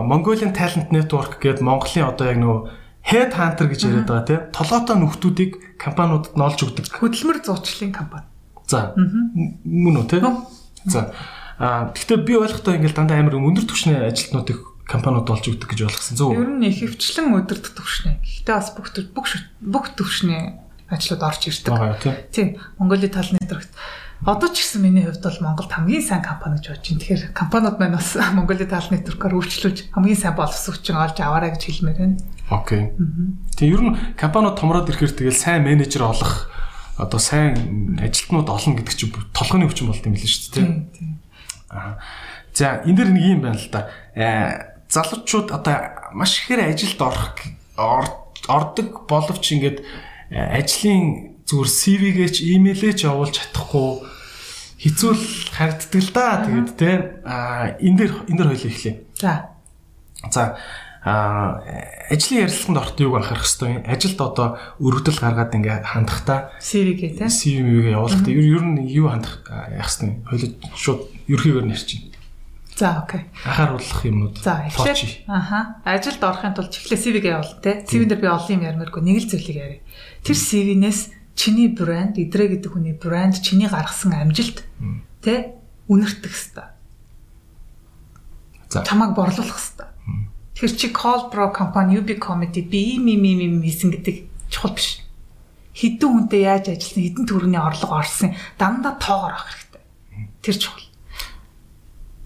Mongolian 0.05 0.53
Talent 0.53 0.93
Network 0.93 1.41
гэдэг 1.41 1.65
Монголын 1.65 2.13
одоо 2.13 2.29
яг 2.29 2.37
нөгөө 2.37 2.61
Head 3.09 3.33
Hunter 3.35 3.67
гэж 3.67 3.89
яриад 3.89 4.07
байгаа 4.07 4.27
тийм 4.29 4.41
толгойтой 4.55 4.95
нөхдүүдийг 5.01 5.51
компаниудад 5.75 6.37
нь 6.37 6.45
олж 6.45 6.59
өгдөг. 6.61 6.87
Хөдөлмөр 6.93 7.43
зуучлалын 7.43 7.91
компани. 7.91 8.32
За. 8.73 8.97
Мөн 8.97 9.95
үү 10.01 10.05
тийм. 10.09 10.41
За. 10.89 11.13
А 11.61 11.93
гэхдээ 11.93 12.25
би 12.25 12.33
ойлгохдоо 12.41 12.73
ингээл 12.73 12.97
дандаа 12.97 13.21
амар 13.21 13.37
өндөр 13.37 13.69
түвшний 13.69 14.01
ажилтнуудыг 14.01 14.57
компаниуд 14.89 15.29
олж 15.29 15.45
өгдөг 15.53 15.69
гэж 15.69 15.79
ойлгосон. 15.85 16.17
Зөв. 16.17 16.33
Ер 16.33 16.49
нь 16.49 16.65
ихэвчлэн 16.65 17.37
өдөрт 17.37 17.77
түвшний. 17.77 18.17
Гэхдээ 18.25 18.57
бас 18.57 18.73
бүх 18.73 18.89
бүх 19.13 19.29
бүх 19.61 19.85
түвшний 19.93 20.57
ажлууд 20.89 21.21
орж 21.21 21.41
ирдэг. 21.45 22.33
Тийм. 22.33 22.57
Mongolia 22.81 23.13
Talent 23.13 23.37
Network 23.37 23.69
Одоо 24.23 24.47
ч 24.55 24.63
гэсэн 24.63 24.87
миний 24.87 25.03
хувьд 25.03 25.19
бол 25.19 25.51
Монголд 25.51 25.67
хамгийн 25.67 25.99
сайн 25.99 26.23
компани 26.23 26.55
гэж 26.55 26.79
бодож 26.79 26.87
байна. 26.87 27.01
Тэгэхээр 27.03 27.23
компаниуд 27.35 27.75
маань 27.75 27.97
бас 27.99 28.15
Mongolia 28.15 28.67
Talent 28.71 28.95
Network-оор 28.95 29.35
үйлчлүүлж 29.35 29.91
хамгийн 29.91 30.15
сайн 30.15 30.35
боловсруулчин 30.39 30.95
олж 30.95 31.19
аваарай 31.19 31.51
гэж 31.51 31.63
хэлмээр 31.67 31.99
байна. 31.99 32.17
Окей. 32.47 32.95
Тэгээ 33.59 33.75
ер 33.75 33.83
нь 33.83 33.97
компаниуд 34.15 34.55
томроод 34.55 34.87
ирэхээр 34.87 35.11
тэгэл 35.11 35.35
сайн 35.35 35.67
менежер 35.67 36.07
олох 36.07 36.47
одоо 36.97 37.19
сайн 37.19 37.97
ажилтнууд 37.97 38.49
олно 38.49 38.77
гэдэг 38.77 38.95
чинь 38.95 39.13
толгойн 39.33 39.65
өвчин 39.65 39.89
болт 39.89 40.05
юм 40.05 40.13
л 40.13 40.21
шүү 40.21 40.53
дээ. 40.53 40.67
Тийм. 40.93 41.19
Аа. 41.69 41.97
За 42.53 42.85
энэ 42.85 42.97
дэр 42.97 43.09
нэг 43.09 43.25
юм 43.25 43.41
байна 43.41 43.57
л 43.57 43.69
да. 43.73 43.89
Э 44.13 44.73
залуучууд 44.93 45.49
одоо 45.49 46.13
маш 46.13 46.37
ихээр 46.37 46.69
ажилд 46.69 47.01
орох 47.01 47.33
ордог 48.45 49.09
боловч 49.09 49.45
ингээд 49.57 49.81
э, 50.29 50.37
ажлын 50.61 51.41
зүгээр 51.49 51.69
CV-гээ 51.69 52.29
ч 52.29 52.37
имэйлээ 52.45 52.93
ч 52.93 53.09
явуулж 53.09 53.41
чадахгүй 53.41 54.05
хэцүү 54.85 55.11
харагддаг 55.49 56.01
л 56.03 56.11
да. 56.13 56.45
Тэгээд 56.45 56.69
те 56.77 56.91
а 57.25 57.73
энэ 57.81 57.97
дэр 57.97 58.11
энэ 58.29 58.37
дэр 58.37 58.49
хоёул 58.53 58.69
эхлэе. 58.69 59.01
За. 59.17 59.57
За 60.29 60.61
а 61.03 61.59
ажлын 62.07 62.47
ярилцлаганд 62.47 62.79
орох 62.79 62.95
юуг 62.99 63.15
анхаарах 63.19 63.43
хэвээр. 63.43 63.91
Ажилд 63.91 64.19
одоо 64.23 64.47
өргөдөл 64.79 65.19
гаргаад 65.19 65.51
ингээ 65.51 65.83
хандахдаа 65.83 66.55
CV-гээ 66.63 67.11
те 67.19 67.27
CV-гээ 67.27 67.95
явуулахдаа 67.99 68.31
ер 68.31 68.47
ер 68.55 68.63
нь 68.63 68.87
юу 68.87 69.11
хандах 69.11 69.43
яах 69.51 69.91
хэвээр 69.91 70.23
хоёул 70.23 70.53
шууд 70.79 71.01
ерхийгээр 71.27 71.67
нэрчин. 71.67 72.13
За 72.75 73.03
окей. 73.03 73.27
Анхааруулах 73.45 74.01
юмнууд. 74.05 74.37
За 74.41 74.65
эхлээ. 74.65 75.27
Аха. 75.27 75.83
Ажилд 75.85 76.23
орохын 76.23 76.55
тулд 76.55 76.73
эхлээ 76.73 76.97
CV-гээ 76.97 77.35
явуул 77.35 77.53
те. 77.61 77.85
CV 77.85 78.07
дээр 78.09 78.21
би 78.23 78.27
олон 78.31 78.55
юм 78.57 78.63
ярмааргүй 78.65 79.03
нэг 79.03 79.17
л 79.21 79.29
зүйлийг 79.29 79.57
яриа. 79.59 79.81
Тэр 80.25 80.37
CV-нээс 80.39 80.99
чиний 81.37 81.69
брэнд, 81.69 82.17
идрэ 82.17 82.57
гэдэг 82.57 82.73
хүний 82.73 82.97
брэнд 82.97 83.45
чиний 83.45 83.69
гаргасан 83.69 84.17
амжилт 84.17 84.65
тэ 85.21 85.53
үнэртэх 85.85 86.33
хэвээр. 86.33 86.69
За. 88.73 88.81
Чамайг 88.81 89.13
борлуулах 89.13 89.53
хэвээр. 89.53 89.92
Тэгэхээр 90.53 90.77
чи 90.77 90.87
Call 90.93 91.29
Pro 91.33 91.51
компани 91.51 91.97
UB 91.97 92.19
Comedy 92.19 92.61
би 92.61 92.95
им 92.97 93.07
им 93.07 93.23
им 93.23 93.61
хийсэн 93.61 93.91
гэдэг 93.91 94.15
чухал 94.49 94.73
биш. 94.73 95.01
Хэдэн 95.73 96.09
хүнтэй 96.29 96.41
яаж 96.45 96.69
ажилласан, 96.69 97.03
хэдэн 97.03 97.25
төгрөгийн 97.25 97.61
орлого 97.61 97.97
орсон 97.97 98.37
дандаа 98.61 98.93
тоогоор 99.01 99.33
авах 99.33 99.49
хэрэгтэй. 99.49 99.83
Тэр 100.45 100.55
чухал. 100.61 100.85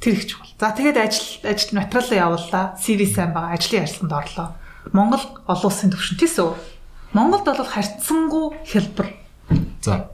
Тэр 0.04 0.14
их 0.20 0.28
чухал. 0.28 0.52
За 0.60 0.76
тэгээд 0.76 0.98
ажил 1.00 1.48
ажил 1.48 1.80
материалаа 1.80 2.24
явууллаа. 2.28 2.66
CV 2.76 3.08
сайн 3.08 3.32
байгаа. 3.32 3.56
Ажлын 3.56 3.88
ярилцлаганд 3.88 4.12
орлоо. 4.12 4.48
Монгол 4.92 5.24
олон 5.48 5.72
улсын 5.72 5.92
төвшин 5.92 6.20
тийсүү 6.20 6.52
Монголд 7.14 7.46
бол 7.46 7.66
харьцангуй 7.66 8.58
хялбар. 8.68 9.14
За. 9.82 10.10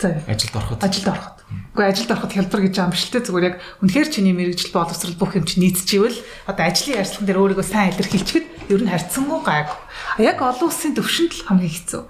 За. 0.00 0.22
Ажилд 0.26 0.56
ороход. 0.56 0.84
Ажилд 0.84 1.08
ороход. 1.08 1.43
Гэхдээ 1.74 1.90
ажилд 1.90 2.10
ороход 2.14 2.32
хялбар 2.38 2.62
гэж 2.62 2.74
юм 2.78 2.90
биш 2.94 3.10
үү? 3.10 3.26
Зүгээр 3.26 3.48
яг 3.50 3.56
үнэхээр 3.82 4.08
чиний 4.14 4.30
мэрэгжил 4.30 4.70
боловсрал 4.70 5.18
бүх 5.18 5.34
юм 5.34 5.42
чи 5.42 5.58
нийцчихвэл 5.58 6.22
одоо 6.46 6.64
ажлын 6.70 7.02
ярилцлаган 7.02 7.26
дээр 7.26 7.42
өөрийгөө 7.42 7.66
сайн 7.66 7.90
илэрхийлчихэд 7.98 8.46
ер 8.70 8.80
нь 8.86 8.92
харьцангуй 8.94 9.40
гайг. 9.42 9.74
Яг 10.22 10.38
олон 10.38 10.70
улсын 10.70 10.94
төвшөнд 10.94 11.34
л 11.34 11.46
хамгийн 11.50 11.74
хэцүү. 11.74 12.02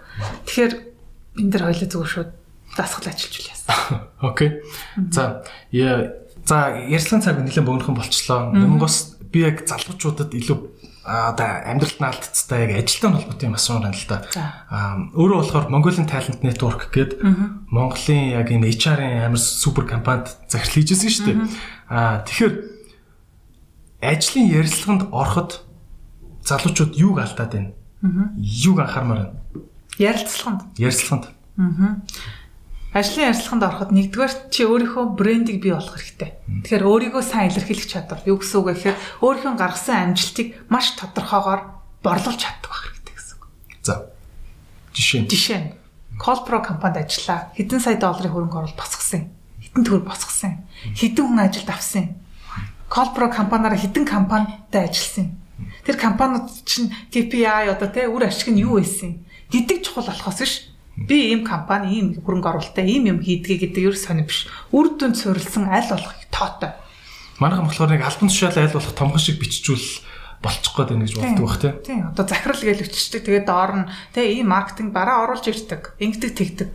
Тэгэхээр 0.45 0.73
энэ 1.41 1.49
дэр 1.49 1.65
хоёлаа 1.65 1.89
зүгээр 1.89 2.12
шууд 2.12 2.31
дасгал 2.77 3.09
ажиллаж 3.09 3.45
яасан. 3.49 3.73
Окей. 4.20 4.51
За. 5.09 5.41
Я 5.73 6.12
за 6.45 6.77
ярилцлагын 6.77 7.24
цаг 7.24 7.41
нэлээд 7.41 7.65
богинохон 7.65 7.97
болчлоо. 7.97 8.53
Юмгоос 8.53 9.16
би 9.32 9.49
яг 9.49 9.65
залуучуудад 9.65 10.36
илүү 10.36 10.59
одоо 11.05 11.49
амьдралд 11.69 12.01
нь 12.01 12.09
алдцтай 12.09 12.65
яг 12.65 12.73
ажилтай 12.81 13.11
холбоотой 13.13 13.49
юм 13.53 13.57
асуусан 13.61 13.93
л 13.93 14.05
да. 14.09 14.25
Өөрөө 15.13 15.39
болохоор 15.45 15.69
Mongolian 15.69 16.09
Talent 16.09 16.41
Network 16.41 16.89
гээд 16.97 17.21
Монголын 17.69 18.41
яг 18.41 18.49
энэ 18.49 18.73
HR-ын 18.73 19.29
амар 19.29 19.39
супер 19.39 19.85
компанид 19.85 20.33
захирал 20.49 20.81
хийжсэн 20.81 21.13
шүү 21.13 21.25
дээ. 21.29 21.37
Аа 21.93 22.25
тэгэхээр 22.25 22.55
ажлын 24.01 24.49
ярилцлаганд 24.49 25.03
ороход 25.13 25.61
залуучууд 26.49 26.97
юуг 26.97 27.21
алдаад 27.21 27.53
байна? 27.53 27.73
Юуг 28.41 28.81
анхаармаар 28.81 29.21
байна? 29.29 29.37
Ярилцлаганд. 30.01 30.73
Ярилцлаганд. 30.81 31.29
Аа 31.61 32.01
ажлын 32.95 33.35
ярилцлаганд 33.35 33.66
ороход 33.66 33.91
нэгдүгээр 33.91 34.33
чи 34.55 34.62
өөрийнхөө 34.62 35.05
брендийг 35.19 35.59
бий 35.59 35.75
болгох 35.75 35.99
хэрэгтэй. 35.99 36.31
Тэгэхээр 36.62 36.85
өөрийгөө 36.87 37.23
сайн 37.27 37.51
илэрхийлэх 37.51 37.91
чадвар. 37.91 38.23
Юу 38.23 38.39
гэсэн 38.39 38.59
үг 38.62 38.66
вэ 38.71 38.75
гэхээр 38.79 38.99
өөрийнхөө 39.19 39.55
гаргасан 39.59 40.15
амжилтыг 40.15 40.49
маш 40.71 40.95
тодорхойгоор 40.95 41.61
борлуулж 42.07 42.39
чаддаг 42.39 42.71
байх 42.71 42.83
хэрэгтэй 42.87 43.15
гэсэн 43.19 43.35
үг. 43.35 43.45
За. 43.83 43.95
Жишээ. 44.95 45.27
Жишээ 45.27 45.59
нь 45.59 45.69
Colpro 46.19 46.62
компанид 46.62 47.11
ажиллаа. 47.11 47.51
Хэдэн 47.59 47.81
сая 47.83 47.99
долларын 47.99 48.31
хөрөнгө 48.31 48.59
оруулалт 48.62 48.79
босгосон. 48.79 49.35
Хэдэн 49.59 49.83
төгрөг 49.83 50.07
босгосон. 50.07 50.62
Хэдэн 50.95 51.27
хүн 51.27 51.43
ажилд 51.43 51.71
авсан. 51.71 52.15
Colpro 52.87 53.27
компаниараа 53.27 53.79
хэдэн 53.79 54.07
компанитай 54.07 54.87
ажилласан. 54.87 55.35
Тэр 55.83 55.97
компаниуд 55.99 56.47
чинь 56.62 56.95
KPI 57.11 57.75
одоо 57.75 57.91
тэ 57.91 58.07
үр 58.07 58.31
ашиг 58.31 58.55
нь 58.55 58.62
юу 58.62 58.79
байсан 58.79 59.27
гэдэг 59.51 59.83
чухал 59.83 60.07
болохоос 60.07 60.39
биш 60.39 60.55
Би 60.95 61.35
ийм 61.35 61.43
компани 61.43 61.99
ийм 61.99 62.07
хөрөнгө 62.23 62.55
оруулалттай 62.55 62.87
ийм 62.87 63.11
юм 63.11 63.19
хийдгээ 63.19 63.66
гэдэг 63.66 63.83
юу 63.91 63.95
сонир 63.99 64.31
биш. 64.31 64.47
Үр 64.71 64.95
дүнд 64.95 65.19
суурилсан 65.19 65.66
аль 65.66 65.91
болох 65.91 66.15
тоотой. 66.31 66.79
Манайхан 67.43 67.66
болохоор 67.66 67.91
нэг 67.91 68.07
альбан 68.07 68.31
тушаал 68.31 68.55
айл 68.55 68.79
болох 68.79 68.95
томхон 68.95 69.19
шиг 69.19 69.43
биччихвэл 69.43 70.07
болчих 70.39 70.71
гээд 70.71 70.91
байна 70.95 71.03
гэж 71.03 71.15
боддог 71.19 71.43
бах 71.43 71.59
тий. 71.59 71.73
Тийм. 71.83 72.03
Одоо 72.15 72.25
захирал 72.31 72.62
гэж 72.62 72.79
өччтэй. 72.87 73.21
Тэгээд 73.27 73.47
доор 73.51 73.73
нь 73.75 73.91
тий 74.15 74.39
ийм 74.39 74.55
маркетинг 74.55 74.95
бараа 74.95 75.27
оруулж 75.27 75.51
ирдэг. 75.51 75.99
Ингэдэг 75.99 76.31
тэгдэг. 76.31 76.69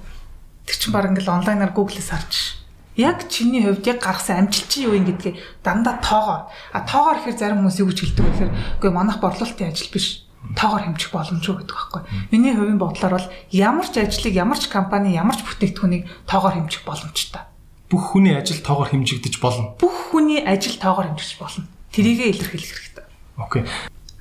Тэр 0.67 0.75
чинь 0.75 0.91
баг 0.91 1.07
ингээл 1.07 1.39
онлайнаар 1.39 1.71
Google-с 1.71 2.11
харж. 2.11 2.59
Яг 2.99 3.31
чиний 3.31 3.63
хувьд 3.63 3.87
яг 3.87 4.03
гаргасан 4.03 4.51
амжилт 4.51 4.67
чинь 4.67 4.83
юу 4.91 4.99
юм 4.99 5.07
гэдгийг 5.07 5.39
дандаа 5.63 5.95
тоогоор. 6.03 6.51
А 6.75 6.83
тоогоор 6.83 7.23
ихээр 7.23 7.39
зарим 7.39 7.63
хүмүүс 7.63 7.79
юу 7.79 7.87
гэж 7.87 7.99
хэлдэг 8.03 8.25
вэ 8.27 8.31
гэхээр 8.35 8.51
үгүй 8.83 8.91
манайх 8.91 9.23
борлуулалтын 9.23 9.71
ажил 9.71 9.95
биш 9.95 10.28
тоогоор 10.55 10.83
хэмжих 10.87 11.11
боломжгүй 11.11 11.55
гэдэг 11.63 11.75
байхгүй. 11.75 12.01
Миний 12.31 12.55
хувийн 12.55 12.79
бодлоор 12.79 13.13
бол 13.19 13.27
ямар 13.51 13.87
ч 13.87 13.99
ажлыг 13.99 14.33
ямар 14.33 14.59
ч 14.59 14.71
компани 14.71 15.13
ямар 15.13 15.35
ч 15.35 15.43
бүтээгдэхүүнийг 15.43 16.03
тоогоор 16.25 16.55
хэмжих 16.55 16.83
боломжтой. 16.87 17.43
Бүх 17.91 18.13
хүний 18.15 18.37
ажил 18.37 18.61
тоогоор 18.63 18.89
хэмжигдэж 18.93 19.35
болно. 19.41 19.75
Бүх 19.81 20.13
хүний 20.13 20.39
ажил 20.39 20.77
тоогоор 20.79 21.11
хэмжиж 21.11 21.41
болно. 21.41 21.67
Тэрийгэ 21.91 22.31
илэрхийлэх 22.31 22.71
хэрэгтэй. 22.71 23.05
Окей. 23.35 23.63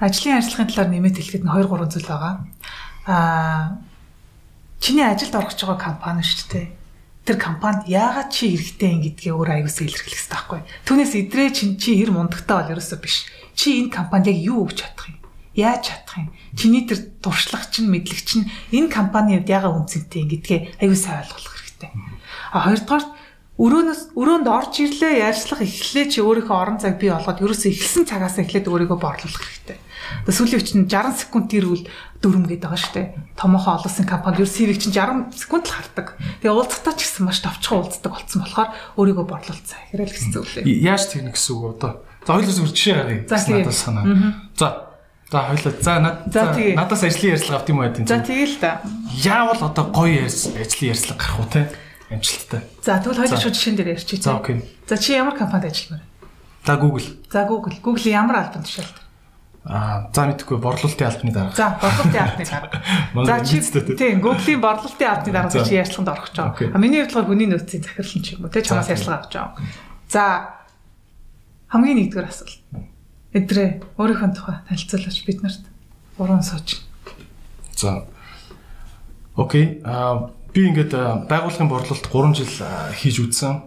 Ажлын 0.01 0.41
ажиллагааны 0.41 0.71
талаар 0.73 0.91
нэмээд 0.91 1.17
хэлэхэд 1.21 1.45
нь 1.45 1.53
2 1.53 1.69
3 1.69 1.93
зүйл 1.93 2.09
байгаа. 2.09 2.35
Аа 3.07 3.79
чиний 4.81 5.05
ажилд 5.05 5.35
орох 5.35 5.53
байгаа 5.53 5.79
компани 5.79 6.23
шүү 6.23 6.49
дээ. 6.49 6.67
Тэр 7.29 7.37
компанид 7.37 7.85
яагаад 7.93 8.33
чи 8.33 8.57
хэрэгтэй 8.57 8.89
юм 8.89 9.03
гэдгээ 9.05 9.33
өөр 9.37 9.51
аюулсаа 9.53 9.85
илэрхийлэх 9.85 10.17
хэрэгтэй 10.17 10.33
байхгүй. 10.33 10.61
Түүнээс 10.89 11.13
идрээ 11.19 11.51
чин 11.53 11.71
чи 11.77 11.99
хэр 11.99 12.15
мундагтай 12.15 12.57
бол 12.57 12.73
ерөөсөө 12.73 12.99
биш. 13.05 13.29
Чи 13.53 13.85
энэ 13.85 13.93
компанид 13.93 14.33
яг 14.33 14.39
юу 14.49 14.65
өгч 14.65 14.81
чадах 14.81 15.13
юм? 15.13 15.18
Яаж 15.59 15.91
чадах 15.91 16.15
юм? 16.23 16.31
Чиний 16.55 16.87
тэр 16.87 17.19
туршлага 17.19 17.67
чинь 17.67 17.91
мэдлэг 17.91 18.23
чинь 18.23 18.47
энэ 18.71 18.95
компанийн 18.95 19.43
хувьд 19.43 19.51
яагаад 19.51 19.75
үнцэнтэй 19.83 20.23
юм 20.23 20.31
гэдгээ 20.31 20.61
аюулсаа 20.87 21.27
ойлгох 21.27 21.51
хэрэгтэй. 21.51 21.91
А 22.55 22.63
хоёрдугаар 22.63 23.05
өрөөнөөс 23.59 24.03
өрөөнд 24.15 24.47
орж 24.47 24.75
ирлээ 24.87 25.19
ярьцлах 25.19 25.67
эхлээ 25.67 26.07
чи 26.15 26.23
өөрийнхөө 26.23 26.55
орон 26.55 26.79
цаг 26.79 27.03
бий 27.03 27.11
болгоод 27.11 27.43
ерөөсөө 27.43 27.75
эхэлсэн 27.75 28.07
цагаас 28.07 28.39
эхлээд 28.39 28.71
өөрийгөө 28.71 28.99
борлуулах 29.03 29.43
хэрэгтэй. 29.43 29.83
Тэгээ 30.31 30.39
сүүлийн 30.39 30.87
нь 30.87 30.89
60 30.89 31.27
секунд 31.27 31.51
ирвэл 31.51 31.85
дөрөм 32.23 32.47
гэдэг 32.47 32.63
байгаа 32.63 32.79
шүү 32.79 32.95
дээ. 32.95 33.09
Томоохон 33.35 33.75
олонсын 33.83 34.07
компанид 34.07 34.47
ер 34.47 34.49
CV 34.49 34.79
чинь 34.79 34.95
60 34.95 35.35
секунд 35.35 35.67
л 35.67 35.75
хардаг. 35.75 36.07
Тэгээ 36.39 36.55
уулзтаа 36.55 36.95
ч 36.95 37.03
гэсэн 37.03 37.27
маш 37.27 37.43
товчхон 37.43 37.83
уулздаг 37.83 38.13
болсон 38.15 38.41
болохоор 38.47 38.71
өөрийгөө 38.95 39.27
борлуулцаа. 39.27 39.79
Хэрэг 39.91 40.07
гэсэн 40.15 40.31
зүйл 40.33 40.55
лээ. 40.63 40.87
Яаж 40.87 41.03
тэгнэ 41.11 41.35
гэсэн 41.35 41.53
үг 41.59 41.65
одоо. 41.83 41.93
За 42.23 42.31
хоёулаас 42.39 42.59
өөр 42.63 42.73
жишээ 42.73 42.95
гаргая. 42.95 43.21
Надад 43.27 43.75
санаа. 43.75 44.05
За 44.55 44.88
За 45.31 45.39
хоёлаа. 45.45 45.73
За 45.81 45.93
надаас 46.01 47.03
ажлын 47.05 47.37
ярьцлага 47.37 47.61
авт 47.61 47.69
юм 47.69 47.79
уу 47.79 47.89
гэдэг. 47.89 48.09
За 48.09 48.19
тэгэл 48.21 48.57
та. 48.61 48.81
Яавал 49.13 49.61
одоо 49.61 49.85
гоё 49.93 50.25
ажлын 50.25 50.93
ярьцлага 50.93 51.21
гарах 51.21 51.41
уу 51.41 51.49
те? 51.53 51.69
амжилттай. 52.11 52.61
За 52.83 52.99
тэгвэл 52.99 53.21
хоёул 53.21 53.37
шууд 53.37 53.55
жишээн 53.55 53.77
дээр 53.77 53.93
ярьчих. 53.97 54.23
За 54.23 54.37
окей. 54.37 54.65
За 54.89 54.97
чи 54.97 55.13
ямар 55.13 55.37
компанид 55.37 55.73
ажилламаар? 55.73 56.05
За 56.65 56.75
Google. 56.77 57.05
За 57.31 57.45
Google. 57.45 57.77
Google 57.83 58.09
ямар 58.09 58.37
албан 58.37 58.65
тушаалтай? 58.65 59.05
Аа, 59.65 60.09
за 60.15 60.25
мэдхгүй 60.25 60.57
борлуулалтын 60.57 61.07
албаны 61.07 61.33
дарга. 61.33 61.53
За, 61.53 61.77
борлуулалтын 61.77 62.25
албаны 62.25 62.47
дарга. 62.53 62.79
За 63.29 63.45
чи 63.45 63.61
тийм 63.97 64.21
Google-ийн 64.25 64.61
борлуулалтын 64.61 65.09
албаны 65.09 65.33
дарга 65.33 65.65
чи 65.69 65.77
ярьцлаганд 65.77 66.09
орох 66.09 66.33
гэж 66.33 66.37
байгаа. 66.41 66.81
Миний 66.81 67.05
хувьд 67.05 67.29
хүний 67.29 67.49
нөөцийн 67.53 67.85
захирлан 67.85 68.23
ч 68.25 68.27
юм 68.33 68.49
уу 68.49 68.53
те 68.53 68.65
чамаас 68.65 68.89
ярьцлага 68.89 69.29
авч 69.29 69.33
байгаа. 69.37 69.53
За 70.09 70.25
хамгийн 71.69 72.09
нэгдүгээр 72.09 72.29
асуулт. 72.33 72.65
Эдрээ 73.39 73.69
өөрийнхөө 73.95 74.31
тухай 74.35 74.57
танилцуулаач 74.67 75.19
бид 75.23 75.43
нарт. 75.47 75.63
Уран 76.19 76.43
сууж. 76.43 76.83
За. 77.79 78.03
Окей. 79.39 79.79
Аа 79.87 80.35
би 80.51 80.67
ингээд 80.67 80.91
байгууллагын 81.31 81.71
борлуулалт 81.71 82.11
3 82.11 82.35
жил 82.35 82.55
хийж 82.99 83.17
үзсэн. 83.23 83.63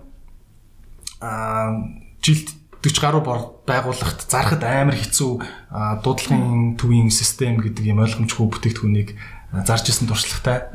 Аа 1.24 1.88
жилд 2.20 2.52
40 2.84 3.00
гаруй 3.00 3.24
байгууллагт 3.64 4.28
зарахад 4.28 4.64
амар 4.68 4.98
хэцүү 5.00 5.32
дуудлагын 6.04 6.76
төвийн 6.76 7.14
систем 7.14 7.62
гэдэг 7.62 7.86
юм 7.88 8.04
ойлгомжгүй 8.04 8.48
бүтээгдэхүүнийг 8.52 9.16
зарж 9.64 9.86
исэн 9.88 10.10
туршлагатай. 10.12 10.68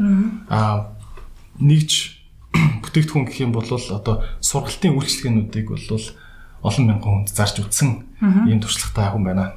Аа 0.48 0.96
нэгж 1.60 2.16
бүтээгдэхүүн 2.86 3.26
гэх 3.28 3.44
юм 3.44 3.52
бол 3.52 3.66
одоо 3.68 4.24
сургалтын 4.40 4.96
үйлчлэгээнүүдийг 4.96 5.66
бол 5.68 5.84
олон 6.66 6.84
мянган 6.90 7.12
хүнд 7.22 7.30
зарж 7.30 7.62
үтсэн 7.62 7.90
ийм 8.50 8.58
туршлагатай 8.58 9.14
хүн 9.14 9.24
байна. 9.24 9.54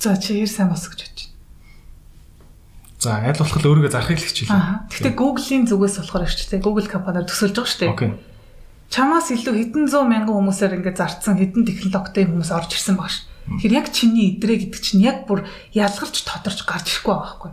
За 0.00 0.16
чи 0.16 0.40
хэр 0.40 0.48
сайн 0.48 0.72
бос 0.72 0.88
гэж 0.88 1.00
бодож 1.04 1.22
байна. 1.28 1.34
За 2.96 3.10
аль 3.20 3.36
болох 3.36 3.56
л 3.60 3.68
өөрийгөө 3.68 3.92
зарахыг 3.92 4.18
л 4.18 4.28
хичээлээ. 4.32 4.88
Гэхдээ 4.88 5.14
Google-ийн 5.14 5.64
зүгээс 5.68 5.96
болохоор 6.00 6.24
дээ. 6.24 6.64
Google 6.64 6.88
компаниар 6.88 7.28
төсөлж 7.28 7.54
байгаа 7.54 7.68
шүү 7.68 7.80
дээ. 7.84 7.92
Окей. 7.92 8.10
Чамаас 8.88 9.28
илүү 9.34 9.54
хэдэн 9.54 9.84
зуун 9.90 10.08
мянган 10.08 10.32
хүмүүсээр 10.32 10.78
ингээд 10.80 10.96
зарцсан 10.96 11.36
хэдэн 11.36 11.66
технологитой 11.66 12.24
хүмүүс 12.24 12.50
орж 12.54 12.70
ирсэн 12.72 12.96
баг 12.96 13.10
ш. 13.12 13.26
Тэгэхээр 13.46 13.78
яг 13.78 13.86
чиний 13.90 14.34
идрээ 14.38 14.70
гэдэг 14.70 14.80
чинь 14.80 15.02
яг 15.04 15.26
бүр 15.26 15.46
ялгарч 15.74 16.22
тодорч 16.22 16.62
гарч 16.66 16.86
ирэхгүй 16.86 17.14
байгаа 17.14 17.26
байхгүй. 17.26 17.52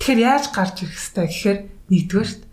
Тэгэхээр 0.00 0.20
яаж 0.20 0.44
гарч 0.52 0.76
ирэх 0.84 1.00
хэвээр 1.00 1.28
гэхээр 1.28 1.58
нэгдүгээр 1.92 2.28
шүү 2.28 2.40
дээ. 2.40 2.52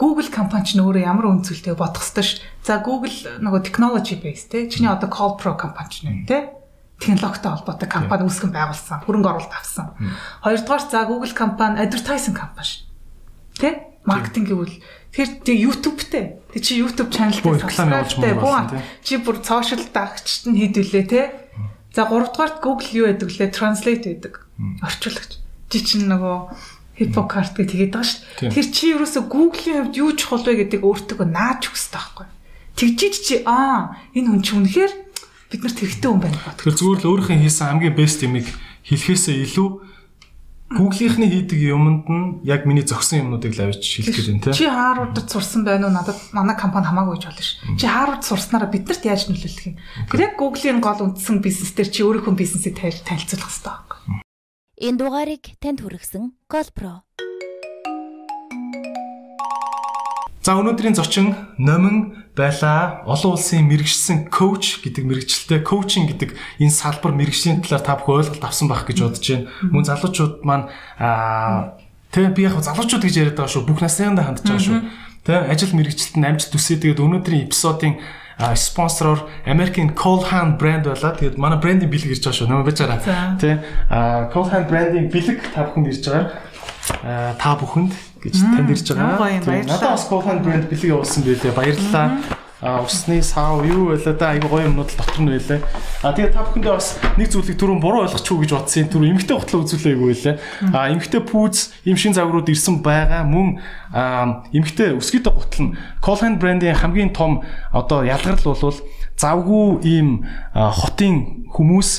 Google 0.00 0.32
компани 0.32 0.64
ч 0.64 0.80
өөрөө 0.80 1.04
ямар 1.04 1.28
үнцөлтэй 1.28 1.76
бодох 1.76 2.00
хэвээр 2.00 2.24
ш. 2.24 2.40
За 2.64 2.80
Google 2.80 3.12
нөгөө 3.44 3.60
technology 3.68 4.16
base 4.16 4.48
те. 4.48 4.64
Чиний 4.72 4.88
одоо 4.88 5.12
Call 5.12 5.36
Pro 5.36 5.52
компани 5.60 5.92
ч 5.92 6.08
нэ 6.08 6.24
те 6.24 6.56
технологитой 7.00 7.50
холбоотой 7.56 7.88
компани 7.88 8.28
үүсгэн 8.28 8.52
байгуулсан, 8.52 9.00
хөрөнгө 9.08 9.30
оруулалт 9.32 9.56
авсан. 9.56 9.96
Хоёрдугаар 10.44 10.84
за 10.84 11.00
Google 11.08 11.32
компани 11.32 11.80
advertising 11.80 12.36
компани 12.36 12.68
шүү. 12.68 12.84
Тэ? 13.56 13.68
Маркетинг 14.04 14.52
гэвэл 14.52 14.76
тэр 15.12 15.28
тэг 15.40 15.56
YouTube-тэй. 15.56 16.24
Тэг 16.52 16.60
чи 16.60 16.76
YouTube 16.76 17.08
channel 17.08 17.40
дээр 17.40 17.56
реклам 17.56 17.88
явуулж 17.88 18.14
байгаа. 18.20 18.84
Чи 19.00 19.16
бүр 19.16 19.40
social 19.40 19.80
дагчт 19.80 20.44
нь 20.44 20.60
хийдвүлээ 20.60 21.04
те. 21.08 21.32
За 21.96 22.04
гуравдугаарт 22.04 22.60
Google 22.60 22.92
юу 22.92 23.06
гэдэг 23.08 23.28
лээ? 23.32 23.48
Translate 23.48 24.04
гэдэг. 24.20 24.34
Орчуулагч. 24.84 25.40
Чи 25.72 25.78
чинь 25.80 26.08
нөгөө 26.08 26.36
Hippocart 27.00 27.56
гэх 27.56 27.72
тэгээд 27.72 27.92
байгаа 27.96 28.04
шүү. 28.04 28.20
Тэгэхээр 28.52 28.68
чи 28.68 28.84
ерөөсө 28.92 29.20
Google-ийн 29.24 29.78
хувьд 29.88 29.96
юу 29.96 30.10
чухал 30.12 30.44
вэ 30.44 30.68
гэдэг 30.68 30.80
өөртөө 30.84 31.24
нааж 31.24 31.72
өгс 31.72 31.88
таахгүй. 31.88 32.28
Тэгжиж 32.76 33.14
чи 33.24 33.34
аа 33.48 33.96
энэ 34.12 34.28
хүн 34.28 34.42
чи 34.44 34.52
үнэхээр 34.52 34.92
бид 35.48 35.60
нарт 35.64 35.78
хэрэгтэй 35.80 36.10
хүн 36.12 36.20
байна. 36.20 36.36
Тэгэхээр 36.60 36.76
зүгээр 36.76 37.00
л 37.00 37.08
өөрийнхөө 37.08 37.38
хийсэн 37.40 37.66
хамгийн 37.72 37.96
бест 37.96 38.20
юмыг 38.20 38.46
хэлэхээсээ 38.84 39.36
илүү 39.48 39.68
Google-ийнхний 40.70 41.30
хийдэг 41.34 41.60
юмд 41.66 42.06
нь 42.06 42.46
яг 42.46 42.62
миний 42.62 42.86
зөксөн 42.86 43.26
юмнуудыг 43.26 43.58
л 43.58 43.74
авч 43.74 43.82
гэж 44.06 44.30
байна 44.30 44.44
тийм. 44.46 44.54
Чи 44.54 44.70
Harvard-д 44.70 45.26
сурсан 45.26 45.66
байна 45.66 45.90
уу? 45.90 45.96
Надад 45.98 46.14
манай 46.30 46.54
компани 46.54 46.86
хамаагүй 46.86 47.18
гэж 47.18 47.26
болно 47.26 47.42
ш. 47.42 47.58
Чи 47.74 47.90
Harvard 47.90 48.22
сурснараа 48.22 48.70
биднэрт 48.70 49.02
яаж 49.02 49.26
нөлөөлөх 49.26 49.66
юм? 49.66 49.76
Тэгэхээр 50.06 50.26
яг 50.30 50.34
Google-ийн 50.38 50.78
гол 50.78 51.10
үндсэн 51.10 51.42
бизнес 51.42 51.74
дээр 51.74 51.90
чи 51.90 52.06
өөрийнхөө 52.06 52.38
бизнесийг 52.38 52.78
танилцуулах 52.78 53.50
хэрэгтэй. 53.50 54.29
Энэ 54.80 54.96
дугаарыг 54.96 55.60
танд 55.60 55.84
хүргэсэн 55.84 56.32
Golpro 56.48 57.04
За 60.40 60.56
өнөөдрийн 60.56 60.96
зочин 60.96 61.36
номин 61.60 62.24
байла 62.32 63.04
олон 63.04 63.36
улсын 63.36 63.68
мэрэгжсэн 63.68 64.32
коуч 64.32 64.80
гэдэг 64.80 65.04
мэрэгчлээ 65.04 65.60
коучинг 65.68 66.16
гэдэг 66.16 66.32
энэ 66.64 66.72
салбар 66.72 67.12
мэрэгжлийн 67.12 67.60
талаар 67.60 67.84
та 67.84 68.00
бүхэн 68.00 68.24
ойлголт 68.24 68.40
авсан 68.48 68.72
байх 68.72 68.88
гэж 68.88 69.04
бодож 69.04 69.20
байна. 69.28 69.52
Мөн 69.68 69.84
залуучууд 69.84 70.34
маань 70.48 70.72
аа 70.96 71.76
тэг 72.08 72.32
би 72.32 72.48
яг 72.48 72.56
залуучууд 72.56 73.04
гэж 73.04 73.14
яриад 73.20 73.36
байгаа 73.36 73.52
шүү. 73.52 73.68
Бүх 73.68 73.84
насныхандаа 73.84 74.32
хандж 74.32 74.48
байгаа 74.48 74.64
шүү. 74.64 74.80
Тэг 75.28 75.36
ажил 75.44 75.76
мэрэгчлэлт 75.76 76.16
нь 76.16 76.24
амжилт 76.24 76.56
төсөө 76.56 76.80
тэгээд 76.80 77.04
өнөөдрийн 77.04 77.52
эпизодын 77.52 78.00
спонсороор 78.56 79.28
American 79.46 79.94
Colhan 79.94 80.56
брэнд 80.56 80.88
байлаа. 80.88 81.12
Тэгээд 81.16 81.36
манай 81.36 81.58
брендинг 81.60 81.90
бэлэг 81.92 82.16
ирж 82.16 82.24
байгаа 82.24 82.38
шүү. 82.40 82.48
Нөө 82.48 82.64
бачаараа. 82.68 83.00
Тэ 83.36 83.60
Colhan 84.32 84.64
брендинг 84.68 85.12
бэлэг 85.12 85.38
та 85.52 85.68
бүхэнд 85.68 85.88
ирж 85.92 86.04
байгаа. 86.08 87.36
Та 87.36 87.50
бүхэнд 87.60 87.92
гэж 88.24 88.34
танд 88.40 88.70
ирж 88.70 88.86
байгаа. 88.92 89.40
Надад 89.44 89.96
бас 89.96 90.04
Cohan 90.08 90.40
брэнд 90.44 90.66
бэлэг 90.72 90.88
явуулсан 90.92 91.22
байлээ. 91.24 91.52
Баярлалаа. 91.52 92.06
А 92.60 92.82
усны 92.84 93.22
сав 93.22 93.64
юу 93.64 93.88
байлаа 93.88 94.14
да 94.14 94.30
айгу 94.30 94.48
гоё 94.48 94.68
юмнууд 94.68 94.92
дотор 94.92 95.20
нь 95.24 95.32
байлаа. 95.32 95.60
А 96.04 96.12
тэгээ 96.12 96.32
та 96.36 96.44
бүхэндээ 96.44 96.74
бас 96.76 97.00
нэг 97.16 97.32
зүйлийг 97.32 97.56
түрүүн 97.56 97.80
буруу 97.80 98.04
ойлгочихгүй 98.04 98.44
гэж 98.44 98.52
бодсон. 98.52 98.88
Түрүү 98.92 99.10
эмгтэй 99.16 99.36
хутлаа 99.40 99.64
үзүүлээ 99.64 99.92
айгу 99.96 100.06
байлаа. 100.12 100.34
А 100.76 100.92
эмгтэй 100.92 101.22
пүүз 101.24 101.56
им 101.88 101.96
шин 101.96 102.12
загварууд 102.12 102.52
ирсэн 102.52 102.84
байгаа 102.84 103.24
мөн 103.24 103.64
эмгтэй 104.52 104.92
өсгийтэй 105.00 105.32
гутал 105.32 105.64
нь 105.72 105.76
Cohan 106.04 106.36
брендийн 106.36 106.76
хамгийн 106.76 107.16
том 107.16 107.40
одоо 107.72 108.04
ялгарл 108.04 108.44
бол 108.44 108.76
завгүй 109.20 109.80
ийм 109.84 110.24
хотын 110.52 111.48
хүмүүс 111.52 111.90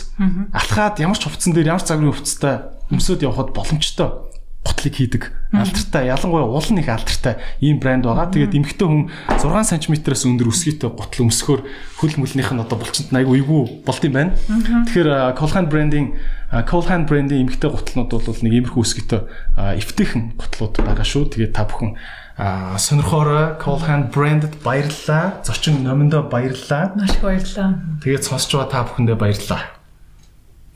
алхаад 0.54 1.02
ямар 1.02 1.18
ч 1.18 1.26
хувцсан 1.26 1.54
дээр 1.54 1.74
ямар 1.74 1.84
ч 1.84 1.90
загварын 1.90 2.14
хувцастай 2.14 2.56
өмсөд 2.90 3.26
явхад 3.26 3.54
боломжтой 3.54 4.31
готлыг 4.62 4.94
хийдэг 4.94 5.24
алдартай 5.52 6.08
ялангуяа 6.08 6.46
уул 6.46 6.70
нь 6.70 6.80
их 6.80 6.90
алдартай 6.90 7.42
ийм 7.60 7.82
брэнд 7.82 8.06
байгаа. 8.06 8.30
Тэгээд 8.30 8.56
эмэгтэй 8.56 8.88
хүн 8.88 9.10
6 9.42 9.90
см-аас 9.90 10.24
өндөр 10.24 10.48
өсгийтэй 10.54 10.90
гутал 10.90 11.26
өмсөхөөр 11.28 11.62
хөл 11.98 12.16
мөлнийх 12.22 12.54
нь 12.54 12.62
одоо 12.62 12.78
булчинт 12.78 13.10
айгүй 13.10 13.42
эвгүй 13.42 13.84
болд 13.84 14.04
юм 14.06 14.14
байна. 14.14 14.38
Тэгэхээр 14.86 15.34
Colhan 15.34 15.66
брендing 15.66 16.08
Colhan 16.70 17.04
брендing 17.10 17.42
эмэгтэй 17.42 17.70
гуталнууд 17.74 18.12
бол 18.14 18.42
нэг 18.46 18.54
иймэрхүү 18.54 18.82
өсгийтэй 18.86 19.22
эвтэйхэн 19.58 20.38
гутлууд 20.38 20.78
байгаа 20.78 21.08
шүү. 21.10 21.34
Тэгээд 21.34 21.58
та 21.58 21.66
бүхэн 21.66 21.98
сонирхоорой 22.78 23.58
Colhan 23.58 24.14
брэндд 24.14 24.62
баярлалаа. 24.62 25.42
Зочин 25.42 25.84
номондоо 25.84 26.24
баярлалаа. 26.30 26.94
Маш 26.96 27.18
их 27.18 27.22
баярлалаа. 27.26 27.82
Тэгээд 28.06 28.24
сонсч 28.24 28.54
байгаа 28.54 28.70
та 28.70 28.86
бүхэндээ 28.88 29.18
баярлалаа. 29.18 29.62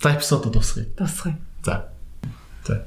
За 0.01 0.13
эпизод 0.13 0.51
дуусгая. 0.51 0.85
Дуусгая. 0.97 1.37
За. 1.63 1.89
За. 2.65 2.85